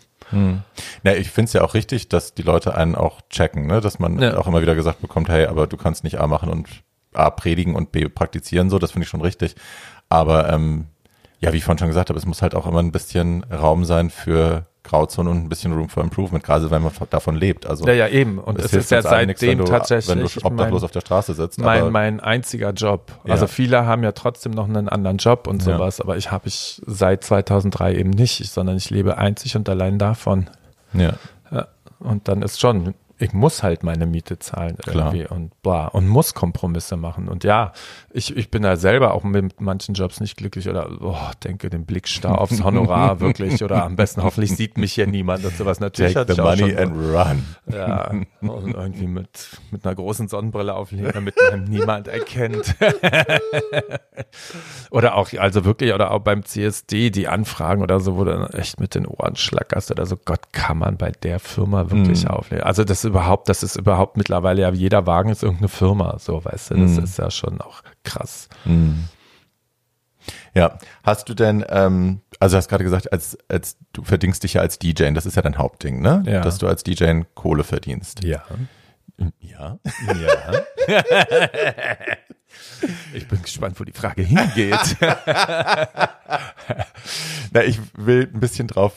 Na, 1.03 1.13
ich 1.15 1.29
finde 1.29 1.47
es 1.47 1.53
ja 1.53 1.61
auch 1.63 1.73
richtig, 1.75 2.09
dass 2.09 2.33
die 2.33 2.41
Leute 2.41 2.75
einen 2.75 2.95
auch 2.95 3.21
checken, 3.29 3.67
ne? 3.67 3.81
dass 3.81 3.99
man 3.99 4.19
Ja. 4.19 4.37
auch 4.37 4.47
immer 4.47 4.61
wieder 4.61 4.73
gesagt 4.73 5.01
bekommt, 5.01 5.29
hey, 5.29 5.45
aber 5.45 5.67
du 5.67 5.77
kannst 5.77 6.03
nicht 6.03 6.19
A 6.19 6.25
machen 6.27 6.49
und 6.49 6.67
A 7.13 7.29
predigen 7.29 7.75
und 7.75 7.91
B 7.91 8.09
praktizieren, 8.09 8.69
so, 8.71 8.79
das 8.79 8.91
finde 8.91 9.03
ich 9.03 9.09
schon 9.09 9.21
richtig. 9.21 9.55
Aber 10.09 10.51
ähm, 10.51 10.85
ja, 11.39 11.53
wie 11.53 11.57
ich 11.57 11.63
vorhin 11.65 11.77
schon 11.77 11.87
gesagt 11.89 12.09
habe, 12.09 12.17
es 12.17 12.25
muss 12.25 12.41
halt 12.41 12.55
auch 12.55 12.65
immer 12.65 12.79
ein 12.79 12.91
bisschen 12.91 13.43
Raum 13.43 13.85
sein 13.85 14.09
für 14.09 14.65
Grauzone 14.83 15.29
und 15.29 15.37
ein 15.37 15.49
bisschen 15.49 15.73
Room 15.73 15.89
for 15.89 16.03
Improvement, 16.03 16.43
gerade 16.43 16.69
wenn 16.69 16.81
man 16.83 16.91
davon 17.09 17.35
lebt. 17.35 17.65
Also 17.65 17.85
ja, 17.87 17.93
ja, 17.93 18.07
eben. 18.09 18.37
Und 18.37 18.59
es, 18.59 18.73
ist 18.73 18.91
ja 18.91 19.01
seitdem 19.01 19.51
wenn 19.51 19.57
du, 19.59 19.63
tatsächlich. 19.65 20.09
Wenn 20.15 20.23
du 20.23 20.45
obdachlos 20.45 20.81
mein, 20.81 20.85
auf 20.85 20.91
der 20.91 21.01
Straße 21.01 21.33
sitzt. 21.33 21.59
Mein, 21.59 21.91
mein 21.91 22.19
einziger 22.19 22.71
Job. 22.71 23.11
Also 23.27 23.45
Ja. 23.45 23.47
viele 23.47 23.85
haben 23.85 24.03
ja 24.03 24.11
trotzdem 24.11 24.51
noch 24.51 24.67
einen 24.67 24.89
anderen 24.89 25.17
Job 25.17 25.47
und 25.47 25.65
Ja. 25.65 25.77
sowas, 25.77 26.01
aber 26.01 26.17
ich 26.17 26.31
habe 26.31 26.47
ich 26.47 26.81
seit 26.85 27.23
2003 27.23 27.95
eben 27.95 28.09
nicht, 28.09 28.45
sondern 28.51 28.75
ich 28.77 28.89
lebe 28.89 29.17
einzig 29.17 29.55
und 29.55 29.67
allein 29.69 29.97
davon. 29.97 30.49
ja. 30.93 31.13
Ja. 31.51 31.67
Und 31.99 32.27
dann 32.27 32.41
ist 32.41 32.59
schon, 32.59 32.93
ich 33.19 33.31
muss 33.33 33.63
halt 33.63 33.83
meine 33.83 34.05
Miete 34.05 34.39
zahlen 34.39 34.75
Klar. 34.77 35.13
irgendwie 35.13 35.27
und 35.33 35.61
bla 35.61 35.87
und 35.87 36.07
muss 36.07 36.33
Kompromisse 36.33 36.97
machen. 36.97 37.27
Und 37.29 37.43
ja, 37.43 37.71
ich, 38.11 38.35
ich 38.35 38.49
bin 38.51 38.63
da 38.63 38.75
selber 38.75 39.13
auch 39.13 39.23
mit 39.23 39.61
manchen 39.61 39.93
Jobs 39.93 40.19
nicht 40.19 40.35
glücklich 40.35 40.67
oder 40.67 40.89
oh, 41.01 41.15
denke 41.43 41.69
den 41.69 41.85
Blick 41.85 42.07
starr 42.07 42.41
aufs 42.41 42.63
Honorar 42.63 43.19
wirklich 43.19 43.63
oder 43.63 43.83
am 43.83 43.95
besten 43.95 44.23
hoffentlich 44.23 44.55
sieht 44.55 44.77
mich 44.77 44.93
hier 44.93 45.07
niemand 45.07 45.45
und 45.45 45.55
sowas. 45.55 45.79
Natürlich 45.79 46.13
Take 46.15 46.33
the 46.33 46.41
money 46.41 46.71
schon, 46.71 46.77
and 46.77 46.95
run. 46.97 47.45
ja, 47.71 48.11
und 48.41 48.73
irgendwie 48.73 49.07
mit, 49.07 49.29
mit 49.71 49.85
einer 49.85 49.95
großen 49.95 50.27
Sonnenbrille 50.27 50.73
auflegen, 50.73 51.11
damit 51.13 51.35
man 51.51 51.63
niemand 51.65 52.07
erkennt. 52.07 52.75
oder 54.91 55.15
auch, 55.15 55.29
also 55.37 55.65
wirklich, 55.65 55.93
oder 55.93 56.11
auch 56.11 56.19
beim 56.19 56.43
CSD, 56.43 57.09
die 57.09 57.27
Anfragen 57.27 57.81
oder 57.81 57.99
so, 57.99 58.17
wo 58.17 58.23
du 58.23 58.31
dann 58.31 58.49
echt 58.51 58.79
mit 58.79 58.95
den 58.95 59.05
Ohren 59.05 59.35
schlackerst 59.35 59.91
oder 59.91 60.05
so, 60.05 60.17
Gott, 60.17 60.51
kann 60.51 60.77
man 60.77 60.97
bei 60.97 61.11
der 61.11 61.39
Firma 61.39 61.89
wirklich 61.89 62.23
Mhm. 62.23 62.29
auflegen. 62.31 62.63
Also 62.65 62.83
das 62.83 63.02
überhaupt, 63.05 63.49
das 63.49 63.63
ist 63.63 63.75
überhaupt 63.75 64.17
mittlerweile 64.17 64.61
ja, 64.61 64.71
jeder 64.71 65.05
Wagen 65.07 65.29
ist 65.29 65.43
irgendeine 65.43 65.69
Firma, 65.69 66.17
so, 66.19 66.43
weißt 66.43 66.71
du, 66.71 66.75
das 66.75 66.91
Mhm. 66.91 67.03
ist 67.03 67.17
ja 67.17 67.29
schon 67.31 67.59
auch 67.61 67.81
krass. 68.03 68.49
Ja, 70.55 70.77
hast 71.03 71.27
du 71.29 71.33
denn, 71.33 71.65
ähm, 71.69 72.21
also 72.39 72.55
hast 72.57 72.69
gerade 72.69 72.83
gesagt, 72.83 73.11
als, 73.11 73.37
als 73.49 73.77
du 73.91 74.03
verdienst 74.03 74.43
dich 74.43 74.53
ja 74.53 74.61
als 74.61 74.79
DJ, 74.79 75.11
das 75.13 75.25
ist 75.25 75.35
ja 75.35 75.41
dein 75.41 75.57
Hauptding, 75.57 76.01
ne? 76.01 76.23
Ja. 76.25 76.41
Dass 76.41 76.57
du 76.59 76.67
als 76.67 76.83
DJ 76.83 77.21
Kohle 77.33 77.63
verdienst. 77.63 78.23
Ja. 78.23 78.43
Ja. 79.39 79.77
Ja. 80.17 80.53
ich 83.13 83.27
bin 83.27 83.41
gespannt, 83.41 83.79
wo 83.79 83.83
die 83.83 83.91
Frage 83.91 84.21
hingeht. 84.23 84.97
Na, 87.51 87.63
ich 87.63 87.79
will 87.95 88.29
ein 88.33 88.39
bisschen 88.39 88.67
drauf 88.67 88.93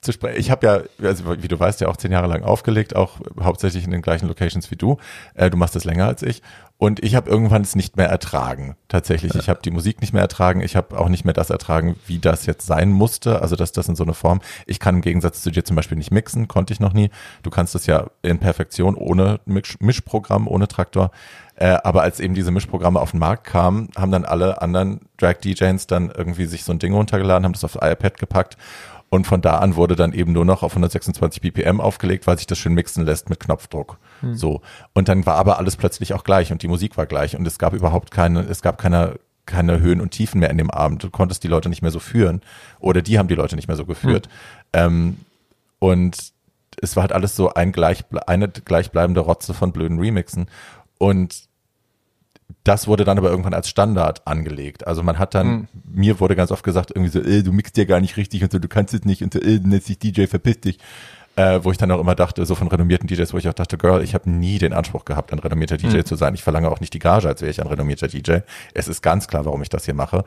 zu 0.00 0.12
sprechen. 0.12 0.40
Ich 0.40 0.50
habe 0.50 0.66
ja, 0.66 1.06
also 1.06 1.42
wie 1.42 1.48
du 1.48 1.60
weißt, 1.60 1.80
ja 1.80 1.88
auch 1.88 1.96
zehn 1.96 2.12
Jahre 2.12 2.26
lang 2.26 2.42
aufgelegt, 2.42 2.96
auch 2.96 3.18
hauptsächlich 3.40 3.84
in 3.84 3.90
den 3.90 4.02
gleichen 4.02 4.28
Locations 4.28 4.70
wie 4.70 4.76
du. 4.76 4.96
Äh, 5.34 5.50
du 5.50 5.56
machst 5.56 5.76
das 5.76 5.84
länger 5.84 6.06
als 6.06 6.22
ich. 6.22 6.42
Und 6.78 7.04
ich 7.04 7.14
habe 7.14 7.28
irgendwann 7.28 7.60
es 7.60 7.76
nicht 7.76 7.98
mehr 7.98 8.08
ertragen. 8.08 8.74
Tatsächlich. 8.88 9.34
Ich 9.34 9.50
habe 9.50 9.60
die 9.62 9.70
Musik 9.70 10.00
nicht 10.00 10.14
mehr 10.14 10.22
ertragen. 10.22 10.62
Ich 10.62 10.76
habe 10.76 10.98
auch 10.98 11.10
nicht 11.10 11.26
mehr 11.26 11.34
das 11.34 11.50
ertragen, 11.50 11.96
wie 12.06 12.18
das 12.18 12.46
jetzt 12.46 12.66
sein 12.66 12.90
musste. 12.90 13.42
Also 13.42 13.54
dass 13.54 13.72
das 13.72 13.86
in 13.88 13.96
so 13.96 14.02
eine 14.02 14.14
Form. 14.14 14.40
Ich 14.64 14.80
kann 14.80 14.96
im 14.96 15.00
Gegensatz 15.02 15.42
zu 15.42 15.50
dir 15.50 15.62
zum 15.62 15.76
Beispiel 15.76 15.98
nicht 15.98 16.10
mixen, 16.10 16.48
konnte 16.48 16.72
ich 16.72 16.80
noch 16.80 16.94
nie. 16.94 17.10
Du 17.42 17.50
kannst 17.50 17.74
das 17.74 17.84
ja 17.84 18.06
in 18.22 18.38
Perfektion 18.38 18.94
ohne 18.94 19.40
Misch 19.44 19.76
Mischprogramm, 19.80 20.48
ohne 20.48 20.68
Traktor. 20.68 21.10
Äh, 21.54 21.76
aber 21.84 22.00
als 22.00 22.18
eben 22.18 22.32
diese 22.32 22.50
Mischprogramme 22.50 22.98
auf 22.98 23.10
den 23.10 23.20
Markt 23.20 23.44
kamen, 23.44 23.90
haben 23.94 24.10
dann 24.10 24.24
alle 24.24 24.62
anderen 24.62 25.00
Drag-DJs 25.18 25.86
dann 25.86 26.10
irgendwie 26.10 26.46
sich 26.46 26.64
so 26.64 26.72
ein 26.72 26.78
Ding 26.78 26.94
runtergeladen, 26.94 27.44
haben 27.44 27.52
das 27.52 27.64
aufs 27.64 27.76
iPad 27.76 28.16
gepackt 28.16 28.56
und 29.10 29.26
von 29.26 29.42
da 29.42 29.58
an 29.58 29.74
wurde 29.74 29.96
dann 29.96 30.12
eben 30.12 30.32
nur 30.32 30.44
noch 30.44 30.62
auf 30.62 30.72
126 30.72 31.42
BPM 31.42 31.80
aufgelegt, 31.80 32.28
weil 32.28 32.38
sich 32.38 32.46
das 32.46 32.58
schön 32.58 32.74
mixen 32.74 33.04
lässt 33.04 33.28
mit 33.28 33.40
Knopfdruck. 33.40 33.98
So. 34.36 34.62
Und 34.94 35.08
dann 35.08 35.26
war 35.26 35.34
aber 35.34 35.58
alles 35.58 35.76
plötzlich 35.76 36.14
auch 36.14 36.22
gleich 36.22 36.52
und 36.52 36.62
die 36.62 36.68
Musik 36.68 36.96
war 36.96 37.06
gleich 37.06 37.36
und 37.36 37.44
es 37.44 37.58
gab 37.58 37.72
überhaupt 37.74 38.12
keine, 38.12 38.40
es 38.42 38.62
gab 38.62 38.78
keine, 38.78 39.18
keine 39.46 39.80
Höhen 39.80 40.00
und 40.00 40.12
Tiefen 40.12 40.38
mehr 40.38 40.50
in 40.50 40.58
dem 40.58 40.70
Abend. 40.70 41.02
Du 41.02 41.10
konntest 41.10 41.42
die 41.42 41.48
Leute 41.48 41.68
nicht 41.68 41.82
mehr 41.82 41.90
so 41.90 41.98
führen 41.98 42.40
oder 42.78 43.02
die 43.02 43.18
haben 43.18 43.26
die 43.26 43.34
Leute 43.34 43.56
nicht 43.56 43.66
mehr 43.66 43.76
so 43.76 43.84
geführt. 43.84 44.28
Ähm, 44.72 45.16
und 45.80 46.32
es 46.80 46.94
war 46.94 47.02
halt 47.02 47.12
alles 47.12 47.34
so 47.34 47.52
ein 47.52 47.72
gleich, 47.72 48.04
eine 48.28 48.48
gleichbleibende 48.48 49.20
Rotze 49.20 49.54
von 49.54 49.72
blöden 49.72 49.98
Remixen. 49.98 50.46
Und 50.98 51.49
das 52.64 52.86
wurde 52.86 53.04
dann 53.04 53.18
aber 53.18 53.30
irgendwann 53.30 53.54
als 53.54 53.68
Standard 53.68 54.26
angelegt. 54.26 54.86
Also 54.86 55.02
man 55.02 55.18
hat 55.18 55.34
dann, 55.34 55.68
mir 55.84 56.20
wurde 56.20 56.36
ganz 56.36 56.50
oft 56.50 56.64
gesagt, 56.64 56.90
irgendwie 56.94 57.10
so, 57.10 57.20
äh, 57.20 57.42
du 57.42 57.52
mixt 57.52 57.76
ja 57.76 57.84
gar 57.84 58.00
nicht 58.00 58.16
richtig 58.16 58.42
und 58.42 58.52
so, 58.52 58.58
du 58.58 58.68
kannst 58.68 58.94
es 58.94 59.04
nicht 59.04 59.22
und 59.22 59.32
so, 59.34 59.40
äh, 59.40 59.60
nennst 59.62 59.88
dich 59.88 59.98
DJ, 59.98 60.26
verpiss 60.26 60.60
dich. 60.60 60.78
Äh, 61.36 61.60
wo 61.62 61.70
ich 61.70 61.78
dann 61.78 61.90
auch 61.92 62.00
immer 62.00 62.16
dachte, 62.16 62.44
so 62.44 62.56
von 62.56 62.66
renommierten 62.66 63.06
DJs, 63.06 63.32
wo 63.32 63.38
ich 63.38 63.48
auch 63.48 63.54
dachte, 63.54 63.78
Girl, 63.78 64.02
ich 64.02 64.14
habe 64.14 64.28
nie 64.28 64.58
den 64.58 64.72
Anspruch 64.72 65.04
gehabt, 65.04 65.32
ein 65.32 65.38
renommierter 65.38 65.76
DJ 65.76 66.00
zu 66.00 66.16
sein. 66.16 66.34
Ich 66.34 66.42
verlange 66.42 66.68
auch 66.68 66.80
nicht 66.80 66.92
die 66.92 66.98
Gage, 66.98 67.28
als 67.28 67.40
wäre 67.40 67.52
ich 67.52 67.60
ein 67.60 67.68
renommierter 67.68 68.08
DJ. 68.08 68.38
Es 68.74 68.88
ist 68.88 69.00
ganz 69.00 69.28
klar, 69.28 69.44
warum 69.44 69.62
ich 69.62 69.68
das 69.68 69.84
hier 69.84 69.94
mache. 69.94 70.24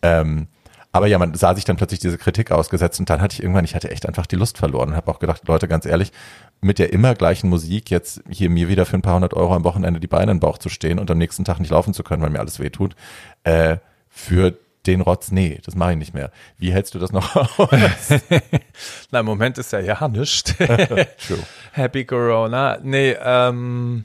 Ähm, 0.00 0.48
aber 0.96 1.06
ja, 1.06 1.18
man 1.18 1.34
sah 1.34 1.54
sich 1.54 1.64
dann 1.64 1.76
plötzlich 1.76 2.00
diese 2.00 2.18
Kritik 2.18 2.50
ausgesetzt 2.50 2.98
und 3.00 3.10
dann 3.10 3.20
hatte 3.20 3.34
ich 3.34 3.42
irgendwann, 3.42 3.64
ich 3.64 3.74
hatte 3.74 3.90
echt 3.90 4.06
einfach 4.06 4.26
die 4.26 4.36
Lust 4.36 4.58
verloren 4.58 4.90
und 4.90 4.96
habe 4.96 5.10
auch 5.10 5.18
gedacht, 5.18 5.46
Leute, 5.46 5.68
ganz 5.68 5.86
ehrlich, 5.86 6.12
mit 6.60 6.78
der 6.78 6.92
immer 6.92 7.14
gleichen 7.14 7.50
Musik 7.50 7.90
jetzt 7.90 8.22
hier 8.28 8.50
mir 8.50 8.68
wieder 8.68 8.86
für 8.86 8.96
ein 8.96 9.02
paar 9.02 9.14
hundert 9.14 9.34
Euro 9.34 9.54
am 9.54 9.64
Wochenende 9.64 10.00
die 10.00 10.06
Beine 10.06 10.32
in 10.32 10.38
den 10.38 10.40
Bauch 10.40 10.58
zu 10.58 10.68
stehen 10.68 10.98
und 10.98 11.10
am 11.10 11.18
nächsten 11.18 11.44
Tag 11.44 11.60
nicht 11.60 11.70
laufen 11.70 11.94
zu 11.94 12.02
können, 12.02 12.22
weil 12.22 12.30
mir 12.30 12.40
alles 12.40 12.58
weh 12.58 12.70
tut, 12.70 12.96
äh, 13.44 13.76
für 14.08 14.56
den 14.86 15.00
Rotz, 15.00 15.30
nee, 15.32 15.60
das 15.64 15.74
mache 15.74 15.92
ich 15.92 15.98
nicht 15.98 16.14
mehr. 16.14 16.30
Wie 16.58 16.72
hältst 16.72 16.94
du 16.94 16.98
das 16.98 17.12
noch 17.12 17.36
aus? 17.36 17.68
Na, 19.10 19.20
im 19.20 19.26
Moment 19.26 19.58
ist 19.58 19.72
ja 19.72 19.80
ja 19.80 20.08
nichts. 20.08 20.44
True. 20.56 21.38
Happy 21.72 22.04
Corona. 22.04 22.78
Nee, 22.82 23.16
ähm, 23.22 24.04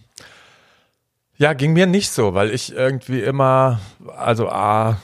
ja, 1.38 1.54
ging 1.54 1.74
mir 1.74 1.88
nicht 1.88 2.12
so, 2.12 2.34
weil 2.34 2.52
ich 2.52 2.74
irgendwie 2.74 3.22
immer, 3.22 3.80
also 4.16 4.50
A, 4.50 5.00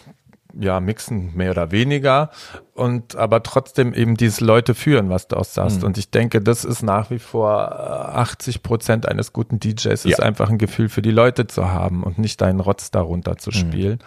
ja, 0.60 0.80
mixen 0.80 1.36
mehr 1.36 1.52
oder 1.52 1.72
weniger 1.72 2.30
und 2.74 3.16
aber 3.16 3.44
trotzdem 3.44 3.94
eben 3.94 4.16
diese 4.18 4.44
Leute 4.44 4.74
führen, 4.76 5.10
was 5.10 5.28
du 5.28 5.36
auch 5.38 5.46
sagst. 5.46 5.84
Und 5.84 5.98
ich 5.98 6.10
denke, 6.12 6.42
das 6.42 6.66
ist 6.66 6.82
nach 6.84 7.10
wie 7.12 7.20
vor 7.20 7.52
äh, 7.72 8.18
80 8.18 8.64
Prozent 8.64 9.08
eines 9.08 9.34
guten 9.34 9.60
DJs, 9.60 9.86
ist 9.86 10.06
Ja. 10.06 10.20
einfach 10.20 10.50
ein 10.50 10.58
Gefühl 10.58 10.90
für 10.90 11.02
die 11.02 11.12
Leute 11.12 11.48
zu 11.48 11.70
haben 11.72 12.04
und 12.04 12.18
nicht 12.18 12.42
deinen 12.42 12.60
Rotz 12.60 12.92
darunter 12.92 13.38
zu 13.38 13.52
spielen. 13.52 14.00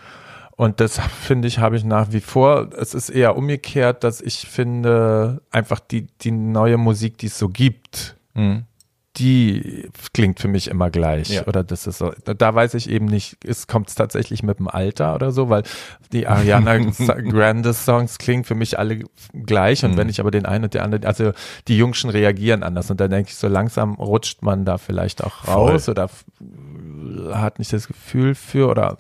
Und 0.57 0.81
das 0.81 0.99
finde 1.23 1.49
ich, 1.49 1.59
habe 1.59 1.77
ich 1.77 1.85
nach 1.85 2.09
wie 2.13 2.21
vor. 2.21 2.69
Es 2.79 2.93
ist 2.93 3.09
eher 3.09 3.37
umgekehrt, 3.37 4.05
dass 4.05 4.21
ich 4.21 4.47
finde, 4.47 5.41
einfach 5.51 5.81
die, 5.81 6.07
die 6.21 6.33
neue 6.33 6.77
Musik, 6.77 7.17
die 7.19 7.27
es 7.27 7.39
so 7.39 7.49
gibt, 7.49 8.17
die 9.17 9.89
klingt 10.15 10.39
für 10.39 10.47
mich 10.49 10.69
immer 10.69 10.89
gleich. 10.89 11.31
Ja. 11.31 11.47
Oder 11.47 11.65
das 11.65 11.87
ist 11.89 11.99
so, 11.99 12.13
da- 12.25 12.55
weiß 12.55 12.75
ich 12.75 12.89
eben 12.89 13.07
nicht, 13.07 13.37
es 13.45 13.67
kommt 13.67 13.95
tatsächlich 13.95 14.43
mit 14.45 14.61
dem 14.61 14.69
Alter 14.69 15.15
oder 15.17 15.33
so, 15.33 15.49
weil 15.51 15.65
die 16.13 16.27
Ariana 16.29 16.79
Grande 17.29 17.75
Songs 17.75 18.19
klingen 18.19 18.45
für 18.45 18.55
mich 18.55 18.79
alle 18.79 19.01
gleich. 19.33 19.85
Und 19.85 19.97
wenn 19.97 20.09
ich 20.09 20.21
aber 20.21 20.31
den 20.31 20.47
einen 20.47 20.65
und 20.65 20.75
den 20.75 20.83
anderen, 20.83 21.05
also 21.05 21.33
die 21.67 21.77
Jungschen 21.77 22.09
reagieren 22.11 22.63
anders. 22.63 22.91
Und 22.91 23.01
dann 23.01 23.11
denke 23.11 23.31
ich, 23.31 23.37
so 23.37 23.49
langsam 23.49 23.95
rutscht 23.95 24.43
man 24.43 24.65
da 24.65 24.79
vielleicht 24.79 25.25
auch 25.25 25.49
raus 25.49 25.89
oder 25.89 26.05
f- 26.05 26.25
hat 27.33 27.59
nicht 27.59 27.73
das 27.73 27.89
Gefühl 27.89 28.35
für 28.37 28.69
oder 28.69 28.97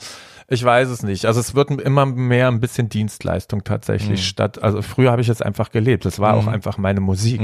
ich 0.53 0.65
weiß 0.65 0.89
es 0.89 1.05
nicht. 1.05 1.27
Also 1.27 1.39
es 1.39 1.55
wird 1.55 1.71
immer 1.71 2.07
mehr 2.07 2.49
ein 2.49 2.59
bisschen 2.59 2.89
Dienstleistung 2.89 3.63
tatsächlich 3.63 4.27
statt. 4.27 4.61
Also 4.61 4.83
früher 4.83 5.13
habe 5.13 5.23
ich 5.23 5.29
es 5.29 5.41
einfach 5.41 5.71
gelebt. 5.71 6.05
Das 6.05 6.19
war 6.19 6.35
auch 6.35 6.49
einfach 6.49 6.77
meine 6.77 7.01
Musik. 7.01 7.41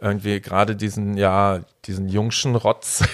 Irgendwie 0.00 0.40
gerade 0.40 0.74
diesen, 0.74 1.18
ja, 1.18 1.60
diesen 1.84 2.08
jungschen 2.08 2.56
Rotz. 2.56 3.04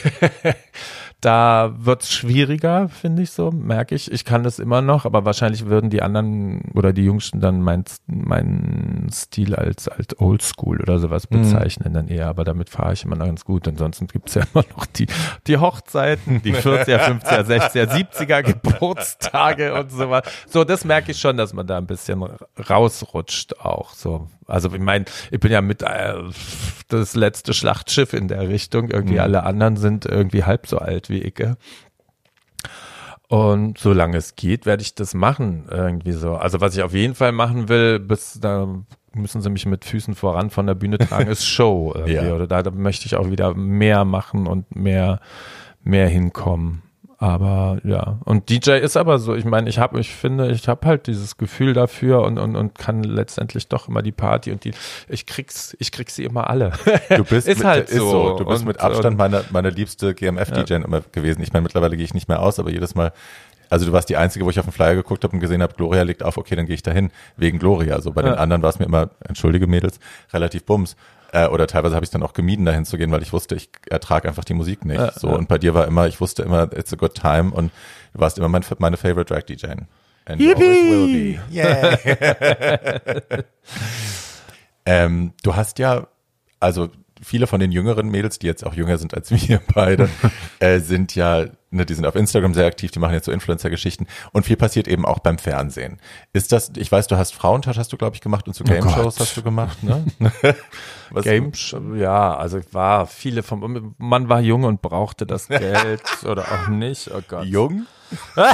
da 1.26 1.74
wird's 1.76 2.12
schwieriger, 2.12 2.88
finde 2.88 3.22
ich 3.22 3.32
so, 3.32 3.50
merke 3.50 3.96
ich. 3.96 4.12
Ich 4.12 4.24
kann 4.24 4.44
das 4.44 4.60
immer 4.60 4.80
noch, 4.80 5.04
aber 5.04 5.24
wahrscheinlich 5.24 5.66
würden 5.66 5.90
die 5.90 6.00
anderen 6.00 6.60
oder 6.72 6.92
die 6.92 7.04
Jungsten 7.04 7.40
dann 7.40 7.62
mein, 7.62 7.82
mein 8.06 9.08
Stil 9.12 9.56
als, 9.56 9.88
als 9.88 10.20
Oldschool 10.20 10.80
oder 10.80 11.00
sowas 11.00 11.26
bezeichnen 11.26 11.94
dann 11.94 12.06
eher. 12.06 12.28
Aber 12.28 12.44
damit 12.44 12.70
fahre 12.70 12.92
ich 12.92 13.04
immer 13.04 13.16
noch 13.16 13.26
ganz 13.26 13.44
gut. 13.44 13.66
Ansonsten 13.66 14.06
gibt's 14.06 14.34
ja 14.34 14.42
immer 14.54 14.64
noch 14.76 14.86
die, 14.86 15.08
die 15.48 15.56
Hochzeiten, 15.56 16.42
die 16.42 16.54
40er, 16.54 17.00
50er, 17.00 17.42
60er, 17.42 17.90
70er 17.90 18.42
Geburtstage 18.44 19.74
und 19.74 19.90
sowas. 19.90 20.22
So, 20.46 20.62
das 20.62 20.84
merke 20.84 21.10
ich 21.10 21.18
schon, 21.18 21.36
dass 21.36 21.52
man 21.52 21.66
da 21.66 21.76
ein 21.78 21.86
bisschen 21.86 22.22
rausrutscht 22.70 23.58
auch. 23.58 23.94
So, 23.94 24.28
also 24.46 24.72
ich 24.72 24.80
meine, 24.80 25.06
ich 25.30 25.40
bin 25.40 25.52
ja 25.52 25.60
mit 25.60 25.82
äh, 25.82 26.14
das 26.88 27.14
letzte 27.14 27.54
Schlachtschiff 27.54 28.12
in 28.12 28.28
der 28.28 28.48
Richtung. 28.48 28.90
Irgendwie 28.90 29.20
alle 29.20 29.42
anderen 29.42 29.76
sind 29.76 30.06
irgendwie 30.06 30.44
halb 30.44 30.66
so 30.66 30.78
alt 30.78 31.10
wie 31.10 31.22
ich. 31.22 31.34
Und 33.28 33.78
solange 33.78 34.16
es 34.18 34.36
geht, 34.36 34.66
werde 34.66 34.82
ich 34.82 34.94
das 34.94 35.14
machen, 35.14 35.66
irgendwie 35.68 36.12
so. 36.12 36.34
Also 36.36 36.60
was 36.60 36.76
ich 36.76 36.82
auf 36.82 36.94
jeden 36.94 37.16
Fall 37.16 37.32
machen 37.32 37.68
will, 37.68 37.98
bis 37.98 38.38
da 38.40 38.68
müssen 39.14 39.40
sie 39.40 39.50
mich 39.50 39.66
mit 39.66 39.84
Füßen 39.84 40.14
voran 40.14 40.50
von 40.50 40.66
der 40.66 40.74
Bühne 40.74 40.98
tragen, 40.98 41.28
ist 41.30 41.46
Show. 41.46 41.94
Ja. 42.06 42.32
Oder 42.34 42.46
da, 42.46 42.62
da 42.62 42.70
möchte 42.70 43.06
ich 43.06 43.16
auch 43.16 43.30
wieder 43.30 43.54
mehr 43.54 44.04
machen 44.04 44.46
und 44.46 44.76
mehr, 44.76 45.20
mehr 45.82 46.08
hinkommen. 46.08 46.82
Aber 47.18 47.78
ja, 47.82 48.18
und 48.24 48.50
DJ 48.50 48.72
ist 48.72 48.96
aber 48.96 49.18
so, 49.18 49.34
ich 49.34 49.46
meine, 49.46 49.70
ich 49.70 49.78
habe, 49.78 49.98
ich 49.98 50.14
finde, 50.14 50.50
ich 50.50 50.68
habe 50.68 50.86
halt 50.86 51.06
dieses 51.06 51.38
Gefühl 51.38 51.72
dafür 51.72 52.22
und, 52.22 52.38
und, 52.38 52.56
und 52.56 52.74
kann 52.74 53.02
letztendlich 53.04 53.68
doch 53.68 53.88
immer 53.88 54.02
die 54.02 54.12
Party 54.12 54.52
und 54.52 54.64
die, 54.64 54.72
ich 55.08 55.24
krieg's, 55.24 55.74
ich 55.78 55.92
krieg 55.92 56.10
sie 56.10 56.24
immer 56.24 56.50
alle. 56.50 56.72
Du 57.08 57.24
bist 57.24 57.48
Ist 57.48 57.58
mit, 57.58 57.66
halt 57.66 57.88
ist 57.88 57.96
so. 57.98 58.36
Du 58.36 58.44
bist 58.44 58.60
Und- 58.60 58.68
mit 58.68 58.80
Abstand 58.80 59.16
meine, 59.16 59.44
meine 59.50 59.70
liebste 59.70 60.14
GMF-DJ 60.14 60.74
immer 60.84 61.00
gewesen. 61.12 61.42
Ich 61.42 61.52
meine, 61.54 61.62
mittlerweile 61.62 61.96
gehe 61.96 62.04
ich 62.04 62.12
nicht 62.14 62.28
mehr 62.28 62.40
aus, 62.40 62.58
aber 62.58 62.70
jedes 62.70 62.94
Mal, 62.94 63.12
Also 63.70 63.86
du 63.86 63.92
warst 63.92 64.10
die 64.10 64.16
Einzige, 64.18 64.44
wo 64.44 64.50
ich 64.50 64.58
auf 64.60 64.66
den 64.66 64.72
Flyer 64.72 64.94
geguckt 64.94 65.24
habe 65.24 65.32
und 65.32 65.40
gesehen 65.40 65.62
habe, 65.62 65.72
Gloria 65.74 66.02
liegt 66.02 66.22
auf, 66.22 66.36
okay, 66.36 66.54
dann 66.54 66.66
gehe 66.66 66.74
ich 66.74 66.82
dahin, 66.82 67.10
wegen 67.38 67.58
Gloria. 67.58 67.98
So 68.02 68.12
bei 68.12 68.20
den 68.22 68.34
anderen 68.34 68.60
war 68.62 68.68
es 68.70 68.78
mir 68.78 68.84
immer, 68.84 69.08
entschuldige 69.26 69.66
Mädels, 69.66 69.98
relativ 70.34 70.64
bums. 70.64 70.96
Äh, 71.32 71.46
oder 71.48 71.66
teilweise 71.66 71.94
habe 71.94 72.04
ich 72.04 72.10
dann 72.10 72.22
auch 72.22 72.32
gemieden, 72.32 72.64
dahin 72.64 72.84
zu 72.84 72.98
gehen, 72.98 73.10
weil 73.10 73.22
ich 73.22 73.32
wusste, 73.32 73.54
ich 73.54 73.70
ertrage 73.88 74.28
einfach 74.28 74.44
die 74.44 74.54
Musik 74.54 74.84
nicht. 74.84 74.98
Ja, 74.98 75.12
so 75.12 75.28
ja. 75.28 75.34
Und 75.34 75.48
bei 75.48 75.58
dir 75.58 75.74
war 75.74 75.86
immer, 75.86 76.06
ich 76.06 76.20
wusste 76.20 76.42
immer, 76.42 76.72
it's 76.76 76.92
a 76.92 76.96
good 76.96 77.14
time 77.14 77.50
und 77.50 77.72
du 78.14 78.20
warst 78.20 78.38
immer 78.38 78.48
mein, 78.48 78.64
meine 78.78 78.96
favorite 78.96 79.32
Drag 79.32 79.42
DJ. 79.42 79.66
And 80.26 80.40
Yippie! 80.40 80.64
always 80.64 80.90
will 80.90 81.06
be. 81.12 81.40
Yay. 81.50 83.44
ähm, 84.86 85.32
du 85.42 85.54
hast 85.54 85.78
ja, 85.78 86.08
also 86.58 86.88
viele 87.22 87.46
von 87.46 87.60
den 87.60 87.72
jüngeren 87.72 88.08
Mädels, 88.08 88.38
die 88.38 88.46
jetzt 88.46 88.64
auch 88.64 88.74
jünger 88.74 88.98
sind 88.98 89.14
als 89.14 89.30
wir 89.30 89.60
beide, 89.74 90.08
äh, 90.58 90.80
sind 90.80 91.14
ja, 91.14 91.46
ne, 91.70 91.84
die 91.86 91.94
sind 91.94 92.06
auf 92.06 92.14
Instagram 92.14 92.54
sehr 92.54 92.66
aktiv, 92.66 92.90
die 92.90 92.98
machen 92.98 93.14
jetzt 93.14 93.26
so 93.26 93.32
Influencer-Geschichten 93.32 94.06
und 94.32 94.44
viel 94.46 94.56
passiert 94.56 94.88
eben 94.88 95.04
auch 95.04 95.18
beim 95.18 95.38
Fernsehen. 95.38 95.98
Ist 96.32 96.52
das, 96.52 96.70
ich 96.76 96.90
weiß, 96.90 97.06
du 97.08 97.16
hast 97.16 97.34
Frauentausch 97.34 97.76
hast 97.78 97.92
du, 97.92 97.96
glaube 97.96 98.14
ich, 98.16 98.20
gemacht 98.20 98.46
und 98.46 98.54
so 98.54 98.64
Game-Shows 98.64 99.16
Gott. 99.16 99.20
hast 99.20 99.36
du 99.36 99.42
gemacht, 99.42 99.82
ne? 99.82 100.04
Was- 101.10 101.24
Game, 101.24 101.52
ja, 101.96 102.36
also 102.36 102.60
war 102.72 103.06
viele 103.06 103.42
vom, 103.42 103.94
man 103.98 104.28
war 104.28 104.40
jung 104.40 104.64
und 104.64 104.82
brauchte 104.82 105.26
das 105.26 105.48
Geld 105.48 106.02
oder 106.24 106.42
auch 106.44 106.68
nicht, 106.68 107.10
oh 107.14 107.20
Gott. 107.26 107.44
Jung? 107.46 107.86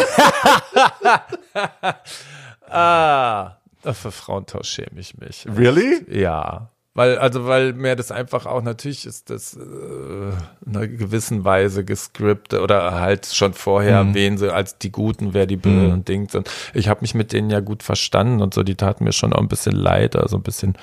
Ah, 2.69 3.57
für 3.85 4.13
Frauentausch 4.13 4.69
schäme 4.69 5.01
ich 5.01 5.17
mich. 5.19 5.47
Really? 5.47 6.05
Ja. 6.09 6.71
Weil, 6.95 7.17
also, 7.17 7.47
weil 7.47 7.73
mir 7.73 7.97
das 7.97 8.11
einfach 8.13 8.45
auch, 8.45 8.61
natürlich 8.63 9.07
ist 9.07 9.31
das 9.31 9.57
äh, 9.57 9.61
in 9.61 10.77
einer 10.77 10.87
gewissen 10.87 11.43
Weise 11.43 11.87
gescriptet 11.87 12.61
oder 12.61 13.01
halt 13.01 13.25
schon 13.27 13.55
vorher, 13.55 14.05
Mhm. 14.05 14.15
wen 14.15 14.37
sie 14.39 14.53
als 14.53 14.77
die 14.77 14.93
Guten, 14.93 15.33
wer 15.33 15.47
die 15.47 15.57
Bösen 15.57 15.87
Mhm. 15.87 15.93
und 15.93 16.09
Dings. 16.09 16.35
Und 16.35 16.51
ich 16.75 16.89
habe 16.89 17.01
mich 17.01 17.15
mit 17.15 17.33
denen 17.33 17.49
ja 17.49 17.61
gut 17.61 17.83
verstanden 17.83 18.43
und 18.43 18.53
so, 18.53 18.63
die 18.63 18.75
taten 18.75 19.05
mir 19.05 19.13
schon 19.13 19.33
auch 19.33 19.41
ein 19.41 19.49
bisschen 19.49 19.75
leid, 19.75 20.17
also 20.17 20.37
ein 20.37 20.43
bisschen 20.43 20.77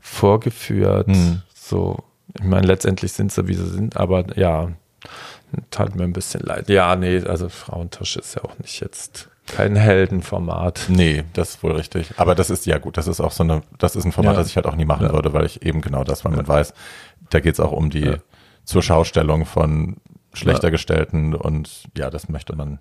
vorgeführt. 0.00 1.08
Mhm. 1.08 1.42
So, 1.54 2.04
ich 2.38 2.44
meine, 2.44 2.66
letztendlich 2.66 3.12
sind 3.12 3.32
sie, 3.32 3.48
wie 3.48 3.54
sie 3.54 3.66
sind, 3.68 3.96
aber 3.96 4.24
ja, 4.38 4.70
tat 5.70 5.94
mir 5.96 6.04
ein 6.04 6.12
bisschen 6.12 6.40
leid. 6.42 6.68
Ja, 6.68 6.94
nee, 6.96 7.22
also 7.24 7.48
Frauentausch 7.48 8.16
ist 8.16 8.34
ja 8.36 8.44
auch 8.44 8.56
nicht 8.58 8.80
jetzt 8.80 9.28
kein 9.56 9.76
Heldenformat. 9.76 10.86
Nee, 10.88 11.24
das 11.32 11.50
ist 11.50 11.62
wohl 11.62 11.72
richtig. 11.72 12.12
Aber 12.16 12.34
das 12.34 12.50
ist 12.50 12.66
ja 12.66 12.78
gut, 12.78 12.96
das 12.96 13.06
ist 13.08 13.20
auch 13.20 13.32
so 13.32 13.42
eine, 13.42 13.62
das 13.78 13.96
ist 13.96 14.04
ein 14.04 14.12
Format, 14.12 14.34
Ja. 14.34 14.38
das 14.40 14.48
ich 14.48 14.56
halt 14.56 14.66
auch 14.66 14.76
nie 14.76 14.84
machen 14.84 15.06
Ja. 15.06 15.12
würde, 15.12 15.32
weil 15.32 15.44
ich 15.46 15.62
eben 15.62 15.80
genau 15.80 16.04
das, 16.04 16.24
weil 16.24 16.32
man 16.32 16.46
weiß, 16.46 16.72
da 17.30 17.40
geht's 17.40 17.60
auch 17.60 17.72
um 17.72 17.90
die 17.90 18.00
Ja. 18.00 18.16
zur 18.64 18.82
Schaustellung 18.82 19.44
von 19.46 19.96
schlechter 20.34 20.70
gestellten 20.70 21.34
und 21.34 21.84
ja, 21.96 22.10
das 22.10 22.28
möchte 22.28 22.54
man. 22.54 22.78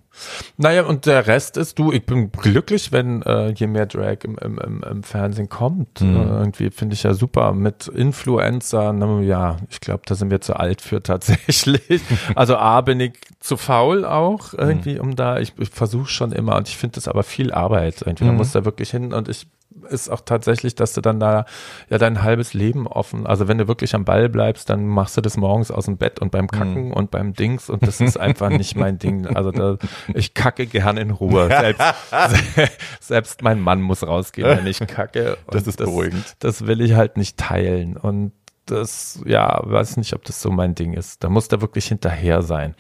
Naja, 0.58 0.84
und 0.84 1.06
der 1.06 1.28
Rest 1.28 1.58
ist, 1.58 1.80
du, 1.80 1.92
ich 1.92 2.06
bin 2.06 2.32
glücklich, 2.32 2.92
wenn 2.92 3.22
äh, 3.24 3.50
je 3.50 3.68
mehr 3.68 3.86
Drag 3.86 4.18
im, 4.24 4.38
im, 4.38 4.60
im, 4.60 4.84
im 4.84 5.04
Fernsehen 5.04 5.50
kommt. 5.50 6.02
Mhm. 6.02 6.16
Äh, 6.16 6.20
irgendwie 6.40 6.70
finde 6.72 6.94
ich 6.94 7.04
ja 7.04 7.14
super 7.14 7.54
mit 7.54 7.88
Influencern. 7.88 9.24
Ja, 9.24 9.58
ich 9.70 9.80
glaube, 9.80 10.04
da 10.06 10.16
sind 10.16 10.30
wir 10.30 10.42
zu 10.42 10.56
alt 10.56 10.82
für 10.82 11.02
tatsächlich. 11.02 12.02
Also 12.36 12.58
A, 12.58 12.82
bin 12.82 13.00
ich 13.00 13.14
zu 13.40 13.58
faul 13.58 14.06
auch 14.06 14.54
irgendwie, 14.54 15.00
um 15.00 15.16
da, 15.16 15.40
ich, 15.40 15.54
ich 15.58 15.70
versuche 15.70 16.08
schon 16.10 16.32
immer 16.32 16.56
und 16.58 16.68
ich 16.68 16.78
finde 16.78 16.96
das 16.96 17.08
aber 17.08 17.24
viel 17.24 17.52
Arbeit. 17.52 18.02
Irgendwie, 18.02 18.26
da 18.26 18.32
Mhm. 18.32 18.38
musst 18.38 18.54
du 18.54 18.60
da 18.60 18.66
wirklich 18.66 18.92
hin 18.92 19.14
und 19.14 19.30
ich 19.30 19.48
ist 19.90 20.10
auch 20.10 20.22
tatsächlich, 20.22 20.76
dass 20.76 20.94
du 20.94 21.02
dann 21.02 21.20
da 21.20 21.46
ja 21.90 21.98
dein 21.98 22.24
halbes 22.24 22.54
Leben 22.54 22.88
offen, 22.88 23.28
also 23.28 23.48
wenn 23.48 23.58
du 23.58 23.68
wirklich 23.68 23.96
am 23.96 24.06
Ball 24.06 24.30
bleibst, 24.30 24.70
dann 24.70 24.86
machst 24.88 25.18
du 25.18 25.22
das 25.22 25.38
morgens 25.38 25.72
aus 25.72 25.86
dem 25.86 25.98
Bett 25.98 26.20
und 26.20 26.32
beim 26.32 26.48
Kacken 26.48 26.92
und 26.92 27.12
beim 27.12 27.34
Dings 27.34 27.70
und 27.70 27.86
das 27.86 28.02
ist 28.02 28.18
einfach 28.18 28.50
nicht 28.50 28.76
mein 28.76 28.98
Ding. 29.00 29.28
Also 29.28 29.52
da, 29.52 29.78
ich 30.14 30.34
kacke 30.34 30.68
gern 30.68 30.98
in 30.98 31.12
Ruhe. 31.12 31.48
Selbst, 31.48 31.84
selbst 33.00 33.42
mein 33.42 33.60
Mann 33.60 33.82
muss 33.82 34.06
rausgehen, 34.06 34.48
wenn 34.48 34.68
ich 34.68 34.80
kacke. 34.80 35.38
Und 35.46 35.56
Das 35.56 35.68
ist 35.68 35.78
beruhigend. 35.78 36.36
Das 36.40 36.68
will 36.68 36.82
ich 36.82 36.94
halt 36.94 37.18
nicht 37.18 37.38
teilen 37.38 37.98
und 37.98 38.32
das, 38.66 39.22
ja, 39.26 39.62
weiß 39.64 39.98
nicht, 39.98 40.14
ob 40.14 40.26
das 40.26 40.42
so 40.42 40.52
mein 40.52 40.76
Ding 40.76 40.94
ist. 40.94 41.24
Da 41.24 41.30
muss 41.30 41.48
der 41.48 41.62
wirklich 41.62 41.88
hinterher 41.88 42.42
sein. 42.42 42.76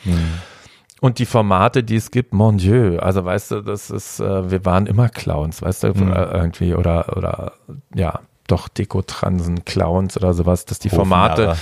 Und 1.00 1.20
die 1.20 1.26
Formate, 1.26 1.84
die 1.84 1.96
es 1.96 2.10
gibt, 2.12 2.34
mon 2.34 2.58
Dieu, 2.58 2.98
also 3.00 3.24
weißt 3.24 3.52
du, 3.52 3.62
das 3.62 3.90
ist, 3.92 4.20
äh, 4.20 4.50
wir 4.50 4.66
waren 4.66 4.88
immer 4.88 5.10
Clowns, 5.10 5.62
weißt 5.62 5.84
du, 5.84 5.88
Mhm. 5.90 6.12
äh, 6.12 6.24
irgendwie, 6.38 6.74
oder, 6.74 7.16
oder, 7.16 7.54
ja, 7.94 8.22
doch 8.48 8.68
Dekotransen, 8.68 9.64
Clowns 9.66 10.18
oder 10.18 10.34
sowas, 10.34 10.66
dass 10.66 10.80
die 10.80 10.90
Formate. 10.90 11.56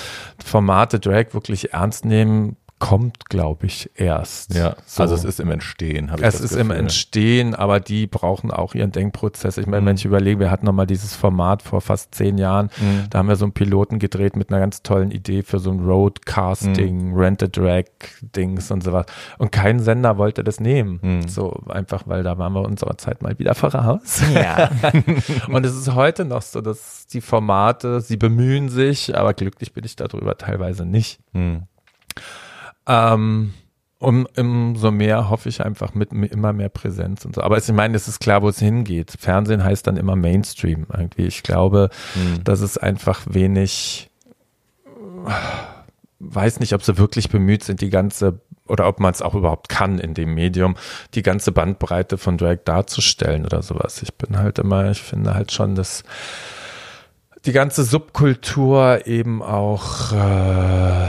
Formate 0.44 1.00
Drag 1.00 1.34
wirklich 1.34 1.74
ernst 1.74 2.06
nehmen, 2.06 2.56
kommt, 2.78 3.30
glaube 3.30 3.68
ich, 3.68 3.90
erst. 3.96 4.54
Ja, 4.54 4.76
So. 4.86 5.04
also 5.04 5.16
es 5.16 5.24
ist 5.24 5.40
im 5.40 5.50
Entstehen, 5.50 6.12
habe 6.12 6.22
ich 6.22 6.28
Es 6.28 6.42
ist 6.42 6.52
im 6.52 6.68
Gefühl. 6.68 6.82
Entstehen, 6.82 7.56
aber 7.56 7.80
die 7.80 8.06
brauchen 8.06 8.52
auch 8.52 8.76
ihren 8.76 8.92
Denkprozess. 8.92 9.58
Ich 9.58 9.66
meine, 9.66 9.82
Mhm. 9.82 9.86
wenn 9.88 9.96
ich 9.96 10.04
überlege, 10.06 10.40
wir 10.42 10.52
hatten 10.52 10.66
noch 10.66 10.74
mal 10.74 10.86
dieses 10.86 11.16
Format 11.16 11.62
vor 11.62 11.80
fast 11.80 12.14
zehn 12.14 12.38
Jahren, 12.38 12.70
Mhm. 12.80 13.06
da 13.10 13.20
haben 13.20 13.30
wir 13.30 13.38
so 13.38 13.46
einen 13.46 13.54
Piloten 13.54 13.98
gedreht 13.98 14.36
mit 14.36 14.50
einer 14.50 14.60
ganz 14.60 14.84
tollen 14.84 15.12
Idee 15.12 15.42
für 15.42 15.60
so 15.60 15.72
ein 15.72 15.80
Roadcasting, 15.86 17.12
Mhm. 17.12 17.16
Rent-a-Drag-Dings 17.18 18.70
und 18.72 18.84
sowas. 18.84 19.06
Und 19.38 19.52
kein 19.54 19.80
Sender 19.80 20.18
wollte 20.18 20.44
das 20.44 20.60
nehmen. 20.60 21.00
Mhm. 21.02 21.28
So 21.30 21.52
einfach, 21.70 22.04
weil 22.08 22.24
da 22.24 22.38
waren 22.38 22.54
wir 22.54 22.62
unserer 22.62 22.98
Zeit 22.98 23.22
mal 23.22 23.40
wieder 23.40 23.56
voraus. 23.56 24.22
Ja. 24.34 24.70
Und 25.50 25.66
es 25.66 25.76
ist 25.76 25.94
heute 25.96 26.26
noch 26.26 26.42
so, 26.42 26.60
dass 26.62 27.08
die 27.08 27.22
Formate, 27.22 28.02
sie 28.02 28.18
bemühen 28.18 28.68
sich, 28.70 29.18
aber 29.18 29.34
glücklich 29.34 29.72
bin 29.74 29.86
ich 29.86 29.96
darüber 29.96 30.38
teilweise 30.38 30.86
nicht. 30.86 31.20
Hm. 32.88 32.94
Ähm, 32.96 33.54
um, 34.00 34.28
umso 34.38 34.92
mehr 34.92 35.30
hoffe 35.30 35.50
ich 35.50 35.64
einfach 35.64 35.94
mit 35.94 36.12
immer 36.12 36.54
mehr 36.54 36.70
Präsenz 36.70 37.26
und 37.26 37.36
so. 37.36 37.42
Aber 37.42 37.58
ich 37.58 37.68
meine, 37.72 37.96
es 37.96 38.08
ist 38.08 38.20
klar, 38.20 38.42
wo 38.42 38.50
es 38.50 38.60
hingeht. 38.60 39.14
Fernsehen 39.18 39.64
heißt 39.64 39.88
dann 39.88 39.98
immer 39.98 40.16
Mainstream 40.16 40.86
irgendwie. 40.94 41.26
Ich 41.26 41.44
glaube, 41.44 41.90
Hm. 42.14 42.44
dass 42.44 42.60
es 42.62 42.78
einfach 42.78 43.22
wenig, 43.30 44.10
weiß 46.20 46.60
nicht, 46.60 46.74
ob 46.74 46.84
sie 46.84 46.98
wirklich 46.98 47.30
bemüht 47.30 47.64
sind, 47.64 47.82
die 47.82 47.90
ganze, 47.90 48.42
oder 48.68 48.88
ob 48.88 49.00
man 49.00 49.12
es 49.12 49.22
auch 49.22 49.34
überhaupt 49.34 49.70
kann 49.70 49.98
in 50.00 50.14
dem 50.14 50.34
Medium, 50.34 50.76
die 51.14 51.24
ganze 51.24 51.52
Bandbreite 51.52 52.18
von 52.18 52.38
Drag 52.38 52.58
darzustellen 52.66 53.46
oder 53.46 53.62
sowas. 53.64 54.02
Ich 54.04 54.14
bin 54.16 54.38
halt 54.38 54.60
immer, 54.60 54.92
ich 54.92 55.02
finde 55.02 55.34
halt 55.34 55.52
schon, 55.52 55.76
dass 55.76 56.04
die 57.46 57.54
ganze 57.54 57.84
Subkultur 57.84 59.06
eben 59.08 59.42
auch, 59.42 60.12
äh, 60.12 61.08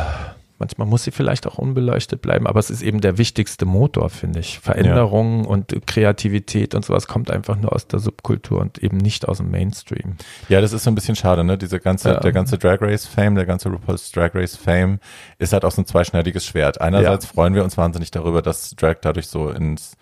manchmal 0.58 0.86
muss 0.86 1.04
sie 1.04 1.10
vielleicht 1.10 1.46
auch 1.46 1.58
unbeleuchtet 1.58 2.22
bleiben, 2.22 2.46
aber 2.46 2.58
es 2.60 2.70
ist 2.70 2.82
eben 2.82 3.00
der 3.00 3.18
wichtigste 3.18 3.66
Motor, 3.66 4.10
finde 4.10 4.40
ich. 4.40 4.58
Veränderung 4.58 5.44
und 5.44 5.86
Kreativität 5.86 6.74
und 6.74 6.84
sowas 6.84 7.06
kommt 7.06 7.30
einfach 7.30 7.56
nur 7.56 7.72
aus 7.72 7.86
der 7.86 7.98
Subkultur 7.98 8.60
und 8.60 8.78
eben 8.78 8.96
nicht 8.96 9.28
aus 9.28 9.38
dem 9.38 9.50
Mainstream. 9.50 10.16
Ja, 10.48 10.60
das 10.60 10.72
ist 10.72 10.84
so 10.84 10.90
ein 10.90 10.94
bisschen 10.94 11.16
schade, 11.16 11.44
ne? 11.44 11.58
Diese 11.58 11.80
ganze, 11.80 12.10
Ja. 12.10 12.20
der 12.20 12.32
ganze 12.32 12.58
Drag 12.58 12.80
Race 12.80 13.06
Fame, 13.06 13.34
der 13.34 13.46
ganze 13.46 13.68
RuPaul's 13.68 14.10
Drag 14.12 14.34
Race 14.34 14.56
Fame 14.56 14.98
ist 15.38 15.52
halt 15.52 15.64
auch 15.64 15.72
so 15.72 15.82
ein 15.82 15.86
zweischneidiges 15.86 16.44
Schwert. 16.46 16.80
Einerseits 16.80 17.26
freuen 17.26 17.54
wir 17.54 17.64
uns 17.64 17.76
wahnsinnig 17.76 18.10
darüber, 18.10 18.42
dass 18.42 18.70
Drag 18.76 18.96
dadurch 19.00 19.26
so 19.28 19.50
ins 19.50 19.96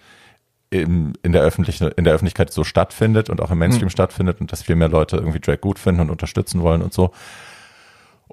in 0.71 1.13
der 1.23 1.43
öffentlichen, 1.43 1.89
in 1.97 2.03
der 2.03 2.15
Öffentlichkeit 2.15 2.53
so 2.53 2.65
stattfindet 2.65 3.31
und 3.31 3.41
auch 3.41 3.53
im 3.53 3.59
Mainstream 3.59 3.91
stattfindet 3.91 4.41
und 4.41 4.51
dass 4.51 4.63
viel 4.63 4.75
mehr 4.75 4.89
Leute 4.89 5.17
irgendwie 5.17 5.39
Drag 5.39 5.61
gut 5.61 5.79
finden 5.79 6.01
und 6.01 6.11
unterstützen 6.11 6.63
wollen 6.63 6.83
und 6.83 6.93
so. 6.93 7.13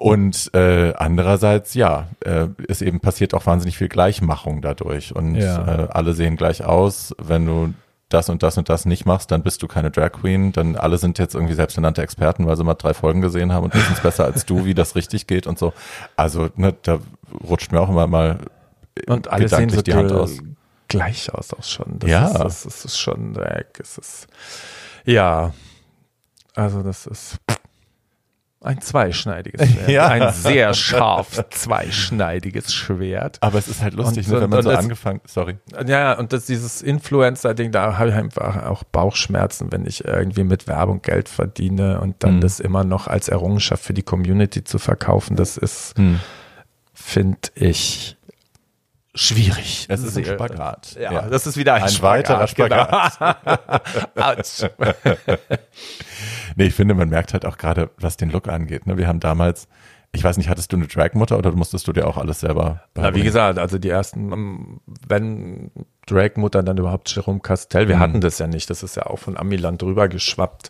Und 0.01 0.49
äh, 0.55 0.93
andererseits, 0.97 1.75
ja, 1.75 2.07
äh, 2.25 2.47
ist 2.67 2.81
eben 2.81 3.01
passiert 3.01 3.35
auch 3.35 3.45
wahnsinnig 3.45 3.77
viel 3.77 3.87
Gleichmachung 3.87 4.63
dadurch. 4.63 5.15
Und 5.15 5.35
Ja. 5.35 5.83
äh, 5.83 5.87
alle 5.91 6.13
sehen 6.13 6.37
gleich 6.37 6.65
aus. 6.65 7.13
Wenn 7.21 7.45
du 7.45 7.75
das 8.09 8.27
und 8.27 8.41
das 8.41 8.57
und 8.57 8.67
das 8.67 8.85
nicht 8.85 9.05
machst, 9.05 9.29
dann 9.29 9.43
bist 9.43 9.61
du 9.61 9.67
keine 9.67 9.91
Drag 9.91 10.11
Queen. 10.13 10.53
Dann 10.53 10.75
alle 10.75 10.97
sind 10.97 11.19
jetzt 11.19 11.35
irgendwie 11.35 11.53
selbsternannte 11.53 12.01
Experten, 12.01 12.47
weil 12.47 12.57
sie 12.57 12.63
mal 12.63 12.73
drei 12.73 12.95
Folgen 12.95 13.21
gesehen 13.21 13.53
haben 13.53 13.65
und 13.65 13.75
wissen 13.75 13.93
es 13.93 13.99
besser 13.99 14.25
als 14.25 14.43
du, 14.47 14.65
wie 14.65 14.73
das 14.73 14.95
richtig 14.95 15.27
geht 15.27 15.45
und 15.45 15.59
so. 15.59 15.71
Also, 16.15 16.49
ne, 16.55 16.73
da 16.81 16.97
rutscht 17.47 17.71
mir 17.71 17.79
auch 17.79 17.89
immer 17.89 18.07
mal 18.07 18.39
Und 19.05 19.27
alle 19.27 19.47
sehen 19.49 19.69
so 19.69 19.83
die 19.83 19.93
Hand 19.93 20.11
aus. 20.11 20.39
gleich 20.87 21.31
aus 21.31 21.53
auch 21.53 21.63
schon. 21.63 21.99
Das 21.99 22.09
Ja. 22.09 22.25
Ist, 22.47 22.65
das, 22.65 22.85
ist, 22.85 22.99
schon 22.99 23.35
weg. 23.35 23.77
Es 23.79 23.99
ist, 23.99 24.27
ja, 25.05 25.53
also 26.55 26.81
das 26.81 27.05
ist 27.05 27.37
ein 28.63 28.79
zweischneidiges 28.79 29.67
Schwert. 29.71 29.89
Ja. 29.89 30.07
Ein 30.07 30.31
sehr 30.33 30.73
scharf 30.75 31.43
zweischneidiges 31.49 32.73
Schwert. 32.73 33.37
Aber 33.41 33.57
es 33.57 33.67
ist 33.67 33.81
halt 33.81 33.95
lustig, 33.95 34.27
Und- 34.27 34.33
ne, 34.33 34.41
wenn 34.41 34.49
man 34.51 34.61
so 34.61 34.69
das- 34.69 34.79
angefangen, 34.79 35.19
sorry. 35.25 35.57
Ja, 35.87 36.13
und 36.13 36.31
das 36.31 36.45
dieses 36.45 36.81
Influencer-Ding, 36.83 37.71
da 37.71 37.97
habe 37.97 38.09
ich 38.11 38.15
einfach 38.15 38.63
auch 38.65 38.83
Bauchschmerzen, 38.83 39.71
wenn 39.71 39.85
ich 39.85 40.05
irgendwie 40.05 40.43
mit 40.43 40.67
Werbung 40.67 41.01
Geld 41.01 41.27
verdiene 41.27 41.99
und 41.99 42.23
dann 42.23 42.35
Mhm. 42.35 42.41
das 42.41 42.59
immer 42.59 42.83
noch 42.83 43.07
als 43.07 43.29
Errungenschaft 43.29 43.83
für 43.83 43.93
die 43.93 44.03
Community 44.03 44.63
zu 44.63 44.77
verkaufen, 44.77 45.35
das 45.35 45.57
ist, 45.57 45.97
Hm. 45.97 46.19
finde 46.93 47.49
ich, 47.55 48.15
schwierig. 49.15 49.87
Es 49.89 50.03
ist 50.03 50.15
ein 50.17 50.23
Spagat. 50.23 50.95
Ja, 50.99 51.23
das 51.23 51.45
ist 51.47 51.57
wieder 51.57 51.73
ein, 51.73 51.83
Ein 51.83 52.01
weiterer 52.01 52.47
Spagat. 52.47 53.17
Genau. 53.19 53.77
Nee, 56.55 56.65
ich 56.65 56.73
finde, 56.73 56.93
man 56.93 57.09
merkt 57.09 57.33
halt 57.33 57.45
auch 57.45 57.57
gerade, 57.57 57.89
was 57.97 58.17
den 58.17 58.29
Look 58.31 58.47
angeht. 58.47 58.87
Ne? 58.87 58.97
Wir 58.97 59.07
haben 59.07 59.19
damals, 59.19 59.67
ich 60.11 60.23
weiß 60.23 60.37
nicht, 60.37 60.49
hattest 60.49 60.71
du 60.73 60.77
eine 60.77 60.87
Dragmutter 60.87 61.37
oder 61.37 61.51
musstest 61.53 61.87
du 61.87 61.93
dir 61.93 62.07
auch 62.07 62.17
alles 62.17 62.41
selber 62.41 62.81
Na, 62.95 63.15
wie 63.15 63.23
gesagt, 63.23 63.57
also 63.59 63.77
die 63.77 63.89
ersten, 63.89 64.31
ähm, 64.31 64.81
wenn 65.07 65.71
Drag-Mutter 66.07 66.63
dann 66.63 66.77
überhaupt 66.77 67.13
Jerome 67.15 67.39
Castell. 67.39 67.87
Wir 67.87 67.95
Mhm. 67.97 67.99
hatten 68.01 68.21
das 68.21 68.39
ja 68.39 68.47
nicht. 68.47 68.69
Das 68.69 68.83
ist 68.83 68.95
ja 68.95 69.05
auch 69.05 69.19
von 69.19 69.37
Amiland 69.37 69.81
drüber 69.81 70.07
geschwappt. 70.09 70.69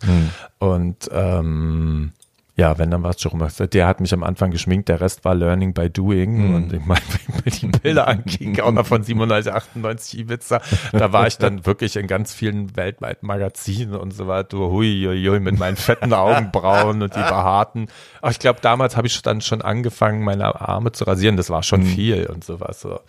Und 0.58 1.08
ähm, 1.10 2.12
ja, 2.54 2.76
wenn 2.78 2.90
dann 2.90 3.02
war 3.02 3.10
es 3.10 3.22
Jerome 3.22 3.44
Castell. 3.44 3.68
Der 3.68 3.86
hat 3.86 4.00
mich 4.00 4.12
am 4.12 4.22
Anfang 4.22 4.50
geschminkt, 4.50 4.90
der 4.90 5.00
Rest 5.00 5.24
war 5.24 5.34
Learning 5.34 5.72
by 5.72 5.88
Doing. 5.88 6.48
Mhm. 6.48 6.54
Und 6.54 6.72
ich 6.74 6.84
meine, 6.84 7.00
wenn 7.26 7.42
ich 7.46 7.62
mir 7.62 7.70
die 7.72 7.78
Bilder 7.78 8.08
ankicke, 8.08 8.62
auch 8.64 8.72
noch 8.72 8.86
von 8.86 9.02
97, 9.02 9.52
98 9.52 10.18
Ibiza, 10.20 10.60
da 10.92 11.12
war 11.14 11.26
ich 11.26 11.38
dann 11.38 11.64
wirklich 11.64 11.96
in 11.96 12.06
ganz 12.06 12.34
vielen 12.34 12.76
weltweiten 12.76 13.26
Magazinen 13.26 13.94
und 13.96 14.12
so 14.12 14.26
weiter. 14.28 14.58
Hui, 14.58 15.04
hui, 15.06 15.24
hui, 15.26 15.40
mit 15.40 15.58
meinen 15.58 15.76
fetten 15.76 16.12
Augenbrauen 16.12 17.00
und 17.00 17.14
die 17.16 17.20
behaarten. 17.20 17.88
Aber 18.20 18.30
ich 18.32 18.38
glaube, 18.38 18.58
damals 18.60 18.98
habe 18.98 19.06
ich 19.06 19.22
dann 19.22 19.40
schon 19.40 19.62
angefangen, 19.62 20.22
meine 20.22 20.60
Arme 20.60 20.92
zu 20.92 21.04
rasieren. 21.04 21.38
Das 21.38 21.48
war 21.48 21.60
Mhm. 21.60 21.62
schon 21.62 21.82
viel 21.84 22.26
und 22.26 22.44
sowas. 22.44 22.80
So. 22.82 23.00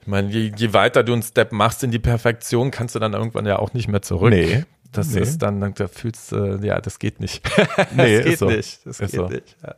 Ich 0.00 0.06
meine, 0.06 0.30
je, 0.30 0.50
je 0.56 0.72
weiter 0.72 1.02
du 1.04 1.12
einen 1.12 1.22
Step 1.22 1.52
machst 1.52 1.84
in 1.84 1.90
die 1.90 1.98
Perfektion, 1.98 2.70
kannst 2.70 2.94
du 2.94 2.98
dann 3.00 3.12
irgendwann 3.12 3.44
ja 3.44 3.58
auch 3.58 3.74
nicht 3.74 3.86
mehr 3.88 4.00
zurück. 4.00 4.30
Nee. 4.30 4.64
Das 4.92 5.10
Nee. 5.14 5.20
ist 5.20 5.38
dann, 5.38 5.74
da 5.74 5.86
fühlst 5.88 6.32
du, 6.32 6.58
ja, 6.62 6.80
das 6.80 6.98
geht 6.98 7.20
nicht. 7.20 7.42
Nee, 7.96 8.16
das 8.16 8.24
geht 8.24 8.32
ist 8.32 8.38
so. 8.40 8.46
nicht. 8.50 8.86
Das 8.86 9.00
Ist 9.00 9.10
geht 9.12 9.20
so. 9.20 9.28
nicht. 9.28 9.56
Ja. 9.62 9.74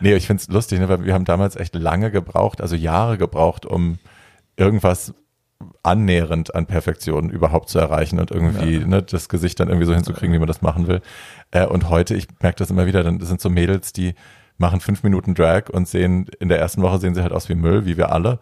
Nee, 0.00 0.14
ich 0.14 0.26
find's 0.26 0.48
lustig, 0.48 0.78
ne, 0.78 0.88
weil 0.88 1.04
wir 1.04 1.14
haben 1.14 1.24
damals 1.24 1.56
echt 1.56 1.74
lange 1.74 2.10
gebraucht, 2.10 2.60
also 2.60 2.76
Jahre 2.76 3.18
gebraucht, 3.18 3.66
um 3.66 3.98
irgendwas 4.56 5.12
annähernd 5.82 6.54
an 6.54 6.66
Perfektion 6.66 7.30
überhaupt 7.30 7.68
zu 7.68 7.80
erreichen 7.80 8.20
und 8.20 8.30
irgendwie 8.30 8.78
ne, 8.78 9.02
das 9.02 9.28
Gesicht 9.28 9.58
dann 9.58 9.68
irgendwie 9.68 9.86
so 9.86 9.94
hinzukriegen, 9.94 10.32
wie 10.32 10.38
man 10.38 10.46
das 10.46 10.62
machen 10.62 10.86
will. 10.86 11.00
Äh, 11.50 11.66
und 11.66 11.88
heute, 11.90 12.14
ich 12.14 12.28
merke 12.40 12.58
das 12.58 12.70
immer 12.70 12.86
wieder, 12.86 13.02
dann 13.02 13.18
sind 13.20 13.40
so 13.40 13.50
Mädels, 13.50 13.92
die 13.92 14.14
machen 14.56 14.80
fünf 14.80 15.02
Minuten 15.02 15.34
Drag 15.34 15.68
und 15.70 15.88
sehen, 15.88 16.26
in 16.38 16.48
der 16.48 16.58
ersten 16.60 16.82
Woche 16.82 16.98
sehen 16.98 17.14
sie 17.14 17.22
halt 17.22 17.32
aus 17.32 17.48
wie 17.48 17.54
Müll, 17.56 17.86
wie 17.86 17.96
wir 17.96 18.12
alle. 18.12 18.38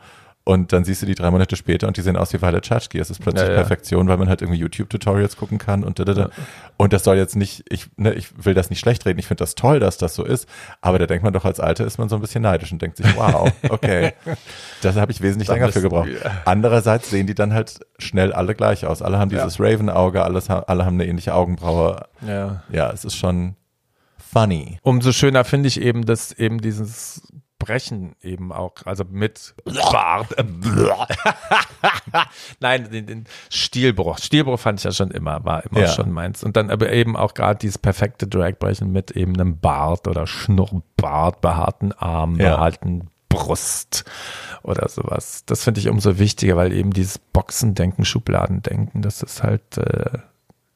Und 0.48 0.72
dann 0.72 0.84
siehst 0.84 1.02
du 1.02 1.06
die 1.06 1.16
drei 1.16 1.32
Monate 1.32 1.56
später 1.56 1.88
und 1.88 1.96
die 1.96 2.02
sehen 2.02 2.16
aus 2.16 2.32
wie 2.32 2.40
Violet 2.40 2.64
Chachki. 2.64 3.00
Es 3.00 3.10
ist 3.10 3.20
plötzlich 3.20 3.48
Ja, 3.48 3.54
ja. 3.54 3.56
Perfektion, 3.56 4.06
weil 4.06 4.16
man 4.16 4.28
halt 4.28 4.42
irgendwie 4.42 4.60
YouTube-Tutorials 4.60 5.36
gucken 5.36 5.58
kann 5.58 5.82
und 5.82 5.98
da, 5.98 6.04
da, 6.04 6.14
da. 6.14 6.30
Und 6.76 6.92
das 6.92 7.02
soll 7.02 7.16
jetzt 7.16 7.34
nicht, 7.34 7.64
ich, 7.68 7.88
ne, 7.96 8.14
ich 8.14 8.28
will 8.44 8.54
das 8.54 8.70
nicht 8.70 8.78
schlecht 8.78 9.04
reden. 9.06 9.18
Ich 9.18 9.26
finde 9.26 9.40
das 9.42 9.56
toll, 9.56 9.80
dass 9.80 9.98
das 9.98 10.14
so 10.14 10.24
ist. 10.24 10.48
Aber 10.80 11.00
da 11.00 11.06
denkt 11.06 11.24
man 11.24 11.32
doch 11.32 11.44
als 11.44 11.58
Alte 11.58 11.82
ist 11.82 11.98
man 11.98 12.08
so 12.08 12.14
ein 12.14 12.20
bisschen 12.20 12.42
neidisch 12.42 12.70
und 12.70 12.80
denkt 12.80 12.96
sich, 12.96 13.06
wow, 13.16 13.50
okay. 13.68 14.12
Das 14.82 14.94
habe 14.94 15.10
ich 15.10 15.20
wesentlich 15.20 15.48
Da 15.48 15.54
länger 15.54 15.72
für 15.72 15.82
gebraucht. 15.82 16.06
wir- 16.06 16.30
Andererseits 16.44 17.10
sehen 17.10 17.26
die 17.26 17.34
dann 17.34 17.52
halt 17.52 17.80
schnell 17.98 18.32
alle 18.32 18.54
gleich 18.54 18.86
aus. 18.86 19.02
Alle 19.02 19.18
haben 19.18 19.30
dieses 19.30 19.58
Raven-Auge, 19.58 20.22
alles, 20.22 20.48
ha- 20.48 20.62
alle 20.68 20.84
haben 20.86 20.94
eine 20.94 21.06
ähnliche 21.06 21.34
Augenbraue. 21.34 22.04
Ja. 22.24 22.62
Ja, 22.70 22.92
es 22.92 23.04
ist 23.04 23.16
schon 23.16 23.56
funny. 24.32 24.78
Umso 24.82 25.10
schöner 25.10 25.44
finde 25.44 25.66
ich 25.66 25.80
eben, 25.80 26.04
dass 26.06 26.30
eben 26.32 26.60
dieses 26.60 27.22
Brechen 27.66 28.14
eben 28.22 28.52
auch, 28.52 28.72
also 28.84 29.04
mit 29.10 29.54
Bart. 29.64 30.28
Nein, 32.60 32.90
den, 32.90 33.06
den 33.06 33.24
Stilbruch. 33.50 34.18
Stilbruch 34.18 34.58
fand 34.60 34.78
ich 34.80 34.84
ja 34.84 34.92
schon 34.92 35.10
immer, 35.10 35.44
war 35.44 35.64
immer 35.66 35.80
Ja. 35.80 35.88
schon 35.88 36.12
meins. 36.12 36.44
Und 36.44 36.56
dann 36.56 36.70
aber 36.70 36.92
eben 36.92 37.16
auch 37.16 37.34
gerade 37.34 37.58
dieses 37.58 37.78
perfekte 37.78 38.26
Dragbrechen 38.28 38.90
mit 38.92 39.10
eben 39.12 39.34
einem 39.34 39.58
Bart 39.58 40.06
oder 40.06 40.26
Schnurrbart, 40.26 41.40
behaarten 41.40 41.92
Arm, 41.92 42.38
Ja. 42.38 42.54
behaarten 42.56 43.10
Brust 43.28 44.04
oder 44.62 44.88
sowas. 44.88 45.44
Das 45.46 45.64
finde 45.64 45.80
ich 45.80 45.88
umso 45.88 46.18
wichtiger, 46.18 46.56
weil 46.56 46.72
eben 46.72 46.92
dieses 46.92 47.18
Boxendenken, 47.18 48.04
Schubladendenken, 48.04 49.02
das 49.02 49.22
ist 49.22 49.42
halt 49.42 49.76
äh, 49.78 50.18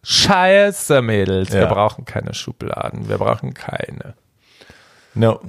Scheiße, 0.03 1.03
Mädels. 1.03 1.53
Wir 1.53 1.63
Ja. 1.63 1.73
brauchen 1.73 2.05
keine 2.05 2.35
Schubladen. 2.35 3.09
Wir 3.09 3.19
brauchen 3.19 3.55
keine. 3.55 4.15
No. 5.15 5.41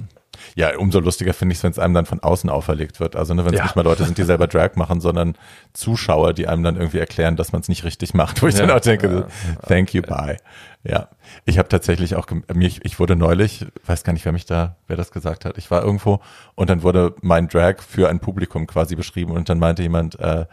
Ja, 0.54 0.76
umso 0.78 1.00
lustiger 1.00 1.32
finde 1.34 1.52
ich 1.52 1.58
es, 1.58 1.64
wenn 1.64 1.70
es 1.72 1.78
einem 1.78 1.94
dann 1.94 2.06
von 2.06 2.20
außen 2.20 2.48
auferlegt 2.50 3.00
wird. 3.00 3.16
Also 3.16 3.34
ne, 3.34 3.44
wenn 3.44 3.52
es 3.54 3.58
Ja. 3.58 3.64
nicht 3.64 3.76
mal 3.76 3.82
Leute 3.82 4.04
sind, 4.04 4.18
die 4.18 4.22
selber 4.24 4.46
Drag 4.48 4.76
machen, 4.76 5.00
sondern 5.00 5.34
Zuschauer, 5.72 6.32
die 6.32 6.48
einem 6.48 6.62
dann 6.62 6.76
irgendwie 6.76 6.98
erklären, 6.98 7.36
dass 7.36 7.52
man 7.52 7.60
es 7.60 7.68
nicht 7.68 7.84
richtig 7.84 8.14
macht. 8.14 8.42
Wo 8.42 8.46
ich 8.48 8.54
Ja. 8.54 8.66
dann 8.66 8.76
auch 8.76 8.80
denke, 8.80 9.26
Ja. 9.28 9.66
thank 9.68 9.94
you, 9.94 10.02
bye. 10.02 10.36
Ja, 10.84 11.08
ich 11.44 11.58
habe 11.58 11.68
tatsächlich 11.68 12.16
auch, 12.16 12.26
mir, 12.52 12.68
ich 12.82 12.98
wurde 12.98 13.14
neulich, 13.14 13.66
weiß 13.86 14.02
gar 14.02 14.12
nicht, 14.12 14.24
wer 14.24 14.32
mich 14.32 14.46
da, 14.46 14.76
wer 14.88 14.96
das 14.96 15.12
gesagt 15.12 15.44
hat. 15.44 15.56
Ich 15.56 15.70
war 15.70 15.82
irgendwo 15.84 16.20
und 16.56 16.70
dann 16.70 16.82
wurde 16.82 17.14
mein 17.22 17.46
Drag 17.48 17.76
für 17.88 18.08
ein 18.08 18.18
Publikum 18.18 18.66
quasi 18.66 18.96
beschrieben 18.96 19.30
und 19.32 19.48
dann 19.48 19.60
meinte 19.60 19.82
jemand, 19.82 20.18
äh, 20.18 20.46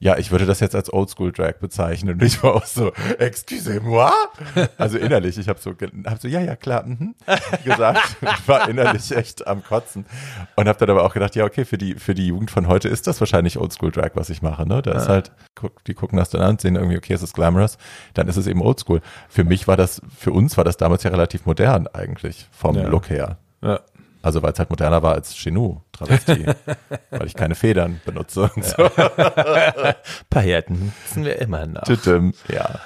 ja, 0.00 0.16
ich 0.16 0.30
würde 0.30 0.46
das 0.46 0.60
jetzt 0.60 0.74
als 0.74 0.92
Oldschool-Drag 0.92 1.54
bezeichnen. 1.60 2.14
Und 2.14 2.22
ich 2.22 2.42
war 2.42 2.54
auch 2.54 2.64
so, 2.64 2.92
excusez-moi? 3.18 4.12
Also 4.76 4.98
innerlich, 4.98 5.38
ich 5.38 5.48
habe 5.48 5.58
so, 5.58 5.74
hab 6.06 6.20
so, 6.20 6.28
ja, 6.28 6.40
ja, 6.40 6.54
klar, 6.54 6.84
mhm, 6.84 7.14
gesagt. 7.64 8.16
Ich 8.22 8.48
war 8.48 8.68
innerlich 8.68 9.10
echt 9.14 9.46
am 9.46 9.64
Kotzen. 9.64 10.06
Und 10.56 10.68
habe 10.68 10.78
dann 10.78 10.90
aber 10.90 11.04
auch 11.04 11.12
gedacht, 11.14 11.34
ja, 11.34 11.44
okay, 11.44 11.64
für 11.64 11.78
die, 11.78 11.94
für 11.94 12.14
die 12.14 12.28
Jugend 12.28 12.50
von 12.50 12.68
heute 12.68 12.88
ist 12.88 13.06
das 13.06 13.20
wahrscheinlich 13.20 13.58
Oldschool-Drag, 13.58 14.10
was 14.14 14.30
ich 14.30 14.40
mache. 14.40 14.66
Ne? 14.66 14.82
Da 14.82 14.92
ist 14.92 15.08
halt, 15.08 15.32
guck, 15.54 15.84
die 15.84 15.94
gucken 15.94 16.18
das 16.18 16.30
dann 16.30 16.42
an, 16.42 16.58
sehen 16.58 16.76
irgendwie, 16.76 16.96
okay, 16.96 17.14
es 17.14 17.22
ist 17.22 17.34
glamorous, 17.34 17.76
dann 18.14 18.28
ist 18.28 18.36
es 18.36 18.46
eben 18.46 18.62
Oldschool. 18.62 19.00
Für 19.28 19.44
mich 19.44 19.66
war 19.66 19.76
das, 19.76 20.00
für 20.16 20.32
uns 20.32 20.56
war 20.56 20.64
das 20.64 20.76
damals 20.76 21.02
ja 21.02 21.10
relativ 21.10 21.44
modern 21.46 21.88
eigentlich, 21.88 22.48
vom 22.52 22.76
Ja. 22.76 22.88
Look 22.88 23.10
her. 23.10 23.38
Ja. 23.62 23.80
Also 24.22 24.42
weil 24.42 24.52
es 24.52 24.58
halt 24.58 24.70
moderner 24.70 25.02
war 25.02 25.14
als 25.14 25.34
Chenou, 25.34 25.80
Travestie, 25.92 26.46
weil 27.10 27.26
ich 27.26 27.34
keine 27.34 27.54
Federn 27.54 28.00
benutze 28.04 28.50
und 28.54 28.64
so. 28.64 28.76
Pailletten 30.30 30.92
nutzen 31.04 31.24
wir 31.24 31.40
immer 31.40 31.66
noch. 31.66 31.82
Tütüm. 31.82 32.34
Ja. 32.52 32.80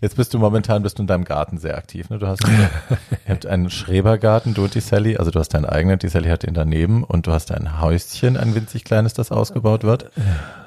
Jetzt 0.00 0.16
bist 0.16 0.34
du 0.34 0.38
momentan 0.38 0.82
bist 0.82 0.98
du 0.98 1.04
in 1.04 1.06
deinem 1.06 1.24
Garten 1.24 1.58
sehr 1.58 1.76
aktiv. 1.76 2.10
Ne? 2.10 2.18
Du 2.18 2.26
hast 2.26 2.42
ihr 2.48 2.70
habt 3.28 3.46
einen 3.46 3.70
Schrebergarten, 3.70 4.52
du 4.52 4.64
und 4.64 4.74
die 4.74 4.80
Sally. 4.80 5.16
Also 5.16 5.30
du 5.30 5.38
hast 5.38 5.50
deinen 5.50 5.64
eigenen, 5.64 5.98
die 5.98 6.08
Sally 6.08 6.28
hat 6.28 6.42
den 6.42 6.54
daneben 6.54 7.04
und 7.04 7.26
du 7.26 7.32
hast 7.32 7.52
ein 7.52 7.80
Häuschen, 7.80 8.36
ein 8.36 8.54
winzig 8.54 8.84
kleines, 8.84 9.14
das 9.14 9.30
ausgebaut 9.30 9.84
wird. 9.84 10.10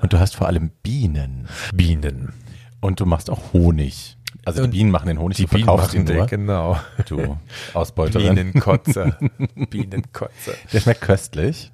Und 0.02 0.14
du 0.14 0.20
hast 0.20 0.36
vor 0.36 0.48
allem 0.48 0.72
Bienen. 0.84 1.48
Bienen. 1.74 2.34
Und 2.80 3.00
du 3.00 3.06
machst 3.06 3.30
auch 3.30 3.54
Honig. 3.54 4.15
Also 4.46 4.66
die 4.66 4.78
Bienen 4.78 4.92
machen 4.92 5.08
den 5.08 5.20
Honig, 5.20 5.38
Die 5.38 5.48
Bienen 5.48 5.66
machen 5.66 6.06
den, 6.06 6.28
genau. 6.28 6.80
Du 7.08 7.38
Ausbeuterin. 7.74 8.36
Bienenkotze. 8.36 9.18
Bienenkotze. 9.70 10.56
Der 10.72 10.80
schmeckt 10.80 11.02
köstlich. 11.02 11.72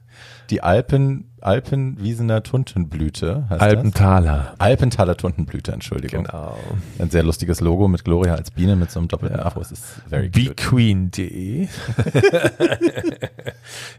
Die 0.50 0.62
Alpen, 0.62 1.32
Alpenwiesener 1.40 2.44
Tuntenblüte 2.44 3.46
heißt 3.50 3.62
das. 3.62 3.70
Alpenthaler. 3.70 4.54
Alpenthaler 4.58 5.16
Tuntenblüte, 5.16 5.72
Entschuldigung. 5.72 6.26
Genau. 6.26 6.58
Ein 7.00 7.10
sehr 7.10 7.24
lustiges 7.24 7.62
Logo 7.62 7.88
mit 7.88 8.04
Gloria 8.04 8.36
als 8.36 8.52
Biene 8.52 8.76
mit 8.76 8.92
so 8.92 9.00
einem 9.00 9.08
doppelten 9.08 9.40
Afro. 9.40 9.62
Es 9.62 9.72
ist 9.72 9.84
very. 10.10 10.28
Bequeen.de. 10.28 11.68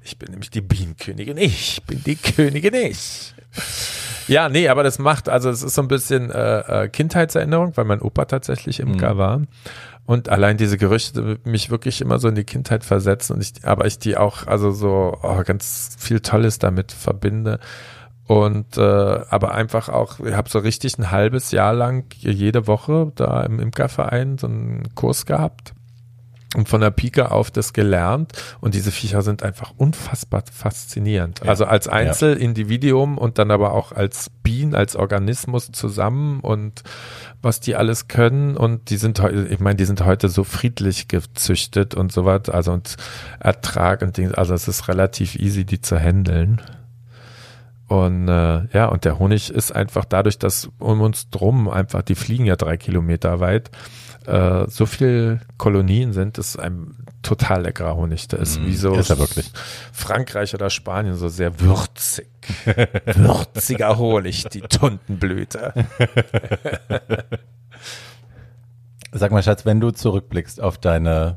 ich 0.05 0.19
bin 0.19 0.31
nämlich 0.31 0.51
die 0.51 0.61
Bienenkönigin. 0.61 1.39
Ich 1.39 1.83
bin 1.87 2.03
die 2.05 2.17
Königin 2.17 2.75
ich. 2.75 3.35
Ja, 4.29 4.49
nee, 4.49 4.69
aber 4.69 4.83
das 4.83 4.99
macht, 4.99 5.29
also 5.29 5.51
es 5.51 5.63
ist 5.63 5.75
so 5.75 5.83
ein 5.83 5.89
bisschen 5.89 6.31
äh, 6.31 6.85
äh, 6.85 6.89
Kindheitserinnerung, 6.89 7.77
weil 7.77 7.85
mein 7.85 8.01
Opa 8.01 8.25
tatsächlich 8.25 8.81
Imker 8.81 9.19
war. 9.19 9.43
Und 10.05 10.29
allein 10.29 10.57
diese 10.57 10.79
Gerüchte 10.79 11.39
mich 11.45 11.71
wirklich 11.71 12.01
immer 12.01 12.19
so 12.19 12.29
in 12.29 12.35
die 12.35 12.45
Kindheit 12.45 12.85
versetzen 12.85 13.35
und 13.35 13.41
ich, 13.41 13.65
aber 13.65 13.87
ich 13.87 13.99
die 13.99 14.17
auch, 14.17 14.47
also 14.47 14.73
so 14.73 15.19
oh, 15.23 15.43
ganz 15.45 15.97
viel 15.99 16.21
Tolles 16.21 16.59
damit 16.59 16.93
verbinde. 16.93 17.61
Und 18.27 18.79
äh, 18.79 18.81
aber 18.81 19.55
einfach 19.55 19.89
auch, 19.89 20.21
ich 20.21 20.35
habe 20.35 20.49
so 20.49 20.61
richtig 20.61 20.99
ein 20.99 21.11
halbes 21.11 21.51
Jahr 21.51 21.75
lang 21.75 22.05
jede 22.19 22.67
Woche 22.67 23.13
da 23.15 23.43
im 23.43 23.61
Imkerverein 23.61 24.39
so 24.39 24.47
einen 24.47 24.95
Kurs 24.95 25.27
gehabt 25.27 25.75
und 26.55 26.69
von 26.69 26.81
der 26.81 26.91
Pike 26.91 27.31
auf 27.31 27.51
das 27.51 27.73
gelernt 27.73 28.33
und 28.61 28.75
diese 28.75 28.93
Viecher 28.93 29.23
sind 29.23 29.43
einfach 29.43 29.73
unfassbar 29.77 30.45
faszinierend. 30.53 31.41
Ja. 31.43 31.51
Also 31.51 31.65
als 31.65 31.89
Einzelindividuum 31.89 33.17
und 33.17 33.39
dann 33.39 33.51
aber 33.51 33.73
auch 33.73 33.93
als 33.93 34.31
Bienen, 34.43 34.75
als 34.75 34.97
Organismus 34.97 35.73
zusammen 35.73 36.41
und 36.41 36.83
was 37.41 37.61
die 37.61 37.75
alles 37.75 38.09
können 38.09 38.57
und 38.57 38.91
die 38.91 38.97
sind 38.97 39.21
heute, 39.21 39.49
ich 39.49 39.61
meine, 39.61 39.77
die 39.77 39.85
sind 39.85 40.05
heute 40.05 40.29
so 40.29 40.45
friedlich 40.45 41.09
gezüchtet 41.09 41.95
und 41.95 42.13
so 42.13 42.25
was, 42.25 42.49
also 42.49 42.73
und 42.73 42.97
Ertrag 43.41 44.03
und 44.03 44.17
Ding, 44.17 44.33
also 44.33 44.55
es 44.55 44.69
ist 44.69 44.89
relativ 44.89 45.37
easy, 45.37 45.65
die 45.65 45.81
zu 45.81 45.99
handeln. 45.99 46.61
Und 47.89 48.27
äh, 48.29 48.69
ja, 48.73 48.87
und 48.87 49.05
der 49.05 49.19
Honig 49.19 49.51
ist 49.51 49.71
einfach 49.71 50.07
dadurch, 50.07 50.39
dass 50.39 50.71
um 50.79 51.03
uns 51.03 51.29
drum 51.29 51.69
einfach, 51.69 52.01
die 52.01 52.15
fliegen 52.15 52.47
ja 52.47 52.57
drei 52.57 52.79
Kilometer 52.79 53.39
weit, 53.41 53.71
äh, 54.27 54.69
so 54.69 54.87
viel 54.87 55.41
Kolonien 55.59 56.13
sind, 56.13 56.39
ist 56.39 56.59
ein 56.59 56.97
total 57.23 57.63
leckerer 57.63 57.97
Honig. 57.97 58.29
Der 58.29 58.41
ist 58.41 58.61
Mm, 58.61 58.67
wie 58.67 58.75
so 58.75 58.95
ist 58.95 59.11
er 59.11 59.19
wirklich. 59.19 59.51
Frankreich 59.93 60.55
oder 60.55 60.71
Spanien 60.71 61.15
so 61.15 61.29
sehr 61.29 61.61
würzig. 61.61 62.29
Würziger 63.07 63.99
Honig, 63.99 64.45
die 64.53 64.61
Tuntenblüte. 64.61 65.73
Sag 69.13 69.31
mal, 69.31 69.43
Schatz, 69.43 69.67
wenn 69.67 69.81
du 69.81 69.91
zurückblickst 69.91 70.61
auf 70.61 70.79
deine 70.79 71.37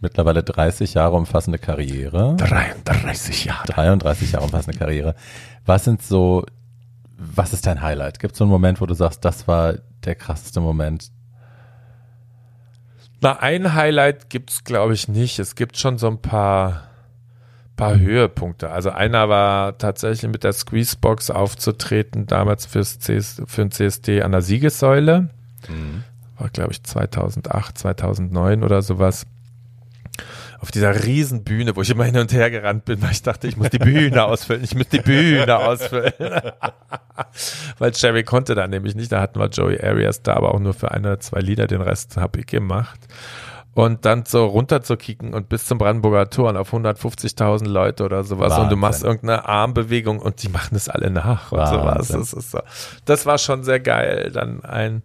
mittlerweile 0.00 0.42
30 0.42 0.94
Jahre 0.94 1.16
umfassende 1.16 1.58
Karriere, 1.58 2.36
33 2.38 3.46
Jahre. 3.46 3.66
33 3.66 4.32
Jahre 4.32 4.44
umfassende 4.44 4.78
Karriere, 4.78 5.14
was 5.66 5.84
sind 5.84 6.02
so, 6.02 6.44
was 7.16 7.52
ist 7.52 7.66
dein 7.66 7.82
Highlight? 7.82 8.20
Gibt 8.20 8.32
es 8.32 8.38
so 8.38 8.44
einen 8.44 8.50
Moment, 8.50 8.80
wo 8.80 8.86
du 8.86 8.94
sagst, 8.94 9.24
das 9.24 9.48
war 9.48 9.74
der 10.04 10.14
krasseste 10.14 10.60
Moment? 10.60 11.10
Na, 13.20 13.38
ein 13.38 13.74
Highlight 13.74 14.30
gibt's 14.30 14.64
glaube 14.64 14.94
ich, 14.94 15.08
nicht. 15.08 15.38
Es 15.38 15.54
gibt 15.54 15.76
schon 15.76 15.98
so 15.98 16.08
ein 16.08 16.20
paar, 16.22 16.84
paar 17.76 17.98
Höhepunkte. 17.98 18.70
Also 18.70 18.90
einer 18.90 19.28
war 19.28 19.78
tatsächlich 19.78 20.30
mit 20.30 20.44
der 20.44 20.52
Squeezebox 20.52 21.30
aufzutreten, 21.30 22.26
damals 22.26 22.66
fürs 22.66 22.98
CS, 22.98 23.42
für 23.46 23.62
den 23.62 23.70
CSD 23.70 24.22
an 24.22 24.32
der 24.32 24.42
Siegessäule. 24.42 25.30
Mhm. 25.68 26.04
War, 26.38 26.50
glaube 26.50 26.72
ich, 26.72 26.82
2008, 26.84 27.78
2009 27.78 28.62
oder 28.62 28.82
sowas. 28.82 29.26
Auf 30.60 30.70
dieser 30.70 31.04
riesen 31.04 31.44
Bühne, 31.44 31.76
wo 31.76 31.82
ich 31.82 31.90
immer 31.90 32.04
hin 32.04 32.16
und 32.16 32.32
her 32.32 32.50
gerannt 32.50 32.84
bin, 32.84 33.00
weil 33.00 33.12
ich 33.12 33.22
dachte, 33.22 33.46
ich 33.46 33.56
muss 33.56 33.70
die 33.70 33.78
Bühne 33.78 34.24
ausfüllen, 34.24 34.64
ich 34.64 34.74
muss 34.74 34.88
die 34.88 35.00
Bühne 35.00 35.56
ausfüllen. 35.56 36.12
weil 37.78 37.92
Jerry 37.94 38.24
konnte 38.24 38.54
da 38.54 38.66
nämlich 38.66 38.94
nicht, 38.94 39.12
da 39.12 39.20
hatten 39.20 39.38
wir 39.38 39.48
Joey 39.48 39.80
Arias 39.80 40.22
da, 40.22 40.34
aber 40.34 40.54
auch 40.54 40.60
nur 40.60 40.74
für 40.74 40.90
eine, 40.90 41.18
zwei 41.20 41.40
Lieder, 41.40 41.66
den 41.66 41.80
Rest 41.80 42.16
habe 42.16 42.40
ich 42.40 42.46
gemacht 42.46 43.00
und 43.78 44.04
dann 44.04 44.24
so 44.24 44.44
runter 44.44 44.82
zu 44.82 44.96
kicken 44.96 45.32
und 45.34 45.48
bis 45.48 45.66
zum 45.66 45.78
Brandenburger 45.78 46.28
Tor 46.30 46.48
und 46.48 46.56
auf 46.56 46.74
150.000 46.74 47.68
Leute 47.68 48.04
oder 48.04 48.24
sowas 48.24 48.50
Wahnsinn. 48.50 48.64
und 48.64 48.70
du 48.70 48.76
machst 48.76 49.04
irgendeine 49.04 49.46
Armbewegung 49.46 50.18
und 50.18 50.42
die 50.42 50.48
machen 50.48 50.70
das 50.72 50.88
alle 50.88 51.10
nach 51.10 51.52
und 51.52 51.58
Wahnsinn. 51.60 51.78
sowas. 51.78 52.08
Das, 52.08 52.32
ist 52.32 52.50
so. 52.50 52.60
das 53.04 53.24
war 53.24 53.38
schon 53.38 53.62
sehr 53.62 53.78
geil. 53.78 54.32
Dann 54.32 54.64
ein 54.64 55.02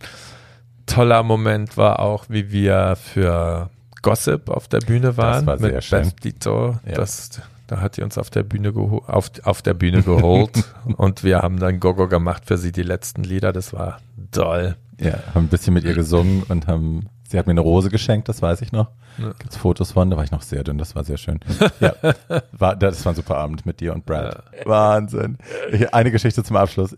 toller 0.88 1.22
Moment 1.22 1.78
war 1.78 2.00
auch, 2.00 2.26
wie 2.30 2.52
wir 2.52 2.96
für 2.96 3.70
Gossip 4.04 4.50
auf 4.50 4.68
der 4.68 4.80
Bühne 4.80 5.18
waren 5.18 5.46
das 5.48 5.62
war 5.62 5.72
mit 5.72 5.84
schön. 5.84 6.04
Beth 6.04 6.24
Dito. 6.24 6.78
Ja. 6.86 6.94
Das, 6.94 7.42
da 7.66 7.82
hat 7.82 7.98
die 7.98 8.04
uns 8.04 8.20
auf 8.20 8.30
der 8.30 8.44
Bühne 8.44 8.72
auf, 8.76 9.32
auf 9.44 9.62
der 9.64 9.74
Bühne 9.74 10.04
geholt 10.04 10.64
und 10.98 11.24
wir 11.24 11.40
haben 11.40 11.60
dann 11.60 11.80
Gogo 11.80 12.08
gemacht 12.08 12.44
für 12.46 12.60
sie 12.60 12.72
die 12.72 12.84
letzten 12.84 13.24
Lieder. 13.24 13.52
Das 13.52 13.74
war 13.74 14.00
toll. 14.32 14.76
Ja, 15.00 15.18
haben 15.34 15.46
ein 15.46 15.48
bisschen 15.48 15.74
mit 15.74 15.84
ihr 15.84 15.96
gesungen 15.96 16.44
und 16.44 16.68
haben 16.68 17.08
Sie 17.28 17.40
hat 17.40 17.48
mir 17.48 17.52
eine 17.52 17.62
Rose 17.62 17.90
geschenkt, 17.90 18.30
das 18.30 18.42
weiß 18.42 18.62
ich 18.62 18.72
noch. 18.72 18.90
Ja. 19.18 19.34
Gibt's 19.40 19.58
Fotos 19.58 19.92
von, 19.92 20.10
da 20.10 20.18
war 20.18 20.24
ich 20.24 20.32
noch 20.32 20.42
sehr 20.42 20.64
dünn, 20.64 20.78
das 20.78 20.96
war 20.96 21.04
sehr 21.04 21.18
schön. 21.18 21.40
ja, 21.80 21.94
war, 22.52 22.76
das 22.76 23.04
war 23.06 23.14
ein 23.14 23.16
super 23.16 23.38
Abend 23.38 23.66
mit 23.66 23.80
dir 23.80 23.94
und 23.94 24.06
Brad. 24.06 24.44
Ja. 24.60 24.66
Wahnsinn. 24.66 25.38
Eine 25.92 26.12
Geschichte 26.12 26.44
zum 26.44 26.58
Abschluss. 26.58 26.96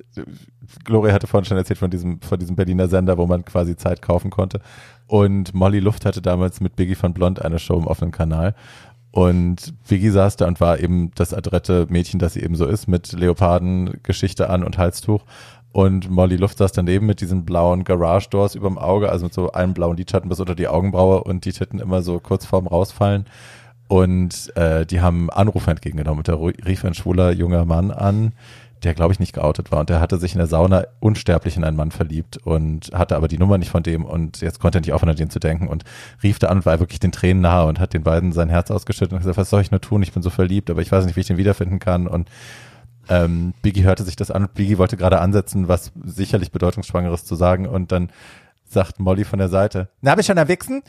Gloria 0.84 1.14
hatte 1.14 1.28
vorhin 1.28 1.46
schon 1.46 1.58
erzählt 1.58 1.80
von 1.80 1.92
diesem, 1.92 2.22
von 2.22 2.40
diesem 2.40 2.56
Berliner 2.56 2.88
Sender, 2.88 3.18
wo 3.18 3.28
man 3.28 3.46
quasi 3.46 3.76
Zeit 3.76 4.02
kaufen 4.02 4.32
konnte. 4.32 4.60
Und 5.08 5.54
Molly 5.54 5.80
Luft 5.80 6.06
hatte 6.06 6.22
damals 6.22 6.60
mit 6.60 6.76
Biggie 6.76 6.96
von 6.96 7.14
Blond 7.14 7.42
eine 7.44 7.60
Show 7.60 7.78
im 7.78 7.88
offenen 7.88 8.12
Kanal. 8.12 8.56
Und 9.12 9.74
Biggie 9.88 10.10
saß 10.10 10.36
da 10.36 10.48
und 10.48 10.60
war 10.60 10.80
eben 10.80 11.12
das 11.16 11.34
adrette 11.34 11.86
Mädchen, 11.90 12.20
das 12.20 12.34
sie 12.34 12.42
eben 12.42 12.56
so 12.56 12.66
ist, 12.66 12.88
mit 12.88 13.14
Leopardengeschichte 13.14 14.50
an 14.50 14.64
und 14.64 14.78
Halstuch. 14.78 15.24
Und 15.76 16.10
Molly 16.10 16.38
Luft 16.38 16.60
saß 16.60 16.72
daneben 16.72 17.06
mit 17.06 17.20
diesen 17.20 17.44
blauen 17.44 17.84
Garage 17.84 18.30
Doors 18.30 18.56
überm 18.56 18.78
Auge, 18.78 19.10
also 19.10 19.26
mit 19.26 19.34
so 19.34 19.52
einem 19.52 19.74
blauen 19.74 19.98
Lidschatten 19.98 20.30
bis 20.30 20.40
unter 20.40 20.56
die 20.56 20.70
Augenbraue 20.70 21.22
und 21.22 21.44
die 21.44 21.52
Titten 21.52 21.80
immer 21.80 22.02
so 22.02 22.22
kurz 22.22 22.46
vorm 22.46 22.66
Rausfallen. 22.66 23.26
Und 23.90 24.56
äh, 24.56 24.86
die 24.86 25.02
haben 25.02 25.30
Anrufe 25.30 25.70
entgegengenommen. 25.70 26.20
Und 26.20 26.30
da 26.30 26.36
rief 26.66 26.86
ein 26.86 26.94
schwuler 26.94 27.32
junger 27.34 27.66
Mann 27.66 27.92
an, 27.92 28.32
der, 28.84 28.94
glaube 28.94 29.12
ich, 29.12 29.20
nicht 29.20 29.34
geoutet 29.34 29.70
war. 29.74 29.82
Und 29.82 29.90
der 29.90 30.00
hatte 30.00 30.18
sich 30.18 30.32
in 30.32 30.38
der 30.38 30.48
Sauna 30.48 30.86
unsterblich 31.02 31.58
in 31.58 31.66
einen 31.66 31.76
Mann 31.76 31.92
verliebt 31.92 32.38
und 32.38 32.92
hatte 32.94 33.18
aber 33.18 33.28
die 33.28 33.38
Nummer 33.38 33.58
nicht 33.58 33.70
von 33.70 33.84
dem. 33.84 34.06
Und 34.06 34.40
jetzt 34.40 34.62
konnte 34.62 34.78
er 34.78 34.82
nicht 34.82 34.94
aufhören, 34.94 35.10
an 35.10 35.18
den 35.18 35.30
zu 35.30 35.40
denken. 35.40 35.68
Und 35.68 35.84
rief 36.24 36.40
da 36.40 36.48
an 36.48 36.60
und 36.60 36.66
war 36.66 36.80
wirklich 36.80 37.02
den 37.02 37.12
Tränen 37.12 37.42
nahe 37.42 37.66
und 37.66 37.82
hat 37.82 37.94
den 37.94 38.04
beiden 38.04 38.32
sein 38.32 38.48
Herz 38.48 38.72
ausgeschüttet 38.72 39.12
und 39.12 39.20
gesagt, 39.20 39.38
was 39.38 39.50
soll 39.50 39.60
ich 39.60 39.72
nur 39.72 39.82
tun? 39.82 40.04
Ich 40.04 40.14
bin 40.14 40.24
so 40.24 40.30
verliebt, 40.30 40.70
aber 40.70 40.82
ich 40.82 40.94
weiß 40.94 41.06
nicht, 41.06 41.18
wie 41.18 41.20
ich 41.20 41.28
den 41.28 41.36
wiederfinden 41.36 41.80
kann. 41.80 42.08
Und 42.08 42.30
ähm, 43.10 43.54
Biggie 43.62 43.84
hörte 43.84 44.04
sich 44.04 44.16
das 44.16 44.32
an 44.32 44.44
und 44.44 44.54
Biggie 44.54 44.78
wollte 44.78 44.98
gerade 44.98 45.20
ansetzen, 45.20 45.68
was 45.68 45.92
sicherlich 46.04 46.52
bedeutungsschwangeres 46.52 47.26
zu 47.26 47.36
sagen 47.36 47.68
und 47.68 47.92
dann 47.92 48.12
sagt 48.68 49.00
Molly 49.00 49.24
von 49.24 49.40
der 49.40 49.50
Seite, 49.50 49.90
na, 50.02 50.12
hab 50.12 50.20
ich 50.20 50.26
schon 50.26 50.38
erwichsen? 50.38 50.84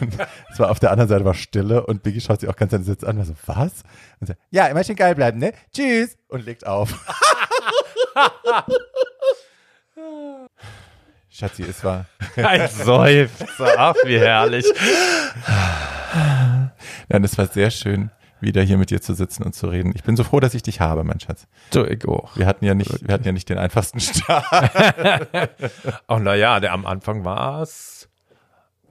Und 0.00 0.16
es 0.50 0.58
war 0.58 0.70
auf 0.70 0.80
der 0.80 0.90
anderen 0.92 1.08
Seite 1.08 1.24
war 1.24 1.34
Stille 1.34 1.84
und 1.84 2.02
Biggie 2.02 2.20
schaut 2.20 2.40
sich 2.40 2.48
auch 2.48 2.56
ganz 2.56 2.72
an 2.72 2.84
Sitz 2.84 3.04
an 3.04 3.18
und 3.18 3.24
so, 3.24 3.34
was? 3.46 3.82
Und 4.20 4.28
so, 4.28 4.34
ja, 4.50 4.66
immer 4.66 4.82
schön 4.84 4.96
geil 4.96 5.14
bleiben, 5.14 5.38
ne? 5.38 5.52
Tschüss! 5.74 6.16
Und 6.28 6.46
legt 6.46 6.66
auf. 6.66 6.94
Schatzi, 11.28 11.64
es 11.64 11.82
war. 11.84 12.06
Ein 12.36 12.68
Seufzer, 12.68 13.74
ach, 13.76 13.96
wie 14.04 14.18
herrlich. 14.18 14.64
Nein, 17.08 17.24
es 17.24 17.36
war 17.36 17.46
sehr 17.46 17.70
schön 17.70 18.10
wieder 18.44 18.62
hier 18.62 18.78
mit 18.78 18.90
dir 18.90 19.00
zu 19.00 19.14
sitzen 19.14 19.42
und 19.42 19.54
zu 19.54 19.66
reden. 19.66 19.92
Ich 19.94 20.04
bin 20.04 20.16
so 20.16 20.24
froh, 20.24 20.40
dass 20.40 20.54
ich 20.54 20.62
dich 20.62 20.80
habe, 20.80 21.04
mein 21.04 21.20
Schatz. 21.20 21.46
Du, 21.70 21.84
ich 21.84 22.06
auch. 22.06 22.36
Wir 22.36 22.46
hatten 22.46 22.64
ja 22.64 22.74
nicht, 22.74 23.06
wir 23.06 23.12
hatten 23.12 23.24
ja 23.24 23.32
nicht 23.32 23.48
den 23.48 23.58
einfachsten 23.58 24.00
Start. 24.00 24.46
Ach, 26.06 26.18
naja, 26.18 26.60
der 26.60 26.72
am 26.72 26.86
Anfang 26.86 27.24
war 27.24 27.62
es, 27.62 28.08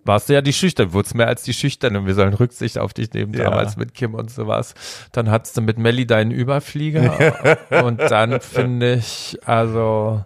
warst 0.05 0.29
du 0.29 0.33
ja 0.33 0.41
die 0.41 0.53
Schüchtern, 0.53 0.93
wurdest 0.93 1.15
mehr 1.15 1.27
als 1.27 1.43
die 1.43 1.53
Schüchtern 1.53 1.95
und 1.95 2.05
wir 2.05 2.13
sollen 2.13 2.33
Rücksicht 2.33 2.77
auf 2.77 2.93
dich 2.93 3.13
nehmen, 3.13 3.33
ja. 3.33 3.45
damals 3.45 3.77
mit 3.77 3.93
Kim 3.93 4.13
und 4.15 4.29
sowas. 4.29 4.73
Dann 5.11 5.31
hattest 5.31 5.57
du 5.57 5.61
mit 5.61 5.77
Melly 5.77 6.05
deinen 6.05 6.31
Überflieger 6.31 7.57
und 7.83 7.99
dann 7.99 8.41
finde 8.41 8.95
ich, 8.95 9.37
also, 9.45 10.23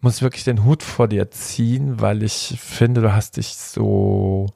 muss 0.00 0.22
wirklich 0.22 0.44
den 0.44 0.64
Hut 0.64 0.82
vor 0.82 1.08
dir 1.08 1.30
ziehen, 1.30 2.00
weil 2.00 2.22
ich 2.22 2.58
finde, 2.60 3.00
du 3.00 3.12
hast 3.12 3.36
dich 3.36 3.56
so 3.56 4.46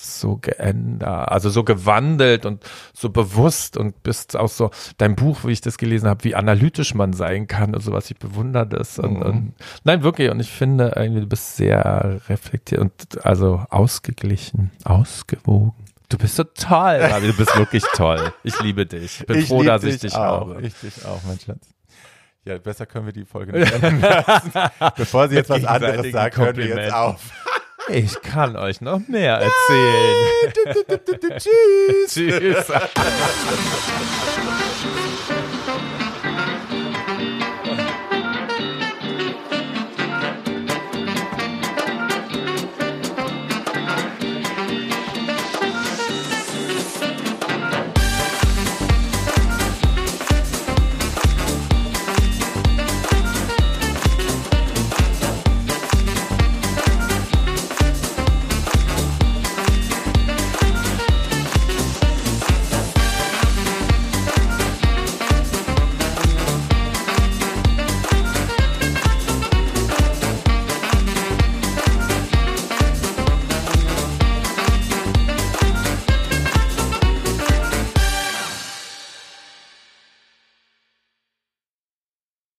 so 0.00 0.36
geändert, 0.36 1.28
also 1.28 1.50
so 1.50 1.64
gewandelt 1.64 2.46
und 2.46 2.64
so 2.92 3.10
bewusst 3.10 3.76
und 3.76 4.02
bist 4.02 4.36
auch 4.36 4.48
so, 4.48 4.70
dein 4.96 5.16
Buch, 5.16 5.44
wie 5.44 5.52
ich 5.52 5.60
das 5.60 5.78
gelesen 5.78 6.08
habe, 6.08 6.24
wie 6.24 6.34
analytisch 6.34 6.94
man 6.94 7.12
sein 7.12 7.46
kann 7.46 7.74
und 7.74 7.80
sowas, 7.80 8.10
ich 8.10 8.18
bewundere 8.18 8.66
das. 8.66 8.98
Und, 8.98 9.14
mhm. 9.14 9.22
und, 9.22 9.54
nein, 9.84 10.02
wirklich, 10.02 10.30
und 10.30 10.40
ich 10.40 10.50
finde 10.50 10.92
irgendwie, 10.96 11.20
du 11.20 11.26
bist 11.26 11.56
sehr 11.56 12.20
reflektiert 12.28 12.80
und 12.80 13.24
also 13.24 13.64
ausgeglichen, 13.70 14.70
ausgewogen. 14.84 15.72
Du 16.08 16.16
bist 16.16 16.36
so 16.36 16.44
toll, 16.44 17.00
Rabi, 17.02 17.26
du 17.26 17.36
bist 17.36 17.54
wirklich 17.58 17.84
toll. 17.94 18.32
Ich 18.42 18.58
liebe 18.62 18.86
dich. 18.86 19.20
Ich 19.20 19.26
bin 19.26 19.40
ich 19.40 19.48
froh, 19.48 19.62
dass 19.62 19.84
ich 19.84 19.98
dich 19.98 20.14
auch. 20.14 20.40
habe. 20.40 20.62
Ich 20.62 20.74
dich 20.74 21.04
auch, 21.04 21.22
mein 21.24 21.38
Schatz. 21.38 21.68
Ja, 22.46 22.56
besser 22.56 22.86
können 22.86 23.04
wir 23.04 23.12
die 23.12 23.26
Folge 23.26 23.52
nicht 23.52 23.70
enden 23.82 24.00
lassen. 24.00 24.52
Bevor 24.96 25.28
sie 25.28 25.34
jetzt 25.34 25.50
was 25.50 25.64
anderes 25.66 26.10
sagt, 26.12 26.38
hören 26.38 26.56
wir 26.56 26.66
jetzt 26.66 26.94
auf. 26.94 27.20
Ich 27.90 28.20
kann 28.22 28.56
euch 28.56 28.80
noch 28.80 29.00
mehr 29.08 29.34
erzählen. 29.34 30.52
Tschüss. 31.38 32.14
Tschüss. 32.14 32.72